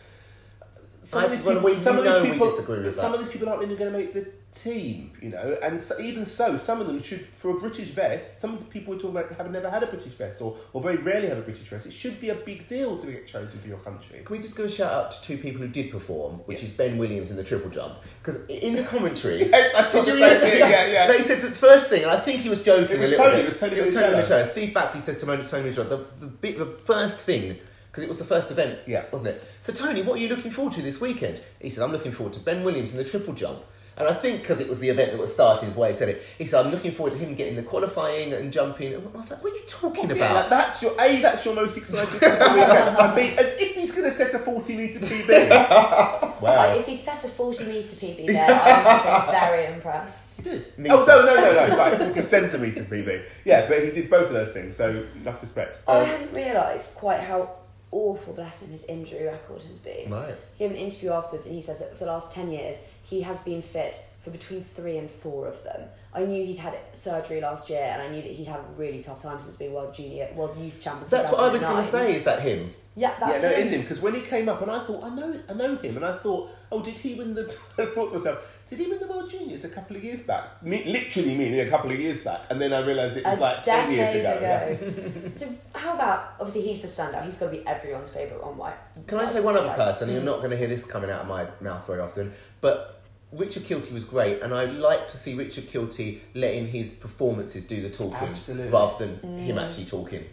Some, 1.04 1.24
of 1.24 1.30
these 1.32 1.42
people, 1.42 1.62
we 1.62 1.74
some 1.76 1.98
of 1.98 2.04
these 2.04 2.30
people, 2.32 2.46
disagree 2.48 2.78
with 2.80 2.94
some 2.94 3.10
that. 3.12 3.18
of 3.18 3.24
these 3.24 3.32
people 3.32 3.48
aren't 3.48 3.64
even 3.64 3.76
going 3.76 3.90
to 3.92 3.98
make 3.98 4.14
the 4.14 4.28
team, 4.54 5.10
you 5.20 5.30
know. 5.30 5.58
And 5.62 5.80
so, 5.80 5.98
even 5.98 6.26
so, 6.26 6.56
some 6.58 6.80
of 6.80 6.86
them 6.86 7.02
should, 7.02 7.26
for 7.38 7.56
a 7.56 7.58
British 7.58 7.88
vest, 7.88 8.40
some 8.40 8.52
of 8.54 8.60
the 8.60 8.66
people 8.66 8.94
we're 8.94 9.00
talking 9.00 9.16
about 9.16 9.32
have 9.36 9.50
never 9.50 9.68
had 9.68 9.82
a 9.82 9.86
British 9.88 10.12
vest 10.12 10.40
or, 10.40 10.56
or 10.72 10.80
very 10.80 10.98
rarely 10.98 11.26
have 11.28 11.38
a 11.38 11.42
British 11.42 11.66
vest. 11.68 11.86
It 11.86 11.92
should 11.92 12.20
be 12.20 12.28
a 12.30 12.36
big 12.36 12.68
deal 12.68 12.96
to 12.98 13.06
get 13.10 13.26
chosen 13.26 13.58
for 13.58 13.66
your 13.66 13.78
country. 13.78 14.20
Can 14.24 14.36
we 14.36 14.40
just 14.40 14.56
give 14.56 14.66
a 14.66 14.70
shout 14.70 14.92
out 14.92 15.10
to 15.10 15.22
two 15.22 15.38
people 15.38 15.60
who 15.60 15.68
did 15.68 15.90
perform, 15.90 16.34
which 16.46 16.60
Yes. 16.60 16.70
is 16.70 16.76
Ben 16.76 16.98
Williams 16.98 17.30
in 17.32 17.36
the 17.36 17.42
triple 17.44 17.70
jump? 17.70 17.94
Because 18.22 18.46
in 18.46 18.74
the 18.76 18.84
commentary, 18.84 19.38
Yes, 19.50 19.74
I 19.74 19.90
did 19.90 20.06
you 20.06 20.14
read 20.22 20.40
it? 20.40 20.58
yeah, 20.58 20.86
yeah. 20.86 21.12
He 21.16 21.24
said 21.24 21.40
the 21.40 21.50
first 21.50 21.90
thing, 21.90 22.02
and 22.02 22.12
I 22.12 22.20
think 22.20 22.42
he 22.42 22.48
was 22.48 22.62
joking 22.62 22.96
It 22.96 23.00
was 23.00 23.08
a 23.08 23.10
little 23.12 23.24
Tony, 23.26 23.36
bit. 23.38 23.44
it 23.46 23.48
was 23.48 23.60
Tony 23.60 23.74
Tony 23.76 23.90
Minichiello. 23.90 24.22
Minichiello. 24.42 24.46
Steve 24.46 24.74
Backley 24.74 25.00
says 25.00 25.16
to 25.16 25.26
Tony 25.26 25.42
Minichiello, 25.42 25.88
the, 26.20 26.26
the, 26.40 26.52
the 26.52 26.66
first 26.66 27.18
thing, 27.20 27.58
because 27.92 28.02
it 28.04 28.08
was 28.08 28.16
the 28.18 28.24
first 28.24 28.50
event, 28.50 28.78
Yeah. 28.86 29.04
wasn't 29.12 29.36
it? 29.36 29.44
So 29.60 29.70
Tony, 29.72 30.00
what 30.02 30.18
are 30.18 30.20
you 30.22 30.28
looking 30.30 30.50
forward 30.50 30.72
to 30.74 30.82
this 30.82 30.98
weekend? 30.98 31.40
He 31.60 31.68
said, 31.70 31.84
I'm 31.84 31.92
looking 31.92 32.10
forward 32.10 32.32
to 32.32 32.40
Ben 32.40 32.64
Williams 32.64 32.90
in 32.92 32.96
the 32.96 33.04
triple 33.04 33.34
jump. 33.34 33.60
And 33.94 34.08
I 34.08 34.14
think 34.14 34.40
because 34.40 34.58
it 34.58 34.70
was 34.70 34.80
the 34.80 34.88
event 34.88 35.12
that 35.12 35.20
was 35.20 35.34
started, 35.34 35.66
his 35.66 35.76
way 35.76 35.88
he 35.90 35.94
said 35.94 36.08
it. 36.08 36.22
He 36.38 36.46
said, 36.46 36.64
"I'm 36.64 36.72
looking 36.72 36.92
forward 36.92 37.12
to 37.12 37.18
him 37.18 37.34
getting 37.34 37.56
the 37.56 37.62
qualifying 37.62 38.32
and 38.32 38.50
jumping." 38.50 38.94
And 38.94 39.06
I 39.14 39.18
was 39.18 39.30
like, 39.30 39.44
"What 39.44 39.52
are 39.52 39.56
you 39.56 39.62
talking 39.66 40.08
Yeah, 40.08 40.16
about?" 40.16 40.34
like, 40.34 40.48
that's 40.48 40.82
your 40.82 40.92
a. 40.98 41.20
That's 41.20 41.44
your 41.44 41.54
most 41.54 41.76
exciting 41.76 42.18
thing 42.18 42.32
for 42.32 42.38
the 42.38 42.54
weekend. 42.54 42.96
And 42.96 43.14
B, 43.14 43.20
as 43.36 43.60
if 43.60 43.74
he's 43.74 43.92
going 43.94 44.08
to 44.08 44.16
set 44.16 44.32
a 44.32 44.38
forty 44.38 44.78
meter 44.78 44.98
PB. 44.98 46.28
Like, 46.42 46.58
wow. 46.58 46.74
if 46.74 46.86
he'd 46.86 46.98
set 47.00 47.22
a 47.22 47.28
40 47.28 47.64
metre 47.66 47.94
PB 47.94 48.26
there, 48.26 48.46
I 48.50 48.50
would 48.50 48.86
have 48.86 49.26
been 49.26 49.40
very 49.40 49.66
impressed. 49.66 50.36
He 50.38 50.42
did. 50.42 50.72
Oh 50.90 51.04
no 51.06 51.24
no 51.24 51.34
no 51.36 51.68
no! 51.68 51.76
Right, 51.76 51.98
forty 51.98 52.22
centimeter 52.22 52.82
PB. 52.84 53.24
Yeah, 53.44 53.68
but 53.68 53.84
he 53.84 53.90
did 53.90 54.08
both 54.10 54.28
of 54.28 54.32
those 54.32 54.52
things. 54.54 54.74
So 54.74 55.04
enough 55.20 55.40
respect. 55.42 55.80
I 55.86 55.98
hadn't 55.98 56.32
realised 56.32 56.94
quite 56.94 57.20
how 57.20 57.58
awful, 57.92 58.32
bless 58.32 58.62
him, 58.62 58.70
his 58.70 58.84
injury 58.84 59.24
record 59.24 59.62
has 59.62 59.78
been. 59.78 60.10
Right. 60.10 60.34
He 60.54 60.64
gave 60.64 60.70
an 60.72 60.76
interview 60.76 61.12
afterwards 61.12 61.46
and 61.46 61.54
he 61.54 61.60
says 61.60 61.78
that 61.78 61.96
for 61.96 62.06
the 62.06 62.10
last 62.10 62.32
10 62.32 62.50
years, 62.50 62.78
he 63.02 63.20
has 63.22 63.38
been 63.40 63.62
fit 63.62 64.00
for 64.20 64.30
between 64.30 64.64
three 64.64 64.96
and 64.96 65.10
four 65.10 65.46
of 65.46 65.62
them. 65.62 65.88
I 66.14 66.24
knew 66.24 66.44
he'd 66.44 66.58
had 66.58 66.78
surgery 66.92 67.40
last 67.40 67.70
year 67.70 67.82
and 67.82 68.02
I 68.02 68.08
knew 68.08 68.22
that 68.22 68.30
he'd 68.30 68.46
had 68.46 68.60
a 68.60 68.64
really 68.76 69.02
tough 69.02 69.20
time 69.20 69.38
since 69.38 69.56
being 69.56 69.72
World 69.72 69.94
Junior, 69.94 70.28
World 70.34 70.56
Youth 70.58 70.80
Champion. 70.80 71.08
That's 71.08 71.30
what 71.30 71.40
I 71.40 71.48
was 71.48 71.62
going 71.62 71.76
to 71.76 71.84
say. 71.84 72.16
Is 72.16 72.24
that 72.24 72.42
him? 72.42 72.74
Yeah, 72.94 73.14
that's 73.18 73.42
yeah, 73.42 73.48
no, 73.48 73.54
him. 73.54 73.60
is 73.62 73.70
him 73.70 73.80
because 73.80 74.00
when 74.00 74.14
he 74.14 74.20
came 74.20 74.48
up, 74.48 74.60
and 74.60 74.70
I 74.70 74.84
thought, 74.84 75.02
I 75.02 75.08
know, 75.08 75.34
I 75.48 75.54
know 75.54 75.76
him, 75.76 75.96
and 75.96 76.04
I 76.04 76.18
thought, 76.18 76.50
oh, 76.70 76.82
did 76.82 76.98
he 76.98 77.14
win 77.14 77.34
the? 77.34 77.42
I 77.78 77.86
thought 77.86 78.08
to 78.08 78.18
myself, 78.18 78.51
did 78.72 78.80
he 78.80 78.90
win 78.90 78.98
the 78.98 79.06
World 79.06 79.28
Juniors 79.28 79.64
a 79.64 79.68
couple 79.68 79.94
of 79.96 80.02
years 80.02 80.20
back? 80.22 80.62
Me, 80.62 80.82
literally 80.86 81.34
meaning 81.34 81.60
a 81.60 81.68
couple 81.68 81.90
of 81.90 82.00
years 82.00 82.20
back, 82.20 82.40
and 82.48 82.58
then 82.60 82.72
I 82.72 82.80
realised 82.84 83.18
it 83.18 83.24
was 83.24 83.36
a 83.36 83.40
like 83.40 83.62
ten 83.62 83.90
years 83.92 84.14
ago. 84.16 84.32
ago. 84.38 84.78
yeah. 85.24 85.32
so 85.34 85.54
how 85.74 85.94
about 85.94 86.34
obviously 86.40 86.62
he's 86.62 86.80
the 86.80 86.88
standout. 86.88 87.24
He's 87.24 87.36
got 87.36 87.50
to 87.50 87.52
be 87.58 87.66
everyone's 87.66 88.08
favourite 88.08 88.42
on 88.42 88.56
white. 88.56 88.76
Can 89.06 89.18
I 89.18 89.26
say 89.26 89.40
one 89.40 89.56
other 89.56 89.74
person? 89.74 90.08
And 90.08 90.16
you're 90.16 90.24
not 90.24 90.38
going 90.40 90.52
to 90.52 90.56
hear 90.56 90.68
this 90.68 90.84
coming 90.84 91.10
out 91.10 91.20
of 91.22 91.28
my 91.28 91.46
mouth 91.60 91.86
very 91.86 92.00
often, 92.00 92.32
but 92.62 93.02
Richard 93.32 93.64
Kilty 93.64 93.92
was 93.92 94.04
great, 94.04 94.40
and 94.42 94.54
I 94.54 94.64
like 94.64 95.06
to 95.08 95.16
see 95.18 95.34
Richard 95.34 95.64
Kilty 95.64 96.20
letting 96.34 96.68
his 96.68 96.94
performances 96.94 97.66
do 97.66 97.82
the 97.82 97.90
talking 97.90 98.28
Absolutely. 98.28 98.70
rather 98.72 99.04
than 99.06 99.16
Mm. 99.18 99.38
him 99.38 99.58
actually 99.58 99.84
talking. 99.84 100.24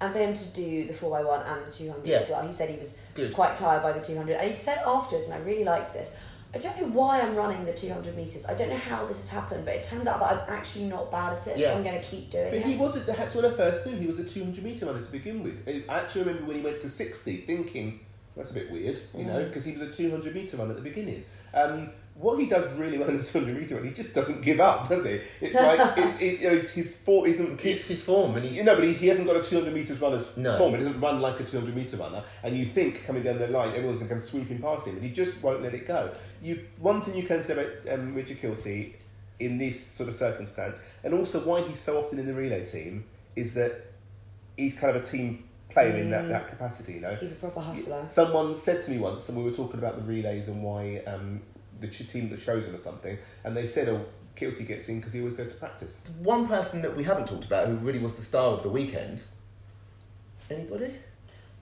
And 0.00 0.12
for 0.14 0.18
him 0.18 0.32
to 0.32 0.48
do 0.54 0.84
the 0.86 0.94
4x1 0.94 1.42
and 1.46 1.66
the 1.66 1.70
200 1.70 2.06
Yeah. 2.08 2.16
as 2.20 2.30
well, 2.30 2.46
he 2.46 2.52
said 2.52 2.70
he 2.70 2.78
was 2.78 2.96
Good. 3.14 3.34
quite 3.34 3.54
tired 3.56 3.82
by 3.82 3.92
the 3.92 4.00
200. 4.00 4.36
And 4.40 4.50
he 4.50 4.56
said 4.56 4.78
afterwards, 4.86 5.26
and 5.26 5.34
I 5.34 5.38
really 5.38 5.62
liked 5.64 5.92
this, 5.92 6.12
I 6.52 6.58
don't 6.58 6.76
know 6.80 6.86
why 6.88 7.20
I'm 7.20 7.36
running 7.36 7.64
the 7.64 7.72
200 7.72 8.16
metres. 8.16 8.44
I 8.46 8.54
don't 8.54 8.70
know 8.70 8.76
how 8.76 9.06
this 9.06 9.18
has 9.18 9.28
happened, 9.28 9.64
but 9.64 9.74
it 9.74 9.82
turns 9.84 10.06
out 10.08 10.18
that 10.20 10.32
I'm 10.48 10.54
actually 10.58 10.86
not 10.86 11.10
bad 11.10 11.34
at 11.38 11.46
it, 11.46 11.58
Yeah. 11.58 11.70
so 11.70 11.76
I'm 11.76 11.84
going 11.84 12.00
to 12.00 12.04
keep 12.06 12.28
doing 12.30 12.50
But 12.50 12.54
it. 12.58 12.64
he 12.64 12.76
wasn't. 12.76 13.06
That's 13.06 13.34
when 13.36 13.44
I 13.44 13.50
first 13.50 13.86
knew 13.86 13.96
he 13.96 14.06
was 14.06 14.18
a 14.18 14.24
200 14.24 14.62
meter 14.64 14.86
runner 14.86 15.02
to 15.02 15.12
begin 15.12 15.42
with. 15.44 15.62
I 15.68 15.84
actually 16.00 16.22
remember 16.24 16.46
when 16.48 16.56
he 16.56 16.62
went 16.62 16.80
to 16.80 16.88
60, 16.88 17.36
thinking 17.38 18.00
that's 18.36 18.50
a 18.50 18.54
bit 18.54 18.70
weird, 18.70 19.00
you 19.16 19.24
know, 19.24 19.44
because 19.44 19.64
he 19.64 19.72
was 19.72 19.82
a 19.82 19.90
200 19.92 20.34
meter 20.34 20.56
runner 20.56 20.70
at 20.70 20.76
the 20.76 20.82
beginning. 20.82 21.24
Um, 21.54 21.90
what 22.20 22.38
he 22.38 22.46
does 22.46 22.70
really 22.74 22.98
well 22.98 23.08
in 23.08 23.16
the 23.16 23.22
200 23.22 23.56
meter 23.56 23.76
run, 23.76 23.84
he 23.84 23.92
just 23.92 24.14
doesn't 24.14 24.42
give 24.42 24.60
up, 24.60 24.88
does 24.88 25.04
he? 25.04 25.20
It's 25.40 25.54
like 25.54 25.98
it's, 25.98 26.20
it, 26.20 26.40
you 26.40 26.48
know, 26.48 26.54
his, 26.54 26.70
his 26.70 26.94
fort 26.96 27.28
isn't 27.28 27.58
Keeps 27.58 27.88
his 27.88 28.04
form, 28.04 28.36
and 28.36 28.44
he's 28.44 28.58
You 28.58 28.64
know, 28.64 28.74
but 28.74 28.84
he, 28.84 28.92
he 28.92 29.06
hasn't 29.08 29.26
got 29.26 29.36
a 29.36 29.42
200 29.42 29.72
metres 29.72 30.00
runner's 30.00 30.36
No. 30.36 30.56
form. 30.58 30.72
He 30.72 30.78
doesn't 30.78 31.00
run 31.00 31.20
like 31.20 31.40
a 31.40 31.44
200 31.44 31.74
metre 31.74 31.96
runner. 31.96 32.22
And 32.42 32.56
you 32.56 32.64
think 32.66 33.04
coming 33.04 33.22
down 33.22 33.38
the 33.38 33.48
line, 33.48 33.70
everyone's 33.70 33.98
going 33.98 34.08
to 34.08 34.14
come 34.16 34.24
sweeping 34.24 34.58
past 34.60 34.86
him, 34.86 34.96
and 34.96 35.04
he 35.04 35.10
just 35.10 35.42
won't 35.42 35.62
let 35.62 35.74
it 35.74 35.86
go. 35.86 36.12
You 36.42 36.66
One 36.78 37.00
thing 37.00 37.16
you 37.16 37.24
can 37.24 37.42
say 37.42 37.54
about 37.54 37.94
um, 37.94 38.14
Richard 38.14 38.38
Kilty 38.38 38.94
in 39.38 39.56
this 39.56 39.84
sort 39.84 40.08
of 40.08 40.14
circumstance, 40.14 40.82
and 41.02 41.14
also 41.14 41.40
why 41.40 41.62
he's 41.62 41.80
so 41.80 41.98
often 41.98 42.18
in 42.18 42.26
the 42.26 42.34
relay 42.34 42.64
team, 42.64 43.04
is 43.36 43.54
that 43.54 43.86
he's 44.56 44.78
kind 44.78 44.94
of 44.94 45.02
a 45.02 45.06
team 45.06 45.44
player 45.70 45.96
in 45.96 46.10
that, 46.10 46.28
that 46.28 46.48
capacity, 46.48 46.94
you 46.94 47.00
know. 47.00 47.14
He's 47.14 47.32
a 47.32 47.36
proper 47.36 47.60
hustler. 47.60 48.04
Someone 48.08 48.56
said 48.56 48.84
to 48.84 48.90
me 48.90 48.98
once, 48.98 49.28
and 49.28 49.38
we 49.38 49.44
were 49.44 49.52
talking 49.52 49.78
about 49.78 49.96
the 49.96 50.02
relays 50.02 50.48
and 50.48 50.62
why 50.62 51.02
um, 51.06 51.40
the 51.80 51.88
ch- 51.88 52.08
team 52.10 52.30
that 52.30 52.40
shows 52.40 52.64
him 52.64 52.74
or 52.74 52.78
something, 52.78 53.16
and 53.44 53.56
they 53.56 53.66
said, 53.66 53.88
oh, 53.88 54.04
Kilty 54.36 54.66
gets 54.66 54.88
in 54.88 54.98
because 54.98 55.12
he 55.12 55.20
always 55.20 55.34
goes 55.34 55.52
to 55.52 55.58
practice. 55.58 56.00
one 56.22 56.46
person 56.46 56.82
that 56.82 56.96
we 56.96 57.04
haven't 57.04 57.26
talked 57.26 57.44
about 57.44 57.66
who 57.68 57.74
really 57.76 57.98
was 57.98 58.14
the 58.16 58.22
star 58.22 58.52
of 58.52 58.62
the 58.62 58.68
weekend. 58.68 59.22
Anybody? 60.50 60.94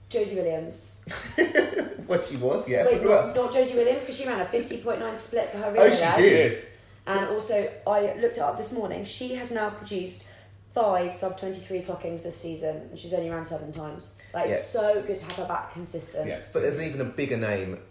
Jodie 0.09 0.35
Williams. 0.35 1.01
What 2.09 2.25
she 2.25 2.37
was, 2.37 2.67
yeah. 2.67 2.85
Wait, 2.87 3.03
not, 3.03 3.11
else? 3.11 3.35
not 3.35 3.51
Jodie 3.53 3.75
Williams, 3.75 4.01
because 4.03 4.17
she 4.17 4.25
ran 4.27 4.41
a 4.41 4.45
50.9 4.45 5.15
split 5.17 5.51
for 5.51 5.59
her 5.59 5.67
Oh, 5.67 5.71
relay. 5.83 5.95
she 5.95 6.21
did. 6.23 6.65
And 7.05 7.27
also, 7.27 7.71
I 7.85 8.15
looked 8.15 8.37
it 8.37 8.39
up 8.39 8.57
this 8.57 8.71
morning. 8.71 9.05
She 9.05 9.35
has 9.35 9.51
now 9.51 9.69
produced 9.69 10.27
five 10.73 11.13
sub 11.13 11.37
23 11.39 11.81
clockings 11.83 12.23
this 12.23 12.35
season, 12.35 12.77
and 12.89 12.97
she's 12.97 13.13
only 13.13 13.29
ran 13.29 13.45
seven 13.45 13.71
times. 13.71 14.17
Like, 14.33 14.49
it's 14.49 14.65
so 14.65 15.03
good 15.05 15.17
to 15.17 15.25
have 15.25 15.35
her 15.35 15.45
back 15.45 15.71
consistent. 15.73 16.25
Yes. 16.27 16.51
But 16.51 16.63
there's 16.63 16.79
an 16.79 16.85
even 16.87 17.01
a 17.01 17.05
bigger 17.05 17.37
name 17.37 17.75
c- 17.75 17.81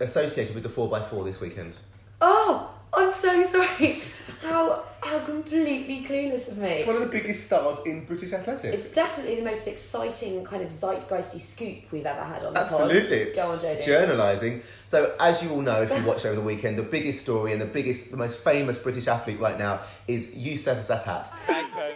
associated 0.00 0.54
with 0.54 0.64
the 0.64 0.68
4x4 0.68 1.24
this 1.24 1.40
weekend. 1.40 1.76
Oh, 2.20 2.70
I'm 2.94 3.12
so 3.12 3.42
sorry. 3.42 4.02
How 4.42 4.84
how 5.02 5.20
completely 5.20 6.04
clueless 6.04 6.48
of 6.48 6.58
me. 6.58 6.68
It's 6.68 6.86
one 6.86 6.96
of 6.96 7.02
the 7.02 7.08
biggest 7.08 7.46
stars 7.46 7.78
in 7.86 8.04
British 8.04 8.32
athletics. 8.32 8.64
It's 8.64 8.92
definitely 8.92 9.36
the 9.36 9.42
most 9.42 9.66
exciting 9.68 10.44
kind 10.44 10.62
of 10.62 10.68
zeitgeisty 10.68 11.40
scoop 11.40 11.90
we've 11.92 12.04
ever 12.04 12.22
had 12.22 12.44
on 12.44 12.54
the 12.54 12.60
Absolutely. 12.60 13.26
pod. 13.26 13.34
Go 13.34 13.50
on, 13.52 13.58
Jodie. 13.58 13.84
Journalising. 13.84 14.62
So, 14.84 15.14
as 15.20 15.42
you 15.42 15.50
all 15.50 15.60
know, 15.60 15.82
if 15.82 15.96
you 15.96 16.04
watched 16.04 16.26
over 16.26 16.34
the 16.34 16.40
weekend, 16.40 16.78
the 16.78 16.82
biggest 16.82 17.20
story 17.22 17.52
and 17.52 17.60
the 17.60 17.66
biggest, 17.66 18.10
the 18.10 18.16
most 18.16 18.40
famous 18.40 18.78
British 18.78 19.06
athlete 19.06 19.38
right 19.38 19.58
now 19.58 19.80
is 20.08 20.36
Youssef 20.36 20.78
Zatat. 20.78 21.28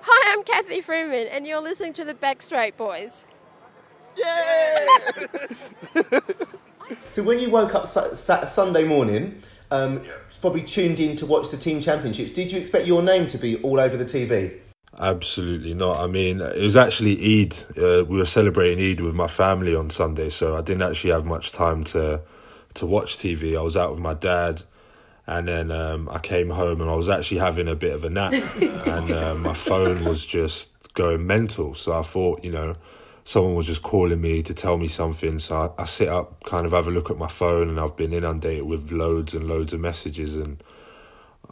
Dyslexic. 0.00 0.04
Hi, 0.04 0.32
I'm 0.32 0.44
Cathy 0.44 0.80
Freeman, 0.80 1.26
and 1.28 1.46
you're 1.46 1.60
listening 1.60 1.92
to 1.94 2.04
the 2.04 2.14
Back 2.14 2.42
Straight 2.42 2.76
Boys. 2.76 3.24
Yay! 4.16 4.86
so, 7.08 7.22
when 7.22 7.38
you 7.38 7.50
woke 7.50 7.74
up 7.74 7.86
su- 7.86 8.14
sa- 8.14 8.46
Sunday 8.46 8.84
morning, 8.84 9.40
um, 9.70 10.02
probably 10.40 10.62
tuned 10.62 11.00
in 11.00 11.16
to 11.16 11.26
watch 11.26 11.50
the 11.50 11.56
team 11.56 11.80
championships, 11.80 12.32
did 12.32 12.52
you 12.52 12.58
expect 12.58 12.86
your 12.86 13.02
name 13.02 13.26
to 13.28 13.38
be 13.38 13.56
all 13.62 13.78
over 13.78 13.96
the 13.96 14.04
TV? 14.04 14.58
Absolutely 14.98 15.72
not. 15.72 16.02
I 16.02 16.08
mean, 16.08 16.40
it 16.40 16.62
was 16.62 16.76
actually 16.76 17.42
Eid. 17.42 17.56
Uh, 17.78 18.04
we 18.04 18.18
were 18.18 18.24
celebrating 18.24 18.84
Eid 18.84 19.00
with 19.00 19.14
my 19.14 19.28
family 19.28 19.74
on 19.74 19.88
Sunday, 19.88 20.30
so 20.30 20.56
I 20.56 20.62
didn't 20.62 20.82
actually 20.82 21.10
have 21.10 21.24
much 21.24 21.52
time 21.52 21.84
to 21.84 22.22
to 22.74 22.86
watch 22.86 23.16
TV. 23.16 23.56
I 23.56 23.62
was 23.62 23.76
out 23.76 23.90
with 23.90 24.00
my 24.00 24.14
dad, 24.14 24.62
and 25.26 25.48
then 25.48 25.70
um, 25.70 26.08
I 26.10 26.18
came 26.18 26.50
home 26.50 26.80
and 26.80 26.90
I 26.90 26.94
was 26.94 27.08
actually 27.08 27.38
having 27.38 27.68
a 27.68 27.74
bit 27.74 27.92
of 27.92 28.04
a 28.04 28.10
nap, 28.10 28.32
and 28.60 29.10
uh, 29.10 29.34
my 29.34 29.54
phone 29.54 30.04
was 30.04 30.24
just 30.24 30.70
going 30.94 31.26
mental. 31.26 31.74
So 31.74 31.92
I 31.92 32.02
thought, 32.02 32.44
you 32.44 32.52
know, 32.52 32.74
someone 33.24 33.54
was 33.54 33.66
just 33.66 33.82
calling 33.82 34.20
me 34.20 34.42
to 34.42 34.54
tell 34.54 34.76
me 34.76 34.88
something. 34.88 35.38
So 35.38 35.74
I, 35.78 35.82
I 35.82 35.84
sit 35.84 36.08
up, 36.08 36.44
kind 36.44 36.66
of 36.66 36.72
have 36.72 36.86
a 36.86 36.90
look 36.90 37.10
at 37.10 37.18
my 37.18 37.28
phone, 37.28 37.68
and 37.68 37.78
I've 37.78 37.96
been 37.96 38.12
inundated 38.12 38.64
with 38.64 38.90
loads 38.90 39.34
and 39.34 39.46
loads 39.46 39.72
of 39.72 39.80
messages 39.80 40.36
and. 40.36 40.62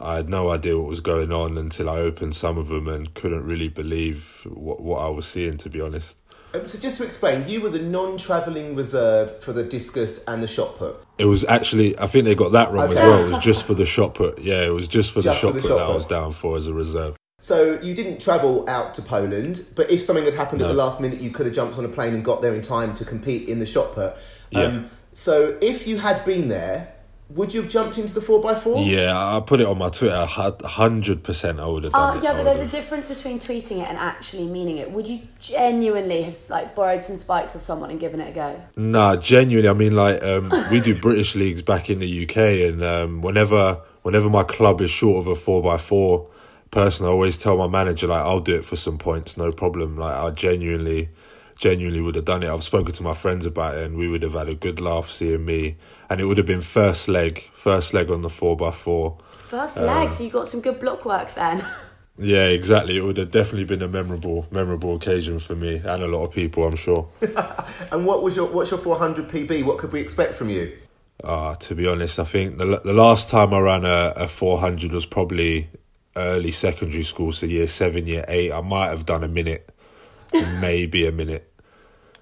I 0.01 0.15
had 0.15 0.29
no 0.29 0.49
idea 0.49 0.77
what 0.77 0.87
was 0.87 1.01
going 1.01 1.33
on 1.33 1.57
until 1.57 1.89
I 1.89 1.97
opened 1.97 2.33
some 2.33 2.57
of 2.57 2.69
them 2.69 2.87
and 2.87 3.13
couldn't 3.13 3.43
really 3.43 3.67
believe 3.67 4.47
what, 4.49 4.81
what 4.81 4.99
I 4.99 5.09
was 5.09 5.27
seeing, 5.27 5.57
to 5.57 5.69
be 5.69 5.81
honest. 5.81 6.15
Um, 6.53 6.65
so, 6.65 6.79
just 6.79 6.97
to 6.97 7.03
explain, 7.03 7.47
you 7.47 7.61
were 7.61 7.69
the 7.69 7.79
non 7.79 8.17
travelling 8.17 8.75
reserve 8.75 9.41
for 9.43 9.53
the 9.53 9.63
discus 9.63 10.23
and 10.25 10.41
the 10.41 10.47
shot 10.47 10.77
put. 10.77 10.95
It 11.17 11.25
was 11.25 11.43
actually, 11.45 11.97
I 11.99 12.07
think 12.07 12.25
they 12.25 12.35
got 12.35 12.53
that 12.53 12.71
wrong 12.71 12.89
Okay. 12.89 12.99
as 12.99 13.05
well. 13.05 13.25
It 13.25 13.29
was 13.29 13.37
just 13.43 13.63
for 13.65 13.73
the 13.73 13.85
shot 13.85 14.15
put. 14.15 14.39
Yeah, 14.39 14.63
it 14.65 14.69
was 14.73 14.87
just 14.87 15.11
for 15.11 15.21
Just 15.21 15.41
the 15.41 15.47
shot 15.47 15.53
put 15.53 15.63
shot 15.63 15.77
that 15.77 15.85
put. 15.85 15.91
I 15.91 15.95
was 15.95 16.05
down 16.05 16.31
for 16.31 16.57
as 16.57 16.65
a 16.65 16.73
reserve. 16.73 17.15
So 17.39 17.79
you 17.81 17.93
didn't 17.95 18.19
travel 18.19 18.67
out 18.69 18.93
to 18.95 19.01
Poland, 19.01 19.65
but 19.75 19.89
if 19.89 20.01
something 20.01 20.25
had 20.25 20.33
happened 20.33 20.61
at 20.61 20.67
the 20.67 20.73
last 20.73 20.99
minute, 20.99 21.21
you 21.21 21.29
could 21.29 21.45
have 21.45 21.55
jumped 21.55 21.77
on 21.77 21.85
a 21.85 21.89
plane 21.89 22.13
and 22.13 22.23
got 22.23 22.41
there 22.41 22.53
in 22.53 22.61
time 22.61 22.93
to 22.95 23.05
compete 23.05 23.47
in 23.47 23.59
the 23.59 23.65
shot 23.65 23.93
put. 23.93 24.15
Yeah. 24.51 24.63
Um, 24.63 24.89
so 25.13 25.57
if 25.61 25.87
you 25.87 25.97
had 25.97 26.25
been 26.25 26.49
there, 26.49 26.93
would 27.29 27.53
you 27.53 27.61
have 27.61 27.69
jumped 27.69 27.97
into 27.97 28.13
the 28.13 28.21
four 28.21 28.49
x 28.51 28.61
four? 28.63 28.83
Yeah, 28.83 29.15
I 29.15 29.39
put 29.39 29.61
it 29.61 29.67
on 29.67 29.77
my 29.77 29.89
Twitter. 29.89 30.25
Hundred 30.25 31.23
percent, 31.23 31.59
I 31.59 31.67
would 31.67 31.83
have 31.83 31.93
done 31.93 32.15
Oh 32.15 32.17
it. 32.19 32.23
yeah, 32.23 32.31
but 32.31 32.37
would 32.39 32.47
there's 32.47 32.67
a 32.67 32.71
difference 32.71 33.07
between 33.07 33.37
tweeting 33.39 33.77
it 33.81 33.87
and 33.87 33.97
actually 33.97 34.47
meaning 34.47 34.77
it. 34.77 34.91
Would 34.91 35.07
you 35.07 35.21
genuinely 35.39 36.23
have 36.23 36.35
like 36.49 36.73
borrowed 36.75 37.03
some 37.03 37.15
spikes 37.15 37.53
of 37.55 37.61
someone 37.61 37.89
and 37.91 37.99
given 37.99 38.19
it 38.19 38.29
a 38.29 38.31
go? 38.31 38.61
Nah, 38.75 39.15
genuinely. 39.15 39.69
I 39.69 39.73
mean, 39.73 39.95
like 39.95 40.23
um, 40.23 40.51
we 40.71 40.79
do 40.81 40.99
British 40.99 41.35
leagues 41.35 41.61
back 41.61 41.89
in 41.89 41.99
the 41.99 42.23
UK, 42.23 42.37
and 42.71 42.83
um, 42.83 43.21
whenever 43.21 43.79
whenever 44.01 44.29
my 44.29 44.43
club 44.43 44.81
is 44.81 44.89
short 44.89 45.19
of 45.19 45.27
a 45.27 45.35
four 45.35 45.73
x 45.73 45.85
four 45.85 46.27
person, 46.71 47.05
I 47.05 47.09
always 47.09 47.37
tell 47.37 47.57
my 47.57 47.67
manager 47.67 48.07
like 48.07 48.21
I'll 48.21 48.39
do 48.39 48.55
it 48.55 48.65
for 48.65 48.75
some 48.75 48.97
points, 48.97 49.37
no 49.37 49.51
problem. 49.51 49.97
Like 49.97 50.15
I 50.15 50.29
genuinely 50.31 51.09
genuinely 51.57 51.99
would 51.99 52.15
have 52.15 52.25
done 52.25 52.41
it. 52.41 52.49
I've 52.49 52.63
spoken 52.63 52.93
to 52.93 53.03
my 53.03 53.13
friends 53.13 53.45
about 53.45 53.77
it, 53.77 53.83
and 53.83 53.97
we 53.97 54.07
would 54.07 54.23
have 54.23 54.33
had 54.33 54.49
a 54.49 54.55
good 54.55 54.79
laugh 54.79 55.09
seeing 55.09 55.45
me. 55.45 55.75
And 56.09 56.19
it 56.19 56.25
would 56.25 56.37
have 56.37 56.47
been 56.47 56.61
first 56.61 57.07
leg, 57.07 57.43
first 57.53 57.93
leg 57.93 58.09
on 58.09 58.21
the 58.21 58.29
four 58.29 58.57
x 58.67 58.77
four. 58.77 59.17
First 59.37 59.77
Um, 59.77 59.85
leg, 59.85 60.11
so 60.11 60.23
you 60.23 60.29
got 60.29 60.47
some 60.47 60.61
good 60.61 60.79
block 60.79 61.05
work 61.05 61.33
then. 61.35 61.63
Yeah, 62.21 62.47
exactly. 62.47 62.97
It 62.97 63.01
would 63.01 63.15
have 63.15 63.31
definitely 63.31 63.63
been 63.63 63.81
a 63.81 63.87
memorable, 63.87 64.45
memorable 64.51 64.93
occasion 64.93 65.39
for 65.39 65.55
me 65.55 65.75
and 65.77 66.03
a 66.03 66.07
lot 66.07 66.25
of 66.25 66.33
people, 66.33 66.65
I'm 66.65 66.75
sure. 66.75 67.07
And 67.93 68.05
what 68.05 68.23
was 68.23 68.35
your 68.35 68.47
what's 68.47 68.71
your 68.71 68.77
400 68.81 69.29
PB? 69.29 69.63
What 69.63 69.77
could 69.77 69.93
we 69.93 70.01
expect 70.01 70.33
from 70.33 70.49
you? 70.49 70.77
Uh, 71.23 71.55
to 71.55 71.75
be 71.75 71.87
honest, 71.87 72.19
I 72.19 72.25
think 72.25 72.57
the 72.57 72.81
the 72.83 72.91
last 72.91 73.29
time 73.29 73.53
I 73.53 73.59
ran 73.61 73.85
a, 73.85 74.11
a 74.17 74.27
400 74.27 74.91
was 74.91 75.05
probably 75.05 75.69
early 76.17 76.51
secondary 76.51 77.03
school, 77.03 77.31
so 77.31 77.45
year 77.45 77.67
seven, 77.67 78.05
year 78.05 78.25
eight. 78.27 78.51
I 78.51 78.59
might 78.59 78.89
have 78.89 79.05
done 79.05 79.23
a 79.23 79.29
minute, 79.29 79.69
maybe 80.59 81.07
a 81.07 81.13
minute. 81.13 81.49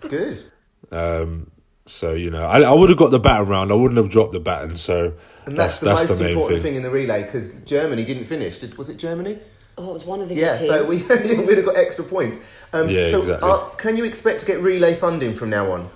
Good. 0.02 0.44
Um, 0.92 1.50
so 1.88 2.14
you 2.14 2.30
know, 2.30 2.46
I, 2.46 2.62
I 2.62 2.72
would 2.72 2.90
have 2.90 3.00
got 3.00 3.12
the 3.12 3.20
baton 3.20 3.48
round. 3.48 3.72
I 3.72 3.76
wouldn't 3.76 3.98
have 3.98 4.10
dropped 4.10 4.34
the 4.34 4.40
baton. 4.40 4.78
So 4.78 5.14
And 5.46 5.58
that's, 5.58 5.80
that's 5.80 5.80
the 5.80 5.86
that's 5.86 6.02
most 6.10 6.18
the 6.20 6.24
main 6.26 6.34
important 6.34 6.62
thing. 6.62 6.74
thing. 6.74 6.76
in 6.78 6.84
the 6.84 6.90
relay 6.92 7.24
because 7.24 7.62
Germany 7.62 8.04
didn't 8.06 8.26
finish. 8.26 8.60
Did, 8.60 8.78
was 8.78 8.90
it 8.90 8.98
Germany? 8.98 9.40
Oh, 9.80 9.90
it 9.92 9.94
was 9.94 10.06
one 10.06 10.22
of 10.22 10.30
the 10.30 10.36
Yeah, 10.36 10.58
good 10.58 10.68
so 10.68 10.86
we 10.86 10.98
we'd 11.46 11.58
have 11.58 11.66
got 11.66 11.78
extra 11.78 12.04
points. 12.04 12.40
Um, 12.74 12.90
Yeah, 12.90 13.08
so 13.08 13.20
exactly. 13.22 13.50
uh, 13.50 13.70
can 13.78 13.96
you 13.96 14.06
expect 14.06 14.40
to 14.42 14.46
get 14.46 14.60
relay 14.62 14.96
funding 14.96 15.34
from 15.36 15.50
now 15.50 15.72
on? 15.72 15.90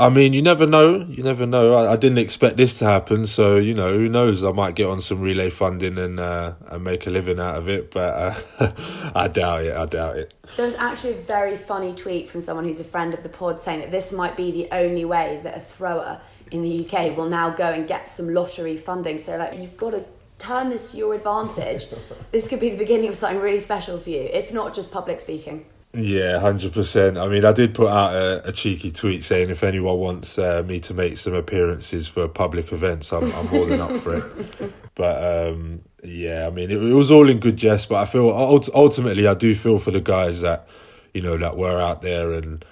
I 0.00 0.08
mean, 0.08 0.32
you 0.32 0.40
never 0.40 0.66
know. 0.66 1.04
You 1.10 1.22
never 1.22 1.44
know. 1.44 1.74
I, 1.74 1.92
I 1.92 1.96
didn't 1.96 2.16
expect 2.16 2.56
this 2.56 2.78
to 2.78 2.86
happen, 2.86 3.26
so 3.26 3.56
you 3.56 3.74
know, 3.74 3.92
who 3.92 4.08
knows? 4.08 4.42
I 4.42 4.50
might 4.50 4.74
get 4.74 4.86
on 4.86 5.02
some 5.02 5.20
relay 5.20 5.50
funding 5.50 5.98
and 5.98 6.18
uh, 6.18 6.54
and 6.68 6.82
make 6.82 7.06
a 7.06 7.10
living 7.10 7.38
out 7.38 7.56
of 7.56 7.68
it, 7.68 7.90
but 7.90 8.38
uh, 8.58 8.72
I 9.14 9.28
doubt 9.28 9.64
it. 9.64 9.76
I 9.76 9.84
doubt 9.84 10.16
it. 10.16 10.32
There 10.56 10.64
was 10.64 10.74
actually 10.76 11.12
a 11.12 11.20
very 11.20 11.54
funny 11.58 11.94
tweet 11.94 12.30
from 12.30 12.40
someone 12.40 12.64
who's 12.64 12.80
a 12.80 12.84
friend 12.84 13.12
of 13.12 13.22
the 13.22 13.28
pod 13.28 13.60
saying 13.60 13.80
that 13.80 13.90
this 13.90 14.10
might 14.10 14.38
be 14.38 14.50
the 14.50 14.68
only 14.72 15.04
way 15.04 15.38
that 15.42 15.54
a 15.54 15.60
thrower 15.60 16.22
in 16.50 16.62
the 16.62 16.88
UK 16.88 17.14
will 17.14 17.28
now 17.28 17.50
go 17.50 17.70
and 17.70 17.86
get 17.86 18.10
some 18.10 18.32
lottery 18.32 18.78
funding. 18.78 19.18
So, 19.18 19.36
like, 19.36 19.58
you've 19.58 19.76
got 19.76 19.90
to 19.90 20.06
turn 20.38 20.70
this 20.70 20.92
to 20.92 20.96
your 20.96 21.14
advantage. 21.14 21.88
this 22.30 22.48
could 22.48 22.60
be 22.60 22.70
the 22.70 22.78
beginning 22.78 23.08
of 23.08 23.14
something 23.14 23.38
really 23.38 23.58
special 23.58 23.98
for 23.98 24.08
you, 24.08 24.30
if 24.32 24.50
not 24.50 24.72
just 24.72 24.90
public 24.90 25.20
speaking. 25.20 25.66
Yeah, 25.92 26.38
hundred 26.38 26.72
percent. 26.72 27.18
I 27.18 27.26
mean, 27.26 27.44
I 27.44 27.52
did 27.52 27.74
put 27.74 27.88
out 27.88 28.14
a, 28.14 28.48
a 28.48 28.52
cheeky 28.52 28.92
tweet 28.92 29.24
saying 29.24 29.50
if 29.50 29.64
anyone 29.64 29.98
wants 29.98 30.38
uh, 30.38 30.62
me 30.64 30.78
to 30.80 30.94
make 30.94 31.18
some 31.18 31.34
appearances 31.34 32.06
for 32.06 32.28
public 32.28 32.72
events, 32.72 33.12
I'm, 33.12 33.32
I'm 33.34 33.48
more 33.48 33.66
than 33.66 33.80
up 33.80 33.96
for 33.96 34.16
it. 34.16 34.74
But 34.96 35.48
um, 35.48 35.80
yeah, 36.04 36.46
I 36.46 36.50
mean, 36.50 36.70
it, 36.70 36.76
it 36.76 36.92
was 36.92 37.10
all 37.10 37.30
in 37.30 37.38
good 37.38 37.56
jest. 37.56 37.88
But 37.88 38.02
I 38.02 38.04
feel 38.04 38.28
ultimately, 38.74 39.26
I 39.26 39.32
do 39.32 39.54
feel 39.54 39.78
for 39.78 39.92
the 39.92 40.00
guys 40.00 40.42
that 40.42 40.68
you 41.14 41.22
know 41.22 41.38
that 41.38 41.56
were 41.56 41.80
out 41.80 42.02
there 42.02 42.32
and 42.32 42.62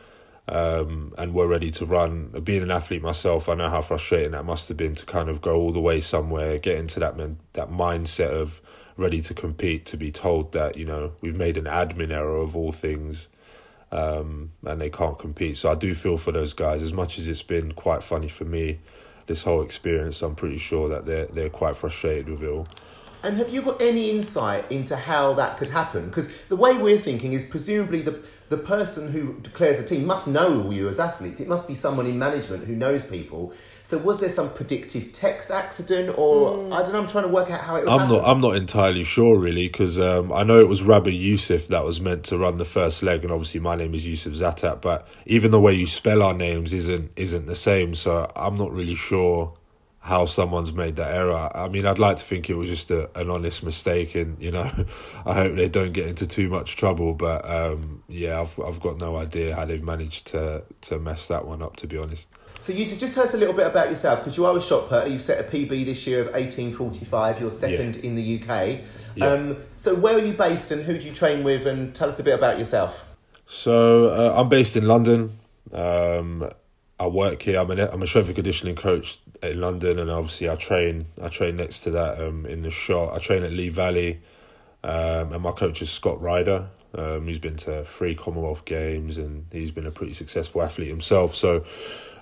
um, 0.47 1.15
and 1.17 1.33
were 1.33 1.47
ready 1.47 1.71
to 1.71 1.87
run. 1.87 2.29
Being 2.45 2.63
an 2.63 2.71
athlete 2.71 3.03
myself, 3.03 3.49
I 3.49 3.55
know 3.55 3.71
how 3.71 3.81
frustrating 3.81 4.33
that 4.33 4.45
must 4.45 4.69
have 4.69 4.77
been 4.77 4.95
to 4.97 5.07
kind 5.07 5.31
of 5.31 5.41
go 5.41 5.57
all 5.57 5.73
the 5.73 5.81
way 5.81 6.01
somewhere, 6.03 6.59
get 6.59 6.77
into 6.79 7.01
that 7.01 7.17
man- 7.17 7.39
that 7.55 7.71
mindset 7.71 8.31
of 8.31 8.61
ready 8.99 9.23
to 9.23 9.33
compete, 9.33 9.87
to 9.87 9.97
be 9.97 10.13
told 10.13 10.53
that 10.53 10.77
you 10.77 10.85
know 10.85 11.13
we've 11.23 11.37
made 11.37 11.57
an 11.57 11.65
admin 11.65 12.11
error 12.11 12.37
of 12.37 12.55
all 12.55 12.73
things, 12.73 13.29
um, 13.91 14.53
and 14.67 14.79
they 14.79 14.91
can't 14.91 15.19
compete. 15.19 15.57
So 15.57 15.71
I 15.71 15.75
do 15.75 15.95
feel 15.95 16.19
for 16.19 16.33
those 16.33 16.53
guys. 16.53 16.83
As 16.83 16.93
much 16.93 17.19
as 17.19 17.27
it's 17.27 17.43
been 17.43 17.73
quite 17.73 18.03
funny 18.03 18.29
for 18.29 18.45
me, 18.45 18.81
this 19.27 19.45
whole 19.45 19.63
experience, 19.63 20.21
I'm 20.21 20.35
pretty 20.35 20.59
sure 20.59 20.91
that 20.91 21.07
they're 21.07 21.27
they're 21.27 21.49
quite 21.49 21.77
frustrated 21.77 22.29
with 22.29 22.43
it 22.43 22.49
all. 22.49 22.69
And 23.23 23.37
have 23.39 23.53
you 23.53 23.63
got 23.63 23.83
any 23.83 24.11
insight 24.11 24.71
into 24.71 24.95
how 24.95 25.33
that 25.35 25.57
could 25.57 25.71
happen? 25.71 26.07
Because 26.07 26.33
the 26.43 26.57
way 26.57 26.77
we're 26.77 27.01
thinking 27.01 27.33
is 27.33 27.45
presumably 27.45 28.03
the 28.03 28.23
the 28.49 28.57
person 28.57 29.13
who 29.13 29.35
declares 29.41 29.79
the 29.79 29.85
team 29.85 30.07
must 30.07 30.27
know 30.27 30.71
you 30.71 30.89
as 30.89 30.99
athletes. 30.99 31.41
It 31.41 31.49
must 31.49 31.69
be 31.69 31.75
someone 31.75 32.07
in 32.07 32.19
management 32.19 32.65
who 32.65 32.75
knows 32.75 33.05
people. 33.05 33.53
So 33.89 33.97
was 33.97 34.21
there 34.21 34.29
some 34.29 34.53
predictive 34.53 35.15
text 35.15 35.51
accident, 35.51 36.19
or 36.19 36.71
I 36.71 36.83
don't 36.83 36.93
know? 36.93 36.99
I'm 36.99 37.07
trying 37.07 37.25
to 37.25 37.31
work 37.31 37.51
out 37.51 37.63
how 37.63 37.77
it. 37.77 37.89
I'm 37.89 38.01
happen. 38.01 38.17
not. 38.17 38.29
I'm 38.29 38.39
not 38.39 38.55
entirely 38.55 39.03
sure, 39.03 39.39
really, 39.39 39.67
because 39.67 39.99
um, 39.99 40.31
I 40.31 40.43
know 40.43 40.61
it 40.61 40.69
was 40.69 40.83
Rabah 40.83 41.09
Yousif 41.09 41.69
that 41.69 41.87
was 41.87 41.99
meant 41.99 42.25
to 42.25 42.37
run 42.37 42.59
the 42.59 42.67
first 42.67 43.03
leg, 43.03 43.25
and 43.25 43.33
obviously 43.33 43.61
my 43.61 43.77
name 43.77 43.95
is 43.95 44.07
Yusuf 44.07 44.35
Zatat. 44.35 44.83
But 44.83 45.09
even 45.25 45.53
the 45.53 45.59
way 45.59 45.73
you 45.73 45.87
spell 45.87 46.23
our 46.23 46.35
names 46.35 46.75
isn't 46.75 47.13
isn't 47.17 47.47
the 47.47 47.55
same, 47.55 47.95
so 47.95 48.31
I'm 48.37 48.57
not 48.57 48.73
really 48.73 48.95
sure 48.95 49.55
how 50.01 50.27
someone's 50.27 50.75
made 50.75 50.97
that 50.97 51.15
error. 51.15 51.51
I 51.55 51.69
mean, 51.69 51.87
I'd 51.87 51.99
like 51.99 52.19
to 52.19 52.25
think 52.27 52.51
it 52.51 52.57
was 52.57 52.69
just 52.69 52.91
a, 52.91 53.09
an 53.19 53.31
honest 53.31 53.63
mistake, 53.63 54.15
and 54.15 54.37
you 54.39 54.51
know, 54.51 54.71
I 55.25 55.33
hope 55.33 55.57
they 55.57 55.71
don't 55.71 55.93
get 55.93 56.09
into 56.09 56.27
too 56.27 56.51
much 56.51 56.77
trouble. 56.77 57.15
But 57.15 57.49
um, 57.49 58.03
yeah, 58.07 58.39
I've 58.39 58.61
I've 58.61 58.81
got 58.81 58.99
no 58.99 59.17
idea 59.17 59.57
how 59.57 59.65
they've 59.65 59.83
managed 59.83 60.27
to 60.27 60.65
to 60.83 60.99
mess 60.99 61.27
that 61.29 61.47
one 61.47 61.63
up. 61.63 61.77
To 61.77 61.87
be 61.87 61.97
honest. 61.97 62.27
So, 62.59 62.73
Yusuf, 62.73 62.99
just 62.99 63.15
tell 63.15 63.25
us 63.25 63.35
a 63.35 63.37
little 63.37 63.55
bit 63.55 63.67
about 63.67 63.89
yourself 63.89 64.21
because 64.21 64.37
you 64.37 64.45
are 64.45 64.57
a 64.57 64.61
shot 64.61 64.89
putter. 64.89 65.09
You've 65.09 65.23
set 65.23 65.41
a 65.41 65.49
PB 65.49 65.85
this 65.85 66.07
year 66.07 66.21
of 66.21 66.27
1845. 66.27 67.41
You're 67.41 67.51
second 67.51 67.97
in 67.97 68.15
the 68.17 68.43
UK. 68.43 68.81
Yeah. 69.15 69.27
Um, 69.27 69.57
so, 69.77 69.95
where 69.95 70.15
are 70.15 70.25
you 70.25 70.33
based 70.33 70.71
and 70.73 70.85
who 70.85 70.99
do 70.99 71.07
you 71.09 71.15
train 71.15 71.45
with? 71.45 71.67
And 71.67 71.95
tell 71.95 72.09
us 72.09 72.19
a 72.19 72.23
bit 72.23 72.35
about 72.35 72.59
yourself. 72.59 73.05
So 73.49 74.11
uh, 74.11 74.39
I'm 74.39 74.49
based 74.51 74.77
in 74.77 74.87
London. 74.87 75.39
Um, 75.73 76.51
I 77.01 77.07
work 77.07 77.43
here. 77.43 77.59
I'm 77.59 77.71
an 77.71 77.81
I'm 77.81 78.03
a 78.03 78.07
strength 78.07 78.29
and 78.29 78.35
conditioning 78.35 78.77
coach 78.77 79.19
in 79.43 79.61
London, 79.61 79.99
and 79.99 80.11
obviously 80.11 80.51
I 80.51 80.55
train. 80.55 81.07
I 81.21 81.29
train 81.29 81.57
next 81.57 81.81
to 81.81 81.91
that 81.93 82.23
um, 82.23 82.45
in 82.45 82.63
the 82.63 82.71
shot. 82.71 83.15
I 83.15 83.19
train 83.19 83.43
at 83.43 83.53
Lee 83.53 83.71
Valley, 83.71 84.21
um, 84.85 85.33
and 85.33 85.43
my 85.43 85.53
coach 85.53 85.81
is 85.81 85.91
Scott 85.91 86.21
Rider. 86.21 86.69
Um, 86.95 87.27
he's 87.27 87.39
been 87.39 87.57
to 87.57 87.85
three 87.85 88.15
Commonwealth 88.15 88.67
Games, 88.67 89.17
and 89.17 89.47
he's 89.51 89.71
been 89.71 89.87
a 89.87 89.91
pretty 89.91 90.13
successful 90.13 90.63
athlete 90.63 90.89
himself. 90.89 91.35
So, 91.35 91.65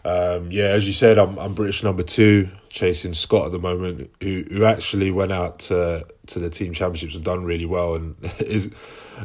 um, 0.06 0.52
yeah, 0.52 0.66
as 0.66 0.86
you 0.86 0.92
said, 0.92 1.18
I'm 1.18 1.36
I'm 1.36 1.54
British 1.54 1.82
number 1.82 2.04
two, 2.04 2.48
chasing 2.68 3.12
Scott 3.12 3.46
at 3.46 3.52
the 3.52 3.58
moment, 3.58 4.08
who 4.22 4.44
who 4.48 4.64
actually 4.64 5.10
went 5.10 5.32
out 5.32 5.58
to 5.60 6.06
to 6.28 6.38
the 6.38 6.48
team 6.48 6.72
championships 6.74 7.16
and 7.16 7.24
done 7.24 7.44
really 7.44 7.66
well, 7.66 7.96
and 7.96 8.14
is 8.38 8.70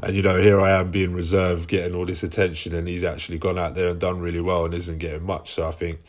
and 0.02 0.16
you 0.16 0.24
know 0.24 0.42
here 0.42 0.60
I 0.60 0.72
am 0.72 0.90
being 0.90 1.14
reserved, 1.14 1.70
getting 1.70 1.94
all 1.94 2.08
this 2.08 2.24
attention, 2.24 2.74
and 2.74 2.88
he's 2.88 3.04
actually 3.04 3.38
gone 3.38 3.60
out 3.60 3.76
there 3.76 3.90
and 3.90 4.00
done 4.00 4.22
really 4.22 4.42
well, 4.42 4.66
and 4.66 4.74
isn't 4.74 4.98
getting 4.98 5.24
much. 5.24 5.54
So 5.54 5.68
I 5.68 5.72
think, 5.72 6.00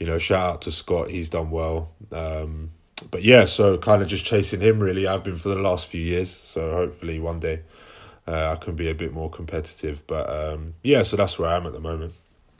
you 0.00 0.06
know, 0.06 0.18
shout 0.18 0.54
out 0.54 0.62
to 0.62 0.72
Scott, 0.72 1.10
he's 1.10 1.28
done 1.28 1.52
well. 1.52 1.92
Um, 2.10 2.72
but 3.12 3.22
yeah, 3.22 3.44
so 3.44 3.78
kind 3.78 4.02
of 4.02 4.08
just 4.08 4.24
chasing 4.24 4.60
him 4.60 4.80
really. 4.80 5.06
I've 5.06 5.22
been 5.22 5.36
for 5.36 5.50
the 5.50 5.54
last 5.54 5.86
few 5.86 6.02
years, 6.02 6.36
so 6.36 6.72
hopefully 6.72 7.20
one 7.20 7.38
day 7.38 7.60
uh, 8.26 8.56
I 8.56 8.56
can 8.56 8.74
be 8.74 8.88
a 8.88 8.96
bit 8.96 9.12
more 9.12 9.30
competitive. 9.30 10.04
But 10.08 10.28
um, 10.28 10.74
yeah, 10.82 11.04
so 11.04 11.16
that's 11.16 11.38
where 11.38 11.48
I 11.48 11.56
am 11.56 11.66
at 11.66 11.72
the 11.72 11.80
moment. 11.80 12.14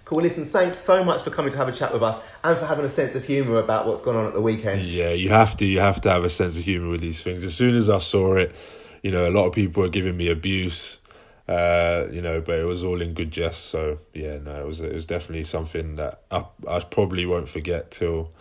Cool. 0.09 0.23
Listen, 0.23 0.47
thanks 0.47 0.79
so 0.79 1.05
much 1.05 1.21
for 1.21 1.29
coming 1.29 1.53
to 1.53 1.59
have 1.59 1.69
a 1.69 1.73
chat 1.73 1.93
with 1.93 2.03
us 2.03 2.27
and 2.43 2.57
for 2.57 2.65
having 2.65 2.83
a 2.83 2.89
sense 2.89 3.15
of 3.15 3.27
humour 3.27 3.59
about 3.59 3.87
what's 3.87 4.01
gone 4.01 4.17
on 4.17 4.25
at 4.25 4.33
the 4.33 4.41
weekend. 4.41 4.87
Yeah, 4.87 5.11
you 5.11 5.29
have 5.29 5.55
to. 5.59 5.67
You 5.67 5.81
have 5.81 6.01
to 6.01 6.11
have 6.11 6.25
a 6.25 6.31
sense 6.31 6.57
of 6.57 6.65
humor 6.65 6.89
with 6.89 7.03
these 7.03 7.23
things. 7.23 7.45
As 7.45 7.55
soon 7.55 7.75
as 7.75 7.91
I 7.91 7.99
saw 7.99 8.37
it, 8.37 8.57
you 9.03 9.11
know, 9.11 9.29
a 9.29 9.31
lot 9.31 9.45
of 9.45 9.53
people 9.53 9.83
were 9.83 9.91
giving 9.91 10.17
me 10.17 10.31
abuse. 10.31 11.01
Uh, 11.47 12.07
you 12.11 12.23
know, 12.23 12.41
but 12.41 12.59
it 12.59 12.65
was 12.65 12.85
all 12.85 13.03
in 13.03 13.13
good 13.13 13.31
jest. 13.31 13.67
So 13.67 13.99
yeah, 14.15 14.39
no, 14.39 14.55
it 14.55 14.67
was 14.67 14.81
it 14.81 14.95
was 14.95 15.05
definitely 15.05 15.45
something 15.45 15.97
that 15.97 16.23
I 16.31 16.47
I 16.67 16.81
probably 16.81 17.27
won't 17.27 17.51
forget 17.51 17.91
till, 17.91 18.33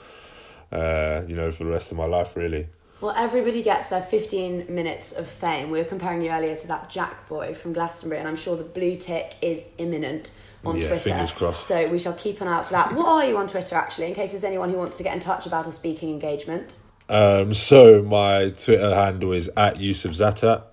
uh, 0.72 1.24
you 1.28 1.36
know, 1.36 1.52
for 1.52 1.66
the 1.66 1.72
rest 1.72 1.92
of 1.92 1.98
my 1.98 2.06
life. 2.06 2.38
Really. 2.38 2.70
Well, 3.02 3.14
everybody 3.18 3.62
gets 3.62 3.90
their 3.90 4.02
15 4.02 4.68
minutes 4.70 5.12
of 5.12 5.28
fame. 5.28 5.70
We 5.70 5.80
were 5.80 5.86
comparing 5.86 6.22
you 6.22 6.32
earlier 6.32 6.56
to 6.56 6.68
that 6.68 6.90
Jack 6.90 7.28
boy 7.28 7.54
from 7.54 7.74
Glastonbury, 7.74 8.20
and 8.20 8.28
I'm 8.30 8.38
sure 8.38 8.56
the 8.56 8.64
blue 8.64 8.96
tick 8.96 9.36
is 9.42 9.64
imminent 9.78 10.32
on 10.66 10.76
Yeah, 10.78 10.88
Twitter. 10.88 11.04
fingers 11.12 11.32
crossed. 11.32 11.68
So 11.68 11.88
we 11.90 12.00
shall 12.00 12.14
keep 12.14 12.42
an 12.42 12.48
eye 12.48 12.58
out 12.58 12.66
for 12.66 12.74
that. 12.74 12.94
What 12.94 13.08
are 13.08 13.26
you 13.26 13.38
on 13.38 13.48
Twitter, 13.48 13.76
actually, 13.76 14.08
in 14.08 14.14
case 14.16 14.32
there's 14.32 14.44
anyone 14.44 14.70
who 14.70 14.78
wants 14.78 14.98
to 14.98 15.04
get 15.04 15.14
in 15.14 15.20
touch 15.20 15.46
about 15.46 15.68
a 15.68 15.72
speaking 15.72 16.10
engagement? 16.10 16.78
Um, 17.10 17.54
so 17.54 18.02
my 18.02 18.50
Twitter 18.50 18.94
handle 18.94 19.32
is 19.32 19.50
at 19.56 19.80
Yusuf 19.80 20.12
Zatat, 20.12 20.64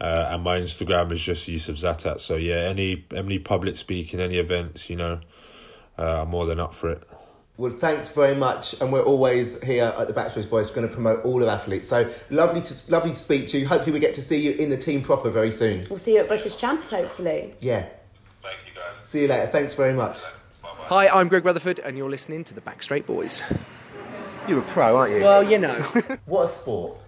uh, 0.00 0.28
and 0.30 0.42
my 0.42 0.58
Instagram 0.60 1.12
is 1.12 1.20
just 1.20 1.46
Yusuf 1.48 1.76
Zatat. 1.76 2.20
So 2.20 2.36
yeah, 2.36 2.56
any 2.56 3.04
any 3.14 3.38
public 3.38 3.76
speaking, 3.76 4.20
any 4.20 4.36
events, 4.38 4.88
you 4.88 4.96
know, 4.96 5.20
uh, 5.98 6.22
I'm 6.22 6.28
more 6.28 6.46
than 6.46 6.60
up 6.60 6.74
for 6.74 6.90
it. 6.90 7.02
Well, 7.58 7.72
thanks 7.72 8.08
very 8.08 8.34
much, 8.34 8.78
and 8.82 8.92
we're 8.92 9.02
always 9.02 9.62
here 9.62 9.94
at 9.98 10.06
the 10.08 10.12
Back 10.12 10.30
Straight 10.30 10.48
Boys 10.50 10.70
going 10.70 10.86
to 10.86 10.92
promote 10.92 11.24
all 11.24 11.42
of 11.42 11.48
athletes. 11.48 11.88
So 11.88 12.10
lovely 12.30 12.60
to 12.60 12.74
lovely 12.92 13.10
to 13.10 13.16
speak 13.16 13.48
to 13.48 13.58
you. 13.58 13.66
Hopefully, 13.66 13.92
we 13.92 13.98
get 14.00 14.14
to 14.14 14.22
see 14.22 14.40
you 14.40 14.52
in 14.52 14.68
the 14.70 14.76
team 14.76 15.00
proper 15.02 15.30
very 15.30 15.50
soon. 15.52 15.86
We'll 15.88 15.96
see 15.98 16.14
you 16.14 16.20
at 16.20 16.28
British 16.28 16.56
Champs, 16.56 16.90
hopefully. 16.90 17.54
Yeah. 17.60 17.86
See 19.06 19.22
you 19.22 19.28
later. 19.28 19.46
Thanks 19.46 19.72
very 19.72 19.92
much. 19.92 20.18
Hi, 20.64 21.06
I'm 21.06 21.28
Greg 21.28 21.44
Rutherford, 21.44 21.78
and 21.78 21.96
you're 21.96 22.10
listening 22.10 22.42
to 22.42 22.54
the 22.54 22.60
Back 22.60 22.82
Straight 22.82 23.06
Boys. 23.06 23.40
You're 24.48 24.58
a 24.58 24.62
pro, 24.62 24.96
aren't 24.96 25.14
you? 25.14 25.22
Well, 25.22 25.44
you 25.44 25.60
know. 25.60 25.80
what 26.24 26.46
a 26.46 26.48
sport. 26.48 26.98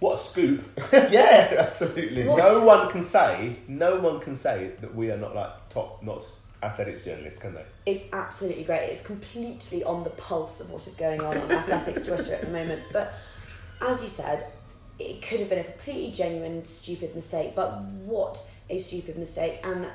What 0.00 0.16
a 0.16 0.18
scoop! 0.18 0.64
yeah, 0.92 1.54
absolutely. 1.58 2.24
No 2.24 2.64
one 2.64 2.90
can 2.90 3.04
say, 3.04 3.54
no 3.68 4.00
one 4.00 4.18
can 4.18 4.34
say 4.34 4.72
that 4.80 4.92
we 4.92 5.12
are 5.12 5.16
not 5.16 5.36
like 5.36 5.68
top 5.68 6.02
notch 6.02 6.24
athletics 6.60 7.04
journalists, 7.04 7.40
can 7.40 7.54
they? 7.54 7.64
It's 7.86 8.04
absolutely 8.12 8.64
great. 8.64 8.90
It's 8.90 9.00
completely 9.00 9.84
on 9.84 10.02
the 10.02 10.10
pulse 10.10 10.58
of 10.58 10.70
what 10.70 10.88
is 10.88 10.96
going 10.96 11.20
on 11.20 11.38
on 11.38 11.52
athletics 11.52 12.02
Twitter 12.06 12.34
at 12.34 12.40
the 12.40 12.50
moment. 12.50 12.82
But 12.92 13.14
as 13.80 14.02
you 14.02 14.08
said, 14.08 14.44
it 14.98 15.22
could 15.22 15.38
have 15.38 15.50
been 15.50 15.60
a 15.60 15.64
completely 15.64 16.10
genuine, 16.10 16.64
stupid 16.64 17.14
mistake. 17.14 17.52
But 17.54 17.80
what 17.80 18.44
a 18.68 18.78
stupid 18.78 19.16
mistake! 19.16 19.60
And 19.62 19.86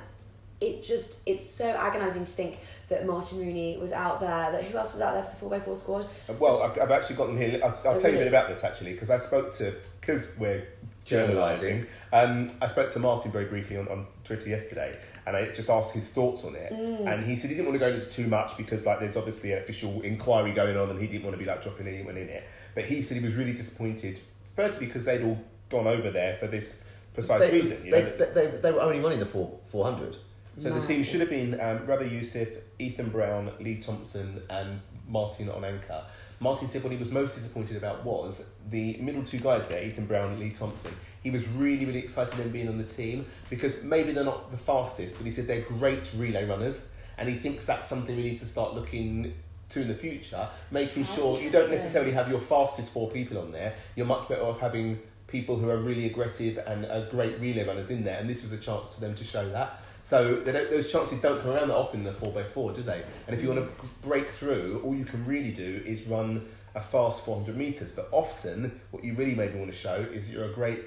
it 0.63 0.83
just 0.83 1.19
it's 1.25 1.47
so 1.47 1.69
agonising 1.75 2.25
to 2.25 2.31
think 2.31 2.59
that 2.89 3.05
Martyn 3.05 3.39
Rooney 3.39 3.77
was 3.77 3.91
out 3.91 4.19
there. 4.19 4.51
That 4.51 4.63
who 4.63 4.77
else 4.77 4.93
was 4.93 5.01
out 5.01 5.13
there 5.13 5.23
for 5.23 5.49
the 5.49 5.59
4x4 5.59 5.77
squad? 5.77 6.07
Uh, 6.29 6.33
Well, 6.39 6.63
I've, 6.63 6.79
I've 6.79 6.91
actually 6.91 7.17
got 7.17 7.27
them 7.27 7.37
here. 7.37 7.59
I'll, 7.63 7.69
I'll 7.85 7.95
Oh, 7.95 7.99
tell 7.99 8.11
you 8.11 8.17
a 8.17 8.19
bit 8.19 8.27
about 8.27 8.47
this 8.47 8.63
actually 8.63 8.93
because 8.93 9.09
I 9.09 9.19
spoke 9.19 9.53
to 9.55 9.75
because 9.99 10.35
we're 10.39 10.65
journalising. 11.05 11.85
Um, 12.11 12.49
I 12.61 12.67
spoke 12.67 12.91
to 12.91 12.99
Martyn 12.99 13.31
very 13.31 13.45
briefly 13.45 13.77
on, 13.77 13.87
on 13.89 14.05
Twitter 14.23 14.47
yesterday, 14.49 14.97
and 15.25 15.35
I 15.35 15.51
just 15.51 15.69
asked 15.69 15.93
his 15.93 16.07
thoughts 16.07 16.45
on 16.45 16.55
it. 16.55 16.71
Mm. 16.71 17.11
And 17.11 17.25
he 17.25 17.35
said 17.35 17.49
he 17.49 17.55
didn't 17.55 17.67
want 17.69 17.79
to 17.79 17.85
go 17.87 17.93
into 17.93 18.09
too 18.09 18.27
much 18.27 18.55
because 18.57 18.85
like 18.85 18.99
there's 18.99 19.17
obviously 19.17 19.51
an 19.51 19.59
official 19.59 20.01
inquiry 20.01 20.53
going 20.53 20.77
on, 20.77 20.89
and 20.89 20.99
he 20.99 21.07
didn't 21.07 21.23
want 21.23 21.33
to 21.33 21.39
be 21.39 21.45
like 21.45 21.61
dropping 21.63 21.87
anyone 21.87 22.17
in 22.17 22.29
it. 22.29 22.43
But 22.75 22.85
he 22.85 23.01
said 23.01 23.17
he 23.17 23.23
was 23.23 23.35
really 23.35 23.53
disappointed. 23.53 24.19
Firstly, 24.55 24.85
because 24.85 25.03
they'd 25.03 25.23
all 25.23 25.39
gone 25.69 25.87
over 25.87 26.11
there 26.11 26.37
for 26.37 26.47
this 26.47 26.83
precise 27.13 27.39
they, 27.39 27.51
reason. 27.51 27.85
You 27.85 27.91
they, 27.91 28.03
know, 28.03 28.17
they, 28.17 28.25
they, 28.33 28.57
they 28.57 28.71
were 28.71 28.81
only 28.81 28.99
running 28.99 29.19
the 29.19 29.25
four, 29.25 29.59
400. 29.71 30.15
So 30.57 30.71
the 30.71 30.81
team 30.81 31.03
should 31.03 31.19
have 31.21 31.29
been 31.29 31.59
um, 31.59 31.85
Rabah 31.85 32.05
Yousif, 32.05 32.59
Ethan 32.77 33.09
Brown, 33.09 33.51
Lee 33.59 33.77
Thompson, 33.77 34.41
and 34.49 34.81
Martyn 35.07 35.49
on 35.49 35.65
anchor. 35.65 36.03
Martyn 36.39 36.67
said 36.67 36.83
what 36.83 36.91
he 36.91 36.97
was 36.97 37.11
most 37.11 37.35
disappointed 37.35 37.77
about 37.77 38.03
was 38.03 38.51
the 38.69 38.97
middle 38.97 39.23
two 39.23 39.39
guys 39.39 39.67
there, 39.67 39.83
Ethan 39.83 40.05
Brown 40.05 40.31
and 40.31 40.39
Lee 40.39 40.51
Thompson. 40.51 40.93
He 41.23 41.31
was 41.31 41.47
really, 41.49 41.85
really 41.85 41.99
excited 41.99 42.33
them 42.33 42.49
being 42.49 42.67
on 42.67 42.77
the 42.77 42.83
team 42.83 43.25
because 43.49 43.81
maybe 43.83 44.11
they're 44.11 44.25
not 44.25 44.51
the 44.51 44.57
fastest, 44.57 45.17
but 45.17 45.25
he 45.25 45.31
said 45.31 45.47
they're 45.47 45.61
great 45.61 46.11
relay 46.17 46.45
runners, 46.45 46.89
and 47.17 47.29
he 47.29 47.35
thinks 47.35 47.65
that's 47.65 47.87
something 47.87 48.15
we 48.15 48.23
need 48.23 48.39
to 48.39 48.45
start 48.45 48.75
looking 48.75 49.33
to 49.69 49.81
in 49.81 49.87
the 49.87 49.95
future, 49.95 50.47
making 50.69 51.07
Oh, 51.11 51.15
sure 51.15 51.41
you 51.41 51.49
don't 51.49 51.71
necessarily 51.71 52.11
have 52.11 52.29
your 52.29 52.41
fastest 52.41 52.91
four 52.91 53.09
people 53.09 53.39
on 53.39 53.51
there. 53.51 53.73
You're 53.95 54.05
much 54.05 54.27
better 54.27 54.43
off 54.43 54.59
having 54.59 54.99
people 55.27 55.55
who 55.55 55.69
are 55.69 55.77
really 55.77 56.05
aggressive 56.05 56.59
and 56.67 56.85
are 56.85 57.05
great 57.09 57.39
relay 57.39 57.65
runners 57.65 57.89
in 57.89 58.03
there, 58.03 58.19
and 58.19 58.29
this 58.29 58.43
was 58.43 58.51
a 58.51 58.57
chance 58.57 58.93
for 58.93 59.01
them 59.01 59.15
to 59.15 59.23
show 59.23 59.49
that. 59.49 59.79
So 60.03 60.35
they 60.35 60.51
don't, 60.51 60.69
those 60.69 60.91
chances 60.91 61.21
don't 61.21 61.41
come 61.41 61.51
around 61.51 61.69
that 61.69 61.77
often 61.77 62.01
in 62.01 62.07
a 62.07 62.13
four 62.13 62.37
x 62.37 62.51
four, 62.53 62.73
do 62.73 62.83
they? 62.83 63.03
And 63.27 63.35
if 63.35 63.41
you 63.41 63.49
want 63.49 63.65
to 63.65 63.85
break 64.05 64.27
through, 64.29 64.81
all 64.83 64.93
you 64.93 65.05
can 65.05 65.25
really 65.25 65.51
do 65.51 65.81
is 65.85 66.03
run 66.03 66.45
a 66.75 66.81
fast 66.81 67.23
400 67.25 67.55
meters. 67.55 67.93
But 67.93 68.09
often, 68.11 68.79
what 68.91 69.03
you 69.03 69.13
really 69.13 69.35
maybe 69.35 69.57
want 69.57 69.71
to 69.71 69.77
show 69.77 69.95
is 69.95 70.31
you're 70.31 70.45
a 70.45 70.53
great 70.53 70.81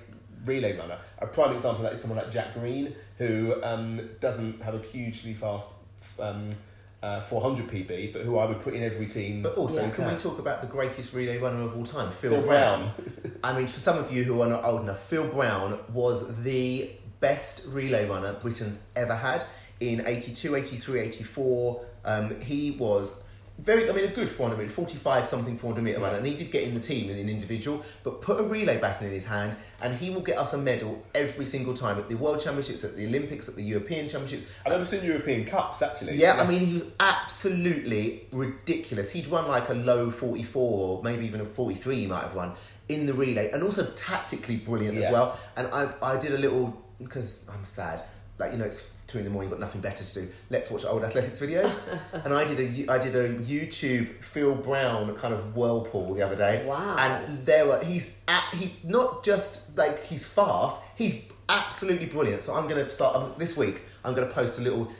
relay 0.44 0.76
runner. 0.76 0.98
A 1.18 1.26
prime 1.26 1.55
example 1.55 1.84
of 1.84 1.90
that 1.90 1.94
is 1.94 2.01
someone 2.02 2.18
like 2.18 2.30
Jack 2.30 2.55
Green, 2.55 2.94
who 3.18 3.55
um, 3.62 4.09
doesn't 4.20 4.62
have 4.62 4.74
a 4.74 4.78
hugely 4.80 5.32
fast 5.32 5.68
um, 6.20 6.51
uh, 7.02 7.20
400 7.22 7.68
PB, 7.68 8.12
but 8.12 8.22
who 8.22 8.38
I 8.38 8.47
would 8.47 8.62
put 8.62 8.74
in 8.74 8.82
every 8.82 9.06
team. 9.06 9.43
But 9.43 9.56
also, 9.56 9.82
Yeah. 9.82 9.90
can 9.90 10.09
we 10.12 10.18
talk 10.18 10.38
about 10.38 10.60
the 10.60 10.66
greatest 10.66 11.14
relay 11.14 11.38
runner 11.38 11.62
of 11.62 11.76
all 11.76 11.84
time, 11.84 12.10
Phil, 12.10 12.32
Phil 12.32 12.43
Brown? 12.43 12.90
I 13.44 13.56
mean, 13.56 13.66
for 13.66 13.80
some 13.80 13.97
of 13.98 14.12
you 14.12 14.24
who 14.24 14.40
are 14.43 14.48
not 14.48 14.64
old 14.64 14.82
enough, 14.82 15.01
Phil 15.01 15.26
Brown 15.28 15.78
was 15.93 16.43
the 16.43 16.90
best 17.20 17.64
relay 17.68 18.09
runner 18.09 18.34
Britain's 18.34 18.88
ever 18.97 19.14
had 19.14 19.44
in 19.80 20.06
82, 20.06 20.56
83, 20.56 21.01
84. 21.01 21.84
Um, 22.05 22.40
he 22.40 22.72
was 22.72 23.24
very, 23.59 23.88
I 23.88 23.93
mean, 23.93 24.05
a 24.05 24.09
good 24.09 24.28
400 24.28 24.59
meter, 24.59 24.70
45 24.70 25.26
something 25.26 25.56
400 25.56 25.82
meter 25.82 26.01
runner, 26.01 26.18
and 26.18 26.26
he 26.26 26.34
did 26.34 26.51
get 26.51 26.64
in 26.64 26.74
the 26.74 26.80
team 26.80 27.09
in 27.09 27.18
an 27.18 27.28
individual, 27.28 27.82
but 28.02 28.20
put 28.20 28.38
a 28.38 28.43
relay 28.43 28.78
baton 28.78 29.06
in 29.06 29.12
his 29.12 29.24
hand, 29.24 29.56
and 29.80 29.94
he 29.94 30.10
will 30.10 30.20
get 30.20 30.36
us 30.36 30.52
a 30.52 30.59
medal 30.59 31.02
every 31.14 31.47
single 31.47 31.72
time 31.72 31.98
at 31.98 32.09
the 32.09 32.16
World 32.16 32.40
Championships, 32.40 32.84
at 32.84 32.97
the 32.97 33.06
Olympics, 33.06 33.48
at 33.48 33.56
the 33.56 33.62
European 33.62 34.09
Championships. 34.09 34.51
I've 34.64 34.72
never 34.72 34.84
seen 34.84 35.05
European 35.05 35.47
Cups 35.47 35.80
actually. 35.80 36.16
Yeah, 36.16 36.34
I 36.40 36.47
mean, 36.47 36.66
he 36.66 36.74
was 36.74 36.84
absolutely 37.01 38.26
ridiculous. 38.30 39.10
He'd 39.10 39.26
run 39.28 39.48
like 39.48 39.70
a 39.70 39.74
low 39.74 40.10
44, 40.10 40.88
or 40.88 41.02
maybe 41.02 41.24
even 41.24 41.40
a 41.40 41.47
43 41.47 41.97
he 41.97 42.06
might 42.06 42.22
have 42.22 42.34
run 42.34 42.52
in 42.88 43.06
the 43.06 43.14
relay, 43.14 43.51
and 43.52 43.62
also 43.62 43.86
tactically 43.97 44.56
brilliant 44.56 44.98
as 44.98 45.10
well. 45.10 45.38
And 45.56 45.66
I, 45.68 45.88
I 46.02 46.20
did 46.20 46.32
a 46.32 46.38
little, 46.38 46.76
because 47.01 47.47
I'm 47.52 47.64
sad, 47.64 48.02
like, 48.39 48.52
you 48.52 48.59
know, 48.59 48.64
it's 48.64 48.90
two 49.06 49.18
in 49.18 49.24
the 49.24 49.31
morning, 49.31 49.51
you've 49.51 49.59
got 49.59 49.64
nothing 49.64 49.81
better 49.81 50.02
to 50.02 50.14
do. 50.23 50.28
Let's 50.51 50.70
watch 50.70 50.85
old 50.85 51.05
athletics 51.05 51.39
videos. 51.40 51.78
and 52.24 52.35
I 52.35 52.44
did 52.44 52.59
a, 52.89 52.93
I 52.93 52.98
did 52.98 53.14
a 53.14 53.35
YouTube 53.35 54.23
Phil 54.23 54.55
Brown 54.55 55.14
kind 55.16 55.32
of 55.32 55.55
whirlpool 55.56 56.14
the 56.14 56.23
other 56.23 56.36
day. 56.36 56.64
Wow. 56.66 56.97
And 56.98 57.47
there 57.47 57.66
were, 57.66 57.82
he's, 57.85 58.14
at, 58.28 58.44
he's 58.55 58.73
not 58.85 59.24
just 59.24 59.77
like, 59.77 60.05
he's 60.05 60.27
fast, 60.27 60.82
he's 60.97 61.24
absolutely 61.48 62.06
brilliant. 62.06 62.43
So 62.43 62.55
I'm 62.55 62.66
going 62.68 62.85
to 62.85 62.90
start, 62.90 63.16
um, 63.16 63.32
this 63.39 63.56
week, 63.56 63.81
I'm 64.05 64.14
going 64.14 64.27
to 64.27 64.35
post 64.35 64.59
a 64.59 64.62
little 64.62 64.90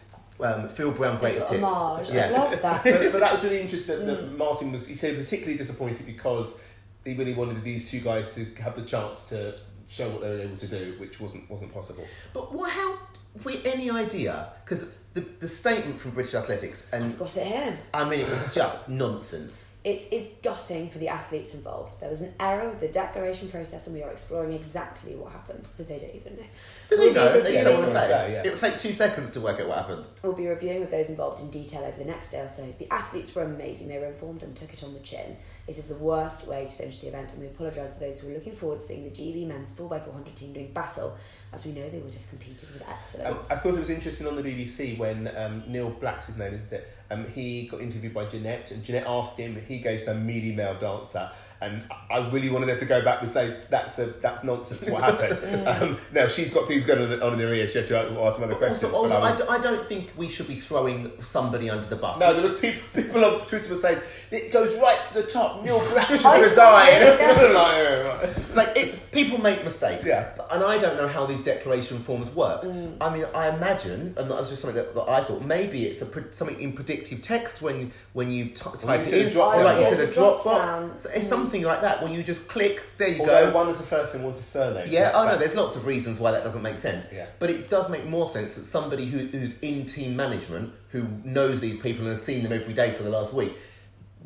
um, 0.41 0.69
Phil 0.69 0.93
Brown 0.93 1.19
greatest 1.19 1.51
hits. 1.51 1.63
homage. 1.65 2.11
I 2.11 2.31
love 2.31 2.51
that. 2.63 2.85
but, 2.85 3.13
but 3.13 3.21
that 3.21 3.33
was 3.33 3.43
really 3.43 3.61
interesting 3.61 4.07
that, 4.07 4.19
Mm. 4.19 4.31
that 4.31 4.39
Martyn 4.39 4.71
was, 4.73 4.87
he 4.87 4.95
said, 4.95 5.17
particularly 5.17 5.59
disappointed 5.59 6.07
because 6.07 6.63
he 7.05 7.15
really 7.15 7.35
wanted 7.35 7.63
these 7.65 7.91
two 7.91 8.01
guys 8.01 8.27
to 8.35 8.45
have 8.63 8.77
the 8.77 8.83
chance 8.83 9.25
to 9.31 9.59
show 9.89 10.09
what 10.11 10.21
they 10.23 10.29
were 10.31 10.41
able 10.41 10.57
to 10.57 10.67
do, 10.69 10.95
which 10.99 11.21
wasn't 11.21 11.49
wasn't 11.51 11.73
possible. 11.73 12.05
But 12.33 12.53
what? 12.53 12.71
How? 12.71 12.99
We 13.45 13.61
any 13.67 13.91
idea? 13.91 14.49
Because 14.65 14.97
the 15.15 15.21
the 15.21 15.49
statement 15.49 16.01
from 16.01 16.13
British 16.13 16.35
Athletics, 16.35 16.91
and 16.93 17.05
I've 17.05 17.19
got 17.19 17.37
it 17.37 17.47
here. 17.47 17.79
I 17.93 18.09
mean, 18.09 18.21
it 18.21 18.29
was 18.29 18.55
just 18.55 18.89
nonsense. 18.89 19.73
It 19.85 20.13
is 20.13 20.27
gutting 20.43 20.91
for 20.91 20.99
the 20.99 21.07
athletes 21.09 21.55
involved. 21.55 22.01
There 22.01 22.09
was 22.09 22.21
an 22.21 22.35
error 22.41 22.69
with 22.71 22.81
the 22.81 22.89
declaration 22.89 23.49
process, 23.49 23.87
and 23.87 23.95
we 23.95 24.03
are 24.03 24.11
exploring 24.11 24.53
exactly 24.53 25.15
what 25.15 25.31
happened, 25.31 25.65
so 25.69 25.85
they 25.85 25.99
don't 26.01 26.13
even 26.15 26.35
know. 26.37 26.43
Do 26.91 26.97
they 26.97 27.05
We'll 27.05 27.15
know? 27.15 27.41
They 27.41 27.53
just 27.53 27.65
don't 27.65 27.77
reviewing- 27.77 27.79
want 27.79 27.87
to 27.87 27.93
say. 27.95 28.09
say, 28.09 28.33
yeah. 28.33 28.43
It 28.45 28.51
would 28.51 28.59
take 28.59 28.79
two 28.79 28.93
seconds 28.93 29.31
to 29.33 29.41
work 29.41 29.61
out 29.61 29.69
what 29.69 29.79
happened. 29.79 30.09
We'll 30.25 30.33
be 30.33 30.49
reviewing 30.49 30.81
with 30.81 30.91
those 30.91 31.09
involved 31.09 31.41
in 31.41 31.51
detail 31.51 31.85
over 31.85 31.97
the 31.97 32.05
next 32.05 32.31
day 32.33 32.41
or 32.41 32.49
so. 32.49 32.67
The 32.81 32.93
athletes 32.93 33.33
were 33.37 33.43
amazing. 33.45 33.87
They 33.87 33.99
were 33.99 34.07
informed 34.07 34.43
and 34.43 34.57
took 34.57 34.73
it 34.73 34.83
on 34.83 34.93
the 34.93 34.99
chin. 35.01 35.37
It 35.67 35.79
is 35.79 35.89
the 35.89 35.97
worst 35.97 36.47
way 36.47 36.65
to 36.65 36.73
finish 36.77 36.99
the 37.01 37.09
event, 37.09 37.33
and 37.33 37.41
we 37.41 37.49
apologise 37.49 37.95
to 37.95 38.01
those 38.01 38.21
who 38.21 38.31
are 38.31 38.35
looking 38.35 38.55
forward 38.55 38.79
to 38.79 38.85
seeing 38.85 39.03
the 39.03 39.11
GB 39.11 39.49
men's 39.49 39.73
4x400 39.73 40.33
team 40.37 40.53
doing 40.53 40.73
battle, 40.73 41.17
as 41.53 41.67
we 41.67 41.73
know 41.73 41.89
they 41.89 41.99
would 41.99 42.15
have 42.15 42.29
competed 42.29 42.71
with 42.73 42.83
Um, 42.83 42.89
excellence. 42.91 43.51
I 43.51 43.57
thought 43.57 43.75
it 43.75 43.81
was 43.81 43.91
interesting 43.91 44.29
on 44.29 44.37
the 44.37 44.43
BBC 44.43 44.97
when 44.97 45.29
um, 45.37 45.65
Neil 45.67 45.91
Black's 45.91 46.27
his 46.27 46.37
name, 46.37 46.55
isn't 46.55 46.73
it? 46.73 46.89
Um, 47.11 47.27
he 47.35 47.67
got 47.67 47.81
interviewed 47.81 48.15
by 48.15 48.27
Jeanette, 48.27 48.71
and 48.71 48.85
Jeanette 48.85 49.07
asked 49.09 49.37
him. 49.39 49.61
He 49.67 49.79
gave 49.79 50.01
some 50.01 50.25
mealy 50.25 50.53
male 50.55 50.79
dancer, 50.79 51.29
and 51.61 51.83
I 51.91 52.17
I 52.17 52.31
really 52.31 52.49
wanted 52.51 52.67
them 52.67 52.79
to 52.79 52.85
go 52.87 53.05
back 53.05 53.23
and 53.23 53.31
say 53.31 53.57
that's 53.71 53.99
a 53.99 54.07
that's 54.07 54.43
nonsense. 54.45 54.83
What 54.89 55.03
happened? 55.03 55.67
um, 55.69 55.99
no, 56.13 56.29
she's 56.29 56.53
got 56.53 56.67
things 56.69 56.85
going 56.87 57.13
on, 57.13 57.23
on 57.23 57.33
in 57.35 57.39
her 57.41 57.53
ear. 57.53 57.69
She 57.69 57.79
had 57.79 57.89
to 57.89 57.99
ask 58.23 58.37
some 58.37 58.45
other 58.45 58.55
questions. 58.55 58.85
Also, 58.93 58.97
also 58.97 59.09
but 59.21 59.23
I 59.23 59.27
I, 59.27 59.31
was- 59.31 59.41
d- 59.41 59.47
I 59.51 59.59
don't 59.59 59.85
think 59.85 60.13
we 60.17 60.29
should 60.29 60.49
be 60.49 60.57
throwing 60.57 61.11
somebody 61.23 61.69
under 61.71 61.87
the 61.87 61.97
bus. 61.97 62.19
no, 62.21 62.33
there 62.33 62.43
was 62.43 62.59
people 62.59 62.83
people 62.95 63.25
on 63.25 63.41
Twitter 63.47 63.71
were 63.71 63.77
saying 63.77 63.99
it 64.31 64.53
goes 64.53 64.75
right 64.77 64.99
to 65.09 65.15
the 65.15 65.23
top. 65.25 65.63
Neil 65.65 65.79
Black 65.93 66.09
should 66.09 66.25
I 66.25 66.41
saw 66.49 66.77
resign. 66.79 67.03
it, 67.03 67.21
yeah. 67.21 67.27
Like, 67.27 67.77
yeah, 67.77 67.99
right. 68.01 68.57
like 68.57 68.73
it's 68.77 68.95
people 69.13 69.39
make 69.41 69.65
mistakes 69.65 70.07
Yeah. 70.07 70.29
and 70.51 70.63
i 70.63 70.77
don't 70.79 70.97
know 70.97 71.09
how 71.09 71.25
these 71.27 71.43
declaration 71.43 71.99
forms 71.99 72.29
work 72.35 72.63
Mm. 72.63 72.97
i 73.01 73.15
mean 73.15 73.25
i 73.35 73.49
imagine 73.49 74.15
and 74.19 74.31
that 74.31 74.39
was 74.41 74.51
just 74.51 74.63
something 74.63 74.77
that, 74.83 74.95
that 74.95 75.09
i 75.09 75.23
thought 75.23 75.43
maybe 75.43 75.85
it's 75.87 76.03
a 76.03 76.07
pre- 76.07 76.25
something 76.31 76.59
in 76.61 76.73
predictive 76.73 77.23
text 77.23 77.63
when 77.63 77.93
when 78.13 78.31
you 78.31 78.47
t- 78.47 78.55
type 78.81 79.01
you 79.01 79.05
it 79.05 79.07
said 79.07 79.19
a 79.21 79.27
in 79.29 79.33
drop 79.33 79.57
or 79.57 79.65
like 79.65 79.79
you 79.79 79.85
said 79.85 80.01
a 80.01 80.03
it's 80.03 80.13
a 80.13 80.15
drop 80.15 80.43
drop 80.43 80.45
box 80.45 80.77
down. 80.77 80.99
So 80.99 81.11
it's 81.15 81.27
something 81.47 81.63
like 81.63 81.81
that 81.81 82.03
where 82.03 82.13
you 82.13 82.23
just 82.23 82.49
click 82.49 82.83
there 82.99 83.09
you 83.09 83.21
Although 83.21 83.51
go 83.51 83.57
one 83.57 83.69
is 83.69 83.79
a 83.81 83.85
first 83.85 84.15
name, 84.15 84.25
one's 84.25 84.39
a 84.39 84.43
surname. 84.43 84.87
yeah, 84.91 85.13
so 85.13 85.19
oh 85.19 85.27
no, 85.27 85.37
there's 85.39 85.55
lots 85.55 85.77
of 85.77 85.87
reasons 85.87 86.19
why 86.19 86.33
that 86.33 86.43
doesn't 86.43 86.63
make 86.63 86.77
sense. 86.79 87.13
Yeah. 87.13 87.27
But 87.39 87.51
it 87.51 87.71
does 87.71 87.89
make 87.89 88.05
more 88.07 88.29
sense 88.29 88.55
that 88.55 88.65
somebody 88.65 89.07
who, 89.07 89.19
who's 89.19 89.59
in 89.61 89.87
team 89.87 90.17
management, 90.17 90.73
who 90.91 91.07
knows 91.25 91.61
these 91.61 91.79
people 91.79 92.03
and 92.03 92.11
has 92.11 92.23
seen 92.23 92.43
them 92.43 92.53
every 92.53 92.75
day 92.75 92.93
for 92.93 93.03
the 93.03 93.11
last 93.11 93.33
week, 93.33 93.55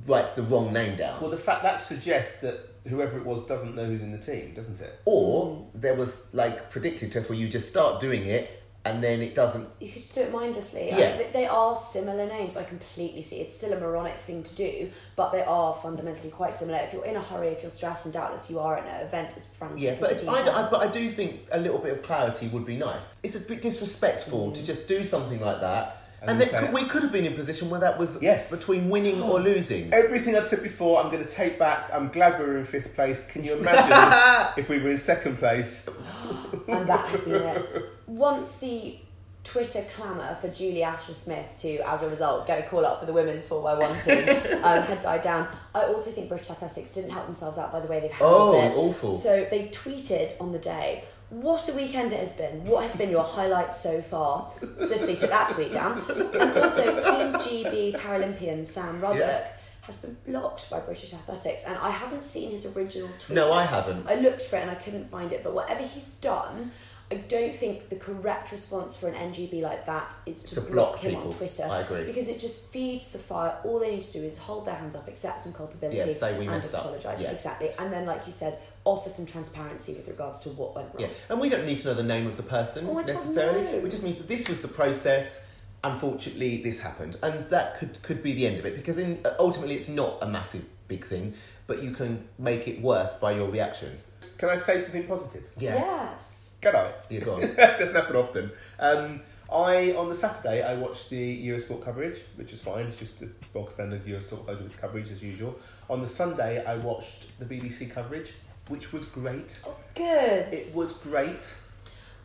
writes 0.07 0.33
the 0.35 0.43
wrong 0.43 0.73
name 0.73 0.97
down. 0.97 1.21
Well, 1.21 1.31
the 1.31 1.37
fact 1.37 1.63
that 1.63 1.81
suggests 1.81 2.41
that 2.41 2.69
whoever 2.89 3.19
it 3.19 3.27
was 3.27 3.45
doesn't 3.47 3.77
know 3.77 3.85
who's 3.85 4.03
in 4.03 4.13
the 4.13 4.19
team, 4.19 4.55
doesn't 4.55 4.81
it? 4.81 5.01
Or 5.05 5.67
there 5.75 5.95
was 5.95 6.29
like 6.33 6.71
predictive 6.71 7.13
tests 7.13 7.29
where 7.29 7.39
you 7.39 7.49
just 7.49 7.69
start 7.69 8.01
doing 8.01 8.25
it 8.27 8.60
and 8.85 9.05
then 9.05 9.21
it 9.21 9.35
doesn't. 9.35 9.69
you 9.79 9.89
could 9.91 10.01
just 10.03 10.15
do 10.15 10.23
it 10.23 10.33
mindlessly. 10.33 10.89
Yeah. 10.89 11.19
mean, 11.19 11.27
they 11.33 11.47
are 11.47 11.77
similar 11.77 12.27
names. 12.27 12.57
I 12.57 12.65
completely 12.65 13.21
see. 13.21 13.37
It's 13.37 13.55
still 13.55 13.73
a 13.75 13.81
moronic 13.81 14.19
thing 14.21 14.43
to 14.43 14.55
do, 14.55 14.91
but 15.17 15.33
they 15.33 15.43
are 15.43 15.75
fundamentally 15.75 16.31
quite 16.31 16.55
similar. 16.55 16.79
If 16.79 16.95
you're 16.95 17.05
in 17.05 17.17
a 17.17 17.21
hurry, 17.21 17.49
if 17.49 17.63
you're 17.63 17.71
stressed, 17.71 18.07
and 18.07 18.15
doubtless 18.15 18.51
you 18.51 18.59
are 18.59 18.79
at 18.79 18.87
an 18.87 19.07
event 19.07 19.35
as 19.37 19.47
frantic 19.47 19.83
Yeah, 19.83 19.97
but 20.01 20.27
I, 20.27 20.67
I- 20.67 20.71
but 20.71 20.81
I 20.81 20.91
do 20.91 21.11
think 21.11 21.47
a 21.53 21.61
little 21.61 21.79
bit 21.79 21.93
of 21.93 22.03
clarity 22.03 22.49
would 22.49 22.65
be 22.65 22.77
nice. 22.77 23.15
It's 23.23 23.37
a 23.37 23.47
bit 23.47 23.61
disrespectful 23.61 24.53
to 24.53 24.63
mm. 24.63 24.67
just 24.67 24.89
do 24.89 25.05
something 25.05 25.41
like 25.41 25.61
that. 25.61 25.99
And 26.23 26.31
And, 26.31 26.41
you 26.41 26.59
could, 26.59 26.73
we 26.73 26.85
could 26.85 27.03
have 27.03 27.13
been 27.13 27.25
in 27.25 27.33
a 27.33 27.37
position 27.37 27.71
where 27.71 27.81
that 27.81 27.99
was 27.99 28.21
Yes. 28.23 28.51
between 28.51 28.91
winning 28.91 29.23
or 29.23 29.39
oh. 29.39 29.43
losing. 29.43 29.93
Everything 29.93 30.37
I've 30.37 30.45
said 30.45 30.63
before, 30.63 31.03
I'm 31.03 31.11
going 31.11 31.25
to 31.25 31.31
take 31.31 31.59
back. 31.59 31.91
I'm 31.93 32.09
glad 32.09 32.39
we 32.39 32.47
were 32.47 32.59
in 32.59 32.65
fifth 32.65 32.95
place. 32.95 33.27
Can 33.27 33.43
you 33.43 33.55
imagine 33.55 34.53
if 34.63 34.69
we 34.69 34.79
were 34.79 34.91
in 34.91 34.99
second 34.99 35.39
place? 35.39 35.89
and 36.69 36.89
that 36.89 37.07
has 37.07 37.21
been 37.21 37.35
it. 37.35 37.90
Once 38.21 38.59
the 38.59 38.99
Twitter 39.45 39.83
clamour 39.97 40.37
for 40.43 40.49
Julie 40.49 40.83
Asher 40.83 41.15
Smith 41.15 41.57
to, 41.63 41.79
as 41.89 42.03
a 42.03 42.11
result, 42.11 42.47
get 42.47 42.59
a 42.67 42.69
call 42.69 42.85
up 42.85 43.01
for 43.01 43.07
the 43.07 43.15
women's 43.15 43.49
4x1 43.49 44.05
team 44.05 44.55
um, 44.65 44.83
had 44.83 45.01
died 45.01 45.23
down, 45.23 45.49
I 45.75 45.85
also 45.85 46.11
think 46.11 46.29
British 46.29 46.51
Athletics 46.51 46.91
didn't 46.93 47.13
help 47.13 47.25
themselves 47.25 47.57
out 47.57 47.73
by 47.73 47.81
the 47.81 47.87
way 47.89 47.99
they've 48.01 48.11
handled 48.11 48.55
Oh, 48.57 48.61
it. 48.61 48.73
awful. 48.77 49.15
So 49.15 49.47
they 49.51 49.69
tweeted 49.69 50.39
on 50.39 50.53
the 50.53 50.59
day, 50.59 51.05
what 51.31 51.67
a 51.71 51.73
weekend 51.73 52.13
it 52.13 52.19
has 52.21 52.35
been. 52.35 52.67
What 52.67 52.83
has 52.83 52.95
been 52.95 53.09
your 53.11 53.25
highlight 53.25 53.75
so 53.75 54.03
far? 54.03 54.53
Swiftly 54.77 55.17
took 55.17 55.31
that 55.31 55.49
tweet 55.55 55.73
down. 55.73 56.05
And 56.11 56.59
also, 56.59 56.85
Team 57.01 57.33
GB 57.35 57.97
Paralympian 57.97 58.67
Sam 58.67 59.01
Ruddock 59.01 59.21
Yeah. 59.21 59.47
has 59.83 59.99
been 60.03 60.19
blocked 60.27 60.69
by 60.69 60.81
British 60.81 61.15
Athletics, 61.15 61.63
and 61.67 61.79
I 61.79 61.89
haven't 61.89 62.25
seen 62.25 62.51
his 62.51 62.67
original 62.67 63.09
tweet. 63.19 63.35
No, 63.37 63.51
I 63.53 63.65
haven't. 63.65 64.07
I 64.07 64.17
looked 64.17 64.43
for 64.43 64.57
it 64.57 64.63
and 64.63 64.71
I 64.71 64.75
couldn't 64.75 65.05
find 65.05 65.33
it, 65.33 65.43
but 65.43 65.55
whatever 65.55 65.83
he's 65.85 66.11
done, 66.11 66.73
I 67.13 67.17
don't 67.17 67.53
think 67.55 67.89
the 67.89 67.97
correct 67.97 68.53
response 68.53 68.97
for 68.97 69.09
an 69.09 69.15
NGB 69.33 69.63
like 69.63 69.85
that 69.87 70.15
is 70.27 70.45
to, 70.45 70.55
To 70.57 70.61
block, 70.61 70.93
block 70.93 70.99
him 71.01 71.17
on. 71.17 71.31
Twitter. 71.31 71.65
I 71.69 71.81
agree. 71.81 72.05
Because 72.05 72.29
it 72.29 72.39
just 72.39 72.71
feeds 72.71 73.11
the 73.11 73.19
fire. 73.19 73.57
All 73.65 73.81
they 73.81 73.91
need 73.91 74.03
to 74.03 74.13
do 74.13 74.23
is 74.23 74.39
hold 74.39 74.65
their 74.67 74.77
hands 74.77 74.95
up, 74.95 75.09
accept 75.09 75.41
some 75.41 75.53
culpability, 75.53 75.97
Yeah, 75.99 76.13
say 76.13 76.35
we 76.39 76.45
and 76.47 76.55
messed 76.57 76.73
up. 76.75 76.83
apologise. 76.85 77.21
Yeah. 77.21 77.33
Exactly. 77.33 77.71
And 77.81 77.93
then, 77.93 78.07
like 78.07 78.27
you 78.27 78.33
said, 78.33 78.57
offer 78.85 79.09
some 79.09 79.27
transparency 79.27 79.93
with 79.95 80.07
regards 80.07 80.43
to 80.45 80.51
what 80.51 80.77
went 80.77 80.89
wrong. 80.95 81.01
Yeah, 81.01 81.09
and 81.29 81.41
we 81.41 81.49
don't 81.49 81.67
need 81.67 81.79
to 81.79 81.89
know 81.89 81.95
the 81.95 82.03
name 82.05 82.27
of 82.29 82.37
the 82.37 82.45
person 82.45 82.87
Oh 82.89 82.95
my 82.95 83.01
God, 83.03 83.09
necessarily. 83.09 83.63
no. 83.63 83.79
We 83.81 83.91
just 83.91 84.05
need 84.05 84.19
that 84.19 84.29
this 84.29 84.49
was 84.49 84.63
the 84.63 84.69
process. 84.69 85.49
Unfortunately, 85.83 86.63
this 86.63 86.81
happened, 86.81 87.17
and 87.23 87.49
that 87.49 87.79
could 87.79 88.03
could 88.03 88.23
be 88.23 88.35
the 88.35 88.47
end 88.47 88.59
of 88.59 88.67
it 88.67 88.77
because 88.77 88.99
in, 88.99 89.19
ultimately 89.39 89.77
it's 89.77 89.89
not 89.89 90.19
a 90.21 90.29
massive 90.29 90.65
big 90.89 91.07
thing, 91.07 91.33
but 91.67 91.83
you 91.83 91.91
can 91.91 92.29
make 92.39 92.69
it 92.69 92.83
worse 92.83 93.17
by 93.19 93.33
your 93.33 93.49
reaction. 93.49 93.99
Can 94.37 94.51
I 94.51 94.59
say 94.59 94.81
something 94.83 95.07
positive? 95.07 95.43
Yes. 95.59 96.30
Can 96.61 96.77
I? 96.77 96.93
Yeah, 97.09 97.21
go 97.21 97.35
on. 97.35 97.41
Doesn't 97.41 97.95
happen 97.95 98.17
often. 98.17 98.51
Um, 98.79 99.21
I 99.53 99.93
on 99.95 100.09
the 100.09 100.15
Saturday 100.15 100.63
I 100.63 100.75
watched 100.75 101.11
the 101.11 101.47
Eurosport 101.49 101.85
coverage, 101.85 102.21
which 102.37 102.53
is 102.53 102.63
fine. 102.63 102.87
It's 102.87 102.99
just 102.99 103.21
the 103.21 103.29
bog 103.53 103.71
standard 103.71 104.05
Eurosport 104.05 104.47
coverage 104.81 105.11
as 105.11 105.23
usual. 105.23 105.59
On 105.89 106.01
the 106.03 106.09
Sunday 106.09 106.65
I 106.65 106.77
watched 106.77 107.39
the 107.41 107.45
BBC 107.47 107.91
coverage, 107.91 108.33
which 108.69 108.93
was 108.93 109.07
great. 109.07 109.59
Good. 109.95 110.53
It 110.53 110.75
was 110.75 110.99
great, 110.99 111.55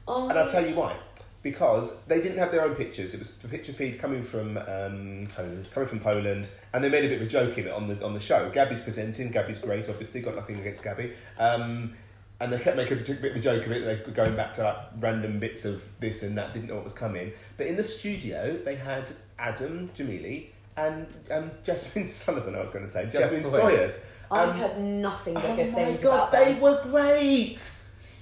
Oh, 0.07 0.29
and 0.29 0.37
I'll 0.37 0.49
tell 0.49 0.65
you 0.65 0.75
why. 0.75 0.95
Because 1.41 2.03
they 2.05 2.21
didn't 2.21 2.39
have 2.39 2.51
their 2.51 2.63
own 2.63 2.73
pictures. 2.75 3.13
It 3.13 3.19
was 3.19 3.31
the 3.35 3.47
picture 3.47 3.71
feed 3.71 3.99
coming 3.99 4.23
from 4.23 4.57
um, 4.57 5.27
Poland, 5.29 5.69
coming 5.71 5.87
from 5.87 5.99
Poland, 5.99 6.47
and 6.73 6.83
they 6.83 6.89
made 6.89 7.05
a 7.05 7.07
bit 7.07 7.21
of 7.21 7.27
a 7.27 7.29
joke 7.29 7.57
of 7.57 7.65
it 7.67 7.71
on 7.71 7.87
the 7.87 8.03
on 8.03 8.13
the 8.15 8.19
show. 8.19 8.49
Gabby's 8.51 8.81
presenting. 8.81 9.29
Gabby's 9.31 9.59
great, 9.59 9.87
obviously. 9.87 10.21
Got 10.21 10.35
nothing 10.35 10.59
against 10.59 10.83
Gabby. 10.83 11.13
Um, 11.39 11.93
and 12.39 12.51
they 12.51 12.59
kept 12.59 12.75
making 12.77 12.97
a 12.99 13.01
bit 13.01 13.31
of 13.31 13.37
a 13.37 13.39
joke 13.39 13.65
of 13.65 13.71
it. 13.71 13.85
They 13.85 13.95
were 14.05 14.11
going 14.11 14.35
back 14.35 14.53
to 14.53 14.63
like 14.63 14.77
random 14.99 15.39
bits 15.39 15.65
of 15.65 15.83
this 15.99 16.23
and 16.23 16.37
that. 16.37 16.53
Didn't 16.53 16.67
know 16.69 16.75
what 16.75 16.83
was 16.83 16.93
coming. 16.93 17.31
But 17.57 17.67
in 17.67 17.75
the 17.75 17.83
studio, 17.83 18.57
they 18.63 18.75
had 18.75 19.09
Adam 19.39 19.89
Gemili 19.95 20.47
and 20.77 21.07
um, 21.31 21.51
Jasmine 21.63 22.07
Sullivan. 22.07 22.55
I 22.55 22.61
was 22.61 22.71
going 22.71 22.85
to 22.85 22.91
say 22.91 23.05
Jasmine 23.05 23.41
Jasmine. 23.41 23.51
Sawyers. 23.61 24.05
I've 24.31 24.49
Um, 24.49 24.55
heard 24.57 24.79
nothing 24.81 25.33
but 25.35 25.45
Oh 25.45 25.55
good 25.55 25.71
my 25.71 25.85
things 25.85 26.01
god, 26.01 26.29
about 26.29 26.31
they 26.31 26.53
were 26.59 26.81
great. 26.83 27.61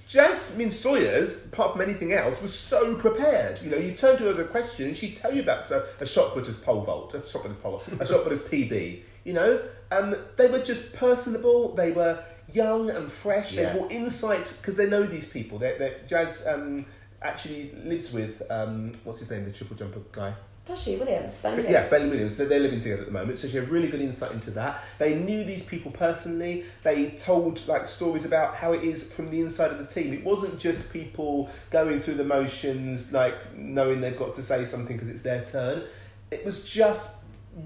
Jasmine 0.08 0.70
Sawyers, 0.70 1.46
apart 1.48 1.72
from 1.72 1.82
anything 1.82 2.14
else, 2.14 2.40
was 2.42 2.54
so 2.54 2.96
prepared. 2.96 3.60
You 3.64 3.72
know, 3.72 3.78
you 3.78 3.94
turn 3.94 4.18
to 4.18 4.24
her 4.26 4.30
with 4.30 4.42
a 4.42 4.44
question, 4.44 4.90
and 4.90 4.98
she'd 4.98 5.18
tell 5.18 5.34
you 5.34 5.42
about 5.42 5.64
so, 5.64 5.88
a 6.00 6.06
shot 6.06 6.34
putter's 6.36 6.58
pole 6.58 6.82
vault, 6.82 7.16
a 7.16 7.28
shot 7.28 7.42
putter's 7.44 7.58
pole, 7.58 7.82
a 8.00 8.06
shot 8.06 8.24
putter's 8.24 8.42
PB. 8.42 9.02
You 9.24 9.34
know, 9.34 9.62
um, 9.92 10.16
they 10.36 10.48
were 10.50 10.60
just 10.60 10.94
personable. 10.94 11.74
They 11.74 11.92
were 11.92 12.24
young 12.54 12.90
and 12.90 13.12
fresh. 13.12 13.54
Yeah. 13.54 13.74
They 13.74 13.80
brought 13.80 13.92
insight 13.92 14.54
because 14.60 14.78
they 14.78 14.90
know 14.90 15.04
these 15.04 15.28
people. 15.28 15.60
They, 15.60 15.76
they, 15.78 15.96
Jazz 16.08 16.46
um, 16.48 16.86
actually 17.22 17.72
lives 17.84 18.12
with 18.12 18.42
um, 18.50 18.94
what's 19.04 19.20
his 19.20 19.30
name, 19.30 19.46
the 19.46 19.52
triple 19.52 19.76
jumper 19.76 20.02
guy. 20.12 20.34
Does 20.66 20.82
she, 20.82 20.96
Williams? 20.96 21.38
Ben 21.40 21.58
Williams? 21.58 21.74
Yeah, 21.74 21.90
Ben 21.90 22.10
Williams. 22.10 22.38
They're, 22.38 22.48
they're 22.48 22.60
living 22.60 22.80
together 22.80 23.02
at 23.02 23.08
the 23.08 23.12
moment, 23.12 23.38
so 23.38 23.50
she 23.50 23.58
had 23.58 23.68
really 23.68 23.90
good 23.90 24.00
insight 24.00 24.32
into 24.32 24.50
that. 24.52 24.82
They 24.98 25.16
knew 25.16 25.44
these 25.44 25.66
people 25.66 25.92
personally. 25.92 26.64
They 26.84 27.10
told 27.12 27.68
like 27.68 27.86
stories 27.86 28.24
about 28.24 28.56
how 28.56 28.72
it 28.72 28.82
is 28.82 29.12
from 29.12 29.30
the 29.30 29.42
inside 29.42 29.72
of 29.72 29.78
the 29.80 29.86
team. 29.86 30.14
It 30.14 30.24
wasn't 30.24 30.58
just 30.60 30.94
people 30.94 31.50
going 31.70 32.00
through 32.00 32.16
the 32.16 32.24
motions, 32.24 33.12
like 33.12 33.36
knowing 33.58 34.00
they've 34.00 34.18
got 34.18 34.36
to 34.36 34.42
say 34.42 34.64
something 34.64 34.96
because 34.96 35.10
it's 35.10 35.22
their 35.22 35.44
turn. 35.44 35.84
It 36.32 36.46
was 36.46 36.64
just 36.66 37.18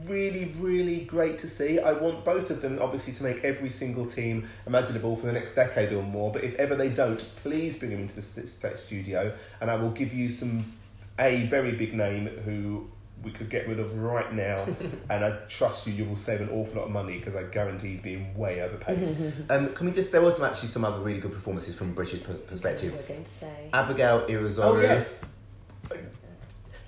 really, 0.06 0.54
really 0.58 1.02
great 1.02 1.40
to 1.40 1.48
see. 1.50 1.80
I 1.80 1.94
want 1.94 2.26
both 2.26 2.50
of 2.50 2.62
them, 2.62 2.80
obviously, 2.82 3.14
to 3.14 3.24
make 3.24 3.44
every 3.44 3.70
single 3.70 4.06
team 4.06 4.48
imaginable 4.66 5.16
for 5.16 5.28
the 5.28 5.34
next 5.34 5.56
decade 5.56 5.94
or 5.94 6.04
more. 6.04 6.32
But 6.32 6.44
if 6.44 6.56
ever 6.56 6.76
they 6.76 6.90
don't, 6.90 7.20
please 7.38 7.80
bring 7.80 7.92
them 7.92 8.02
into 8.02 8.16
the 8.16 8.22
st- 8.22 8.50
st- 8.50 8.80
studio, 8.80 9.34
and 9.62 9.70
I 9.72 9.76
will 9.76 9.92
give 9.92 10.14
you 10.14 10.30
some 10.30 10.74
a 11.20 11.44
very 11.48 11.72
big 11.72 11.94
name 11.94 12.28
who 12.28 12.90
we 13.24 13.32
could 13.32 13.50
get 13.50 13.68
rid 13.68 13.80
of 13.80 13.98
right 13.98 14.32
now, 14.34 14.68
and 15.10 15.26
I 15.26 15.32
trust 15.48 15.88
you, 15.88 15.94
you 15.94 16.06
will 16.06 16.18
save 16.18 16.42
an 16.42 16.50
awful 16.50 16.76
lot 16.76 16.86
of 16.86 16.92
money 16.92 17.18
because 17.18 17.36
I 17.36 17.44
guarantee 17.44 17.94
he's 17.94 18.02
being 18.02 18.38
way 18.38 18.62
overpaid. 18.62 19.34
Um, 19.50 19.74
can 19.74 19.88
we 19.88 19.92
just? 19.94 20.12
There 20.12 20.22
was 20.22 20.36
some, 20.38 20.46
actually 20.46 20.68
some 20.68 20.84
other 20.86 21.00
really 21.00 21.20
good 21.20 21.34
performances 21.34 21.74
from 21.76 21.90
a 21.90 21.94
British 21.94 22.22
perspective. 22.48 22.94
We're 22.94 23.02
going 23.08 23.24
to 23.24 23.32
say. 23.32 23.70
Abigail 23.74 24.28
Irozuru. 24.28 24.64
oh 24.64 24.80
yes, 24.82 25.24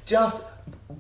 Just 0.10 0.46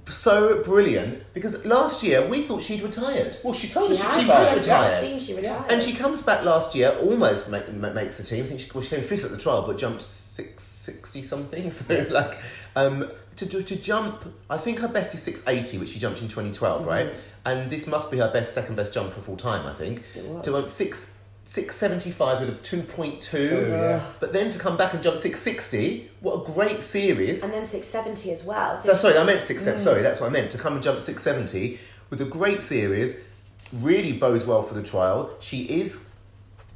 so 0.07 0.63
brilliant 0.63 1.23
because 1.33 1.65
last 1.65 2.03
year 2.03 2.25
we 2.27 2.43
thought 2.43 2.61
she'd 2.63 2.81
retired. 2.81 3.37
well 3.43 3.53
she 3.53 3.67
told 3.67 3.87
She 3.89 3.93
us 3.95 4.01
had, 4.01 4.21
she 4.21 4.27
had 4.27 4.53
2016 4.63 5.09
retired. 5.09 5.21
she 5.21 5.33
retired. 5.35 5.71
And 5.71 5.81
she 5.83 5.93
comes 5.93 6.21
back 6.21 6.43
last 6.43 6.75
year, 6.75 6.95
almost 7.01 7.49
make, 7.49 7.71
makes 7.73 8.17
the 8.17 8.23
team. 8.23 8.43
I 8.43 8.47
think 8.47 8.59
she, 8.59 8.69
well, 8.73 8.83
she 8.83 8.89
came 8.95 9.03
fifth 9.03 9.25
at 9.25 9.31
the 9.31 9.37
trial, 9.37 9.63
but 9.65 9.77
jumped 9.77 10.01
six 10.01 10.63
sixty 10.63 11.21
something. 11.23 11.71
So 11.79 12.05
like, 12.11 12.37
um, 12.75 13.09
to, 13.35 13.47
to 13.47 13.63
to 13.63 13.81
jump, 13.81 14.23
I 14.49 14.57
think 14.57 14.79
her 14.79 14.87
best 14.87 15.13
is 15.15 15.21
six 15.23 15.47
eighty, 15.47 15.77
which 15.77 15.89
she 15.89 15.99
jumped 15.99 16.21
in 16.21 16.27
twenty 16.27 16.51
right? 16.85 17.09
And 17.45 17.69
this 17.71 17.87
must 17.87 18.11
be 18.11 18.17
her 18.17 18.31
best, 18.31 18.53
second 18.53 18.75
best 18.75 18.93
jump 18.93 19.15
of 19.17 19.27
all 19.29 19.37
time, 19.37 19.65
I 19.65 19.73
think. 19.73 20.03
It 20.15 20.25
was. 20.25 20.43
To 20.45 20.53
jump 20.53 20.67
six. 20.67 21.18
675 21.49 22.41
with 22.41 22.49
a 22.49 22.53
2.2 22.61 23.19
Two, 23.21 23.67
yeah. 23.71 24.03
but 24.19 24.31
then 24.31 24.51
to 24.51 24.59
come 24.59 24.77
back 24.77 24.93
and 24.93 25.01
jump 25.01 25.17
660 25.17 26.11
what 26.19 26.47
a 26.47 26.53
great 26.53 26.83
series 26.83 27.41
And 27.41 27.51
then 27.51 27.65
670 27.65 28.31
as 28.31 28.43
well. 28.43 28.77
So 28.77 28.89
no, 28.89 28.93
sorry, 28.95 29.17
I 29.17 29.23
meant 29.23 29.41
six. 29.41 29.63
Sorry, 29.63 30.03
that's 30.03 30.19
what 30.21 30.27
I 30.27 30.29
meant. 30.29 30.51
To 30.51 30.59
come 30.59 30.73
and 30.75 30.83
jump 30.83 31.01
six 31.01 31.23
seventy 31.23 31.79
with 32.11 32.21
a 32.21 32.25
great 32.25 32.61
series, 32.61 33.25
really 33.73 34.13
bodes 34.13 34.45
well 34.45 34.61
for 34.61 34.75
the 34.75 34.83
trial. 34.83 35.31
She 35.39 35.63
is 35.63 36.07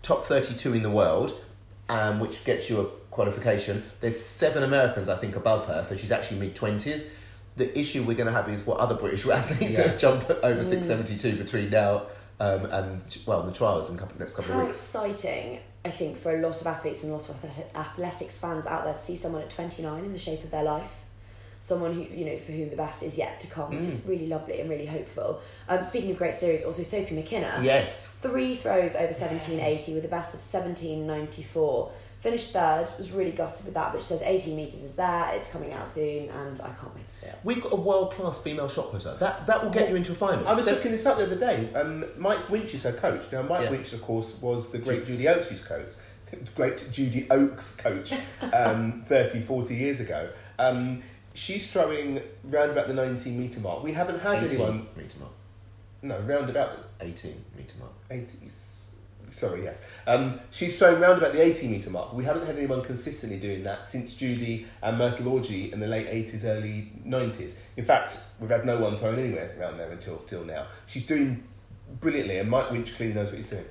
top 0.02 0.26
thirty 0.26 0.56
two 0.56 0.74
in 0.74 0.82
the 0.82 0.90
world, 0.90 1.40
um, 1.88 2.20
which 2.20 2.44
gets 2.44 2.68
you 2.68 2.82
a 2.82 2.86
qualification. 3.12 3.84
There's 4.00 4.20
seven 4.20 4.64
Americans, 4.64 5.08
I 5.08 5.18
think, 5.18 5.36
above 5.36 5.68
her, 5.68 5.84
so 5.84 5.96
she's 5.96 6.12
actually 6.12 6.40
mid 6.40 6.56
twenties. 6.56 7.12
The 7.58 7.78
issue 7.78 8.02
we're 8.02 8.18
going 8.18 8.26
to 8.26 8.34
have 8.34 8.50
is 8.50 8.66
what 8.66 8.80
other 8.80 8.96
British 8.96 9.28
athletes 9.40 9.78
Yeah. 9.78 9.96
jump 9.98 10.28
over 10.42 10.64
six 10.64 10.88
seventy 10.88 11.16
two 11.16 11.36
between 11.36 11.70
now 11.70 12.08
um, 12.44 12.66
and 12.66 13.18
well 13.26 13.44
the 13.44 13.52
trials 13.52 13.90
in 13.90 13.98
couple, 13.98 14.18
next 14.20 14.34
couple 14.36 14.54
How 14.54 14.60
of 14.62 14.66
weeks. 14.68 14.78
exciting, 14.78 15.60
I 15.86 15.90
think, 15.90 16.18
for 16.18 16.38
a 16.38 16.42
lot 16.42 16.60
of 16.62 16.68
athletes 16.68 17.04
and 17.04 17.12
a 17.12 17.16
lot 17.16 17.30
of 17.30 17.36
athletics 17.76 18.38
fans 18.38 18.66
out 18.66 18.84
there 18.86 18.94
to 18.94 19.00
see 19.00 19.16
someone 19.16 19.42
at 19.42 19.50
29 19.50 20.04
in 20.06 20.12
the 20.14 20.20
shape 20.20 20.44
of 20.44 20.52
their 20.52 20.64
life. 20.64 20.92
Someone 21.60 21.94
who, 21.94 22.02
you 22.14 22.26
know, 22.26 22.38
for 22.38 22.52
whom 22.52 22.70
the 22.70 22.76
best 22.76 23.04
is 23.04 23.18
yet 23.18 23.40
to 23.40 23.48
come, 23.48 23.70
which 23.70 23.86
Mm. 23.86 23.88
is 23.88 24.06
really 24.06 24.28
lovely 24.28 24.60
and 24.60 24.70
really 24.70 24.86
hopeful. 24.86 25.40
Um, 25.70 25.82
speaking 25.84 26.12
of 26.12 26.18
great 26.18 26.36
series, 26.36 26.66
also 26.66 26.84
Sophie 26.84 27.16
McKinna. 27.16 27.58
Yes, 27.62 28.10
Three 28.22 28.56
throws 28.56 28.96
over 28.96 29.14
1780 29.14 29.94
with 29.96 30.04
a 30.04 30.10
best 30.10 30.34
of 30.34 30.42
1794. 30.42 31.92
Finished 32.24 32.54
third, 32.54 32.88
was 32.98 33.12
really 33.12 33.32
gutted 33.32 33.66
with 33.66 33.74
that, 33.74 33.92
but 33.92 34.00
she 34.02 34.08
says 34.08 34.22
18 34.22 34.56
metres 34.56 34.82
is 34.82 34.96
there, 34.96 35.34
it's 35.36 35.52
coming 35.52 35.74
out 35.74 35.86
soon, 35.86 36.30
and 36.30 36.62
I 36.62 36.70
can't 36.70 36.96
wait 36.96 37.06
to 37.06 37.14
see 37.14 37.26
it. 37.26 37.36
we've 37.44 37.62
got 37.62 37.74
a 37.74 37.76
world 37.76 38.14
class 38.14 38.42
female 38.42 38.70
shot 38.70 38.94
putter. 38.94 39.18
That 39.20 39.46
that 39.46 39.62
will 39.62 39.72
get 39.72 39.90
you 39.90 39.98
into 39.98 40.14
a 40.14 40.16
final. 40.16 40.48
I 40.48 40.54
was 40.54 40.64
Steph- 40.64 40.76
looking 40.78 40.94
this 40.94 41.06
up 41.06 41.18
the 41.18 41.26
other 41.26 41.36
day. 41.36 41.68
Um, 41.76 42.06
Mike 42.18 42.50
Winch 42.50 42.74
is 42.74 42.84
her 42.84 42.94
coach. 42.94 43.30
Now, 43.34 43.42
Mike 43.42 43.66
Yeah. 43.66 43.72
Winch, 43.72 43.92
of 43.92 44.02
course, 44.02 44.42
was 44.42 44.72
the 44.72 44.78
great 44.80 45.06
Judy 45.06 45.28
Oakes' 45.28 45.68
coach. 45.68 45.94
Great 46.56 46.90
Judy 46.92 47.28
Oakes 47.30 47.76
coach 47.76 48.12
um, 48.54 49.04
30, 49.08 49.42
40 49.42 49.76
years 49.76 50.00
ago. 50.00 50.30
Um, 50.58 51.04
she's 51.36 51.72
throwing 51.72 52.22
round 52.46 52.72
about 52.72 52.88
the 52.88 52.94
19 52.96 53.38
metre 53.38 53.60
mark. 53.60 53.84
We 53.84 53.92
haven't 53.92 54.20
had 54.20 54.44
18 54.44 54.50
anyone. 54.62 54.88
metre 54.96 55.20
mark. 55.20 55.32
No, 56.02 56.20
round 56.22 56.50
about 56.50 56.80
18 57.02 57.36
metre 57.56 57.76
mark. 57.80 57.92
80. 58.10 58.26
Sorry, 59.34 59.64
yes. 59.64 59.82
Um, 60.06 60.40
she's 60.52 60.78
thrown 60.78 61.02
round 61.02 61.18
about 61.18 61.34
the 61.34 61.42
80 61.42 61.68
metre 61.68 61.90
mark. 61.90 62.14
We 62.14 62.24
haven't 62.24 62.46
had 62.46 62.56
anyone 62.56 62.84
consistently 62.84 63.40
doing 63.40 63.64
that 63.64 63.88
since 63.88 64.16
Judy 64.16 64.68
and 64.82 64.98
Myrtle 64.98 65.26
Augee 65.26 65.74
in 65.74 65.80
the 65.80 65.88
late 65.88 66.08
80s, 66.08 66.46
early 66.46 66.92
90s. 67.06 67.58
In 67.76 67.84
fact, 67.84 68.20
we've 68.40 68.50
had 68.50 68.64
no 68.66 68.80
one 68.80 68.96
thrown 68.98 69.18
anywhere 69.18 69.56
around 69.60 69.78
there 69.78 69.92
until 69.92 70.18
till 70.20 70.44
now. 70.44 70.68
She's 70.86 71.08
doing 71.08 71.44
brilliantly, 72.00 72.38
and 72.38 72.50
Mike 72.50 72.70
Winch 72.70 72.96
clearly 72.96 73.16
knows 73.16 73.30
what 73.30 73.38
he's 73.38 73.48
doing. 73.48 73.66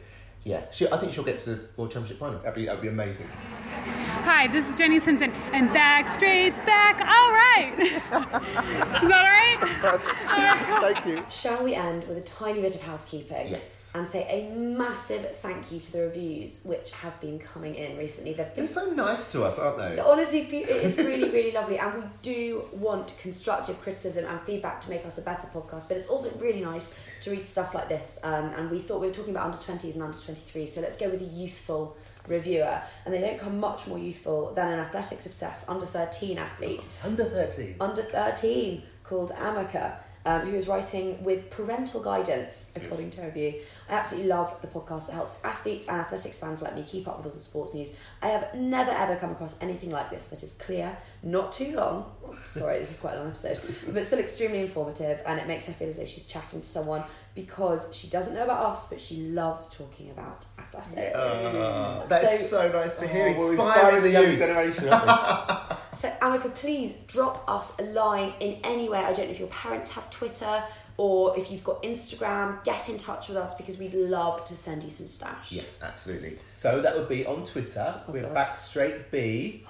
Yeah, 0.44 0.62
she, 0.72 0.89
I 0.90 0.97
think 0.97 1.12
she'll 1.12 1.22
get 1.22 1.39
to 1.40 1.55
the 1.55 1.68
World 1.76 1.93
Championship 1.93 2.18
final. 2.18 2.40
That'd 2.40 2.55
be, 2.55 2.66
that'd 2.66 2.82
be 2.82 2.89
amazing. 2.89 3.28
Hi, 3.28 4.48
this 4.48 4.68
is 4.68 4.74
Jenny 4.74 4.98
Simpson, 4.98 5.30
and 5.52 5.70
Backstraight's 5.70 6.59
back. 6.66 7.01
All 7.01 7.30
right. 7.30 7.78
is 7.78 9.09
that 9.09 9.60
all 9.60 9.68
right? 9.68 9.72
Thank 9.82 11.06
you. 11.06 11.24
Shall 11.30 11.64
we 11.64 11.74
end 11.74 12.04
with 12.04 12.18
a 12.18 12.22
tiny 12.22 12.60
bit 12.60 12.74
of 12.74 12.82
housekeeping? 12.82 13.48
Yes. 13.48 13.90
And 13.94 14.06
say 14.09 14.22
a 14.26 14.54
massive 14.56 15.36
thank 15.36 15.70
you 15.70 15.78
to 15.78 15.92
the 15.92 16.00
reviews 16.04 16.62
which 16.64 16.92
have 16.92 17.20
been 17.20 17.38
coming 17.38 17.74
in 17.74 17.98
recently. 17.98 18.32
They've 18.32 18.46
been 18.54 18.64
They're 18.64 18.72
so 18.72 18.90
nice 18.92 19.30
to 19.32 19.44
us, 19.44 19.59
aren't 19.59 19.76
they? 19.76 19.98
Honestly, 19.98 20.40
it 20.40 20.68
is 20.70 20.96
really, 20.96 21.28
really 21.28 21.52
lovely, 21.52 21.78
and 21.78 21.94
we 21.96 22.02
do 22.22 22.64
want 22.72 23.14
constructive 23.20 23.78
criticism 23.82 24.24
and 24.26 24.40
feedback 24.40 24.80
to 24.82 24.88
make 24.90 25.04
us 25.04 25.18
a 25.18 25.22
better 25.22 25.46
podcast. 25.48 25.88
But 25.88 25.98
it's 25.98 26.06
also 26.09 26.30
really 26.38 26.62
nice 26.62 26.94
to 27.20 27.30
read 27.32 27.46
stuff 27.46 27.74
like 27.74 27.90
this. 27.90 28.18
Um, 28.22 28.46
and 28.56 28.70
we 28.70 28.78
thought 28.78 29.00
we 29.02 29.09
were 29.09 29.12
talking 29.12 29.32
about 29.34 29.44
under 29.46 29.59
twenties 29.59 29.94
and 29.94 30.02
under 30.02 30.16
twenty 30.16 30.40
threes, 30.40 30.74
so 30.74 30.80
let's 30.80 30.96
go 30.96 31.10
with 31.10 31.20
a 31.20 31.24
youthful 31.26 31.94
reviewer. 32.28 32.80
And 33.04 33.12
they 33.12 33.20
don't 33.20 33.38
come 33.38 33.60
much 33.60 33.86
more 33.86 33.98
youthful 33.98 34.54
than 34.54 34.68
an 34.72 34.78
athletics 34.78 35.26
obsessed 35.26 35.68
under 35.68 35.84
thirteen 35.84 36.38
athlete 36.38 36.86
Under 37.04 37.24
13. 37.24 37.76
under 37.78 38.02
13 38.02 38.82
called 39.05 39.31
Amaka. 39.33 39.97
um, 40.24 40.43
who 40.43 40.57
is 40.57 40.69
writing 40.69 41.23
with 41.24 41.51
parental 41.51 42.01
guidance, 42.01 42.70
according 42.77 43.11
to 43.11 43.23
a 43.23 43.27
review. 43.27 43.55
I 43.89 43.95
absolutely 43.95 44.31
love 44.31 44.55
the 44.61 44.69
podcast. 44.69 45.09
It 45.09 45.15
helps 45.15 45.43
athletes 45.45 45.89
and 45.89 45.97
athletics 46.01 46.39
fans 46.39 46.62
like 46.62 46.77
me 46.77 46.85
keep 46.87 47.09
up 47.09 47.16
with 47.16 47.27
all 47.27 47.33
the 47.33 47.39
sports 47.39 47.74
news. 47.74 47.95
I 48.23 48.29
have 48.29 48.55
never 48.55 48.91
ever 48.93 49.16
come 49.16 49.33
across 49.33 49.61
anything 49.61 49.91
like 49.91 50.11
this 50.11 50.27
that 50.27 50.43
is 50.43 50.53
clear, 50.53 50.97
not 51.23 51.51
too 51.51 51.74
long. 51.74 52.12
Sorry, 52.45 52.79
this 52.79 52.93
is 52.93 53.01
quite 53.01 53.15
a 53.15 53.19
long 53.19 53.29
episode, 53.29 53.61
but 53.89 54.05
still 54.05 54.20
extremely 54.20 54.61
informative, 54.61 55.20
and 55.27 55.41
it 55.41 55.49
makes 55.49 55.66
her 55.66 55.73
feel 55.73 55.89
as 55.89 55.97
though 55.97 56.05
she's 56.05 56.24
chatting 56.24 56.61
to 56.61 56.69
someone 56.69 57.03
because 57.34 57.88
she 57.92 58.09
doesn't 58.09 58.34
know 58.34 58.44
about 58.44 58.66
us, 58.66 58.88
but 58.88 59.00
she 59.00 59.16
loves 59.16 59.70
talking 59.70 60.10
about 60.10 60.46
athletics. 60.59 61.16
Uh, 61.16 62.04
that 62.09 62.24
is 62.24 62.50
so, 62.50 62.70
nice 62.70 62.96
to 62.96 63.06
hear. 63.06 63.34
Oh, 63.36 63.38
we're 63.38 63.52
Inspiring 63.54 64.02
the 64.02 64.10
young 64.10 64.36
generation, 64.36 64.84
So, 65.94 66.10
Amika, 66.20 66.52
please 66.54 66.94
drop 67.06 67.48
us 67.48 67.78
a 67.78 67.84
line 67.84 68.32
in 68.40 68.59
any 68.64 68.88
way. 68.88 68.98
I 68.98 69.12
don't 69.12 69.26
know 69.26 69.32
if 69.32 69.38
your 69.38 69.48
parents 69.48 69.92
have 69.92 70.10
Twitter 70.10 70.64
or 70.96 71.38
if 71.38 71.50
you've 71.50 71.64
got 71.64 71.82
Instagram, 71.82 72.62
get 72.64 72.88
in 72.88 72.98
touch 72.98 73.28
with 73.28 73.36
us 73.36 73.54
because 73.54 73.78
we'd 73.78 73.94
love 73.94 74.44
to 74.44 74.54
send 74.54 74.82
you 74.82 74.90
some 74.90 75.06
stash. 75.06 75.52
Yes, 75.52 75.80
absolutely. 75.82 76.38
So 76.54 76.80
that 76.80 76.96
would 76.96 77.09
be 77.09 77.24
on 77.24 77.46
Twitter. 77.46 78.02
Oh, 78.06 78.12
we're 78.12 78.22
God. 78.22 78.34
back 78.34 78.56
straight 78.56 79.10
B. 79.10 79.64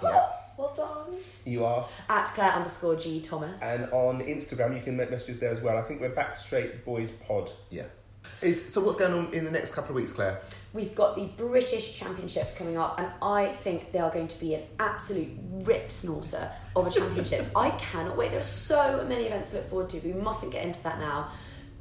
Well 0.62 0.72
done. 0.74 1.18
You 1.44 1.64
are. 1.64 1.88
At 2.08 2.26
Claire 2.26 2.52
underscore 2.52 2.94
G 2.94 3.20
Thomas. 3.20 3.60
And 3.60 3.90
on 3.92 4.20
Instagram, 4.20 4.76
you 4.76 4.82
can 4.82 4.96
make 4.96 5.10
messages 5.10 5.40
there 5.40 5.50
as 5.50 5.60
well. 5.60 5.76
I 5.76 5.82
think 5.82 6.00
we're 6.00 6.10
back 6.10 6.36
straight 6.36 6.84
boys 6.84 7.10
pod. 7.10 7.50
Yeah. 7.68 7.86
Is, 8.40 8.72
so 8.72 8.80
what's 8.80 8.96
going 8.96 9.12
on 9.12 9.34
in 9.34 9.44
the 9.44 9.50
next 9.50 9.74
couple 9.74 9.90
of 9.90 9.96
weeks, 9.96 10.12
Claire? 10.12 10.40
We've 10.72 10.94
got 10.94 11.16
the 11.16 11.24
British 11.36 11.98
Championships 11.98 12.56
coming 12.56 12.78
up, 12.78 13.00
and 13.00 13.08
I 13.20 13.46
think 13.46 13.90
they 13.90 13.98
are 13.98 14.12
going 14.12 14.28
to 14.28 14.38
be 14.38 14.54
an 14.54 14.62
absolute 14.78 15.32
rip 15.64 15.90
snorter 15.90 16.52
of 16.76 16.86
a 16.86 16.90
championships. 16.92 17.50
I 17.56 17.70
cannot 17.70 18.16
wait. 18.16 18.30
There 18.30 18.38
are 18.38 18.44
so 18.44 19.04
many 19.08 19.24
events 19.24 19.50
to 19.50 19.56
look 19.56 19.66
forward 19.66 19.88
to. 19.88 19.98
We 19.98 20.12
mustn't 20.12 20.52
get 20.52 20.64
into 20.64 20.80
that 20.84 21.00
now 21.00 21.32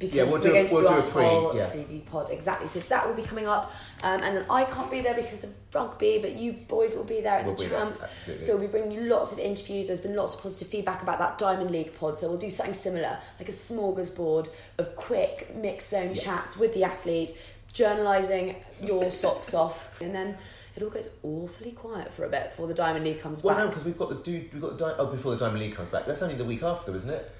because 0.02 0.16
Yeah, 0.16 0.24
we'll 0.24 0.32
we're 0.34 0.40
do- 0.40 0.52
going 0.52 0.66
to 0.66 0.74
we'll 0.74 0.82
do, 0.88 1.00
do 1.02 1.08
a, 1.08 1.10
pre, 1.10 1.22
whole 1.24 1.56
yeah. 1.56 1.70
preview 1.70 2.04
pod. 2.06 2.30
Exactly. 2.30 2.68
So 2.68 2.80
that 2.80 3.06
will 3.08 3.14
be 3.14 3.22
coming 3.22 3.46
up, 3.46 3.72
um, 4.02 4.20
and 4.22 4.36
then 4.36 4.44
I 4.50 4.64
can't 4.64 4.90
be 4.90 5.00
there 5.00 5.14
because 5.14 5.44
of 5.44 5.50
rugby, 5.74 6.18
but 6.18 6.34
you 6.36 6.52
boys 6.52 6.94
will 6.96 7.04
be 7.04 7.20
there 7.20 7.38
at 7.38 7.46
We'll 7.46 7.54
the 7.54 7.68
champs. 7.68 8.02
So 8.40 8.52
we'll 8.56 8.60
be 8.60 8.66
bringing 8.66 8.92
you 8.92 9.02
lots 9.04 9.32
of 9.32 9.38
interviews. 9.38 9.86
There's 9.88 10.00
been 10.00 10.14
lots 10.16 10.34
of 10.34 10.42
positive 10.42 10.68
feedback 10.68 11.02
about 11.02 11.18
that 11.18 11.38
Diamond 11.38 11.70
League 11.70 11.94
pod. 11.94 12.18
So 12.18 12.28
we'll 12.28 12.38
do 12.38 12.50
something 12.50 12.74
similar, 12.74 13.18
like 13.38 13.48
a 13.48 13.52
smorgasbord 13.52 14.48
of 14.78 14.94
quick 14.96 15.54
mixed 15.54 15.90
zone 15.90 16.14
chats 16.14 16.56
with 16.58 16.74
the 16.74 16.84
athletes, 16.84 17.32
journalising 17.72 18.56
your 18.82 19.10
socks 19.10 19.54
off, 19.64 20.00
and 20.00 20.14
then 20.14 20.36
it 20.76 20.82
all 20.82 20.88
goes 20.90 21.10
awfully 21.22 21.72
quiet 21.72 22.12
for 22.12 22.24
a 22.24 22.28
bit 22.28 22.50
before 22.50 22.66
the 22.66 22.74
Diamond 22.74 23.04
League 23.04 23.20
comes 23.20 23.42
Well, 23.42 23.54
back. 23.54 23.64
no, 23.64 23.68
because 23.70 23.84
we've 23.84 23.98
got 23.98 24.08
the 24.08 24.14
dude. 24.16 24.52
We've 24.52 24.62
got 24.62 24.78
the 24.78 24.84
di- 24.86 24.94
oh 24.98 25.06
before 25.06 25.32
the 25.32 25.38
Diamond 25.38 25.60
League 25.60 25.74
comes 25.74 25.88
back. 25.88 26.06
That's 26.06 26.22
only 26.22 26.34
the 26.34 26.44
week 26.44 26.62
after, 26.62 26.90
though, 26.90 26.96
isn't 26.96 27.10
it? 27.10 27.30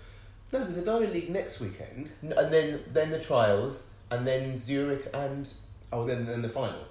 No, 0.53 0.63
there's 0.65 0.79
a 0.79 0.85
Diamond 0.85 1.13
League 1.15 1.31
next 1.31 1.61
weekend. 1.61 2.11
N- 2.23 2.35
And 2.37 2.53
then 2.53 2.81
then 2.93 3.11
the 3.11 3.19
trials, 3.21 3.91
and 4.11 4.27
then 4.27 4.57
Zurich 4.59 5.09
and 5.15 5.51
Oh, 5.93 6.05
then 6.07 6.25
then 6.27 6.43
the 6.43 6.49
final. 6.49 6.85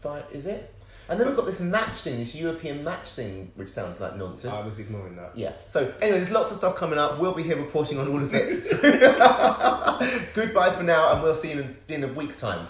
Fi- 0.00 0.24
is 0.32 0.46
it? 0.46 0.70
And 1.08 1.20
then 1.20 1.26
we've 1.26 1.36
got 1.36 1.44
this 1.44 1.60
match 1.60 1.98
thing, 2.00 2.18
this 2.18 2.34
European 2.34 2.82
match 2.82 3.10
thing, 3.10 3.52
which 3.56 3.68
sounds 3.68 4.00
like 4.00 4.16
nonsense. 4.16 4.54
I 4.58 4.64
was 4.64 4.78
ignoring 4.78 5.16
that. 5.16 5.32
Yeah. 5.36 5.52
So 5.68 5.92
anyway, 6.00 6.16
there's 6.18 6.30
lots 6.30 6.50
of 6.50 6.56
stuff 6.56 6.76
coming 6.76 6.98
up. 6.98 7.18
We'll 7.20 7.34
be 7.34 7.42
here 7.42 7.56
reporting 7.56 7.98
on 7.98 8.08
all 8.08 8.22
of 8.22 8.32
it. 8.34 8.66
So, 8.66 8.76
goodbye 10.34 10.70
for 10.70 10.82
now, 10.82 11.12
and 11.12 11.22
we'll 11.22 11.34
see 11.34 11.52
you 11.52 11.60
in, 11.60 11.76
in 11.88 12.04
a 12.04 12.08
week's 12.14 12.40
time. 12.40 12.66